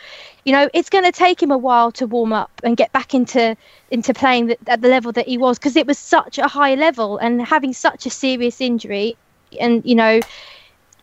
You 0.45 0.53
know, 0.53 0.69
it's 0.73 0.89
going 0.89 1.03
to 1.03 1.11
take 1.11 1.41
him 1.41 1.51
a 1.51 1.57
while 1.57 1.91
to 1.93 2.07
warm 2.07 2.33
up 2.33 2.51
and 2.63 2.75
get 2.77 2.91
back 2.91 3.13
into 3.13 3.55
into 3.89 4.13
playing 4.13 4.47
the, 4.47 4.57
at 4.67 4.81
the 4.81 4.87
level 4.87 5.11
that 5.13 5.27
he 5.27 5.37
was 5.37 5.57
because 5.57 5.75
it 5.75 5.87
was 5.87 5.97
such 5.97 6.37
a 6.37 6.47
high 6.47 6.75
level 6.75 7.17
and 7.17 7.41
having 7.41 7.73
such 7.73 8.05
a 8.05 8.09
serious 8.09 8.61
injury, 8.61 9.15
and 9.59 9.85
you 9.85 9.95
know. 9.95 10.19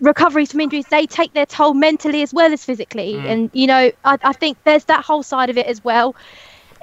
Recoveries 0.01 0.53
from 0.53 0.61
injuries, 0.61 0.87
they 0.87 1.07
take 1.07 1.33
their 1.33 1.45
toll 1.45 1.75
mentally 1.75 2.23
as 2.23 2.33
well 2.33 2.53
as 2.53 2.65
physically. 2.65 3.15
Mm. 3.15 3.31
And, 3.31 3.51
you 3.53 3.67
know, 3.67 3.91
I, 4.05 4.17
I 4.23 4.33
think 4.33 4.57
there's 4.63 4.85
that 4.85 5.05
whole 5.05 5.25
side 5.25 5.51
of 5.51 5.59
it 5.59 5.67
as 5.67 5.83
well. 5.83 6.15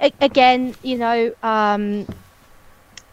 A- 0.02 0.12
again, 0.20 0.74
you 0.82 0.98
know, 0.98 1.32
um, 1.42 2.06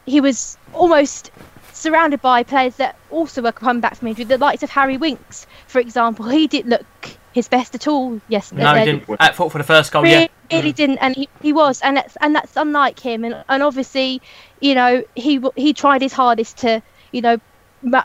he 0.06 0.20
was 0.20 0.58
almost 0.74 1.32
surrounded 1.72 2.22
by 2.22 2.44
players 2.44 2.76
that 2.76 2.98
also 3.12 3.42
were 3.42 3.54
coming 3.54 3.80
back 3.80 3.96
from 3.96 4.10
injury. 4.10 4.26
The 4.26 4.38
likes 4.38 4.62
of 4.62 4.70
Harry 4.72 4.98
Winks, 4.98 5.48
for 5.68 5.80
example, 5.80 6.28
he 6.28 6.48
didn't 6.48 6.72
look 6.72 7.18
his 7.34 7.48
best 7.48 7.76
at 7.76 7.88
all 7.88 8.22
yesterday. 8.28 8.64
No, 8.64 8.74
he 8.76 8.86
didn't. 8.86 9.18
At 9.20 9.36
fault 9.36 9.52
for 9.52 9.58
the 9.58 9.64
first 9.64 9.92
goal, 9.92 10.04
Really, 10.04 10.30
yeah. 10.50 10.58
really 10.58 10.72
didn't, 10.72 11.00
and 11.00 11.16
he, 11.16 11.28
he 11.42 11.52
was, 11.52 11.82
and 11.82 11.98
that's 11.98 12.16
and 12.18 12.36
that's 12.36 12.56
unlike 12.56 13.00
him, 13.00 13.24
and 13.24 13.44
and 13.50 13.64
obviously, 13.64 14.22
you 14.60 14.76
know, 14.76 15.04
he 15.16 15.42
he 15.56 15.74
tried 15.74 16.02
his 16.02 16.14
hardest 16.14 16.58
to, 16.58 16.82
you 17.12 17.22
know, 17.22 17.40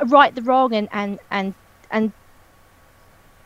right 0.07 0.35
the 0.35 0.43
wrong 0.43 0.75
and 0.75 0.89
and 0.93 1.19
and 1.31 1.55
and 1.91 2.13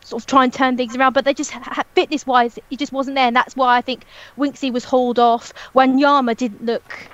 sort 0.03 0.21
of 0.21 0.27
try 0.27 0.43
and 0.43 0.53
turn 0.53 0.77
things 0.77 0.95
around, 0.95 1.13
but 1.13 1.25
they 1.25 1.33
just 1.33 1.53
fitness 1.95 2.25
wise, 2.25 2.57
he 2.69 2.77
just 2.77 2.91
wasn't 2.91 3.15
there, 3.15 3.27
and 3.27 3.35
that's 3.35 3.55
why 3.55 3.77
I 3.77 3.81
think 3.81 4.05
Winksy 4.37 4.71
was 4.71 4.83
hauled 4.83 5.19
off 5.19 5.53
Wanyama 5.73 6.35
didn't 6.35 6.65
look 6.65 7.09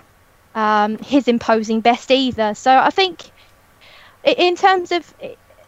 um, 0.55 0.97
his 0.97 1.27
imposing 1.27 1.81
best 1.81 2.11
either. 2.11 2.53
So 2.55 2.75
I 2.75 2.89
think 2.89 3.31
in 4.23 4.55
terms 4.55 4.91
of 4.91 5.13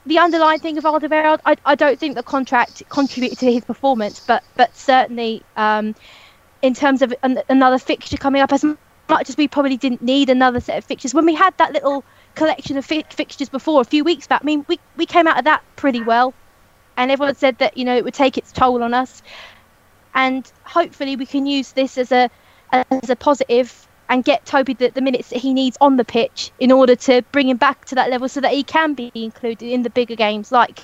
the 0.05 0.19
underlying 0.19 0.59
thing 0.59 0.77
of 0.77 0.83
Alderweireld, 0.83 1.39
I, 1.45 1.55
I 1.65 1.75
don't 1.75 1.99
think 1.99 2.15
the 2.15 2.23
contract 2.23 2.83
contributed 2.89 3.39
to 3.39 3.51
his 3.51 3.63
performance, 3.63 4.19
but 4.25 4.43
but 4.55 4.75
certainly 4.75 5.43
um, 5.55 5.95
in 6.61 6.73
terms 6.73 7.01
of 7.01 7.13
an, 7.23 7.41
another 7.49 7.77
fixture 7.77 8.17
coming 8.17 8.41
up, 8.41 8.51
as 8.51 8.65
much 9.09 9.29
as 9.29 9.37
we 9.37 9.47
probably 9.47 9.77
didn't 9.77 10.01
need 10.01 10.29
another 10.29 10.59
set 10.59 10.77
of 10.77 10.85
fixtures, 10.85 11.13
when 11.13 11.25
we 11.25 11.35
had 11.35 11.55
that 11.57 11.73
little 11.73 12.03
collection 12.35 12.77
of 12.77 12.85
fi- 12.85 13.05
fixtures 13.09 13.49
before 13.49 13.81
a 13.81 13.85
few 13.85 14.03
weeks 14.03 14.27
back, 14.27 14.41
I 14.41 14.45
mean, 14.45 14.65
we, 14.67 14.79
we 14.97 15.05
came 15.05 15.27
out 15.27 15.37
of 15.37 15.45
that 15.45 15.63
pretty 15.75 16.01
well, 16.01 16.33
and 16.97 17.11
everyone 17.11 17.35
said 17.35 17.57
that 17.59 17.77
you 17.77 17.85
know 17.85 17.95
it 17.95 18.03
would 18.03 18.13
take 18.13 18.37
its 18.37 18.51
toll 18.51 18.83
on 18.83 18.93
us, 18.93 19.21
and 20.13 20.51
hopefully 20.63 21.15
we 21.15 21.25
can 21.25 21.45
use 21.45 21.73
this 21.73 21.97
as 21.97 22.11
a 22.11 22.29
as 22.71 23.09
a 23.09 23.15
positive 23.15 23.87
and 24.11 24.25
get 24.25 24.45
Toby 24.45 24.73
the, 24.73 24.89
the 24.89 25.01
minutes 25.01 25.29
that 25.29 25.39
he 25.39 25.53
needs 25.53 25.77
on 25.79 25.95
the 25.95 26.03
pitch 26.03 26.51
in 26.59 26.71
order 26.71 26.95
to 26.97 27.23
bring 27.31 27.47
him 27.47 27.57
back 27.57 27.85
to 27.85 27.95
that 27.95 28.09
level 28.09 28.27
so 28.27 28.41
that 28.41 28.51
he 28.51 28.61
can 28.61 28.93
be 28.93 29.09
included 29.15 29.71
in 29.71 29.83
the 29.83 29.89
bigger 29.89 30.15
games 30.17 30.51
like 30.51 30.81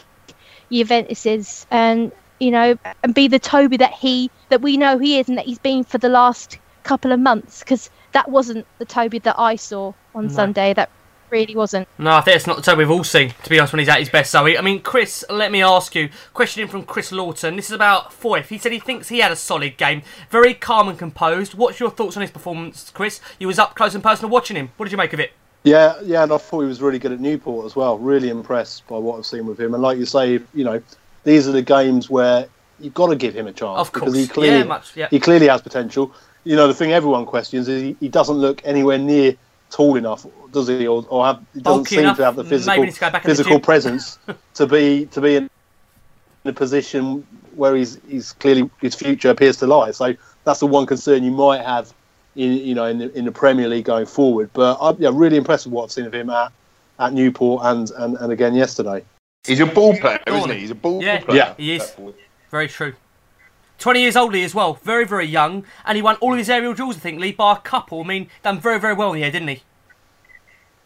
Juventus's 0.72 1.68
and 1.70 2.14
you 2.40 2.52
know 2.52 2.78
and 3.04 3.14
be 3.14 3.28
the 3.28 3.38
Toby 3.40 3.78
that 3.78 3.94
he 3.94 4.32
that 4.50 4.62
we 4.62 4.78
know 4.78 4.98
he 4.98 5.20
is 5.20 5.28
and 5.28 5.38
that 5.38 5.46
he's 5.46 5.60
been 5.60 5.84
for 5.84 5.98
the 5.98 6.10
last 6.10 6.58
couple 6.84 7.12
of 7.12 7.20
months 7.20 7.60
because 7.60 7.90
that 8.14 8.30
wasn't 8.32 8.66
the 8.80 8.86
Toby 8.86 9.20
that 9.20 9.36
I 9.38 9.58
saw 9.58 9.92
on 10.16 10.28
No. 10.28 10.34
Sunday 10.34 10.74
that 10.74 10.90
really 11.30 11.56
wasn't. 11.56 11.88
No, 11.98 12.12
I 12.12 12.22
think 12.22 12.36
it's 12.38 12.48
not 12.48 12.56
the 12.58 12.62
tone 12.62 12.78
we've 12.78 12.90
all 12.92 13.04
seen, 13.04 13.34
to 13.44 13.50
be 13.50 13.60
honest, 13.60 13.74
when 13.74 13.80
he's 13.80 13.90
at 13.90 14.00
his 14.00 14.10
best, 14.10 14.32
Zoe. 14.32 14.58
I 14.58 14.62
mean, 14.62 14.82
Chris, 14.82 15.24
let 15.30 15.52
me 15.52 15.62
ask 15.62 15.94
you. 15.96 16.10
Question 16.34 16.64
in 16.64 16.68
from 16.70 16.84
Chris 16.84 17.12
Lawton. 17.12 17.56
This 17.56 17.66
is 17.68 17.72
about 17.72 18.12
Foyth. 18.12 18.48
He 18.48 18.58
said 18.58 18.72
he 18.72 18.80
thinks 18.80 19.10
he 19.10 19.20
had 19.20 19.32
a 19.32 19.36
solid 19.36 19.78
game. 19.78 20.02
Very 20.30 20.54
calm 20.54 20.88
and 20.90 20.98
composed. 20.98 21.54
What's 21.56 21.80
your 21.80 21.90
thoughts 21.90 22.16
on 22.18 22.22
his 22.22 22.32
performance, 22.32 22.92
Chris? 22.94 23.20
You 23.40 23.48
was 23.48 23.60
up 23.60 23.76
close 23.76 23.94
and 23.94 24.04
personal 24.04 24.30
watching 24.30 24.58
him. 24.58 24.72
What 24.78 24.86
did 24.86 24.92
you 24.92 24.98
make 24.98 25.14
of 25.14 25.20
it? 25.20 25.32
Yeah, 25.64 26.00
yeah, 26.04 26.24
and 26.24 26.32
I 26.32 26.38
thought 26.38 26.62
he 26.62 26.68
was 26.68 26.82
really 26.82 27.00
good 27.00 27.12
at 27.12 27.20
Newport 27.20 27.66
as 27.66 27.76
well. 27.76 27.98
Really 27.98 28.30
impressed 28.30 28.88
by 28.88 28.98
what 28.98 29.18
I've 29.18 29.26
seen 29.26 29.46
with 29.46 29.60
him. 29.60 29.74
And 29.74 29.84
like 29.84 29.98
you 29.98 30.06
say, 30.06 30.40
you 30.54 30.64
know, 30.64 30.82
these 31.24 31.48
are 31.48 31.52
the 31.52 31.62
games 31.62 32.10
where 32.10 32.48
you've 32.80 32.94
got 32.94 33.08
to 33.08 33.16
give 33.16 33.36
him 33.36 33.48
a 33.48 33.52
chance 33.52 33.80
Of 33.80 33.92
because 33.92 34.14
course. 34.14 34.18
he 34.18 34.28
clearly 34.28 34.60
Yeah, 34.60 34.64
much, 34.64 34.96
yeah. 34.96 35.08
he 35.10 35.20
clearly 35.20 35.48
has 35.48 35.62
potential. 35.62 36.14
You 36.46 36.56
know, 36.56 36.68
the 36.68 36.74
thing 36.74 36.94
everyone 36.94 37.26
questions 37.26 37.68
is 37.68 37.82
he, 37.82 37.98
he 38.00 38.08
doesn't 38.08 38.38
look 38.38 38.62
anywhere 38.64 38.98
near 38.98 39.36
tall 39.70 39.96
enough, 39.96 40.26
does 40.52 40.68
he? 40.68 40.88
Or, 40.88 41.06
or 41.10 41.26
have, 41.26 41.44
he 41.54 41.62
doesn't 41.62 41.80
Bulky 41.80 41.96
seem 41.96 42.00
enough. 42.00 42.18
to 42.18 42.26
have 42.26 42.36
the 42.36 42.44
Maybe 42.44 42.56
physical 42.56 42.84
needs 42.84 42.96
to 42.96 43.00
go 43.02 43.10
back 43.12 43.26
in 43.26 43.30
the 43.30 43.36
physical 43.36 43.58
gym. 43.58 43.62
presence 43.64 44.20
to 44.56 44.66
be 44.68 45.06
to 45.08 45.22
be 45.22 45.36
in 45.36 45.50
a 46.46 46.54
position 46.54 47.26
where 47.56 47.76
he's 47.76 48.00
he's 48.08 48.34
clearly 48.34 48.70
his 48.82 48.96
future 48.96 49.30
appears 49.30 49.58
to 49.58 49.68
lie. 49.68 49.92
So 49.92 50.16
that's 50.44 50.60
the 50.60 50.68
one 50.68 50.86
concern 50.86 51.24
you 51.24 51.32
might 51.32 51.62
have 51.62 51.94
in 52.36 52.54
you 52.54 52.76
know 52.76 52.86
in 52.86 53.00
the, 53.00 53.18
in 53.18 53.26
the 53.26 53.32
Premier 53.32 53.68
League 53.68 53.86
going 53.86 54.06
forward. 54.06 54.50
But 54.54 54.78
I'm 54.80 54.96
yeah, 55.00 55.10
really 55.14 55.38
impressed 55.38 55.66
with 55.66 55.74
what 55.74 55.84
I've 55.86 55.92
seen 55.92 56.06
of 56.06 56.14
him 56.14 56.30
at, 56.30 56.52
at 57.00 57.14
Newport 57.14 57.64
and, 57.66 57.90
and, 57.92 58.16
and 58.18 58.32
again 58.32 58.54
yesterday. 58.56 59.04
He's 59.46 59.60
a 59.60 59.66
ball 59.66 59.96
player, 59.98 60.20
isn't 60.28 60.52
he? 60.52 60.60
He's 60.60 60.72
a 60.72 60.76
ball 60.76 61.02
Yeah, 61.02 61.20
player. 61.22 61.38
Yeah. 61.38 61.54
he 61.58 61.76
is. 61.76 61.96
Very 62.52 62.68
true. 62.68 62.94
20 63.78 64.02
years 64.02 64.16
old 64.16 64.34
he 64.34 64.44
as 64.44 64.56
well. 64.56 64.76
Very, 64.84 65.06
very 65.06 65.26
young. 65.26 65.64
And 65.86 65.96
he 65.96 66.02
won 66.02 66.16
all 66.18 66.34
of 66.34 66.38
his 66.38 66.50
aerial 66.50 66.74
duels, 66.74 66.98
I 66.98 67.00
think, 67.00 67.20
Lee, 67.20 67.32
by 67.32 67.54
a 67.54 67.58
couple. 67.58 68.02
I 68.02 68.04
mean, 68.06 68.30
done 68.44 68.60
very, 68.60 68.80
very 68.80 68.94
well 68.94 69.14
in 69.14 69.20
the 69.20 69.26
air, 69.26 69.32
didn't 69.32 69.50
he? 69.50 69.62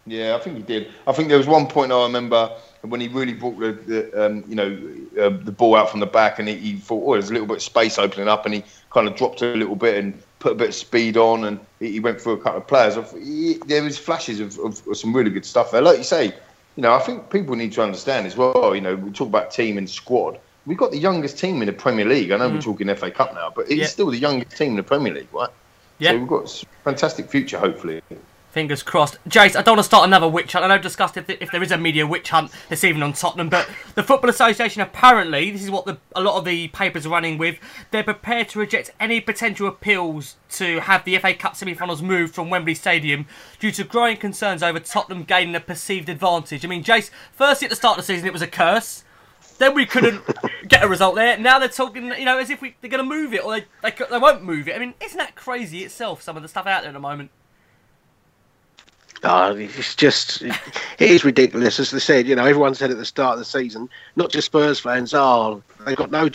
Yeah, 0.08 0.36
I 0.36 0.39
think 0.39 0.58
he 0.58 0.64
did. 0.64 0.92
I 1.06 1.12
think 1.12 1.30
there 1.30 1.38
was 1.38 1.48
one 1.48 1.68
point 1.68 1.92
I 1.92 2.04
remember 2.04 2.52
when 2.82 3.00
he 3.00 3.08
really 3.08 3.34
brought 3.34 3.60
the, 3.60 3.72
the 3.72 4.26
um, 4.26 4.44
you 4.48 4.56
know, 4.56 4.72
uh, 5.20 5.30
the 5.30 5.52
ball 5.52 5.76
out 5.76 5.92
from 5.92 6.00
the 6.00 6.08
back, 6.08 6.39
and 6.39 6.48
he, 6.48 6.56
he 6.56 6.76
thought, 6.78 7.04
oh, 7.06 7.14
there's 7.14 7.30
a 7.30 7.34
little 7.34 7.48
bit 7.48 7.58
of 7.58 7.64
space 7.64 8.00
opening 8.00 8.28
up, 8.28 8.46
and 8.46 8.56
he 8.56 8.64
kind 8.89 9.08
of 9.08 9.16
dropped 9.16 9.44
it 9.44 9.56
a 9.56 9.58
little 9.58 9.76
bit 9.76 10.04
and 10.04 10.20
put 10.39 10.54
a 10.54 10.56
bit 10.56 10.70
of 10.70 10.76
speed 10.76 11.18
on, 11.18 11.46
and 11.46 11.60
he, 11.80 11.92
he 11.94 12.00
went 12.00 12.20
through 12.20 12.34
a 12.34 12.38
couple 12.39 12.60
of 12.60 12.68
players. 12.68 12.96
He, 13.14 13.60
there 13.68 13.84
was 13.84 13.98
flashes 13.98 14.39
of, 14.39 14.58
of, 14.60 14.86
of 14.88 14.98
some 14.98 15.16
really 15.16 15.30
good 15.30 15.46
stuff 15.46 15.70
there. 15.72 15.82
Like 15.82 16.00
you 16.00 16.04
say, 16.04 16.34
you 16.76 16.82
know, 16.82 16.94
I 16.94 17.00
think 17.00 17.30
people 17.30 17.56
need 17.56 17.74
to 17.74 17.84
understand 17.84 18.26
as 18.26 18.36
well. 18.36 18.74
You 18.74 18.82
know, 18.82 18.96
we 18.96 19.12
talk 19.12 19.28
about 19.28 19.52
team 19.52 19.78
and 19.78 19.88
squad. 19.88 20.39
We've 20.66 20.78
got 20.78 20.91
the 20.91 20.97
youngest 20.97 21.39
team 21.39 21.62
in 21.62 21.66
the 21.66 21.74
Premier 21.74 22.05
League. 22.05 22.32
I 22.32 22.38
know 22.38 22.49
we're 22.49 22.57
Mm. 22.57 22.64
talking 22.64 22.89
FA 22.89 23.09
Cup 23.09 23.34
now, 23.34 23.51
but 23.55 23.70
it's 23.72 23.91
still 23.91 24.12
the 24.12 24.18
youngest 24.18 24.55
team 24.57 24.72
in 24.72 24.76
the 24.78 24.84
Premier 24.84 25.14
League, 25.14 25.28
right? 25.34 25.49
Yeah. 25.97 26.12
So 26.12 26.18
we've 26.20 26.28
got 26.28 26.64
a 26.64 26.66
fantastic 26.84 27.30
future, 27.30 27.57
hopefully. 27.57 28.01
Fingers 28.51 28.84
crossed. 28.84 29.18
Jace, 29.30 29.55
I 29.55 29.62
don't 29.62 29.78
want 29.78 29.80
to 29.80 29.84
start 29.84 30.03
another 30.03 30.28
witch 30.28 30.51
hunt. 30.51 30.66
I 30.66 30.68
know 30.68 30.74
I've 30.74 30.82
discussed 30.82 31.16
if, 31.16 31.30
if 31.30 31.51
there 31.51 31.64
is 31.64 31.72
a 31.72 31.78
media 31.78 32.05
witch 32.05 32.30
hunt 32.32 32.51
this 32.68 32.84
evening 32.84 33.01
on 33.01 33.14
Tottenham, 33.14 33.47
but 33.47 33.68
the 33.95 34.03
Football 34.03 34.30
Association 34.30 34.82
apparently, 34.82 35.51
this 35.51 35.64
is 35.64 35.72
what 35.72 35.86
the, 35.86 35.97
a 36.18 36.22
lot 36.22 36.38
of 36.38 36.43
the 36.43 36.68
papers 36.68 37.05
are 37.05 37.09
running 37.09 37.38
with, 37.38 37.57
they're 37.91 38.03
prepared 38.03 38.49
to 38.49 38.59
reject 38.59 38.91
any 38.99 39.22
potential 39.22 39.68
appeals 39.70 40.36
to 40.51 40.82
have 40.82 41.05
the 41.05 41.18
FA 41.18 41.34
Cup 41.34 41.55
semi-finals 41.55 42.01
moved 42.01 42.36
from 42.36 42.49
Wembley 42.49 42.76
Stadium 42.76 43.26
due 43.57 43.72
to 43.72 43.86
growing 43.86 44.18
concerns 44.18 44.62
over 44.62 44.80
Tottenham 44.82 45.24
gaining 45.24 45.55
a 45.55 45.62
perceived 45.62 46.09
advantage. 46.09 46.66
I 46.66 46.68
mean, 46.68 46.84
Jace, 46.84 47.09
firstly 47.32 47.68
at 47.68 47.70
the 47.70 47.76
start 47.78 47.97
of 47.97 48.05
the 48.05 48.14
season 48.14 48.28
it 48.28 48.34
was 48.34 48.41
a 48.41 48.47
curse. 48.47 49.05
Then 49.62 49.76
we 49.76 49.86
couldn't 49.86 50.24
get 50.68 50.84
a 50.84 50.88
result 50.88 51.14
there. 51.14 51.38
Now 51.38 51.59
they're 51.59 51.70
talking, 51.70 52.05
you 52.05 52.26
know, 52.26 52.39
as 52.39 52.49
if 52.49 52.64
we, 52.64 52.74
they're 52.82 52.89
going 52.89 53.07
to 53.07 53.07
move 53.07 53.32
it 53.32 53.45
or 53.45 53.59
they, 53.59 53.66
they, 53.84 53.93
they 54.09 54.18
won't 54.18 54.43
move 54.43 54.68
it. 54.68 54.76
I 54.76 54.80
mean, 54.80 54.95
isn't 54.99 55.20
that 55.20 55.36
crazy 55.36 55.84
itself, 55.84 56.24
some 56.24 56.36
of 56.36 56.41
the 56.41 56.49
stuff 56.49 56.66
out 56.66 56.82
there 56.82 56.89
at 56.89 56.93
the 56.93 56.99
moment? 56.99 57.30
Oh, 59.24 59.55
it's 59.55 59.93
just 59.93 60.41
it 60.41 60.51
is 60.99 61.24
ridiculous. 61.24 61.80
As 61.80 61.91
they 61.91 61.99
said, 61.99 62.26
you 62.28 62.36
know, 62.36 62.43
everyone 62.43 62.74
said 62.74 62.89
at 62.89 62.97
the 62.97 63.05
start 63.05 63.34
of 63.34 63.39
the 63.39 63.45
season, 63.45 63.88
not 64.16 64.32
just 64.32 64.47
Spurs 64.47 64.80
fans, 64.80 65.14
oh, 65.14 65.62
they've 65.86 65.95
got 65.95 66.09
no 66.09 66.28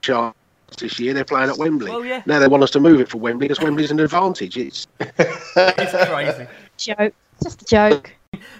chance 0.00 0.34
this 0.78 0.98
year. 0.98 1.12
They're 1.12 1.26
playing 1.26 1.50
at 1.50 1.58
Wembley. 1.58 1.90
Well, 1.90 2.06
yeah. 2.06 2.22
Now 2.24 2.38
they 2.38 2.48
want 2.48 2.62
us 2.62 2.70
to 2.70 2.80
move 2.80 3.02
it 3.02 3.10
for 3.10 3.18
Wembley 3.18 3.48
because 3.48 3.62
Wembley's 3.62 3.90
an 3.90 4.00
advantage. 4.00 4.56
It's 4.56 4.86
It's 4.98 6.08
crazy. 6.08 6.46
Joke. 6.78 7.12
Just 7.42 7.60
a 7.60 7.64
joke. 7.66 8.14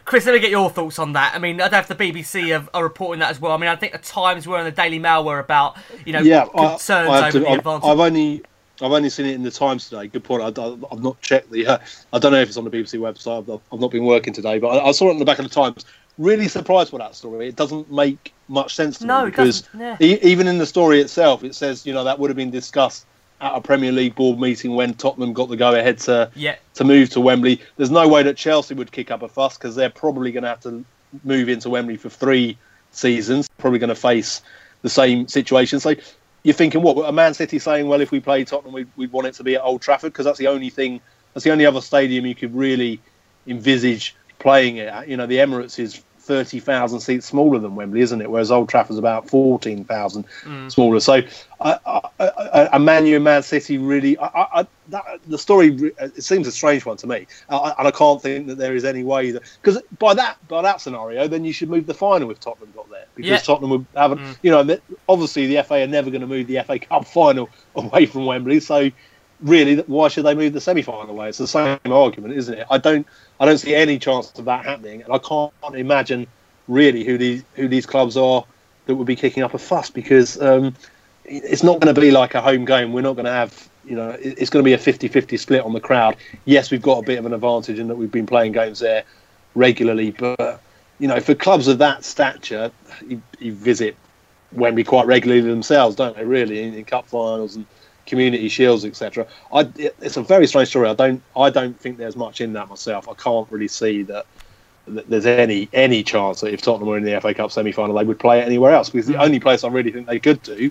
Chris, 0.05 0.27
let 0.27 0.33
me 0.35 0.39
get 0.41 0.51
your 0.51 0.71
thoughts 0.71 0.99
on 0.99 1.13
that. 1.15 1.35
I 1.35 1.39
mean, 1.39 1.57
I 1.61 1.69
don't 1.69 1.73
know 1.73 1.79
if 1.79 1.89
the 1.89 1.95
BBC 1.95 2.49
have, 2.53 2.69
are 2.75 2.83
reporting 2.83 3.21
that 3.21 3.31
as 3.31 3.41
well. 3.41 3.53
I 3.53 3.57
mean, 3.57 3.69
I 3.69 3.77
think 3.77 3.93
the 3.93 3.99
Times 3.99 4.47
were 4.47 4.59
and 4.59 4.67
the 4.67 4.71
Daily 4.73 4.99
Mail 4.99 5.25
were 5.25 5.39
about, 5.39 5.77
you 6.05 6.13
know, 6.13 6.21
yeah, 6.21 6.47
concerns 6.47 7.09
I, 7.11 7.15
have 7.17 7.25
over 7.25 7.31
to- 7.33 7.39
the 7.41 7.49
I've, 7.49 7.59
advantage. 7.59 7.89
I've 7.89 8.01
only 8.01 8.43
I've 8.83 8.93
only 8.93 9.09
seen 9.09 9.27
it 9.27 9.35
in 9.35 9.43
the 9.43 9.51
Times 9.51 9.89
today. 9.89 10.07
Good 10.07 10.25
point. 10.25 10.43
I, 10.43 10.63
have 10.63 11.03
not 11.03 11.21
checked 11.23 11.51
the. 11.51 11.67
Uh, 11.67 11.79
I 12.13 12.19
don't 12.19 12.33
know 12.33 12.41
if 12.41 12.49
it's 12.49 12.59
on 12.59 12.65
the 12.65 12.71
BBC 12.71 12.99
website. 13.01 13.39
I've 13.39 13.49
not, 13.49 13.63
I've 13.73 13.81
not 13.81 13.91
been 13.91 14.05
working 14.05 14.35
today, 14.35 14.59
but 14.59 14.69
I, 14.69 14.89
I 14.89 14.93
saw 14.93 15.09
it 15.09 15.13
in 15.13 15.19
the 15.19 15.25
back 15.25 15.39
of 15.39 15.45
the 15.49 15.55
Times. 15.55 15.85
Really 16.19 16.49
surprised 16.49 16.93
by 16.93 16.99
that 16.99 17.15
story. 17.15 17.49
It 17.49 17.57
doesn't 17.57 17.91
make 17.91 18.33
much 18.49 18.75
sense 18.75 18.99
to 18.99 19.07
No, 19.07 19.25
me 19.25 19.31
because 19.31 19.69
yeah. 19.79 19.97
e- 20.01 20.19
even 20.23 20.47
in 20.47 20.59
the 20.59 20.67
story 20.67 21.01
itself, 21.01 21.43
it 21.45 21.55
says 21.55 21.87
you 21.87 21.93
know 21.95 22.05
that 22.05 22.19
would 22.19 22.29
have 22.31 22.37
been 22.37 22.51
discussed 22.51 23.07
at 23.41 23.55
a 23.55 23.61
Premier 23.61 23.93
League 23.93 24.15
board 24.15 24.39
meeting 24.39 24.75
when 24.75 24.95
Tottenham 24.95 25.33
got 25.33 25.49
the 25.49 25.57
go 25.57 25.75
ahead 25.75 25.99
to 26.01 26.31
Yeah. 26.35 26.57
to 26.75 26.85
move 26.85 27.11
to 27.11 27.21
Wembley. 27.21 27.61
There's 27.77 27.91
no 27.91 28.09
way 28.09 28.23
that 28.23 28.37
Chelsea 28.37 28.75
would 28.75 28.93
kick 28.93 29.11
up 29.11 29.23
a 29.23 29.29
fuss 29.29 29.59
because 29.59 29.75
they're 29.75 29.91
probably 29.91 30.33
going 30.33 30.43
to 30.43 30.49
have 30.49 30.61
to 30.61 30.85
move 31.25 31.49
into 31.49 31.69
Wembley 31.71 31.97
for 31.97 32.09
three 32.09 32.57
seasons. 32.93 33.49
Probably 33.59 33.79
going 33.79 33.89
to 33.89 33.95
face 33.95 34.41
the 34.83 34.89
same 34.89 35.29
situation. 35.29 35.81
So 35.81 35.95
you're 36.43 36.55
thinking, 36.55 36.83
what? 36.83 36.97
A 37.09 37.13
Man 37.13 37.35
City 37.35 37.59
saying, 37.59 37.89
well, 37.89 38.01
if 38.01 38.11
we 38.11 38.21
play 38.21 38.45
Tottenham, 38.45 38.73
we'd, 38.73 38.89
we'd 38.97 39.13
want 39.13 39.27
it 39.27 39.35
to 39.35 39.45
be 39.45 39.57
at 39.57 39.63
Old 39.63 39.83
Trafford 39.83 40.13
because 40.13 40.25
that's 40.25 40.39
the 40.39 40.49
only 40.49 40.71
thing. 40.71 41.01
That's 41.35 41.45
the 41.45 41.51
only 41.51 41.67
other 41.67 41.81
stadium 41.81 42.25
you 42.25 42.35
could 42.35 42.55
really 42.55 43.01
envisage 43.47 44.15
playing 44.39 44.77
it 44.77 44.89
at. 44.89 45.09
You 45.09 45.17
know, 45.17 45.27
the 45.27 45.37
Emirates 45.37 45.79
is. 45.79 46.03
30,000 46.27 47.01
seats 47.01 47.27
smaller 47.27 47.59
than 47.59 47.75
Wembley, 47.77 48.01
isn't 48.01 48.21
it? 48.21 48.31
Whereas 48.31 48.51
Old 48.51 48.69
Trafford's 48.69 48.99
about 48.99 49.29
14,000 49.31 50.27
Mm. 50.45 50.71
smaller. 50.73 51.01
So, 51.01 51.23
I, 51.61 51.79
I, 51.87 52.01
I, 52.21 52.69
a 52.73 52.79
Man 52.79 53.07
U 53.07 53.17
and 53.17 53.25
Man 53.25 53.43
City 53.43 53.79
really, 53.79 54.19
I, 54.19 54.67
that, 54.89 55.05
the 55.27 55.39
story 55.39 55.69
it 55.99 56.23
seems 56.23 56.47
a 56.47 56.53
strange 56.53 56.85
one 56.85 56.97
to 56.99 57.07
me, 57.07 57.27
and 57.49 57.75
I 57.89 57.91
can't 57.91 58.21
think 58.21 58.47
that 58.49 58.59
there 58.59 58.75
is 58.75 58.85
any 58.85 59.05
way 59.05 59.31
that 59.31 59.43
because 59.63 59.81
by 59.99 60.15
that 60.15 60.37
by 60.49 60.63
that 60.63 60.81
scenario, 60.81 61.27
then 61.29 61.45
you 61.45 61.53
should 61.53 61.71
move 61.71 61.87
the 61.87 61.95
final 61.95 62.31
if 62.31 62.41
Tottenham 62.41 62.73
got 62.73 62.91
there 62.91 63.07
because 63.15 63.31
Yeah. 63.31 63.39
Tottenham 63.39 63.71
would 63.71 63.87
haven't, 63.97 64.21
Mm. 64.21 64.39
you 64.43 64.51
know, 64.51 64.79
obviously 65.09 65.47
the 65.47 65.63
FA 65.63 65.83
are 65.83 65.87
never 65.87 66.11
going 66.11 66.21
to 66.21 66.27
move 66.27 66.47
the 66.47 66.59
FA 66.63 66.79
Cup 66.79 67.07
final 67.21 67.49
away 67.75 68.07
from 68.07 68.27
Wembley, 68.27 68.61
so 68.61 68.91
really, 69.41 69.77
why 69.83 70.09
should 70.09 70.25
they 70.25 70.35
move 70.35 70.53
the 70.53 70.61
semi-final 70.61 71.11
away? 71.11 71.29
It's 71.29 71.39
the 71.39 71.47
same 71.47 71.79
argument, 71.85 72.35
isn't 72.35 72.55
it? 72.55 72.67
I 72.71 72.79
don't, 72.79 73.07
I 73.41 73.47
don't 73.47 73.59
see 73.59 73.75
any 73.75 73.99
chance 73.99 74.33
of 74.39 74.45
that 74.47 74.65
happening, 74.65 75.03
and 75.03 75.13
I 75.13 75.19
can't 75.19 75.53
imagine 75.75 76.27
really 76.69 77.05
who 77.05 77.17
these 77.17 77.45
who 77.55 77.69
these 77.69 77.87
clubs 77.87 78.17
are 78.17 78.45
that 78.87 78.95
would 78.95 79.07
be 79.07 79.17
kicking 79.17 79.43
up 79.43 79.55
a 79.55 79.59
fuss 79.59 79.91
because 79.91 80.41
um, 80.41 80.75
it's 81.25 81.63
not 81.63 81.81
going 81.81 81.95
to 81.95 82.01
be 82.01 82.11
like 82.11 82.35
a 82.35 82.41
home 82.41 82.65
game. 82.65 82.93
We're 82.93 83.03
not 83.03 83.15
going 83.15 83.27
to 83.27 83.33
have, 83.33 83.69
you 83.85 83.97
know, 83.97 84.17
it's 84.21 84.49
going 84.51 84.65
to 84.65 84.65
be 84.65 84.75
a 84.75 84.79
50-50 84.79 85.39
split 85.39 85.63
on 85.63 85.73
the 85.73 85.81
crowd. 85.81 86.17
Yes, 86.45 86.71
we've 86.71 86.83
got 86.83 86.99
a 86.99 87.03
bit 87.03 87.19
of 87.19 87.27
an 87.27 87.33
advantage 87.33 87.79
in 87.79 87.89
that 87.89 87.97
we've 87.97 88.13
been 88.13 88.27
playing 88.27 88.53
games 88.53 88.79
there 88.79 89.05
regularly, 89.55 90.13
but 90.13 90.61
you 90.99 91.09
know, 91.09 91.21
for 91.21 91.35
clubs 91.35 91.69
of 91.69 91.79
that 91.79 92.05
stature, 92.05 92.71
you, 93.07 93.21
you 93.39 93.53
visit 93.53 93.97
Wembley 94.53 94.85
quite 94.85 95.07
regularly 95.07 95.43
themselves, 95.43 95.97
don't 95.97 96.17
they? 96.17 96.25
Really, 96.25 96.63
in, 96.63 96.75
in 96.75 96.85
cup 96.85 97.07
finals 97.09 97.57
and 97.57 97.67
community 98.07 98.49
shields, 98.49 98.85
etc. 98.85 99.27
It, 99.53 99.97
it's 100.01 100.17
a 100.17 100.23
very 100.23 100.47
strange 100.47 100.69
story. 100.69 100.89
I 100.89 100.95
don't, 100.95 101.23
I 101.37 101.51
don't 101.51 101.79
think 101.79 101.99
there's 101.99 102.17
much 102.17 102.41
in 102.41 102.53
that 102.55 102.69
myself. 102.69 103.09
I 103.09 103.15
can't 103.15 103.51
really 103.51 103.69
see 103.69 104.03
that 104.05 104.27
that 104.89 105.11
there's 105.11 105.27
any 105.27 105.69
any 105.73 106.03
chance 106.05 106.41
that 106.41 106.53
if 106.53 106.63
Tottenham 106.63 106.89
were 106.89 106.97
in 106.97 107.05
the 107.05 107.21
FA 107.21 107.35
Cup 107.35 107.51
semi 107.51 107.73
final, 107.73 107.97
they 107.97 108.05
would 108.05 108.19
play 108.19 108.41
it 108.41 108.45
anywhere 108.45 108.73
else. 108.73 108.91
Because 108.91 109.07
the 109.07 109.21
only 109.21 109.41
place 109.41 109.65
I 109.65 109.69
really 109.69 109.91
think 109.91 110.07
they 110.07 110.21
could 110.21 110.43
do 110.43 110.71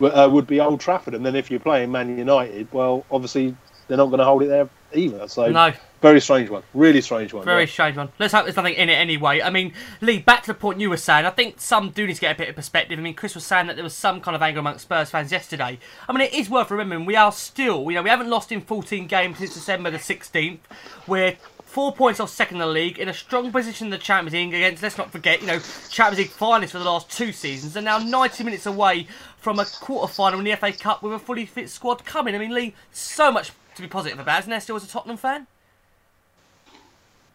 uh, 0.00 0.28
would 0.30 0.46
be 0.46 0.60
Old 0.60 0.80
Trafford. 0.80 1.14
And 1.14 1.24
then 1.24 1.34
if 1.34 1.50
you're 1.50 1.60
playing 1.60 1.90
Man 1.90 2.16
United, 2.16 2.68
well, 2.72 3.04
obviously 3.10 3.56
they're 3.86 3.96
not 3.96 4.06
going 4.06 4.18
to 4.18 4.24
hold 4.24 4.42
it 4.42 4.48
there 4.48 4.68
either. 4.94 5.28
So 5.28 5.50
No. 5.50 5.72
very 6.00 6.20
strange 6.20 6.48
one, 6.50 6.62
really 6.74 7.00
strange 7.00 7.32
one. 7.32 7.44
Very 7.44 7.62
yeah. 7.62 7.70
strange 7.70 7.96
one. 7.96 8.10
Let's 8.18 8.32
hope 8.32 8.44
there's 8.44 8.56
nothing 8.56 8.74
in 8.74 8.88
it 8.88 8.94
anyway. 8.94 9.42
I 9.42 9.50
mean, 9.50 9.72
Lee, 10.00 10.18
back 10.18 10.42
to 10.42 10.48
the 10.48 10.54
point 10.54 10.80
you 10.80 10.90
were 10.90 10.96
saying. 10.96 11.26
I 11.26 11.30
think 11.30 11.60
some 11.60 11.90
do 11.90 12.06
need 12.06 12.14
to 12.14 12.20
get 12.20 12.34
a 12.36 12.38
bit 12.38 12.48
of 12.48 12.56
perspective. 12.56 12.98
I 12.98 13.02
mean, 13.02 13.14
Chris 13.14 13.34
was 13.34 13.44
saying 13.44 13.66
that 13.66 13.76
there 13.76 13.84
was 13.84 13.94
some 13.94 14.20
kind 14.20 14.34
of 14.34 14.42
anger 14.42 14.60
amongst 14.60 14.82
Spurs 14.82 15.10
fans 15.10 15.32
yesterday. 15.32 15.78
I 16.08 16.12
mean, 16.12 16.22
it 16.22 16.34
is 16.34 16.48
worth 16.48 16.70
remembering 16.70 17.04
we 17.04 17.16
are 17.16 17.32
still, 17.32 17.90
you 17.90 17.96
know, 17.96 18.02
we 18.02 18.10
haven't 18.10 18.30
lost 18.30 18.52
in 18.52 18.60
14 18.60 19.06
games 19.06 19.38
since 19.38 19.54
December 19.54 19.90
the 19.90 19.98
16th. 19.98 20.60
We're 21.06 21.36
four 21.68 21.92
points 21.92 22.18
off 22.18 22.30
second 22.30 22.56
in 22.56 22.60
the 22.60 22.66
league, 22.66 22.98
in 22.98 23.08
a 23.08 23.14
strong 23.14 23.52
position 23.52 23.88
in 23.88 23.90
the 23.90 23.98
Champions 23.98 24.32
League 24.32 24.54
against, 24.54 24.82
let's 24.82 24.96
not 24.96 25.12
forget, 25.12 25.42
you 25.42 25.46
know, 25.46 25.60
Champions 25.90 26.18
League 26.18 26.36
finalists 26.36 26.70
for 26.70 26.78
the 26.78 26.84
last 26.84 27.10
two 27.10 27.30
seasons, 27.30 27.76
and 27.76 27.84
now 27.84 27.98
90 27.98 28.42
minutes 28.42 28.64
away 28.64 29.06
from 29.36 29.58
a 29.58 29.66
quarter 29.66 30.12
final 30.12 30.38
in 30.38 30.46
the 30.46 30.56
FA 30.56 30.72
Cup 30.72 31.02
with 31.02 31.12
a 31.12 31.18
fully 31.18 31.44
fit 31.44 31.68
squad 31.68 32.04
coming. 32.06 32.34
I 32.34 32.38
mean, 32.38 32.54
Lee, 32.54 32.74
so 32.90 33.30
much 33.30 33.52
to 33.78 33.82
be 33.82 33.88
positive 33.88 34.18
about, 34.18 34.40
isn't 34.40 34.50
there, 34.50 34.60
still 34.60 34.76
as 34.76 34.84
a 34.84 34.88
Tottenham 34.88 35.16
fan? 35.16 35.46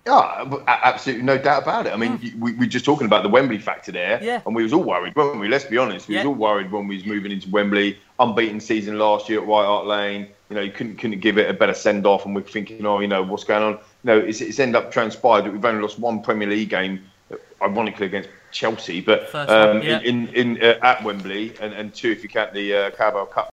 Yeah, 0.05 0.59
absolutely 0.67 1.23
no 1.23 1.37
doubt 1.37 1.63
about 1.63 1.87
it. 1.87 1.93
I 1.93 1.95
mean, 1.95 2.19
we, 2.37 2.51
we 2.51 2.59
were 2.59 2.65
just 2.65 2.83
talking 2.83 3.07
about 3.07 3.23
the 3.23 3.29
Wembley 3.29 3.57
factor 3.57 3.93
there, 3.93 4.21
Yeah. 4.21 4.41
and 4.45 4.53
we 4.53 4.61
was 4.61 4.73
all 4.73 4.83
worried, 4.83 5.15
weren't 5.15 5.39
we? 5.39 5.47
Let's 5.47 5.63
be 5.63 5.77
honest, 5.77 6.09
we 6.09 6.15
Yeah. 6.15 6.21
was 6.21 6.27
all 6.27 6.33
worried 6.35 6.71
when 6.73 6.87
we 6.87 6.95
was 6.95 7.05
moving 7.05 7.31
into 7.31 7.49
Wembley, 7.49 7.97
unbeaten 8.19 8.59
season 8.59 8.99
last 8.99 9.29
year 9.29 9.39
at 9.39 9.47
White 9.47 9.65
Hart 9.65 9.85
Lane. 9.85 10.27
You 10.49 10.57
know, 10.57 10.61
you 10.61 10.71
couldn't 10.71 10.97
couldn't 10.97 11.21
give 11.21 11.37
it 11.37 11.49
a 11.49 11.53
better 11.53 11.73
send 11.73 12.05
off, 12.05 12.25
and 12.25 12.35
we're 12.35 12.41
thinking, 12.41 12.85
oh, 12.85 12.99
you 12.99 13.07
know, 13.07 13.23
what's 13.23 13.45
going 13.45 13.63
on? 13.63 13.79
know, 14.03 14.17
it's, 14.19 14.41
it's 14.41 14.59
ended 14.59 14.75
up 14.75 14.91
transpired 14.91 15.45
that 15.45 15.53
we've 15.53 15.63
only 15.63 15.81
lost 15.81 15.97
one 15.97 16.21
Premier 16.21 16.49
League 16.49 16.69
game, 16.69 17.01
ironically 17.61 18.05
against 18.07 18.27
Chelsea, 18.51 18.99
but 18.99 19.29
First 19.29 19.49
um, 19.49 19.81
yeah. 19.81 20.01
in 20.01 20.27
in 20.29 20.61
uh, 20.61 20.79
at 20.81 21.01
Wembley, 21.03 21.53
and, 21.61 21.73
and 21.73 21.93
two 21.93 22.11
if 22.11 22.23
you 22.23 22.29
count 22.29 22.53
the 22.53 22.75
uh, 22.75 22.91
Carabao 22.91 23.25
Cup. 23.25 23.52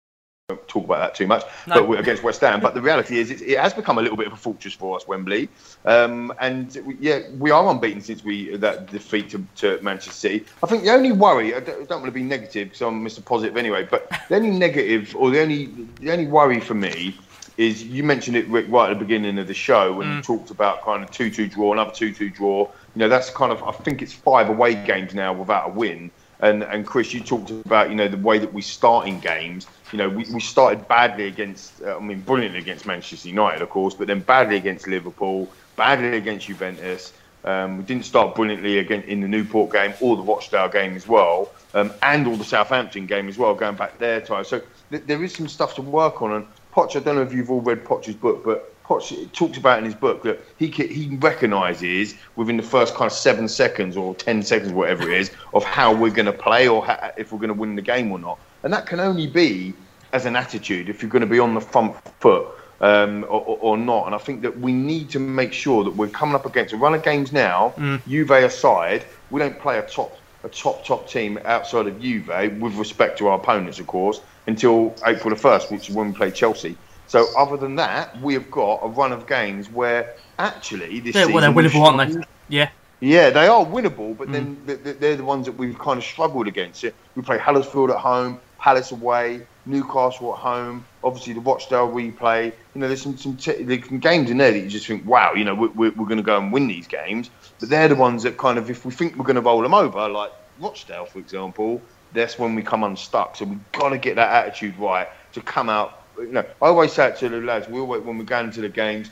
Won't 0.51 0.69
talk 0.69 0.85
about 0.85 0.99
that 0.99 1.15
too 1.15 1.27
much, 1.27 1.43
No. 1.67 1.87
but 1.87 1.99
against 2.01 2.23
West 2.23 2.43
Ham. 2.43 2.61
But 2.61 2.75
the 2.75 2.83
reality 2.83 3.19
is, 3.19 3.31
it, 3.31 3.41
it 3.41 3.59
has 3.59 3.73
become 3.73 3.97
a 3.97 4.03
little 4.03 4.19
bit 4.19 4.27
of 4.27 4.35
a 4.35 4.37
fortress 4.37 4.75
for 4.75 4.95
us, 4.95 5.09
Wembley. 5.09 5.49
Um, 5.87 6.35
and 6.39 6.77
we, 6.85 6.99
yeah, 7.01 7.21
we 7.39 7.51
are 7.51 7.67
unbeaten 7.71 8.03
since 8.03 8.23
we 8.23 8.55
that 8.59 8.89
defeat 8.93 9.31
to, 9.31 9.43
to 9.57 9.81
Manchester 9.81 10.13
City. 10.13 10.45
I 10.63 10.67
think 10.67 10.83
the 10.83 10.91
only 10.91 11.13
worry, 11.13 11.55
I 11.55 11.61
don't, 11.61 11.81
I 11.81 11.85
don't 11.87 12.03
want 12.03 12.07
to 12.09 12.11
be 12.11 12.23
negative 12.23 12.69
because 12.69 12.83
I'm 12.83 13.03
Mr. 13.03 13.25
Positive 13.25 13.57
anyway, 13.57 13.89
but 13.91 14.07
the 14.29 14.37
only 14.37 14.51
negative 14.51 15.17
or 15.17 15.31
the 15.31 15.41
only 15.41 15.71
the 16.01 16.13
only 16.13 16.27
worry 16.27 16.61
for 16.61 16.75
me 16.75 17.19
is 17.57 17.83
you 17.83 18.03
mentioned 18.03 18.37
it 18.37 18.47
Rick, 18.49 18.67
right 18.69 18.91
at 18.91 18.99
the 18.99 19.03
beginning 19.03 19.39
of 19.39 19.47
the 19.47 19.55
show 19.55 19.95
when 19.95 20.15
you 20.15 20.21
talked 20.21 20.51
about 20.51 20.83
kind 20.83 21.03
of 21.03 21.11
two-two 21.11 21.47
draw, 21.49 21.73
another 21.73 21.93
two-two 21.93 22.29
draw. 22.29 22.65
You 22.95 22.99
know, 22.99 23.09
that's 23.09 23.31
kind 23.31 23.51
of 23.51 23.63
I 23.63 23.73
think 23.73 24.03
it's 24.03 24.13
five 24.13 24.51
away 24.51 24.75
games 24.75 25.15
now 25.15 25.33
without 25.33 25.71
a 25.71 25.73
win. 25.73 26.11
And 26.41 26.65
and 26.65 26.87
Chris, 26.87 27.15
you 27.15 27.21
talked 27.21 27.49
about 27.51 27.89
you 27.89 27.97
know 27.97 28.09
the 28.09 28.19
way 28.19 28.39
that 28.39 28.53
we 28.53 28.61
start 28.61 29.09
in 29.09 29.21
games. 29.21 29.67
You 29.93 29.99
know, 29.99 30.09
we, 30.09 30.25
we 30.33 30.41
started 30.41 30.89
badly 30.89 31.27
against, 31.27 31.83
uh, 31.83 31.97
I 31.97 32.01
mean, 32.01 32.21
brilliantly 32.21 32.59
against 32.59 32.87
Manchester 32.87 33.29
United, 33.29 33.63
of 33.63 33.71
course, 33.71 33.95
but 33.95 34.07
then 34.07 34.21
badly 34.21 34.57
against 34.57 34.89
Liverpool, 34.89 35.49
badly 35.77 36.17
against 36.17 36.47
Juventus. 36.47 37.13
Um, 37.45 37.77
we 37.77 37.85
didn't 37.85 38.07
start 38.07 38.35
brilliantly 38.35 38.79
again 38.79 39.03
in 39.03 39.21
the 39.21 39.29
Newport 39.29 39.71
game 39.71 39.93
or 40.01 40.17
the 40.17 40.23
Rochdale 40.23 40.69
game 40.69 40.97
as 40.97 41.07
well, 41.07 41.51
um, 41.75 41.93
and 42.03 42.27
all 42.27 42.37
the 42.37 42.45
Southampton 42.45 43.05
game 43.07 43.29
as 43.29 43.37
well, 43.37 43.55
going 43.55 43.77
back 43.77 43.99
there 43.99 44.21
time. 44.21 44.45
So 44.45 44.63
th- 44.91 45.03
there 45.07 45.23
is 45.23 45.35
some 45.35 45.49
stuff 45.49 45.75
to 45.75 45.83
work 45.83 46.23
on. 46.23 46.33
And 46.33 46.47
Poch, 46.75 46.97
I 46.97 47.01
don't 47.01 47.17
know 47.17 47.23
if 47.23 47.35
you've 47.35 47.51
all 47.51 47.61
read 47.61 47.85
Poch's 47.85 48.15
book, 48.15 48.43
but 48.45 48.75
Poch 48.85 49.31
talks 49.33 49.59
about 49.59 49.79
in 49.79 49.85
his 49.85 49.95
book 49.95 50.23
that 50.23 50.41
he 50.59 50.69
he 50.69 51.15
recognises 51.17 52.15
within 52.37 52.57
the 52.57 52.63
first 52.63 52.95
kind 52.95 53.11
of 53.11 53.17
seven 53.17 53.47
seconds 53.47 53.95
or 53.95 54.15
ten 54.15 54.43
seconds, 54.43 54.73
whatever 54.73 55.03
it 55.11 55.21
is, 55.21 55.31
of 55.53 55.65
how 55.65 55.95
we're 55.95 56.11
going 56.11 56.27
to 56.27 56.33
play 56.33 56.67
or 56.67 56.85
ha- 56.85 57.13
if 57.19 57.31
we're 57.31 57.39
going 57.39 57.49
to 57.49 57.55
win 57.55 57.77
the 57.77 57.83
game 57.83 58.11
or 58.11 58.19
not. 58.19 58.39
And 58.65 58.73
that 58.73 58.87
can 58.87 58.99
only 58.99 59.29
be 59.29 59.75
as 60.13 60.27
an 60.27 60.35
attitude 60.35 60.89
if 60.89 61.03
you're 61.03 61.11
going 61.11 61.21
to 61.21 61.27
be 61.27 61.39
on 61.39 61.55
the 61.55 61.61
front 61.61 61.97
foot 62.19 62.49
um, 62.81 63.25
or, 63.25 63.59
or, 63.61 63.77
not. 63.77 64.07
And 64.07 64.15
I 64.15 64.19
think 64.19 64.43
that 64.43 64.59
we 64.59 64.73
need 64.73 65.11
to 65.11 65.21
make 65.21 65.53
sure 65.53 65.85
that 65.85 65.91
we're 65.91 66.09
coming 66.09 66.35
up 66.35 66.47
against 66.47 66.73
a 66.73 66.77
run 66.77 66.95
of 66.95 67.03
games 67.03 67.33
now. 67.33 67.75
Juve 68.09 68.31
aside, 68.31 69.05
we 69.31 69.39
don't 69.39 69.59
play 69.59 69.79
a 69.79 69.83
top 69.83 70.19
a 70.43 70.49
top 70.49 70.85
top 70.85 71.09
team 71.09 71.39
outside 71.47 71.87
of 71.87 71.99
Juve 72.01 72.29
with 72.61 72.75
respect 72.75 73.17
to 73.19 73.29
our 73.29 73.39
opponents, 73.39 73.79
of 73.79 73.87
course, 73.87 74.21
until 74.47 74.95
April 75.07 75.31
the 75.31 75.41
first, 75.41 75.71
which 75.71 75.89
is 75.89 75.95
when 75.95 76.09
we 76.09 76.13
play 76.15 76.31
Chelsea. 76.31 76.77
So 77.07 77.27
other 77.37 77.57
than 77.57 77.77
that, 77.77 78.21
we 78.21 78.35
have 78.35 78.51
got 78.51 78.81
a 78.83 78.89
run 78.89 79.13
of 79.13 79.27
games 79.27 79.71
where 79.71 80.15
actually 80.39 81.01
this 81.01 81.15
Yeah, 81.15 81.27
well, 81.27 81.41
they're 81.41 81.51
winnable, 81.51 81.99
aren't 81.99 82.13
they? 82.13 82.27
Yeah. 82.49 82.71
Yeah, 83.01 83.31
they 83.31 83.47
are 83.47 83.65
winnable, 83.65 84.17
but 84.17 84.33
then 84.33 84.57
th- 84.67 84.83
th- 84.83 84.99
they're 84.99 85.17
the 85.17 85.25
ones 85.25 85.45
that 85.47 85.53
we've 85.53 85.79
kind 85.79 85.99
of 85.99 86.05
struggled 86.05 86.47
against. 86.47 86.85
It. 86.85 86.95
We 87.15 87.23
play 87.23 87.37
Huddersfield 87.37 87.91
at 87.91 87.99
home, 87.99 88.41
Palace 88.65 88.93
away, 88.93 89.43
Newcastle 89.67 90.33
at 90.33 90.39
home. 90.39 90.87
Obviously, 91.03 91.35
the 91.35 91.41
Rochdale 91.41 91.87
replay. 91.93 92.47
You 92.75 92.81
know, 92.81 92.89
there's 92.89 93.03
some 93.03 93.19
some, 93.19 93.37
t- 93.37 93.63
there's 93.63 93.87
some 93.87 93.99
games 93.99 94.31
in 94.31 94.39
there 94.39 94.53
that 94.53 94.59
you 94.59 94.71
just 94.71 94.87
think, 94.87 95.05
wow, 95.05 95.35
you 95.35 95.45
know, 95.45 95.55
we're, 95.55 95.69
we're, 95.73 95.91
we're 95.91 96.07
going 96.07 96.17
to 96.17 96.23
go 96.23 96.39
and 96.39 96.51
win 96.51 96.67
these 96.67 96.87
games. 96.87 97.29
But 97.61 97.69
they're 97.69 97.89
the 97.89 97.95
ones 97.95 98.23
that 98.23 98.39
kind 98.39 98.57
of, 98.57 98.71
if 98.71 98.87
we 98.87 98.91
think 98.93 99.17
we're 99.17 99.27
going 99.27 99.37
to 99.37 99.43
roll 99.43 99.61
them 99.61 99.75
over, 99.75 100.09
like 100.09 100.33
Rochdale, 100.59 101.05
for 101.05 101.19
example, 101.19 101.83
that's 102.15 102.39
when 102.39 102.55
we 102.55 102.63
come 102.63 102.85
unstuck. 102.85 103.37
So 103.37 103.45
we've 103.45 103.73
got 103.73 103.91
to 103.91 103.99
get 103.99 104.17
that 104.17 104.33
attitude 104.47 104.79
right 104.79 105.09
to 105.35 105.43
come 105.43 105.69
out. 105.69 106.03
You 106.17 106.33
know, 106.33 106.41
I 106.63 106.69
always 106.69 106.91
say 106.95 107.09
it 107.09 107.19
to 107.19 107.29
the 107.29 107.43
lads. 107.43 107.69
We 107.69 107.81
always, 107.81 108.01
when 108.03 108.17
we're 108.17 108.25
going 108.25 108.47
into 108.47 108.63
the 108.63 108.71
games, 108.71 109.11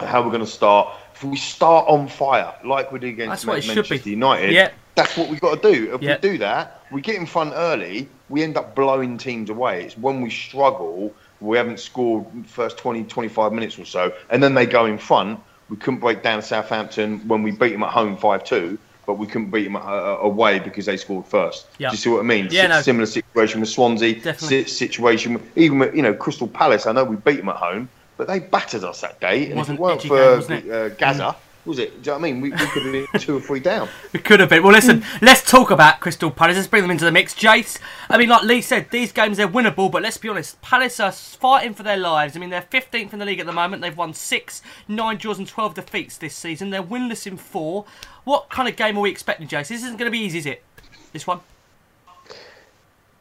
how 0.00 0.22
we're 0.22 0.30
going 0.30 0.40
to 0.40 0.50
start. 0.50 0.88
If 1.14 1.22
we 1.22 1.36
start 1.36 1.86
on 1.86 2.08
fire, 2.08 2.54
like 2.64 2.92
we 2.92 2.98
did 2.98 3.10
against 3.10 3.30
That's 3.30 3.46
what 3.46 3.58
it 3.58 3.64
should 3.64 3.76
Manchester. 3.76 4.08
United, 4.08 4.52
Yeah. 4.52 4.70
that's 4.94 5.18
what 5.18 5.28
we've 5.28 5.38
got 5.38 5.62
to 5.62 5.70
do. 5.70 5.94
If 5.96 6.00
Yeah. 6.00 6.14
we 6.14 6.20
do 6.30 6.38
that, 6.38 6.79
we 6.90 7.00
get 7.00 7.16
in 7.16 7.26
front 7.26 7.52
early, 7.54 8.08
we 8.28 8.42
end 8.42 8.56
up 8.56 8.74
blowing 8.74 9.18
teams 9.18 9.50
away. 9.50 9.84
It's 9.84 9.96
when 9.96 10.20
we 10.20 10.30
struggle, 10.30 11.14
we 11.40 11.56
haven't 11.56 11.80
scored 11.80 12.26
first 12.46 12.78
20, 12.78 13.04
25 13.04 13.52
minutes 13.52 13.78
or 13.78 13.84
so, 13.84 14.12
and 14.30 14.42
then 14.42 14.54
they 14.54 14.66
go 14.66 14.86
in 14.86 14.98
front. 14.98 15.40
We 15.68 15.76
couldn't 15.76 16.00
break 16.00 16.22
down 16.22 16.42
Southampton 16.42 17.20
when 17.28 17.42
we 17.42 17.52
beat 17.52 17.70
them 17.72 17.82
at 17.84 17.90
home 17.90 18.16
5 18.16 18.44
2, 18.44 18.78
but 19.06 19.14
we 19.14 19.26
couldn't 19.26 19.50
beat 19.50 19.64
them 19.64 19.76
uh, 19.76 19.80
away 20.20 20.58
because 20.58 20.86
they 20.86 20.96
scored 20.96 21.26
first. 21.26 21.66
Yeah. 21.78 21.90
Do 21.90 21.94
you 21.94 21.98
see 21.98 22.10
what 22.10 22.20
I 22.20 22.24
mean? 22.24 22.48
Yeah, 22.50 22.62
Si- 22.62 22.68
no. 22.68 22.80
Similar 22.82 23.06
situation 23.06 23.60
with 23.60 23.68
Swansea, 23.68 24.34
si- 24.36 24.64
situation, 24.64 25.34
with, 25.34 25.56
even 25.56 25.78
with, 25.78 25.94
you 25.94 26.02
know, 26.02 26.12
Crystal 26.14 26.48
Palace. 26.48 26.86
I 26.86 26.92
know 26.92 27.04
we 27.04 27.16
beat 27.16 27.36
them 27.36 27.48
at 27.48 27.56
home, 27.56 27.88
but 28.16 28.26
they 28.26 28.40
battered 28.40 28.84
us 28.84 29.00
that 29.02 29.20
day. 29.20 29.46
And 29.46 29.56
was 29.58 29.68
if 29.68 29.74
it 29.74 29.80
weren't 29.80 30.02
for 30.02 30.08
game, 30.08 30.36
wasn't 30.36 30.66
it? 30.66 30.70
uh, 30.72 30.88
Gaza, 30.90 31.36
was 31.64 31.78
it? 31.78 32.02
Do 32.02 32.10
you 32.10 32.16
know 32.16 32.20
what 32.20 32.28
I 32.28 32.32
mean? 32.32 32.40
We, 32.40 32.50
we 32.50 32.56
could 32.56 32.82
have 32.82 32.92
been 32.92 33.06
two 33.20 33.36
or 33.36 33.40
three 33.40 33.60
down. 33.60 33.88
We 34.12 34.18
could 34.18 34.40
have 34.40 34.48
been. 34.48 34.62
Well, 34.62 34.72
listen, 34.72 35.02
hmm. 35.02 35.24
let's 35.24 35.48
talk 35.48 35.70
about 35.70 36.00
Crystal 36.00 36.30
Palace. 36.30 36.56
Let's 36.56 36.68
bring 36.68 36.82
them 36.82 36.90
into 36.90 37.04
the 37.04 37.12
mix. 37.12 37.34
Jace, 37.34 37.78
I 38.08 38.18
mean, 38.18 38.28
like 38.28 38.42
Lee 38.42 38.60
said, 38.60 38.90
these 38.90 39.12
games, 39.12 39.36
they're 39.36 39.46
winnable, 39.46 39.90
but 39.90 40.02
let's 40.02 40.16
be 40.16 40.28
honest, 40.28 40.60
Palace 40.62 40.98
are 40.98 41.12
fighting 41.12 41.74
for 41.74 41.82
their 41.82 41.96
lives. 41.96 42.36
I 42.36 42.40
mean, 42.40 42.50
they're 42.50 42.62
15th 42.62 43.12
in 43.12 43.18
the 43.18 43.24
league 43.24 43.38
at 43.38 43.46
the 43.46 43.52
moment. 43.52 43.82
They've 43.82 43.96
won 43.96 44.14
six, 44.14 44.62
nine 44.88 45.16
draws, 45.16 45.38
and 45.38 45.46
12 45.46 45.74
defeats 45.74 46.16
this 46.18 46.34
season. 46.34 46.70
They're 46.70 46.82
winless 46.82 47.26
in 47.26 47.36
four. 47.36 47.84
What 48.24 48.48
kind 48.48 48.68
of 48.68 48.76
game 48.76 48.96
are 48.96 49.00
we 49.00 49.10
expecting, 49.10 49.46
Jace? 49.46 49.68
This 49.68 49.82
isn't 49.82 49.96
going 49.96 50.10
to 50.10 50.16
be 50.16 50.24
easy, 50.24 50.38
is 50.38 50.46
it? 50.46 50.64
This 51.12 51.26
one? 51.26 51.40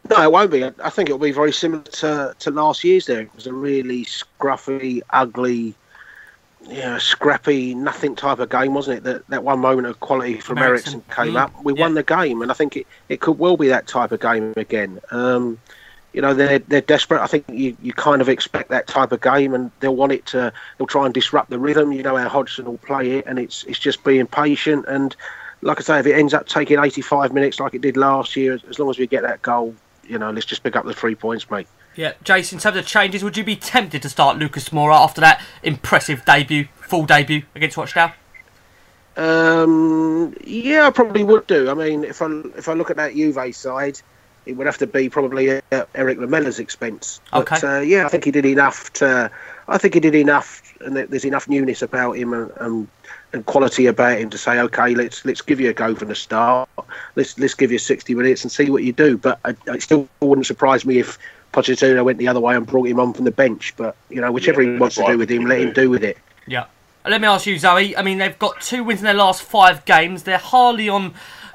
No, 0.09 0.23
it 0.23 0.31
won't 0.31 0.49
be. 0.51 0.63
I- 0.63 0.73
I 0.83 0.89
think 0.89 1.09
it'll 1.09 1.19
be 1.19 1.31
very 1.31 1.53
similar 1.53 1.83
to, 1.83 2.35
to 2.39 2.51
last 2.51 2.83
year's. 2.83 3.05
There, 3.05 3.21
it 3.21 3.35
was 3.35 3.47
a 3.47 3.53
really 3.53 4.05
scruffy, 4.05 5.01
ugly, 5.11 5.75
yeah, 6.69 6.97
scrappy, 6.99 7.73
nothing 7.73 8.15
type 8.15 8.39
of 8.39 8.49
game, 8.49 8.73
wasn't 8.73 8.97
it? 8.99 9.03
That 9.03 9.27
that 9.27 9.43
one 9.43 9.59
moment 9.59 9.87
of 9.87 9.99
quality 9.99 10.39
from 10.39 10.57
Eriksen. 10.59 11.01
Came 11.15 11.33
Mm, 11.33 11.41
up. 11.41 11.63
We 11.63 11.73
yeah. 11.73 11.81
won 11.81 11.93
the 11.95 12.03
game, 12.03 12.41
and 12.41 12.51
I 12.51 12.53
think 12.53 12.77
it, 12.77 12.87
it 13.09 13.21
could 13.21 13.39
well 13.39 13.57
be 13.57 13.69
that 13.69 13.87
type 13.87 14.11
of 14.11 14.19
game 14.19 14.53
again. 14.55 14.99
Um, 15.11 15.57
you 16.13 16.21
know, 16.21 16.33
they're 16.33 16.59
they're 16.59 16.81
desperate. 16.81 17.21
I 17.21 17.27
think 17.27 17.45
you, 17.49 17.75
you 17.81 17.93
kind 17.93 18.21
of 18.21 18.29
expect 18.29 18.69
that 18.69 18.87
type 18.87 19.11
of 19.11 19.21
game, 19.21 19.53
and 19.53 19.71
they'll 19.79 19.95
want 19.95 20.11
it 20.11 20.25
to. 20.27 20.51
They'll 20.77 20.87
try 20.87 21.05
and 21.05 21.13
disrupt 21.13 21.49
the 21.49 21.59
rhythm. 21.59 21.91
You 21.91 22.03
know 22.03 22.15
how 22.17 22.29
Hodgson 22.29 22.65
will 22.65 22.77
play 22.79 23.11
it, 23.17 23.25
and 23.27 23.39
it's 23.39 23.63
it's 23.65 23.79
just 23.79 24.03
being 24.03 24.27
patient. 24.27 24.85
And 24.87 25.15
like 25.61 25.79
I 25.79 25.83
say, 25.83 25.99
if 25.99 26.05
it 26.07 26.13
ends 26.13 26.33
up 26.33 26.47
taking 26.47 26.79
85 26.79 27.33
minutes 27.33 27.59
like 27.59 27.73
it 27.73 27.81
did 27.81 27.97
last 27.97 28.35
year, 28.35 28.59
as 28.69 28.79
long 28.79 28.89
as 28.89 28.97
we 28.97 29.07
get 29.07 29.23
that 29.23 29.41
goal, 29.41 29.75
you 30.07 30.17
know, 30.17 30.31
let's 30.31 30.45
just 30.45 30.63
pick 30.63 30.75
up 30.75 30.85
the 30.85 30.93
three 30.93 31.15
points, 31.15 31.49
mate. 31.51 31.67
Yeah, 31.95 32.13
Jason, 32.23 32.57
in 32.57 32.61
terms 32.61 32.77
of 32.77 32.85
changes, 32.85 33.23
would 33.23 33.35
you 33.35 33.43
be 33.43 33.55
tempted 33.55 34.01
to 34.03 34.09
start 34.09 34.37
Lucas 34.37 34.69
Moura 34.69 34.95
after 34.95 35.19
that 35.21 35.41
impressive 35.63 36.23
debut, 36.23 36.67
full 36.75 37.05
debut 37.05 37.43
against 37.55 37.75
Rochdale? 37.77 38.13
Um, 39.17 40.35
yeah, 40.45 40.87
I 40.87 40.91
probably 40.91 41.23
would 41.23 41.45
do. 41.47 41.69
I 41.69 41.73
mean, 41.73 42.03
if 42.03 42.21
I 42.21 42.27
if 42.55 42.69
I 42.69 42.73
look 42.73 42.89
at 42.89 42.95
that 42.97 43.15
Juve 43.15 43.53
side, 43.55 43.99
it 44.45 44.53
would 44.53 44.65
have 44.65 44.77
to 44.77 44.87
be 44.87 45.09
probably 45.09 45.49
at 45.49 45.89
Erik 45.93 46.19
Lamela's 46.19 46.59
expense. 46.59 47.19
But, 47.31 47.51
Okay. 47.51 47.67
uh, 47.67 47.79
yeah, 47.81 48.05
I 48.05 48.09
think 48.09 48.23
he 48.23 48.31
did 48.31 48.45
enough 48.45 48.91
to. 48.93 49.29
I 49.67 49.77
think 49.77 49.93
he 49.93 49.99
did 49.99 50.15
enough, 50.15 50.73
and 50.81 50.95
there's 50.95 51.25
enough 51.25 51.47
newness 51.47 51.81
about 51.81 52.13
him 52.13 52.33
and, 52.33 52.51
and 52.57 52.87
and 53.33 53.45
quality 53.45 53.85
about 53.85 54.17
him 54.17 54.29
to 54.31 54.37
say, 54.37 54.59
okay, 54.59 54.95
let's 54.95 55.25
let's 55.25 55.41
give 55.41 55.59
you 55.59 55.69
a 55.69 55.73
go 55.73 55.93
from 55.95 56.07
the 56.07 56.15
start. 56.15 56.69
Let's 57.15 57.37
let's 57.37 57.53
give 57.53 57.71
you 57.71 57.77
60 57.77 58.15
minutes 58.15 58.43
and 58.43 58.51
see 58.51 58.69
what 58.69 58.83
you 58.83 58.93
do. 58.93 59.17
But 59.17 59.39
I, 59.43 59.55
it 59.67 59.81
still 59.83 60.07
wouldn't 60.21 60.47
surprise 60.47 60.85
me 60.85 60.99
if 60.99 61.19
Pochettino 61.53 62.03
went 62.03 62.17
the 62.17 62.27
other 62.27 62.39
way 62.39 62.55
and 62.55 62.65
brought 62.65 62.87
him 62.87 62.99
on 62.99 63.13
from 63.13 63.25
the 63.25 63.31
bench. 63.31 63.73
But 63.77 63.95
you 64.09 64.21
know, 64.21 64.31
whichever 64.31 64.61
he 64.61 64.77
wants 64.77 64.95
to 64.95 65.05
do 65.05 65.17
with 65.17 65.29
him, 65.29 65.45
let 65.45 65.59
he 65.59 65.65
him 65.65 65.73
do 65.73 65.89
with 65.89 66.03
it. 66.03 66.17
Yeah. 66.47 66.65
Let 67.05 67.21
me 67.21 67.27
ask 67.27 67.45
you, 67.45 67.57
Zoe. 67.57 67.95
I 67.95 68.01
mean, 68.01 68.17
they've 68.17 68.37
got 68.37 68.61
two 68.61 68.83
wins 68.83 68.99
in 68.99 69.05
their 69.05 69.13
last 69.13 69.41
five 69.41 69.85
games. 69.85 70.23
They're 70.23 70.37
hardly 70.37 70.89
on, 70.89 71.13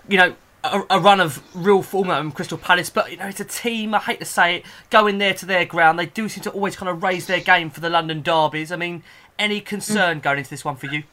you 0.08 0.16
know, 0.16 0.34
a, 0.64 0.82
a 0.90 0.98
run 0.98 1.20
of 1.20 1.42
real 1.54 1.82
form 1.82 2.10
at 2.10 2.34
Crystal 2.34 2.58
Palace. 2.58 2.90
But 2.90 3.10
you 3.10 3.18
know, 3.18 3.26
it's 3.26 3.40
a 3.40 3.44
team. 3.44 3.94
I 3.94 3.98
hate 3.98 4.20
to 4.20 4.24
say 4.24 4.56
it, 4.56 4.64
going 4.90 5.18
there 5.18 5.34
to 5.34 5.46
their 5.46 5.64
ground. 5.64 5.98
They 5.98 6.06
do 6.06 6.28
seem 6.28 6.42
to 6.44 6.50
always 6.50 6.76
kind 6.76 6.88
of 6.88 7.02
raise 7.02 7.26
their 7.26 7.40
game 7.40 7.70
for 7.70 7.80
the 7.80 7.90
London 7.90 8.22
derbies. 8.22 8.72
I 8.72 8.76
mean, 8.76 9.02
any 9.38 9.60
concern 9.60 10.20
going 10.20 10.38
into 10.38 10.50
this 10.50 10.64
one 10.64 10.76
for 10.76 10.86
you? 10.86 11.04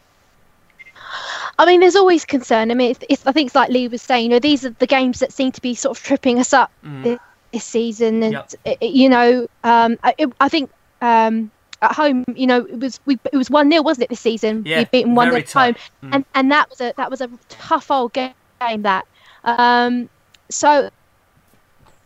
I 1.60 1.66
mean, 1.66 1.82
there's 1.82 1.96
always 1.96 2.26
concern. 2.26 2.72
I 2.72 2.74
mean, 2.74 2.92
it's, 2.92 3.06
it's, 3.10 3.28
I 3.28 3.32
think 3.32 3.48
it's 3.48 3.56
like 3.56 3.70
Lee 3.70 3.88
was 3.88 4.02
saying. 4.02 4.24
You 4.24 4.30
know, 4.30 4.40
these 4.40 4.66
are 4.66 4.72
the 4.72 4.88
games 4.88 5.20
that 5.20 5.34
seem 5.34 5.52
to 5.52 5.62
be 5.62 5.76
sort 5.76 5.98
of 5.98 6.04
tripping 6.04 6.40
us 6.40 6.54
up 6.54 6.72
mm. 6.84 7.04
this, 7.04 7.20
this 7.52 7.64
season, 7.64 8.24
and 8.24 8.34
Yep. 8.34 8.52
it- 8.66 8.78
it- 8.82 8.92
you 8.92 9.10
know, 9.10 9.48
um, 9.64 9.98
I, 10.04 10.14
it, 10.18 10.30
I 10.40 10.50
think 10.50 10.70
um, 11.02 11.52
at 11.82 11.94
home, 11.94 12.24
you 12.36 12.48
know, 12.48 12.60
it 12.66 12.80
was 12.80 13.00
we 13.06 13.18
it 13.32 13.36
was 13.36 13.50
one 13.50 13.70
0 13.72 13.82
wasn't 13.84 14.04
it 14.06 14.10
this 14.10 14.20
season? 14.20 14.64
Yeah, 14.66 14.80
we 14.80 14.86
beaten 14.86 15.16
one 15.16 15.30
0 15.30 15.38
at 15.42 15.52
home. 15.52 15.76
Mm. 16.04 16.16
and 16.16 16.26
and 16.36 16.52
that 16.52 16.70
was 16.70 16.80
a 16.82 16.94
that 16.98 17.10
was 17.10 17.22
a 17.22 17.30
tough 17.50 17.90
old 17.92 18.14
game. 18.14 18.34
That 18.60 19.06
um, 19.44 20.10
so 20.50 20.90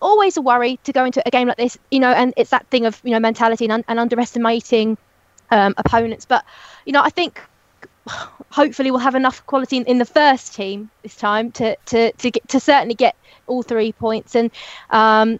always 0.02 0.38
a 0.38 0.42
worry 0.42 0.78
to 0.84 0.92
go 0.94 1.04
into 1.06 1.22
a 1.26 1.32
game 1.32 1.48
like 1.48 1.58
this, 1.58 1.78
you 1.92 2.00
know, 2.00 2.12
and 2.12 2.34
it's 2.38 2.50
that 2.52 2.66
thing 2.68 2.86
of 2.86 3.02
you 3.04 3.12
know 3.12 3.20
mentality 3.20 3.66
and, 3.66 3.72
un- 3.74 3.86
and 3.88 4.00
underestimating 4.00 4.98
um, 5.52 5.74
opponents. 5.78 6.26
But 6.26 6.46
you 6.86 6.94
know, 6.94 7.02
I 7.02 7.10
think 7.10 7.42
hopefully 8.52 8.92
we'll 8.92 9.00
have 9.00 9.16
enough 9.16 9.46
quality 9.46 9.78
in, 9.78 9.86
in 9.86 9.98
the 9.98 10.06
first 10.06 10.54
team 10.56 10.90
this 11.04 11.16
time 11.16 11.52
to 11.54 11.76
to 11.88 12.12
to 12.12 12.32
get 12.32 12.48
to 12.50 12.60
certainly 12.60 12.96
get 12.96 13.16
all 13.48 13.64
three 13.64 13.92
points. 13.92 14.36
And 14.36 14.52
um, 14.90 15.40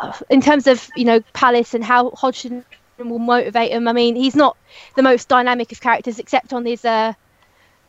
uh, 0.00 0.12
in 0.30 0.40
terms 0.40 0.66
of 0.66 0.88
you 0.96 1.04
know 1.04 1.20
Palace 1.32 1.74
and 1.74 1.84
how 1.84 2.10
Hodgson 2.10 2.64
will 3.04 3.18
motivate 3.18 3.72
him. 3.72 3.88
I 3.88 3.92
mean, 3.92 4.16
he's 4.16 4.36
not 4.36 4.56
the 4.94 5.02
most 5.02 5.28
dynamic 5.28 5.72
of 5.72 5.80
characters, 5.80 6.18
except 6.18 6.52
on 6.52 6.64
his 6.64 6.84
uh, 6.84 7.12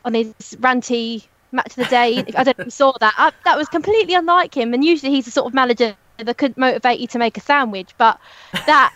on 0.04 0.14
his 0.14 0.34
ranty 0.60 1.26
match 1.52 1.70
of 1.70 1.76
the 1.76 1.86
day. 1.86 2.18
I 2.38 2.44
don't 2.44 2.58
know 2.58 2.62
if 2.64 2.66
you 2.66 2.72
saw 2.72 2.94
that. 3.00 3.14
I, 3.18 3.32
that 3.46 3.58
was 3.58 3.68
completely 3.70 4.14
unlike 4.14 4.56
him. 4.56 4.74
And 4.74 4.84
usually 4.84 5.12
he's 5.12 5.26
the 5.26 5.32
sort 5.32 5.48
of 5.48 5.54
manager 5.54 5.96
that 6.18 6.38
could 6.38 6.58
motivate 6.58 7.00
you 7.00 7.08
to 7.08 7.20
make 7.20 7.38
a 7.38 7.42
sandwich, 7.42 7.92
but 7.98 8.20
that. 8.66 8.94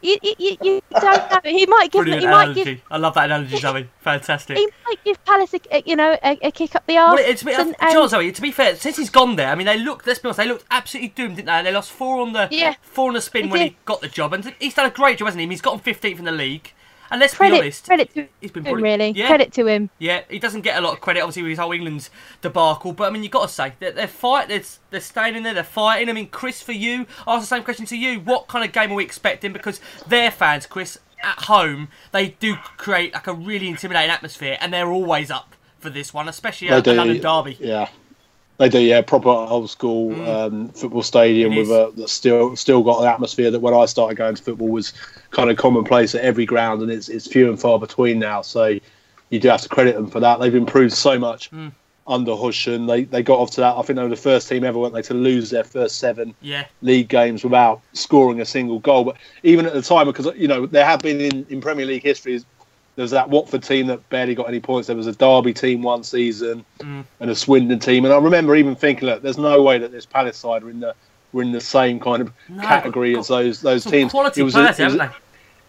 You, 0.00 0.16
you, 0.22 0.56
you 0.62 0.82
don't 1.00 1.30
know. 1.30 1.40
He 1.50 1.66
might 1.66 1.90
give. 1.90 2.00
Brilliant 2.04 2.20
He 2.22 2.26
might 2.28 2.42
analogy. 2.44 2.64
give. 2.64 2.80
I 2.90 2.96
love 2.98 3.14
that 3.14 3.24
analogy, 3.24 3.56
Zoe. 3.56 3.88
Fantastic. 4.00 4.56
He 4.56 4.66
might 4.86 5.04
give 5.04 5.24
Palace, 5.24 5.54
a, 5.72 5.82
you 5.86 5.96
know, 5.96 6.16
a, 6.22 6.38
a 6.40 6.50
kick 6.52 6.76
up 6.76 6.86
the 6.86 6.96
arse. 6.98 7.20
Well, 7.20 7.34
to, 7.34 7.60
and- 7.60 7.70
be, 7.70 7.76
uh, 7.80 8.06
Zoe, 8.08 8.30
to 8.32 8.42
be 8.42 8.52
fair, 8.52 8.76
since 8.76 8.96
he's 8.96 9.10
gone 9.10 9.34
there, 9.36 9.48
I 9.48 9.54
mean, 9.56 9.66
they 9.66 9.78
looked. 9.78 10.06
Let's 10.06 10.20
be 10.20 10.28
honest, 10.28 10.38
they 10.38 10.46
looked 10.46 10.64
absolutely 10.70 11.08
doomed, 11.10 11.36
didn't 11.36 11.46
they? 11.48 11.62
They 11.62 11.72
lost 11.72 11.90
four 11.90 12.20
on 12.20 12.32
the 12.32 12.48
Yeah. 12.50 12.74
four 12.82 13.08
on 13.08 13.14
the 13.14 13.20
spin 13.20 13.50
when 13.50 13.60
did. 13.60 13.72
he 13.72 13.76
got 13.86 14.00
the 14.00 14.08
job, 14.08 14.32
and 14.32 14.54
he's 14.60 14.74
done 14.74 14.86
a 14.86 14.90
great 14.90 15.18
job, 15.18 15.26
hasn't 15.26 15.40
he? 15.40 15.44
I 15.44 15.46
mean, 15.46 15.50
he's 15.52 15.60
gotten 15.62 15.80
15th 15.80 16.18
in 16.20 16.24
the 16.26 16.32
league, 16.32 16.72
and 17.10 17.20
let's 17.20 17.34
credit, 17.34 17.54
be 17.54 17.60
honest, 17.60 17.84
credit 17.84 18.14
to 18.14 18.28
he's 18.40 18.50
been 18.50 18.64
him, 18.64 18.72
brilliant. 18.72 19.00
really. 19.00 19.18
Yeah. 19.18 19.26
Credit 19.26 19.52
to 19.52 19.66
him. 19.66 19.90
Yeah, 19.98 20.22
he 20.28 20.38
doesn't 20.38 20.62
get 20.62 20.78
a 20.78 20.80
lot 20.80 20.94
of 20.94 21.00
credit, 21.00 21.20
obviously, 21.20 21.42
with 21.42 21.50
his 21.50 21.58
whole 21.58 21.72
England's 21.72 22.10
debacle. 22.40 22.92
But 22.92 23.04
I 23.04 23.10
mean, 23.10 23.22
you've 23.22 23.32
got 23.32 23.48
to 23.48 23.52
say 23.52 23.74
they're, 23.78 23.92
they're 23.92 24.08
fight, 24.08 24.48
they're, 24.48 24.62
they're 24.90 25.00
staying 25.00 25.36
in 25.36 25.42
there, 25.42 25.54
they're 25.54 25.64
fighting. 25.64 26.08
I 26.08 26.12
mean, 26.12 26.28
Chris, 26.28 26.62
for 26.62 26.72
you, 26.72 27.06
I 27.26 27.34
ask 27.34 27.42
the 27.42 27.54
same 27.54 27.64
question 27.64 27.86
to 27.86 27.96
you: 27.96 28.20
What 28.20 28.48
kind 28.48 28.64
of 28.64 28.72
game 28.72 28.92
are 28.92 28.94
we 28.94 29.04
expecting? 29.04 29.52
Because 29.52 29.80
their 30.06 30.30
fans, 30.30 30.66
Chris, 30.66 30.98
at 31.22 31.44
home, 31.44 31.88
they 32.12 32.28
do 32.28 32.56
create 32.76 33.14
like 33.14 33.26
a 33.26 33.34
really 33.34 33.68
intimidating 33.68 34.10
atmosphere, 34.10 34.56
and 34.60 34.72
they're 34.72 34.90
always 34.90 35.30
up 35.30 35.54
for 35.78 35.90
this 35.90 36.12
one, 36.12 36.28
especially 36.28 36.68
at 36.68 36.84
They 36.84 36.92
a 36.92 36.94
London 36.94 37.20
derby. 37.20 37.56
Yeah, 37.60 37.88
they 38.58 38.68
do. 38.68 38.78
Yeah, 38.80 39.00
proper 39.02 39.28
old 39.28 39.70
school 39.70 40.12
um, 40.28 40.68
football 40.70 41.02
stadium 41.02 41.52
Mm. 41.52 41.54
It 41.54 41.58
with 41.58 41.70
a 41.70 41.92
that's 41.96 42.12
still 42.12 42.54
still 42.56 42.82
got 42.82 43.00
the 43.00 43.08
atmosphere 43.08 43.50
that 43.50 43.60
when 43.60 43.74
I 43.74 43.86
started 43.86 44.16
going 44.16 44.34
to 44.34 44.42
football 44.42 44.68
was 44.68 44.92
kind 45.30 45.50
of 45.50 45.56
commonplace 45.56 46.14
at 46.14 46.22
every 46.22 46.44
ground, 46.46 46.82
and 46.82 46.90
it's 46.90 47.08
it's 47.08 47.26
few 47.26 47.48
and 47.48 47.58
far 47.60 47.78
between 47.78 48.18
now. 48.18 48.42
So 48.42 48.78
you 49.30 49.38
do 49.40 49.48
have 49.48 49.62
to 49.62 49.68
credit 49.68 49.94
them 49.94 50.08
for 50.10 50.20
that. 50.20 50.40
They've 50.40 50.54
improved 50.54 50.92
so 50.94 51.18
much 51.18 51.50
Mm. 51.50 51.72
under 52.06 52.34
Hodgson. 52.34 52.86
They 52.86 53.04
they 53.04 53.22
got 53.22 53.38
off 53.38 53.50
to 53.52 53.60
that. 53.60 53.76
I 53.76 53.82
think 53.82 53.96
they 53.96 54.02
were 54.02 54.08
the 54.08 54.16
first 54.16 54.48
team 54.48 54.64
ever, 54.64 54.78
weren't 54.78 54.94
they, 54.94 55.02
to 55.02 55.14
lose 55.14 55.50
their 55.50 55.64
first 55.64 55.98
seven 55.98 56.34
Yeah. 56.40 56.64
league 56.82 57.08
games 57.08 57.44
without 57.44 57.80
scoring 57.92 58.40
a 58.40 58.44
single 58.46 58.78
goal. 58.80 59.04
But 59.04 59.16
even 59.42 59.66
at 59.66 59.72
the 59.74 59.82
time, 59.82 60.06
because 60.06 60.26
you 60.36 60.48
know 60.48 60.66
there 60.66 60.84
have 60.84 61.00
been 61.00 61.20
in, 61.20 61.46
in 61.50 61.60
Premier 61.60 61.86
League 61.86 62.02
history, 62.02 62.40
there 62.98 63.04
was 63.04 63.12
that 63.12 63.30
Watford 63.30 63.62
team 63.62 63.86
that 63.86 64.08
barely 64.08 64.34
got 64.34 64.48
any 64.48 64.58
points. 64.58 64.88
There 64.88 64.96
was 64.96 65.06
a 65.06 65.12
Derby 65.12 65.54
team 65.54 65.82
one 65.82 66.02
season 66.02 66.64
Mm. 66.80 67.04
and 67.20 67.30
a 67.30 67.34
Swindon 67.36 67.78
team, 67.78 68.04
and 68.04 68.12
I 68.12 68.18
remember 68.18 68.56
even 68.56 68.74
thinking, 68.74 69.06
look, 69.08 69.22
there's 69.22 69.38
no 69.38 69.62
way 69.62 69.78
that 69.78 69.92
this 69.92 70.04
Palace 70.04 70.36
side 70.36 70.64
are 70.64 70.70
in 70.70 70.80
the 70.80 70.94
were 71.32 71.42
in 71.42 71.52
the 71.52 71.60
same 71.60 72.00
kind 72.00 72.20
of 72.22 72.32
No, 72.48 72.60
category 72.62 73.16
as 73.16 73.28
those 73.28 73.60
those 73.60 73.84
teams. 73.84 74.10
quality 74.10 74.40
it 74.40 74.44
was 74.44 74.54
players, 74.54 74.80
a, 74.80 74.82
it 74.82 74.86
was, 74.86 75.10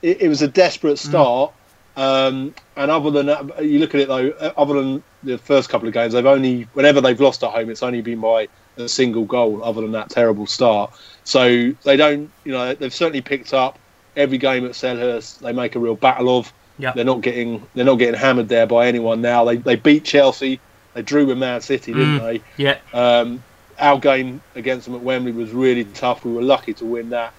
it, 0.02 0.22
it 0.22 0.28
was 0.28 0.42
a 0.42 0.48
desperate 0.48 0.98
start. 0.98 1.52
Um, 1.96 2.56
and 2.78 2.90
other 2.90 3.12
than 3.12 3.28
that, 3.28 3.64
you 3.64 3.78
look 3.78 3.94
at 3.94 4.02
it 4.02 4.08
though, 4.08 4.30
uh, 4.30 4.54
other 4.58 4.74
than 4.74 5.04
the 5.22 5.38
first 5.38 5.70
couple 5.70 5.88
of 5.88 5.94
games, 5.94 6.14
they've 6.14 6.26
only, 6.26 6.64
whenever 6.74 7.00
they've 7.00 7.20
lost 7.20 7.44
at 7.44 7.52
home, 7.52 7.70
it's 7.70 7.84
only 7.84 8.02
been 8.02 8.22
by 8.22 8.48
a 8.78 8.88
single 8.88 9.26
goal, 9.26 9.62
other 9.64 9.82
than 9.82 9.92
that 9.92 10.10
terrible 10.10 10.48
start. 10.48 10.92
So 11.26 11.72
they 11.84 11.96
don't, 11.96 12.32
you 12.44 12.54
know, 12.54 12.74
they've 12.74 12.94
certainly 12.94 13.22
picked 13.22 13.54
up 13.54 13.78
every 14.16 14.38
game 14.40 14.66
at 14.66 14.72
Selhurst. 14.72 15.40
They 15.40 15.52
make 15.52 15.76
a 15.76 15.80
real 15.80 15.96
battle 15.96 16.38
of. 16.40 16.52
Yep. 16.80 16.96
They're 16.96 17.06
not 17.06 17.22
getting, 17.22 17.68
they're 17.76 17.86
not 17.86 17.96
getting 18.00 18.20
hammered 18.20 18.48
there 18.50 18.66
by 18.66 18.88
anyone 18.88 19.22
now. 19.22 19.46
They 19.46 19.58
they 19.58 19.76
beat 19.76 20.06
Chelsea. 20.06 20.60
They 20.96 21.02
drew 21.04 21.26
with 21.28 21.38
Man 21.38 21.62
City, 21.62 21.94
didn't 21.94 22.20
Mm. 22.20 22.22
they? 22.22 22.44
Yeah. 22.58 22.78
Um, 22.94 23.44
our 23.78 24.00
game 24.00 24.42
against 24.56 24.86
them 24.86 24.96
at 24.96 25.02
Wembley 25.02 25.32
was 25.32 25.52
really 25.52 25.86
tough. 25.86 26.26
We 26.26 26.32
were 26.32 26.42
lucky 26.42 26.74
to 26.76 26.86
win 26.86 27.10
that. 27.10 27.34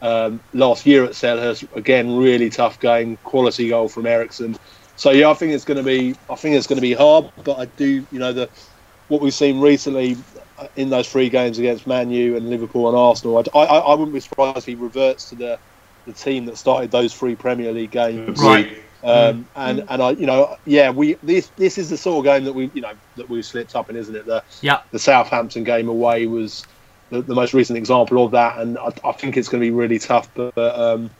Um, 0.00 0.40
last 0.52 0.86
year 0.86 1.04
at 1.04 1.12
Selhurst, 1.12 1.70
again, 1.76 2.16
really 2.16 2.50
tough 2.50 2.78
game, 2.80 3.16
quality 3.24 3.68
goal 3.68 3.88
from 3.88 4.06
Eriksen. 4.06 4.56
So 4.96 5.10
yeah, 5.10 5.30
I 5.30 5.34
think 5.34 5.52
it's 5.52 5.64
going 5.64 5.76
to 5.78 5.82
be, 5.84 6.14
I 6.28 6.34
think 6.36 6.56
it's 6.56 6.66
going 6.66 6.76
to 6.78 6.82
be 6.82 6.92
hard. 6.94 7.30
But 7.44 7.58
I 7.58 7.64
do, 7.66 8.06
you 8.10 8.18
know, 8.18 8.32
the 8.32 8.50
what 9.08 9.22
we've 9.22 9.32
seen 9.34 9.60
recently 9.60 10.16
uh, 10.58 10.68
in 10.76 10.90
those 10.90 11.08
three 11.08 11.30
games 11.30 11.58
against 11.58 11.86
Man 11.86 12.10
U 12.10 12.36
and 12.36 12.48
Liverpool 12.48 12.88
and 12.88 12.96
Arsenal, 12.96 13.38
I, 13.54 13.58
I, 13.58 13.64
I 13.78 13.94
wouldn't 13.94 14.12
be 14.12 14.20
surprised 14.20 14.58
if 14.58 14.64
he 14.66 14.74
reverts 14.74 15.30
to 15.30 15.36
the 15.36 15.58
the 16.08 16.14
team 16.14 16.46
that 16.46 16.56
started 16.56 16.90
those 16.90 17.14
three 17.14 17.36
Premier 17.36 17.70
League 17.72 17.90
games. 17.92 18.40
Right. 18.42 18.82
Um, 19.04 19.46
and 19.54 19.84
and 19.88 20.02
I, 20.02 20.10
you 20.10 20.26
know, 20.26 20.56
yeah, 20.64 20.90
we 20.90 21.14
this 21.22 21.48
this 21.56 21.78
is 21.78 21.88
the 21.88 21.96
sort 21.96 22.18
of 22.18 22.32
game 22.32 22.44
that 22.44 22.52
we, 22.52 22.68
you 22.74 22.80
know, 22.80 22.92
that 23.16 23.28
we 23.28 23.40
slipped 23.42 23.76
up 23.76 23.90
in, 23.90 23.96
isn't 23.96 24.16
it? 24.16 24.26
The 24.26 24.42
Yeah. 24.60 24.80
the 24.90 24.98
Southampton 24.98 25.62
game 25.62 25.88
away 25.88 26.26
was 26.26 26.66
the, 27.10 27.22
the 27.22 27.34
most 27.34 27.54
recent 27.54 27.78
example 27.78 28.24
of 28.24 28.32
that, 28.32 28.58
and 28.58 28.76
I, 28.78 28.92
I 29.04 29.12
think 29.12 29.36
it's 29.36 29.48
going 29.48 29.60
to 29.62 29.66
be 29.66 29.70
really 29.70 30.00
tough. 30.00 30.28
But, 30.34 30.54
but 30.56 30.78
um, 30.78 31.10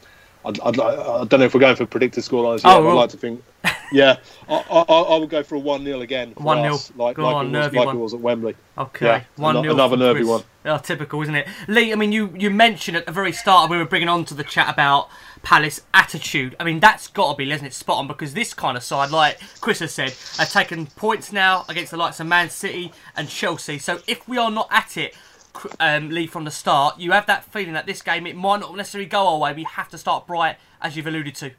I'd, 0.45 0.59
I'd, 0.61 0.81
I 0.81 1.25
don't 1.25 1.39
know 1.39 1.47
if 1.47 1.55
we're 1.55 1.61
going 1.61 1.77
for 1.77 1.87
predicted 1.87 2.25
scorelines. 2.25 2.63
Oh, 2.65 2.71
yet, 2.71 2.79
but 2.79 2.85
well. 2.85 2.99
I'd 2.99 3.01
like 3.03 3.11
to 3.11 3.17
think, 3.17 3.45
yeah, 3.93 4.17
I, 4.49 4.55
I, 4.55 4.83
I 4.83 5.17
would 5.19 5.31
go 5.31 5.43
for 5.43 5.55
a 5.55 5.59
one 5.59 5.85
0 5.85 6.01
again. 6.01 6.35
1-0. 6.35 6.97
like 6.97 7.17
Go 7.17 7.25
like, 7.25 7.35
on, 7.35 7.47
it 7.47 7.49
was, 7.49 7.53
nervy 7.53 7.77
like 7.79 7.87
one. 7.87 7.97
it 7.97 8.01
was 8.01 8.15
at 8.15 8.21
Wembley. 8.21 8.57
Okay, 8.77 9.07
Yeah, 9.07 9.25
one 9.37 9.63
nil 9.63 9.75
another 9.75 9.97
nervy 9.97 10.21
Chris. 10.21 10.29
one. 10.29 10.43
Oh, 10.65 10.79
typical, 10.79 11.23
isn't 11.23 11.35
it? 11.35 11.49
Lee, 11.67 11.93
I 11.93 11.97
mean, 11.97 12.13
you 12.13 12.33
you 12.37 12.51
mentioned 12.51 12.97
at 12.97 13.07
the 13.07 13.13
very 13.13 13.33
start 13.33 13.71
we 13.71 13.77
were 13.77 13.85
bringing 13.85 14.09
on 14.09 14.25
to 14.27 14.35
the 14.35 14.45
chat 14.45 14.69
about 14.73 15.09
Palace 15.43 15.81
attitude. 15.95 16.57
I 16.61 16.65
mean, 16.65 16.81
that's 16.81 17.07
got 17.09 17.33
to 17.33 17.37
be, 17.37 17.51
isn't 17.51 17.67
it, 17.67 17.73
spot 17.75 17.99
on? 17.99 18.07
Because 18.09 18.35
this 18.35 18.55
kind 18.55 18.77
of 18.77 18.83
side, 18.83 19.11
like 19.11 19.39
Chris 19.61 19.79
has 19.81 19.93
said, 19.93 20.15
are 20.39 20.47
taking 20.47 20.87
points 20.87 21.33
now 21.33 21.65
against 21.69 21.91
the 21.91 21.97
likes 21.97 22.21
of 22.21 22.27
Man 22.27 22.51
City 22.51 22.93
and 23.17 23.29
Chelsea. 23.29 23.79
So 23.79 24.01
if 24.07 24.27
we 24.29 24.37
are 24.37 24.51
not 24.51 24.69
at 24.71 24.97
it, 24.97 25.15
um, 25.81 26.11
Lee, 26.11 26.27
from 26.27 26.45
the 26.45 26.51
start, 26.51 26.99
you 27.01 27.13
have 27.13 27.27
that 27.27 27.45
feeling 27.45 27.73
that 27.73 27.87
this 27.87 28.03
game 28.03 28.27
it 28.27 28.37
might 28.37 28.61
not 28.61 28.77
necessarily 28.77 29.09
go 29.09 29.27
our 29.27 29.39
way. 29.39 29.53
We 29.53 29.65
have 29.65 29.89
to 29.91 29.99
start 29.99 30.27
bright, 30.27 30.57
as 30.81 30.97
you've 30.97 31.07
alluded 31.07 31.35
to. 31.37 31.53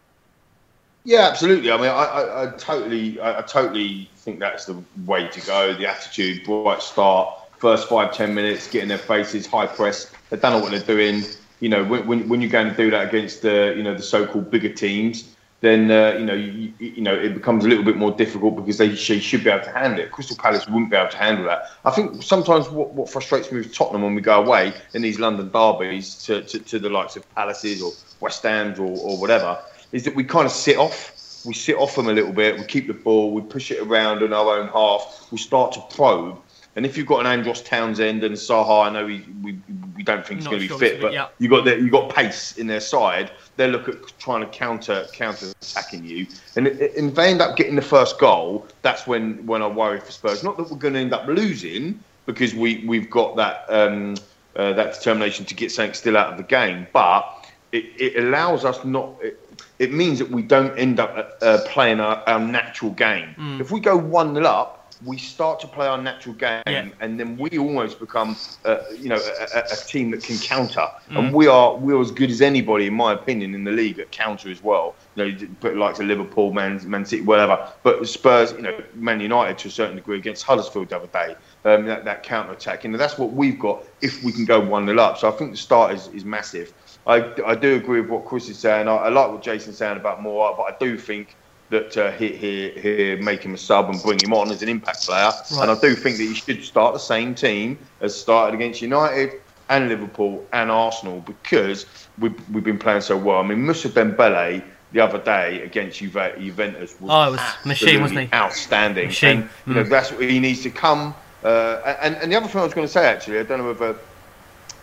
Yeah, 1.05 1.27
absolutely. 1.27 1.71
I 1.71 1.77
mean, 1.77 1.87
I, 1.87 2.03
I, 2.03 2.43
I 2.43 2.51
totally, 2.57 3.19
I, 3.19 3.39
I 3.39 3.41
totally 3.41 4.09
think 4.17 4.39
that's 4.39 4.65
the 4.65 4.81
way 5.05 5.27
to 5.27 5.41
go. 5.47 5.73
The 5.73 5.87
attitude, 5.87 6.43
bright 6.43 6.81
start, 6.81 7.35
first 7.57 7.89
five 7.89 8.13
ten 8.13 8.33
minutes, 8.35 8.69
get 8.69 8.83
in 8.83 8.89
their 8.89 8.97
faces, 8.97 9.47
high 9.47 9.65
press. 9.65 10.11
They 10.29 10.37
don't 10.37 10.51
know 10.51 10.59
what 10.59 10.71
they're 10.71 10.81
doing. 10.81 11.23
You 11.61 11.69
know, 11.69 11.83
when, 11.83 12.05
when, 12.05 12.29
when 12.29 12.41
you're 12.41 12.51
going 12.51 12.69
to 12.69 12.75
do 12.75 12.91
that 12.91 13.07
against 13.07 13.41
the, 13.41 13.73
you 13.75 13.83
know, 13.83 13.93
the 13.93 14.03
so-called 14.03 14.51
bigger 14.51 14.69
teams, 14.73 15.35
then 15.61 15.91
uh, 15.91 16.17
you 16.17 16.25
know, 16.25 16.33
you, 16.33 16.73
you 16.79 17.01
know, 17.01 17.13
it 17.13 17.33
becomes 17.33 17.65
a 17.65 17.67
little 17.67 17.83
bit 17.83 17.97
more 17.97 18.11
difficult 18.11 18.55
because 18.55 18.77
they, 18.77 18.89
they 18.89 19.19
should 19.19 19.43
be 19.43 19.49
able 19.49 19.65
to 19.65 19.71
handle 19.71 19.99
it. 19.99 20.11
Crystal 20.11 20.37
Palace 20.37 20.67
wouldn't 20.67 20.89
be 20.89 20.95
able 20.95 21.09
to 21.09 21.17
handle 21.17 21.45
that. 21.45 21.71
I 21.83 21.91
think 21.91 22.23
sometimes 22.23 22.69
what, 22.69 22.93
what 22.93 23.09
frustrates 23.09 23.51
me 23.51 23.59
with 23.59 23.73
Tottenham 23.73 24.03
when 24.03 24.15
we 24.15 24.21
go 24.21 24.41
away 24.41 24.73
in 24.93 25.01
these 25.01 25.19
London 25.19 25.49
derbies 25.49 26.23
to, 26.25 26.43
to, 26.43 26.59
to 26.59 26.79
the 26.79 26.89
likes 26.89 27.15
of 27.17 27.35
Palaces 27.35 27.81
or 27.81 27.91
West 28.21 28.43
Ham's 28.43 28.79
or, 28.79 28.95
or 28.97 29.17
whatever 29.17 29.57
is 29.91 30.03
that 30.05 30.15
we 30.15 30.23
kind 30.23 30.45
of 30.45 30.51
sit 30.51 30.77
off. 30.77 31.15
We 31.45 31.53
sit 31.53 31.75
off 31.77 31.95
them 31.95 32.07
a 32.07 32.13
little 32.13 32.33
bit. 32.33 32.57
We 32.57 32.65
keep 32.65 32.87
the 32.87 32.93
ball. 32.93 33.31
We 33.31 33.41
push 33.41 33.71
it 33.71 33.79
around 33.79 34.21
in 34.23 34.33
our 34.33 34.59
own 34.59 34.67
half. 34.67 35.27
We 35.31 35.37
start 35.37 35.71
to 35.73 35.81
probe. 35.95 36.37
And 36.75 36.85
if 36.85 36.95
you've 36.95 37.07
got 37.07 37.21
an 37.21 37.27
Andros 37.27 37.61
Townsend 37.61 38.23
and 38.23 38.35
Zaha, 38.35 38.87
I 38.87 38.89
know 38.89 39.05
we, 39.05 39.25
we, 39.41 39.57
we 39.97 40.03
don't 40.03 40.25
think 40.25 40.39
he's 40.39 40.47
going 40.47 40.61
to 40.61 40.67
sure 40.67 40.79
be 40.79 40.87
fit, 40.87 41.01
but 41.01 41.11
yeah. 41.11 41.27
you 41.39 41.49
got 41.49 41.65
the, 41.65 41.75
you 41.75 41.89
got 41.89 42.13
pace 42.13 42.57
in 42.57 42.67
their 42.67 42.79
side. 42.79 43.31
They 43.57 43.67
look 43.69 43.89
at 43.89 43.95
trying 44.19 44.41
to 44.41 44.47
counter 44.47 45.05
counter 45.11 45.47
attacking 45.61 46.05
you, 46.05 46.27
and 46.55 46.67
and 46.67 47.09
if 47.09 47.15
they 47.15 47.31
end 47.31 47.41
up 47.41 47.57
getting 47.57 47.75
the 47.75 47.81
first 47.81 48.19
goal, 48.19 48.67
that's 48.81 49.07
when 49.07 49.45
when 49.45 49.61
I 49.61 49.67
worry 49.67 49.99
for 49.99 50.11
Spurs. 50.11 50.43
Not 50.43 50.57
that 50.57 50.69
we're 50.69 50.77
going 50.77 50.93
to 50.93 51.01
end 51.01 51.11
up 51.11 51.27
losing 51.27 52.01
because 52.25 52.53
we 52.53 52.85
we've 52.85 53.09
got 53.09 53.35
that 53.35 53.65
um, 53.67 54.15
uh, 54.55 54.71
that 54.73 54.93
determination 54.93 55.45
to 55.47 55.55
get 55.55 55.71
something 55.71 55.93
still 55.93 56.15
out 56.15 56.31
of 56.31 56.37
the 56.37 56.43
game, 56.43 56.87
but 56.93 57.45
it, 57.71 57.85
it 57.99 58.23
allows 58.23 58.63
us 58.63 58.85
not. 58.85 59.15
It, 59.21 59.37
it 59.79 59.93
means 59.93 60.19
that 60.19 60.29
we 60.29 60.41
don't 60.41 60.77
end 60.77 60.99
up 60.99 61.37
uh, 61.41 61.59
playing 61.65 61.99
our, 61.99 62.17
our 62.27 62.39
natural 62.39 62.91
game. 62.91 63.33
Mm. 63.37 63.61
If 63.61 63.71
we 63.71 63.79
go 63.79 63.97
one 63.97 64.35
0 64.35 64.45
up, 64.45 64.79
we 65.05 65.17
start 65.17 65.61
to 65.61 65.67
play 65.67 65.87
our 65.87 65.97
natural 65.97 66.35
game, 66.35 66.61
Yeah. 66.67 66.89
and 66.99 67.17
then 67.17 67.37
we 67.37 67.57
almost 67.57 67.99
become, 67.99 68.35
uh, 68.65 68.79
you 68.97 69.07
know, 69.07 69.19
a, 69.55 69.59
a, 69.59 69.75
team 69.87 70.11
that 70.11 70.21
can 70.21 70.37
counter. 70.37 70.85
Mm. 71.09 71.19
And 71.19 71.33
we 71.33 71.47
are 71.47 71.77
we're 71.77 72.01
as 72.01 72.11
good 72.11 72.29
as 72.29 72.41
anybody, 72.41 72.87
in 72.87 72.93
my 72.93 73.13
opinion, 73.13 73.55
in 73.55 73.63
the 73.63 73.71
league 73.71 73.99
at 73.99 74.11
counter 74.11 74.49
as 74.49 74.61
well. 74.61 74.95
You 75.15 75.31
know, 75.31 75.47
but 75.61 75.77
like 75.77 75.95
to 75.95 76.03
Liverpool, 76.03 76.51
Man, 76.51 76.81
Man 76.89 77.05
City, 77.05 77.21
whatever. 77.21 77.71
But 77.83 78.05
Spurs, 78.09 78.51
you 78.51 78.61
know, 78.61 78.77
Man 78.93 79.21
United 79.21 79.57
to 79.59 79.69
a 79.69 79.71
certain 79.71 79.95
degree 79.95 80.17
against 80.17 80.43
Huddersfield 80.43 80.89
the 80.89 80.97
other 80.97 81.07
day, 81.07 81.35
um, 81.63 81.85
that, 81.85 82.03
that 82.03 82.23
counter 82.23 82.51
attack. 82.51 82.83
You 82.83 82.91
know, 82.91 82.97
that's 82.97 83.17
what 83.17 83.31
we've 83.31 83.57
got 83.57 83.85
if 84.01 84.21
we 84.21 84.33
can 84.33 84.43
go 84.43 84.59
one 84.59 84.85
0 84.85 84.99
up. 84.99 85.17
So 85.17 85.29
I 85.29 85.31
think 85.31 85.51
the 85.51 85.57
start 85.57 85.93
is, 85.93 86.09
is 86.09 86.25
massive. 86.25 86.73
I, 87.07 87.31
I 87.45 87.55
do 87.55 87.75
agree 87.75 88.01
with 88.01 88.09
what 88.09 88.25
Chris 88.25 88.49
is 88.49 88.57
saying. 88.59 88.87
I, 88.87 88.95
I 88.95 89.09
like 89.09 89.31
what 89.31 89.41
Jason's 89.41 89.77
saying 89.77 89.97
about 89.97 90.19
Moura, 90.21 90.55
but 90.55 90.63
I 90.63 90.75
do 90.79 90.97
think 90.97 91.35
that 91.69 91.95
uh, 91.97 92.11
he, 92.11 92.29
he, 92.35 92.69
he 92.71 93.15
make 93.21 93.43
him 93.43 93.53
a 93.53 93.57
sub 93.57 93.89
and 93.89 94.01
bring 94.01 94.19
him 94.19 94.33
on 94.33 94.49
as 94.51 94.61
an 94.63 94.69
impact 94.69 95.05
player. 95.05 95.25
Right. 95.51 95.61
And 95.61 95.71
I 95.71 95.79
do 95.79 95.95
think 95.95 96.17
that 96.17 96.23
he 96.23 96.33
should 96.33 96.63
start 96.63 96.93
the 96.93 96.99
same 96.99 97.35
team 97.35 97.77
as 98.01 98.19
started 98.19 98.55
against 98.55 98.81
United 98.81 99.41
and 99.69 99.87
Liverpool 99.87 100.45
and 100.51 100.71
Arsenal 100.71 101.21
because 101.21 101.85
we've, 102.17 102.33
we've 102.49 102.63
been 102.63 102.79
playing 102.79 103.01
so 103.01 103.15
well. 103.15 103.37
I 103.39 103.43
mean, 103.43 103.59
Mousa 103.59 103.89
Dembele 103.89 104.63
the 104.91 104.99
other 104.99 105.19
day 105.19 105.61
against 105.61 105.99
Juve, 105.99 106.17
Juventus 106.39 106.99
was, 106.99 107.11
Oh, 107.11 107.27
it 107.27 107.31
was 107.33 107.65
machine, 107.65 108.01
wasn't 108.01 108.21
he? 108.21 108.29
outstanding. 108.33 109.05
Machine. 109.07 109.29
And, 109.41 109.49
you 109.67 109.73
know, 109.75 109.83
Mm. 109.83 109.89
that's 109.89 110.11
what 110.11 110.21
he 110.23 110.39
needs 110.39 110.63
to 110.63 110.71
come. 110.71 111.13
Uh, 111.43 111.95
and, 112.01 112.15
and 112.15 112.31
the 112.31 112.35
other 112.35 112.47
thing 112.47 112.59
I 112.61 112.63
was 112.63 112.73
going 112.73 112.87
to 112.87 112.91
say, 112.91 113.05
actually, 113.05 113.37
I 113.37 113.43
don't 113.43 113.59
know 113.59 113.67
whether 113.67 113.95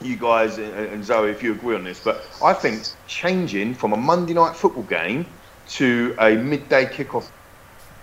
you 0.00 0.16
guys 0.16 0.58
and, 0.58 1.04
Zoe 1.04 1.30
if 1.30 1.42
you 1.42 1.52
agree 1.52 1.74
on 1.74 1.84
this, 1.84 2.00
but 2.02 2.22
I 2.42 2.52
think 2.52 2.82
changing 3.06 3.74
from 3.74 3.92
a 3.92 3.96
Monday 3.96 4.34
night 4.34 4.54
football 4.56 4.82
game 4.84 5.26
to 5.70 6.14
a 6.20 6.34
midday 6.36 6.84
kickoff 6.86 7.28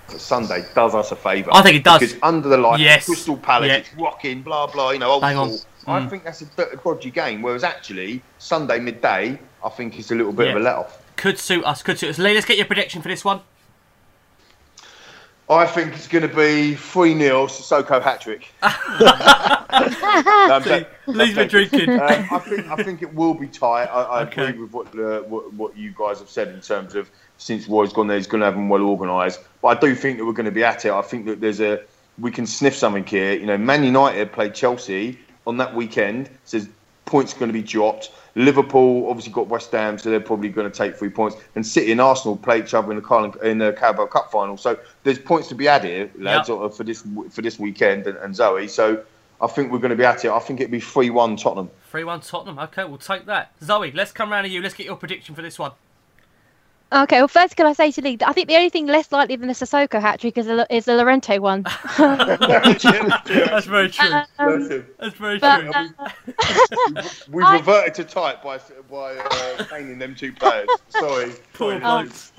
for 0.07 0.19
Sunday 0.19 0.65
does 0.75 0.95
us 0.95 1.11
a 1.11 1.15
favour. 1.15 1.51
I 1.53 1.61
think 1.61 1.77
it 1.77 1.83
does. 1.83 1.99
because 1.99 2.15
under 2.23 2.49
the 2.49 2.57
lights, 2.57 2.81
Yes. 2.81 3.05
Crystal 3.05 3.37
Palace, 3.37 3.67
Yeah. 3.69 3.75
it's 3.77 3.93
rocking, 3.97 4.41
blah 4.41 4.67
blah. 4.67 4.91
You 4.91 4.99
know, 4.99 5.11
old 5.11 5.21
Bang 5.21 5.37
on. 5.37 5.51
school. 5.51 5.65
I 5.85 5.99
Mm. 5.99 6.09
think 6.09 6.23
that's 6.23 6.41
a 6.41 6.45
a 6.73 6.75
dodgy 6.77 7.11
game. 7.11 7.41
Whereas 7.41 7.63
actually 7.63 8.21
Sunday 8.37 8.79
midday, 8.79 9.39
I 9.63 9.69
think 9.69 9.97
it's 9.99 10.11
a 10.11 10.15
little 10.15 10.33
bit 10.33 10.49
of 10.49 10.55
a 10.57 10.59
let 10.59 10.75
off. 10.75 10.97
Could 11.15 11.37
suit 11.39 11.63
us. 11.63 11.83
Could 11.83 11.99
suit 11.99 12.09
us. 12.09 12.17
Lee, 12.17 12.33
let's 12.33 12.45
get 12.45 12.57
your 12.57 12.65
prediction 12.65 13.01
for 13.01 13.07
this 13.07 13.23
one. 13.23 13.41
I 15.49 15.65
think 15.67 15.93
it's 15.93 16.07
going 16.07 16.27
to 16.27 16.33
be 16.33 16.75
3 16.75 17.17
0 17.17 17.47
Sissoko 17.47 18.01
hat 18.01 18.21
trick. 18.21 18.47
No, 20.47 20.55
I'm 20.55 20.63
joking. 20.63 21.47
Drinking. 21.47 21.89
Um, 21.89 22.27
I 22.31 22.39
think 22.39 22.67
I 22.67 22.75
think 22.83 23.01
it 23.01 23.13
will 23.13 23.33
be 23.33 23.47
tight. 23.47 23.85
I, 23.85 24.01
I 24.03 24.21
Okay. 24.23 24.49
agree 24.49 24.61
with 24.61 24.71
what, 24.71 24.87
uh, 24.97 25.21
what 25.21 25.53
what 25.53 25.77
you 25.77 25.93
guys 25.97 26.19
have 26.19 26.29
said 26.29 26.49
in 26.49 26.61
terms 26.61 26.95
of 26.95 27.09
since 27.37 27.67
Roy's 27.67 27.91
gone 27.91 28.07
there, 28.07 28.17
he's 28.17 28.27
going 28.27 28.39
to 28.41 28.45
have 28.45 28.53
them 28.55 28.69
well 28.69 28.83
organised. 28.83 29.41
But 29.61 29.67
I 29.69 29.79
do 29.79 29.95
think 29.95 30.19
that 30.19 30.25
we're 30.25 30.33
going 30.33 30.45
to 30.45 30.51
be 30.51 30.63
at 30.63 30.85
it. 30.85 30.91
I 30.91 31.01
think 31.01 31.25
that 31.25 31.41
there's 31.41 31.59
a 31.59 31.81
we 32.19 32.31
can 32.31 32.45
sniff 32.45 32.75
something 32.75 33.05
here. 33.05 33.33
You 33.33 33.47
know, 33.47 33.57
Man 33.57 33.83
United 33.83 34.31
played 34.31 34.53
Chelsea 34.53 35.19
on 35.47 35.57
that 35.57 35.73
weekend. 35.75 36.29
Says 36.45 36.69
points 37.05 37.35
are 37.35 37.39
going 37.39 37.49
to 37.49 37.53
be 37.53 37.63
dropped. 37.63 38.11
Liverpool 38.35 39.07
obviously 39.09 39.31
got 39.31 39.47
West 39.47 39.71
Ham, 39.71 39.97
so 39.97 40.09
they're 40.09 40.19
probably 40.19 40.49
going 40.49 40.69
to 40.69 40.75
take 40.75 40.95
three 40.95 41.09
points. 41.09 41.37
And 41.55 41.65
City 41.65 41.91
and 41.91 42.01
Arsenal 42.01 42.35
play 42.35 42.59
each 42.59 42.73
other 42.73 42.89
in 42.91 42.95
the 42.95 43.01
Carling, 43.01 43.33
in 43.43 43.59
the 43.59 43.73
Carabao 43.73 44.07
Cup 44.07 44.31
final. 44.31 44.57
So 44.57 44.79
there's 45.03 45.19
points 45.19 45.47
to 45.49 45.55
be 45.55 45.65
had 45.65 45.83
here, 45.83 46.09
lads, 46.17 46.49
uh, 46.49 46.69
for 46.69 46.83
this 46.83 47.03
for 47.29 47.41
this 47.41 47.59
weekend 47.59 48.07
and, 48.07 48.17
and 48.17 48.35
Zoe. 48.35 48.67
So 48.67 49.03
I 49.39 49.47
think 49.47 49.71
we're 49.71 49.79
going 49.79 49.91
to 49.91 49.95
be 49.95 50.05
at 50.05 50.25
it. 50.25 50.31
I 50.31 50.39
think 50.39 50.59
it'd 50.61 50.71
be 50.71 50.79
three 50.79 51.09
one 51.09 51.35
Tottenham. 51.35 51.69
3 51.93 52.05
1 52.05 52.21
Tottenham. 52.21 52.57
Okay, 52.57 52.83
we'll 52.85 52.97
take 52.97 53.27
that. 53.27 53.51
Zoe, 53.61 53.91
let's 53.91 54.11
come 54.11 54.31
round 54.31 54.47
to 54.47 54.51
you. 54.51 54.63
Let's 54.63 54.73
get 54.73 54.87
your 54.87 54.95
prediction 54.95 55.35
for 55.35 55.43
this 55.43 55.59
one. 55.59 55.73
Okay, 56.93 57.17
well, 57.17 57.27
first, 57.27 57.55
can 57.55 57.65
I 57.65 57.73
say 57.73 57.91
to 57.91 58.01
Lee, 58.03 58.19
I 58.23 58.33
think 58.33 58.47
the 58.47 58.55
only 58.55 58.69
thing 58.69 58.85
less 58.85 59.11
likely 59.11 59.35
than 59.35 59.47
the 59.47 59.55
Sissoko 59.55 59.99
hat 59.99 60.19
trick 60.19 60.37
is 60.37 60.45
the, 60.45 60.67
is 60.69 60.85
the 60.85 60.95
Lorente 60.95 61.39
one. 61.39 61.63
That's 61.97 63.65
very 63.65 63.89
true. 63.89 64.11
Um, 64.37 64.69
That's 64.99 65.15
very 65.15 65.39
but, 65.39 65.61
true. 65.61 65.71
uh, 65.73 67.03
We've 67.31 67.49
reverted 67.49 67.95
to 67.95 68.03
type 68.03 68.43
by 68.43 68.59
by 68.91 69.15
uh, 69.15 69.63
painting 69.71 69.97
them 69.97 70.13
two 70.13 70.33
players. 70.33 70.69
Sorry. 70.89 71.31
Poor 71.53 71.79
blokes. 71.79 72.31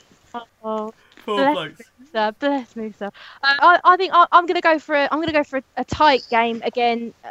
Oh, 0.62 0.94
Poor 1.24 1.36
bless 1.36 1.54
blokes. 1.54 1.80
Moussa, 1.98 2.36
bless 2.38 2.76
Moussa. 2.76 3.06
Uh, 3.06 3.10
I, 3.42 3.80
I 3.82 3.96
think 3.96 4.12
I, 4.14 4.26
I'm 4.30 4.46
going 4.46 4.54
to 4.54 4.60
go 4.60 4.78
for 4.78 4.94
a, 4.94 5.08
I'm 5.10 5.18
going 5.18 5.26
to 5.26 5.32
go 5.32 5.44
for 5.44 5.56
a, 5.56 5.62
a 5.78 5.84
tight 5.84 6.24
game 6.30 6.62
again. 6.64 7.12
Uh, 7.24 7.28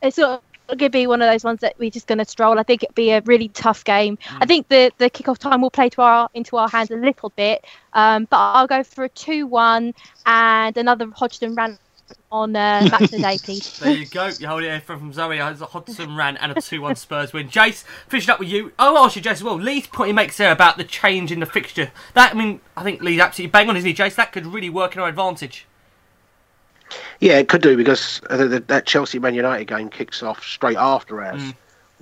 it's 0.00 0.16
sort 0.16 0.30
of 0.30 0.42
going 0.76 0.90
to 0.90 0.98
be 0.98 1.06
one 1.06 1.22
of 1.22 1.30
those 1.30 1.44
ones 1.44 1.60
that 1.60 1.74
we're 1.78 1.90
just 1.90 2.06
going 2.06 2.18
to 2.18 2.24
stroll. 2.24 2.58
I 2.58 2.62
think 2.62 2.82
it'll 2.82 2.94
be 2.94 3.10
a 3.10 3.20
really 3.22 3.48
tough 3.48 3.84
game. 3.84 4.18
I 4.40 4.46
think 4.46 4.68
the 4.68 4.92
the 4.98 5.10
kickoff 5.10 5.38
time 5.38 5.62
will 5.62 5.70
play 5.70 5.88
to 5.90 6.02
our 6.02 6.28
into 6.34 6.56
our 6.56 6.68
hands 6.68 6.90
a 6.90 6.96
little 6.96 7.30
bit, 7.30 7.64
um, 7.92 8.26
but 8.30 8.38
I'll 8.38 8.66
go 8.66 8.82
for 8.82 9.04
a 9.04 9.08
two-one 9.08 9.94
and 10.26 10.76
another 10.76 11.06
Hodgson 11.14 11.54
run 11.54 11.78
on 12.30 12.56
uh, 12.56 12.88
match 12.90 13.02
of 13.02 13.10
the 13.10 13.18
day, 13.18 13.38
please. 13.42 13.78
There 13.78 13.92
you 13.92 14.06
go. 14.06 14.30
You 14.38 14.48
hold 14.48 14.62
it 14.62 14.70
here 14.70 14.80
from, 14.80 14.98
from 14.98 15.12
Zoe. 15.12 15.38
It's 15.38 15.60
a 15.60 15.66
Hodgson 15.66 16.16
ran 16.16 16.36
and 16.38 16.56
a 16.56 16.60
2 16.60 16.80
1 16.80 16.96
Spurs 16.96 17.32
win. 17.32 17.48
Jace, 17.48 17.84
finishing 18.08 18.32
up 18.32 18.40
with 18.40 18.48
you. 18.48 18.72
Oh, 18.78 18.96
I'll 18.96 19.04
ask 19.04 19.16
you, 19.16 19.22
Jace, 19.22 19.32
as 19.32 19.44
well. 19.44 19.56
Lee's 19.56 19.86
point 19.86 20.08
he 20.08 20.12
makes 20.12 20.36
there 20.36 20.52
about 20.52 20.78
the 20.78 20.84
change 20.84 21.30
in 21.30 21.40
the 21.40 21.46
fixture. 21.46 21.92
That, 22.14 22.34
I 22.34 22.38
mean, 22.38 22.60
I 22.76 22.82
think 22.82 23.02
Lee's 23.02 23.20
absolutely 23.20 23.50
bang 23.50 23.68
on, 23.68 23.76
isn't 23.76 23.88
he, 23.88 23.94
Jace? 23.94 24.14
That 24.14 24.32
could 24.32 24.46
really 24.46 24.70
work 24.70 24.94
in 24.94 25.00
our 25.02 25.08
advantage. 25.08 25.66
Yeah, 27.20 27.38
it 27.38 27.48
could 27.48 27.62
do 27.62 27.76
because 27.76 28.20
uh, 28.30 28.36
th- 28.36 28.50
th- 28.50 28.66
that 28.66 28.86
Chelsea 28.86 29.18
Man 29.18 29.34
United 29.34 29.66
game 29.66 29.88
kicks 29.88 30.22
off 30.22 30.42
straight 30.44 30.76
after 30.76 31.22
ours. 31.22 31.42
Mm. 31.42 31.54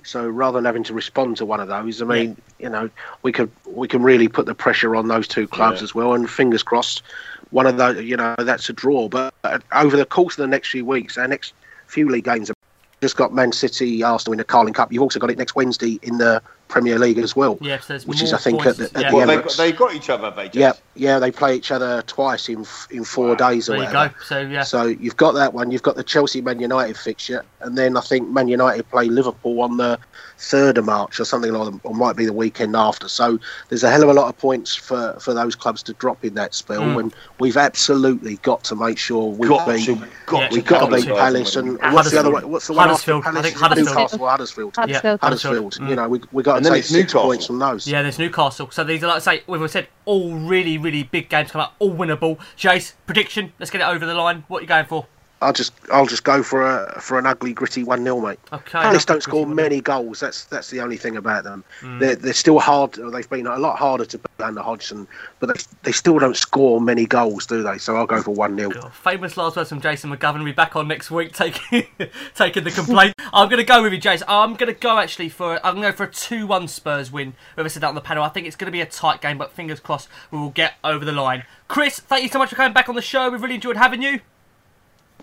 So 0.03 0.27
rather 0.27 0.57
than 0.57 0.65
having 0.65 0.83
to 0.85 0.93
respond 0.95 1.37
to 1.37 1.45
one 1.45 1.59
of 1.59 1.67
those, 1.67 2.01
I 2.01 2.05
mean, 2.05 2.35
you 2.59 2.69
know, 2.69 2.89
we 3.21 3.31
could 3.31 3.51
we 3.65 3.87
can 3.87 4.01
really 4.01 4.27
put 4.27 4.45
the 4.47 4.55
pressure 4.55 4.95
on 4.95 5.07
those 5.07 5.27
two 5.27 5.47
clubs 5.47 5.79
Yeah. 5.81 5.83
as 5.83 5.95
well. 5.95 6.13
And 6.13 6.27
fingers 6.29 6.63
crossed, 6.63 7.03
one 7.51 7.67
of 7.67 7.77
those, 7.77 8.03
you 8.03 8.17
know, 8.17 8.33
that's 8.39 8.67
a 8.69 8.73
draw. 8.73 9.07
But 9.09 9.33
uh, 9.43 9.59
over 9.73 9.95
the 9.95 10.05
course 10.05 10.33
of 10.37 10.41
the 10.41 10.47
next 10.47 10.69
few 10.69 10.85
weeks, 10.85 11.17
our 11.19 11.27
next 11.27 11.53
few 11.85 12.09
league 12.09 12.23
games 12.23 12.47
have 12.47 12.55
just 13.01 13.15
got 13.15 13.33
Man 13.33 13.51
City, 13.51 14.01
Arsenal 14.03 14.33
in 14.33 14.37
the 14.37 14.43
Carling 14.43 14.73
Cup. 14.73 14.91
You've 14.91 15.01
also 15.03 15.19
got 15.19 15.29
it 15.29 15.37
next 15.37 15.55
Wednesday 15.55 15.99
in 16.03 16.17
the 16.17 16.41
Premier 16.67 16.97
League 16.97 17.17
as 17.19 17.35
well. 17.35 17.57
Yeah, 17.61 17.79
so 17.79 17.85
there's 17.89 18.05
which 18.07 18.21
is 18.23 18.31
I 18.33 18.37
think 18.37 18.61
points. 18.61 18.79
at 18.79 18.91
the, 18.93 18.97
at 18.99 19.03
Yeah. 19.03 19.09
the 19.11 19.15
Well, 19.17 19.27
they 19.27 19.35
got, 19.37 19.57
they 19.57 19.71
got 19.71 19.93
each 19.95 20.09
other, 20.09 20.31
they? 20.31 20.49
Jess? 20.49 20.55
Yeah, 20.55 20.73
yeah, 20.95 21.19
they 21.19 21.31
play 21.31 21.55
each 21.55 21.71
other 21.71 22.01
twice 22.03 22.49
in 22.49 22.65
in 22.89 23.03
four 23.03 23.35
days 23.35 23.69
or 23.69 23.77
There 23.77 23.85
you 23.85 23.91
go. 23.91 24.09
So, 24.25 24.39
yeah. 24.41 24.63
So 24.63 24.85
you've 24.85 25.17
got 25.17 25.33
that 25.35 25.53
one. 25.53 25.71
You've 25.71 25.83
got 25.83 25.95
the 25.95 26.03
Chelsea 26.03 26.41
Man 26.41 26.59
United 26.59 26.97
fixture, 26.97 27.43
and 27.61 27.77
then 27.77 27.95
I 27.97 28.01
think 28.01 28.29
Man 28.29 28.47
United 28.47 28.89
play 28.89 29.05
Liverpool 29.05 29.61
on 29.61 29.77
the 29.77 29.97
third 30.37 30.77
of 30.79 30.85
March 30.85 31.19
or 31.19 31.23
something 31.25 31.51
like 31.53 31.71
that, 31.71 31.79
or 31.83 31.93
might 31.93 32.15
be 32.15 32.25
the 32.25 32.33
weekend 32.33 32.75
after. 32.75 33.07
So 33.07 33.39
there's 33.69 33.83
a 33.83 33.91
hell 33.91 34.01
of 34.03 34.09
a 34.09 34.13
lot 34.13 34.27
of 34.27 34.37
points 34.39 34.73
for, 34.75 35.15
for 35.21 35.33
those 35.35 35.55
clubs 35.55 35.83
to 35.83 35.93
drop 35.93 36.25
in 36.25 36.33
that 36.33 36.55
spell, 36.55 36.81
Mm. 36.81 36.99
and 36.99 37.13
we've 37.39 37.57
absolutely 37.57 38.37
got 38.37 38.63
to 38.65 38.75
make 38.75 38.97
sure 38.97 39.29
we 39.31 39.47
Got 39.47 39.67
beat. 39.67 39.85
to, 39.85 39.95
got 40.25 40.39
Yeah, 40.41 40.49
We've 40.51 40.63
to 40.63 40.69
got 40.69 40.79
to 40.79 40.85
come 40.87 40.93
beat 40.95 41.05
to 41.05 41.15
Palace 41.15 41.55
and 41.55 41.79
Uh, 41.79 41.91
what's 41.91 42.09
the 42.11 42.19
other 42.19 42.31
one? 42.31 42.49
What's 42.49 42.65
the 42.67 42.73
one 42.73 42.87
Huddersfield. 42.89 43.19
after 43.19 43.29
I 43.29 43.31
Palace? 43.33 43.45
think 43.45 43.55
Is 43.55 43.61
Huddersfield. 43.61 43.87
Newcastle 43.95 44.21
or 44.23 44.29
Huddersfield. 44.29 44.75
Huddersfield. 44.75 45.19
Huddersfield. 45.21 45.73
Mm. 45.75 45.89
You 45.89 45.95
know, 45.95 46.09
we 46.09 46.21
we 46.31 46.41
got 46.43 46.57
And 46.57 46.65
to 46.65 46.71
take 46.71 46.83
six 46.85 46.93
Newcastle. 47.13 47.21
points 47.21 47.45
from 47.45 47.59
those. 47.59 47.87
Yeah, 47.87 48.01
there's 48.01 48.17
Newcastle. 48.19 48.69
So 48.71 48.83
these 48.83 49.03
are, 49.03 49.07
like 49.07 49.17
I 49.17 49.19
say, 49.19 49.43
we've 49.47 49.69
said, 49.69 49.87
all 50.05 50.33
really, 50.33 50.77
really 50.81 51.03
big 51.03 51.29
games 51.29 51.51
come 51.51 51.61
up, 51.61 51.75
all 51.79 51.93
winnable. 51.93 52.37
Jace, 52.57 52.93
prediction, 53.05 53.53
let's 53.59 53.71
get 53.71 53.81
it 53.81 53.85
over 53.85 54.05
the 54.05 54.13
line. 54.13 54.43
What 54.47 54.59
are 54.59 54.61
you 54.61 54.67
going 54.67 54.85
for? 54.85 55.07
I'll 55.41 55.53
just 55.53 55.73
I'll 55.91 56.05
just 56.05 56.23
go 56.23 56.43
for 56.43 56.61
a 56.61 57.01
for 57.01 57.17
an 57.17 57.25
ugly 57.25 57.51
gritty 57.53 57.83
one 57.83 58.03
0 58.03 58.21
mate. 58.21 58.39
Okay. 58.53 58.79
Palace 58.79 59.05
don't 59.05 59.23
score 59.23 59.45
gritty 59.45 59.53
1-0. 59.53 59.63
many 59.63 59.81
goals. 59.81 60.19
That's 60.19 60.45
that's 60.45 60.69
the 60.69 60.81
only 60.81 60.97
thing 60.97 61.17
about 61.17 61.43
them. 61.43 61.63
Mm. 61.81 61.99
They're 61.99 62.15
they're 62.15 62.33
still 62.33 62.59
hard. 62.59 62.93
They've 62.93 63.29
been 63.29 63.47
a 63.47 63.57
lot 63.57 63.77
harder 63.77 64.05
to 64.05 64.17
beat 64.19 64.29
under 64.39 64.61
Hodgson, 64.61 65.07
but 65.39 65.47
they, 65.47 65.61
they 65.83 65.91
still 65.91 66.19
don't 66.19 66.37
score 66.37 66.79
many 66.79 67.07
goals, 67.07 67.47
do 67.47 67.63
they? 67.63 67.79
So 67.79 67.95
I'll 67.95 68.05
go 68.05 68.21
for 68.21 68.31
one 68.31 68.55
0 68.55 68.91
famous 68.91 69.35
last 69.35 69.55
words 69.55 69.69
from 69.69 69.81
Jason 69.81 70.15
McGovern 70.15 70.39
will 70.39 70.45
be 70.45 70.51
back 70.51 70.75
on 70.75 70.87
next 70.87 71.09
week 71.09 71.33
taking 71.33 71.87
taking 72.35 72.63
the 72.63 72.71
complaint. 72.71 73.15
I'm 73.33 73.49
going 73.49 73.59
to 73.59 73.65
go 73.65 73.81
with 73.81 73.93
you, 73.93 73.99
Jason. 73.99 74.27
I'm 74.29 74.53
going 74.53 74.71
to 74.71 74.79
go 74.79 74.99
actually 74.99 75.29
for 75.29 75.65
I'm 75.65 75.75
going 75.75 75.91
go 75.91 75.97
for 75.97 76.03
a 76.03 76.11
two-one 76.11 76.67
Spurs 76.67 77.11
win. 77.11 77.33
Whoever 77.55 77.69
said 77.69 77.81
that 77.81 77.87
on 77.87 77.95
the 77.95 78.01
panel, 78.01 78.23
I 78.23 78.29
think 78.29 78.45
it's 78.45 78.55
going 78.55 78.67
to 78.67 78.71
be 78.71 78.81
a 78.81 78.85
tight 78.85 79.21
game, 79.21 79.39
but 79.39 79.51
fingers 79.51 79.79
crossed 79.79 80.07
we 80.29 80.37
will 80.37 80.49
get 80.51 80.75
over 80.83 81.03
the 81.03 81.11
line. 81.11 81.45
Chris, 81.67 81.99
thank 81.99 82.23
you 82.23 82.29
so 82.29 82.37
much 82.37 82.49
for 82.49 82.55
coming 82.55 82.73
back 82.73 82.89
on 82.89 82.95
the 82.95 83.01
show. 83.01 83.29
We've 83.29 83.41
really 83.41 83.55
enjoyed 83.55 83.77
having 83.77 84.03
you. 84.03 84.19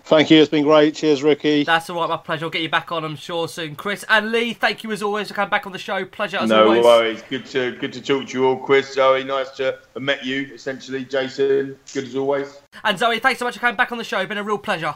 Thank 0.09 0.31
you. 0.31 0.41
It's 0.41 0.49
been 0.49 0.63
great. 0.63 0.95
Cheers, 0.95 1.21
Ricky. 1.21 1.63
That's 1.63 1.87
all 1.87 1.97
right, 1.97 2.09
my 2.09 2.17
pleasure. 2.17 2.45
I'll 2.45 2.49
get 2.49 2.63
you 2.63 2.69
back 2.69 2.91
on, 2.91 3.05
I'm 3.05 3.15
sure 3.15 3.47
soon. 3.47 3.75
Chris 3.75 4.03
and 4.09 4.31
Lee, 4.31 4.53
thank 4.53 4.83
you 4.83 4.91
as 4.91 5.03
always 5.03 5.27
for 5.27 5.35
coming 5.35 5.51
back 5.51 5.67
on 5.67 5.71
the 5.71 5.77
show. 5.77 6.03
Pleasure 6.03 6.37
as 6.37 6.49
No 6.49 6.63
always. 6.63 6.81
No 6.81 6.83
worries. 6.83 7.21
Good 7.29 7.45
to 7.45 7.73
good 7.73 7.93
to 7.93 8.01
talk 8.01 8.25
to 8.25 8.33
you 8.33 8.47
all, 8.47 8.57
Chris, 8.57 8.91
Zoe. 8.91 9.23
Nice 9.23 9.51
to 9.51 9.77
have 9.93 10.01
met 10.01 10.25
you. 10.25 10.49
Essentially, 10.51 11.05
Jason. 11.05 11.77
Good 11.93 12.05
as 12.05 12.15
always. 12.15 12.59
And 12.83 12.97
Zoe, 12.97 13.19
thanks 13.19 13.37
so 13.37 13.45
much 13.45 13.53
for 13.53 13.59
coming 13.59 13.75
back 13.75 13.91
on 13.91 13.99
the 13.99 14.03
show. 14.03 14.25
Been 14.25 14.39
a 14.39 14.43
real 14.43 14.57
pleasure. 14.57 14.95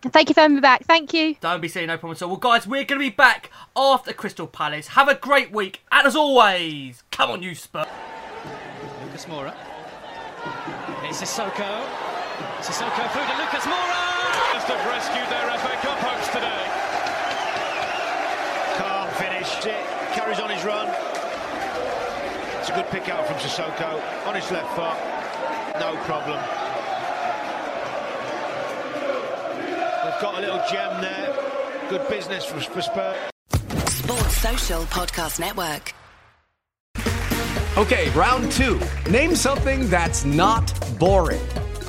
Thank 0.00 0.30
you 0.30 0.34
for 0.34 0.40
having 0.40 0.54
me 0.54 0.62
back. 0.62 0.84
Thank 0.84 1.12
you. 1.12 1.34
Don't 1.42 1.60
be 1.60 1.68
silly, 1.68 1.84
no 1.84 1.98
problem 1.98 2.16
at 2.16 2.22
all. 2.22 2.30
Well, 2.30 2.38
guys, 2.38 2.66
we're 2.66 2.84
going 2.84 2.98
to 2.98 3.06
be 3.06 3.10
back 3.10 3.50
after 3.76 4.14
Crystal 4.14 4.46
Palace. 4.46 4.88
Have 4.88 5.08
a 5.08 5.16
great 5.16 5.52
week, 5.52 5.82
and 5.92 6.06
as 6.06 6.16
always, 6.16 7.02
come 7.10 7.30
on, 7.30 7.42
you 7.42 7.54
Spurs. 7.54 7.86
Lucas 9.04 9.26
Moura. 9.26 9.54
It's 11.02 11.20
Sissoko. 11.20 11.84
Sissoko 12.60 13.12
through 13.12 13.26
to 13.26 13.38
Lucas 13.38 13.64
Moura. 13.64 14.13
Must 14.64 14.78
have 14.78 14.86
rescued 14.86 15.28
their 15.28 15.58
FA 15.58 15.76
Cup 15.86 15.98
hopes 15.98 16.28
today. 16.28 16.64
Calm 18.78 19.10
finished 19.12 19.66
It 19.66 20.14
carries 20.14 20.40
on 20.40 20.48
his 20.48 20.64
run. 20.64 20.88
It's 22.60 22.70
a 22.70 22.72
good 22.72 22.86
pick 22.86 23.10
out 23.10 23.26
from 23.26 23.36
Sissoko 23.36 24.00
on 24.26 24.34
his 24.34 24.50
left 24.50 24.74
foot. 24.74 24.96
No 25.78 25.94
problem. 26.04 26.40
We've 30.02 30.22
got 30.22 30.38
a 30.38 30.40
little 30.40 30.62
gem 30.70 31.02
there. 31.02 31.36
Good 31.90 32.08
business 32.08 32.46
for, 32.46 32.58
for 32.58 32.80
Spurs. 32.80 33.16
Sports 33.88 34.36
Social 34.38 34.84
Podcast 34.84 35.40
Network. 35.40 35.92
Okay, 37.76 38.08
round 38.12 38.50
two. 38.50 38.80
Name 39.10 39.36
something 39.36 39.90
that's 39.90 40.24
not 40.24 40.72
boring. 40.98 41.46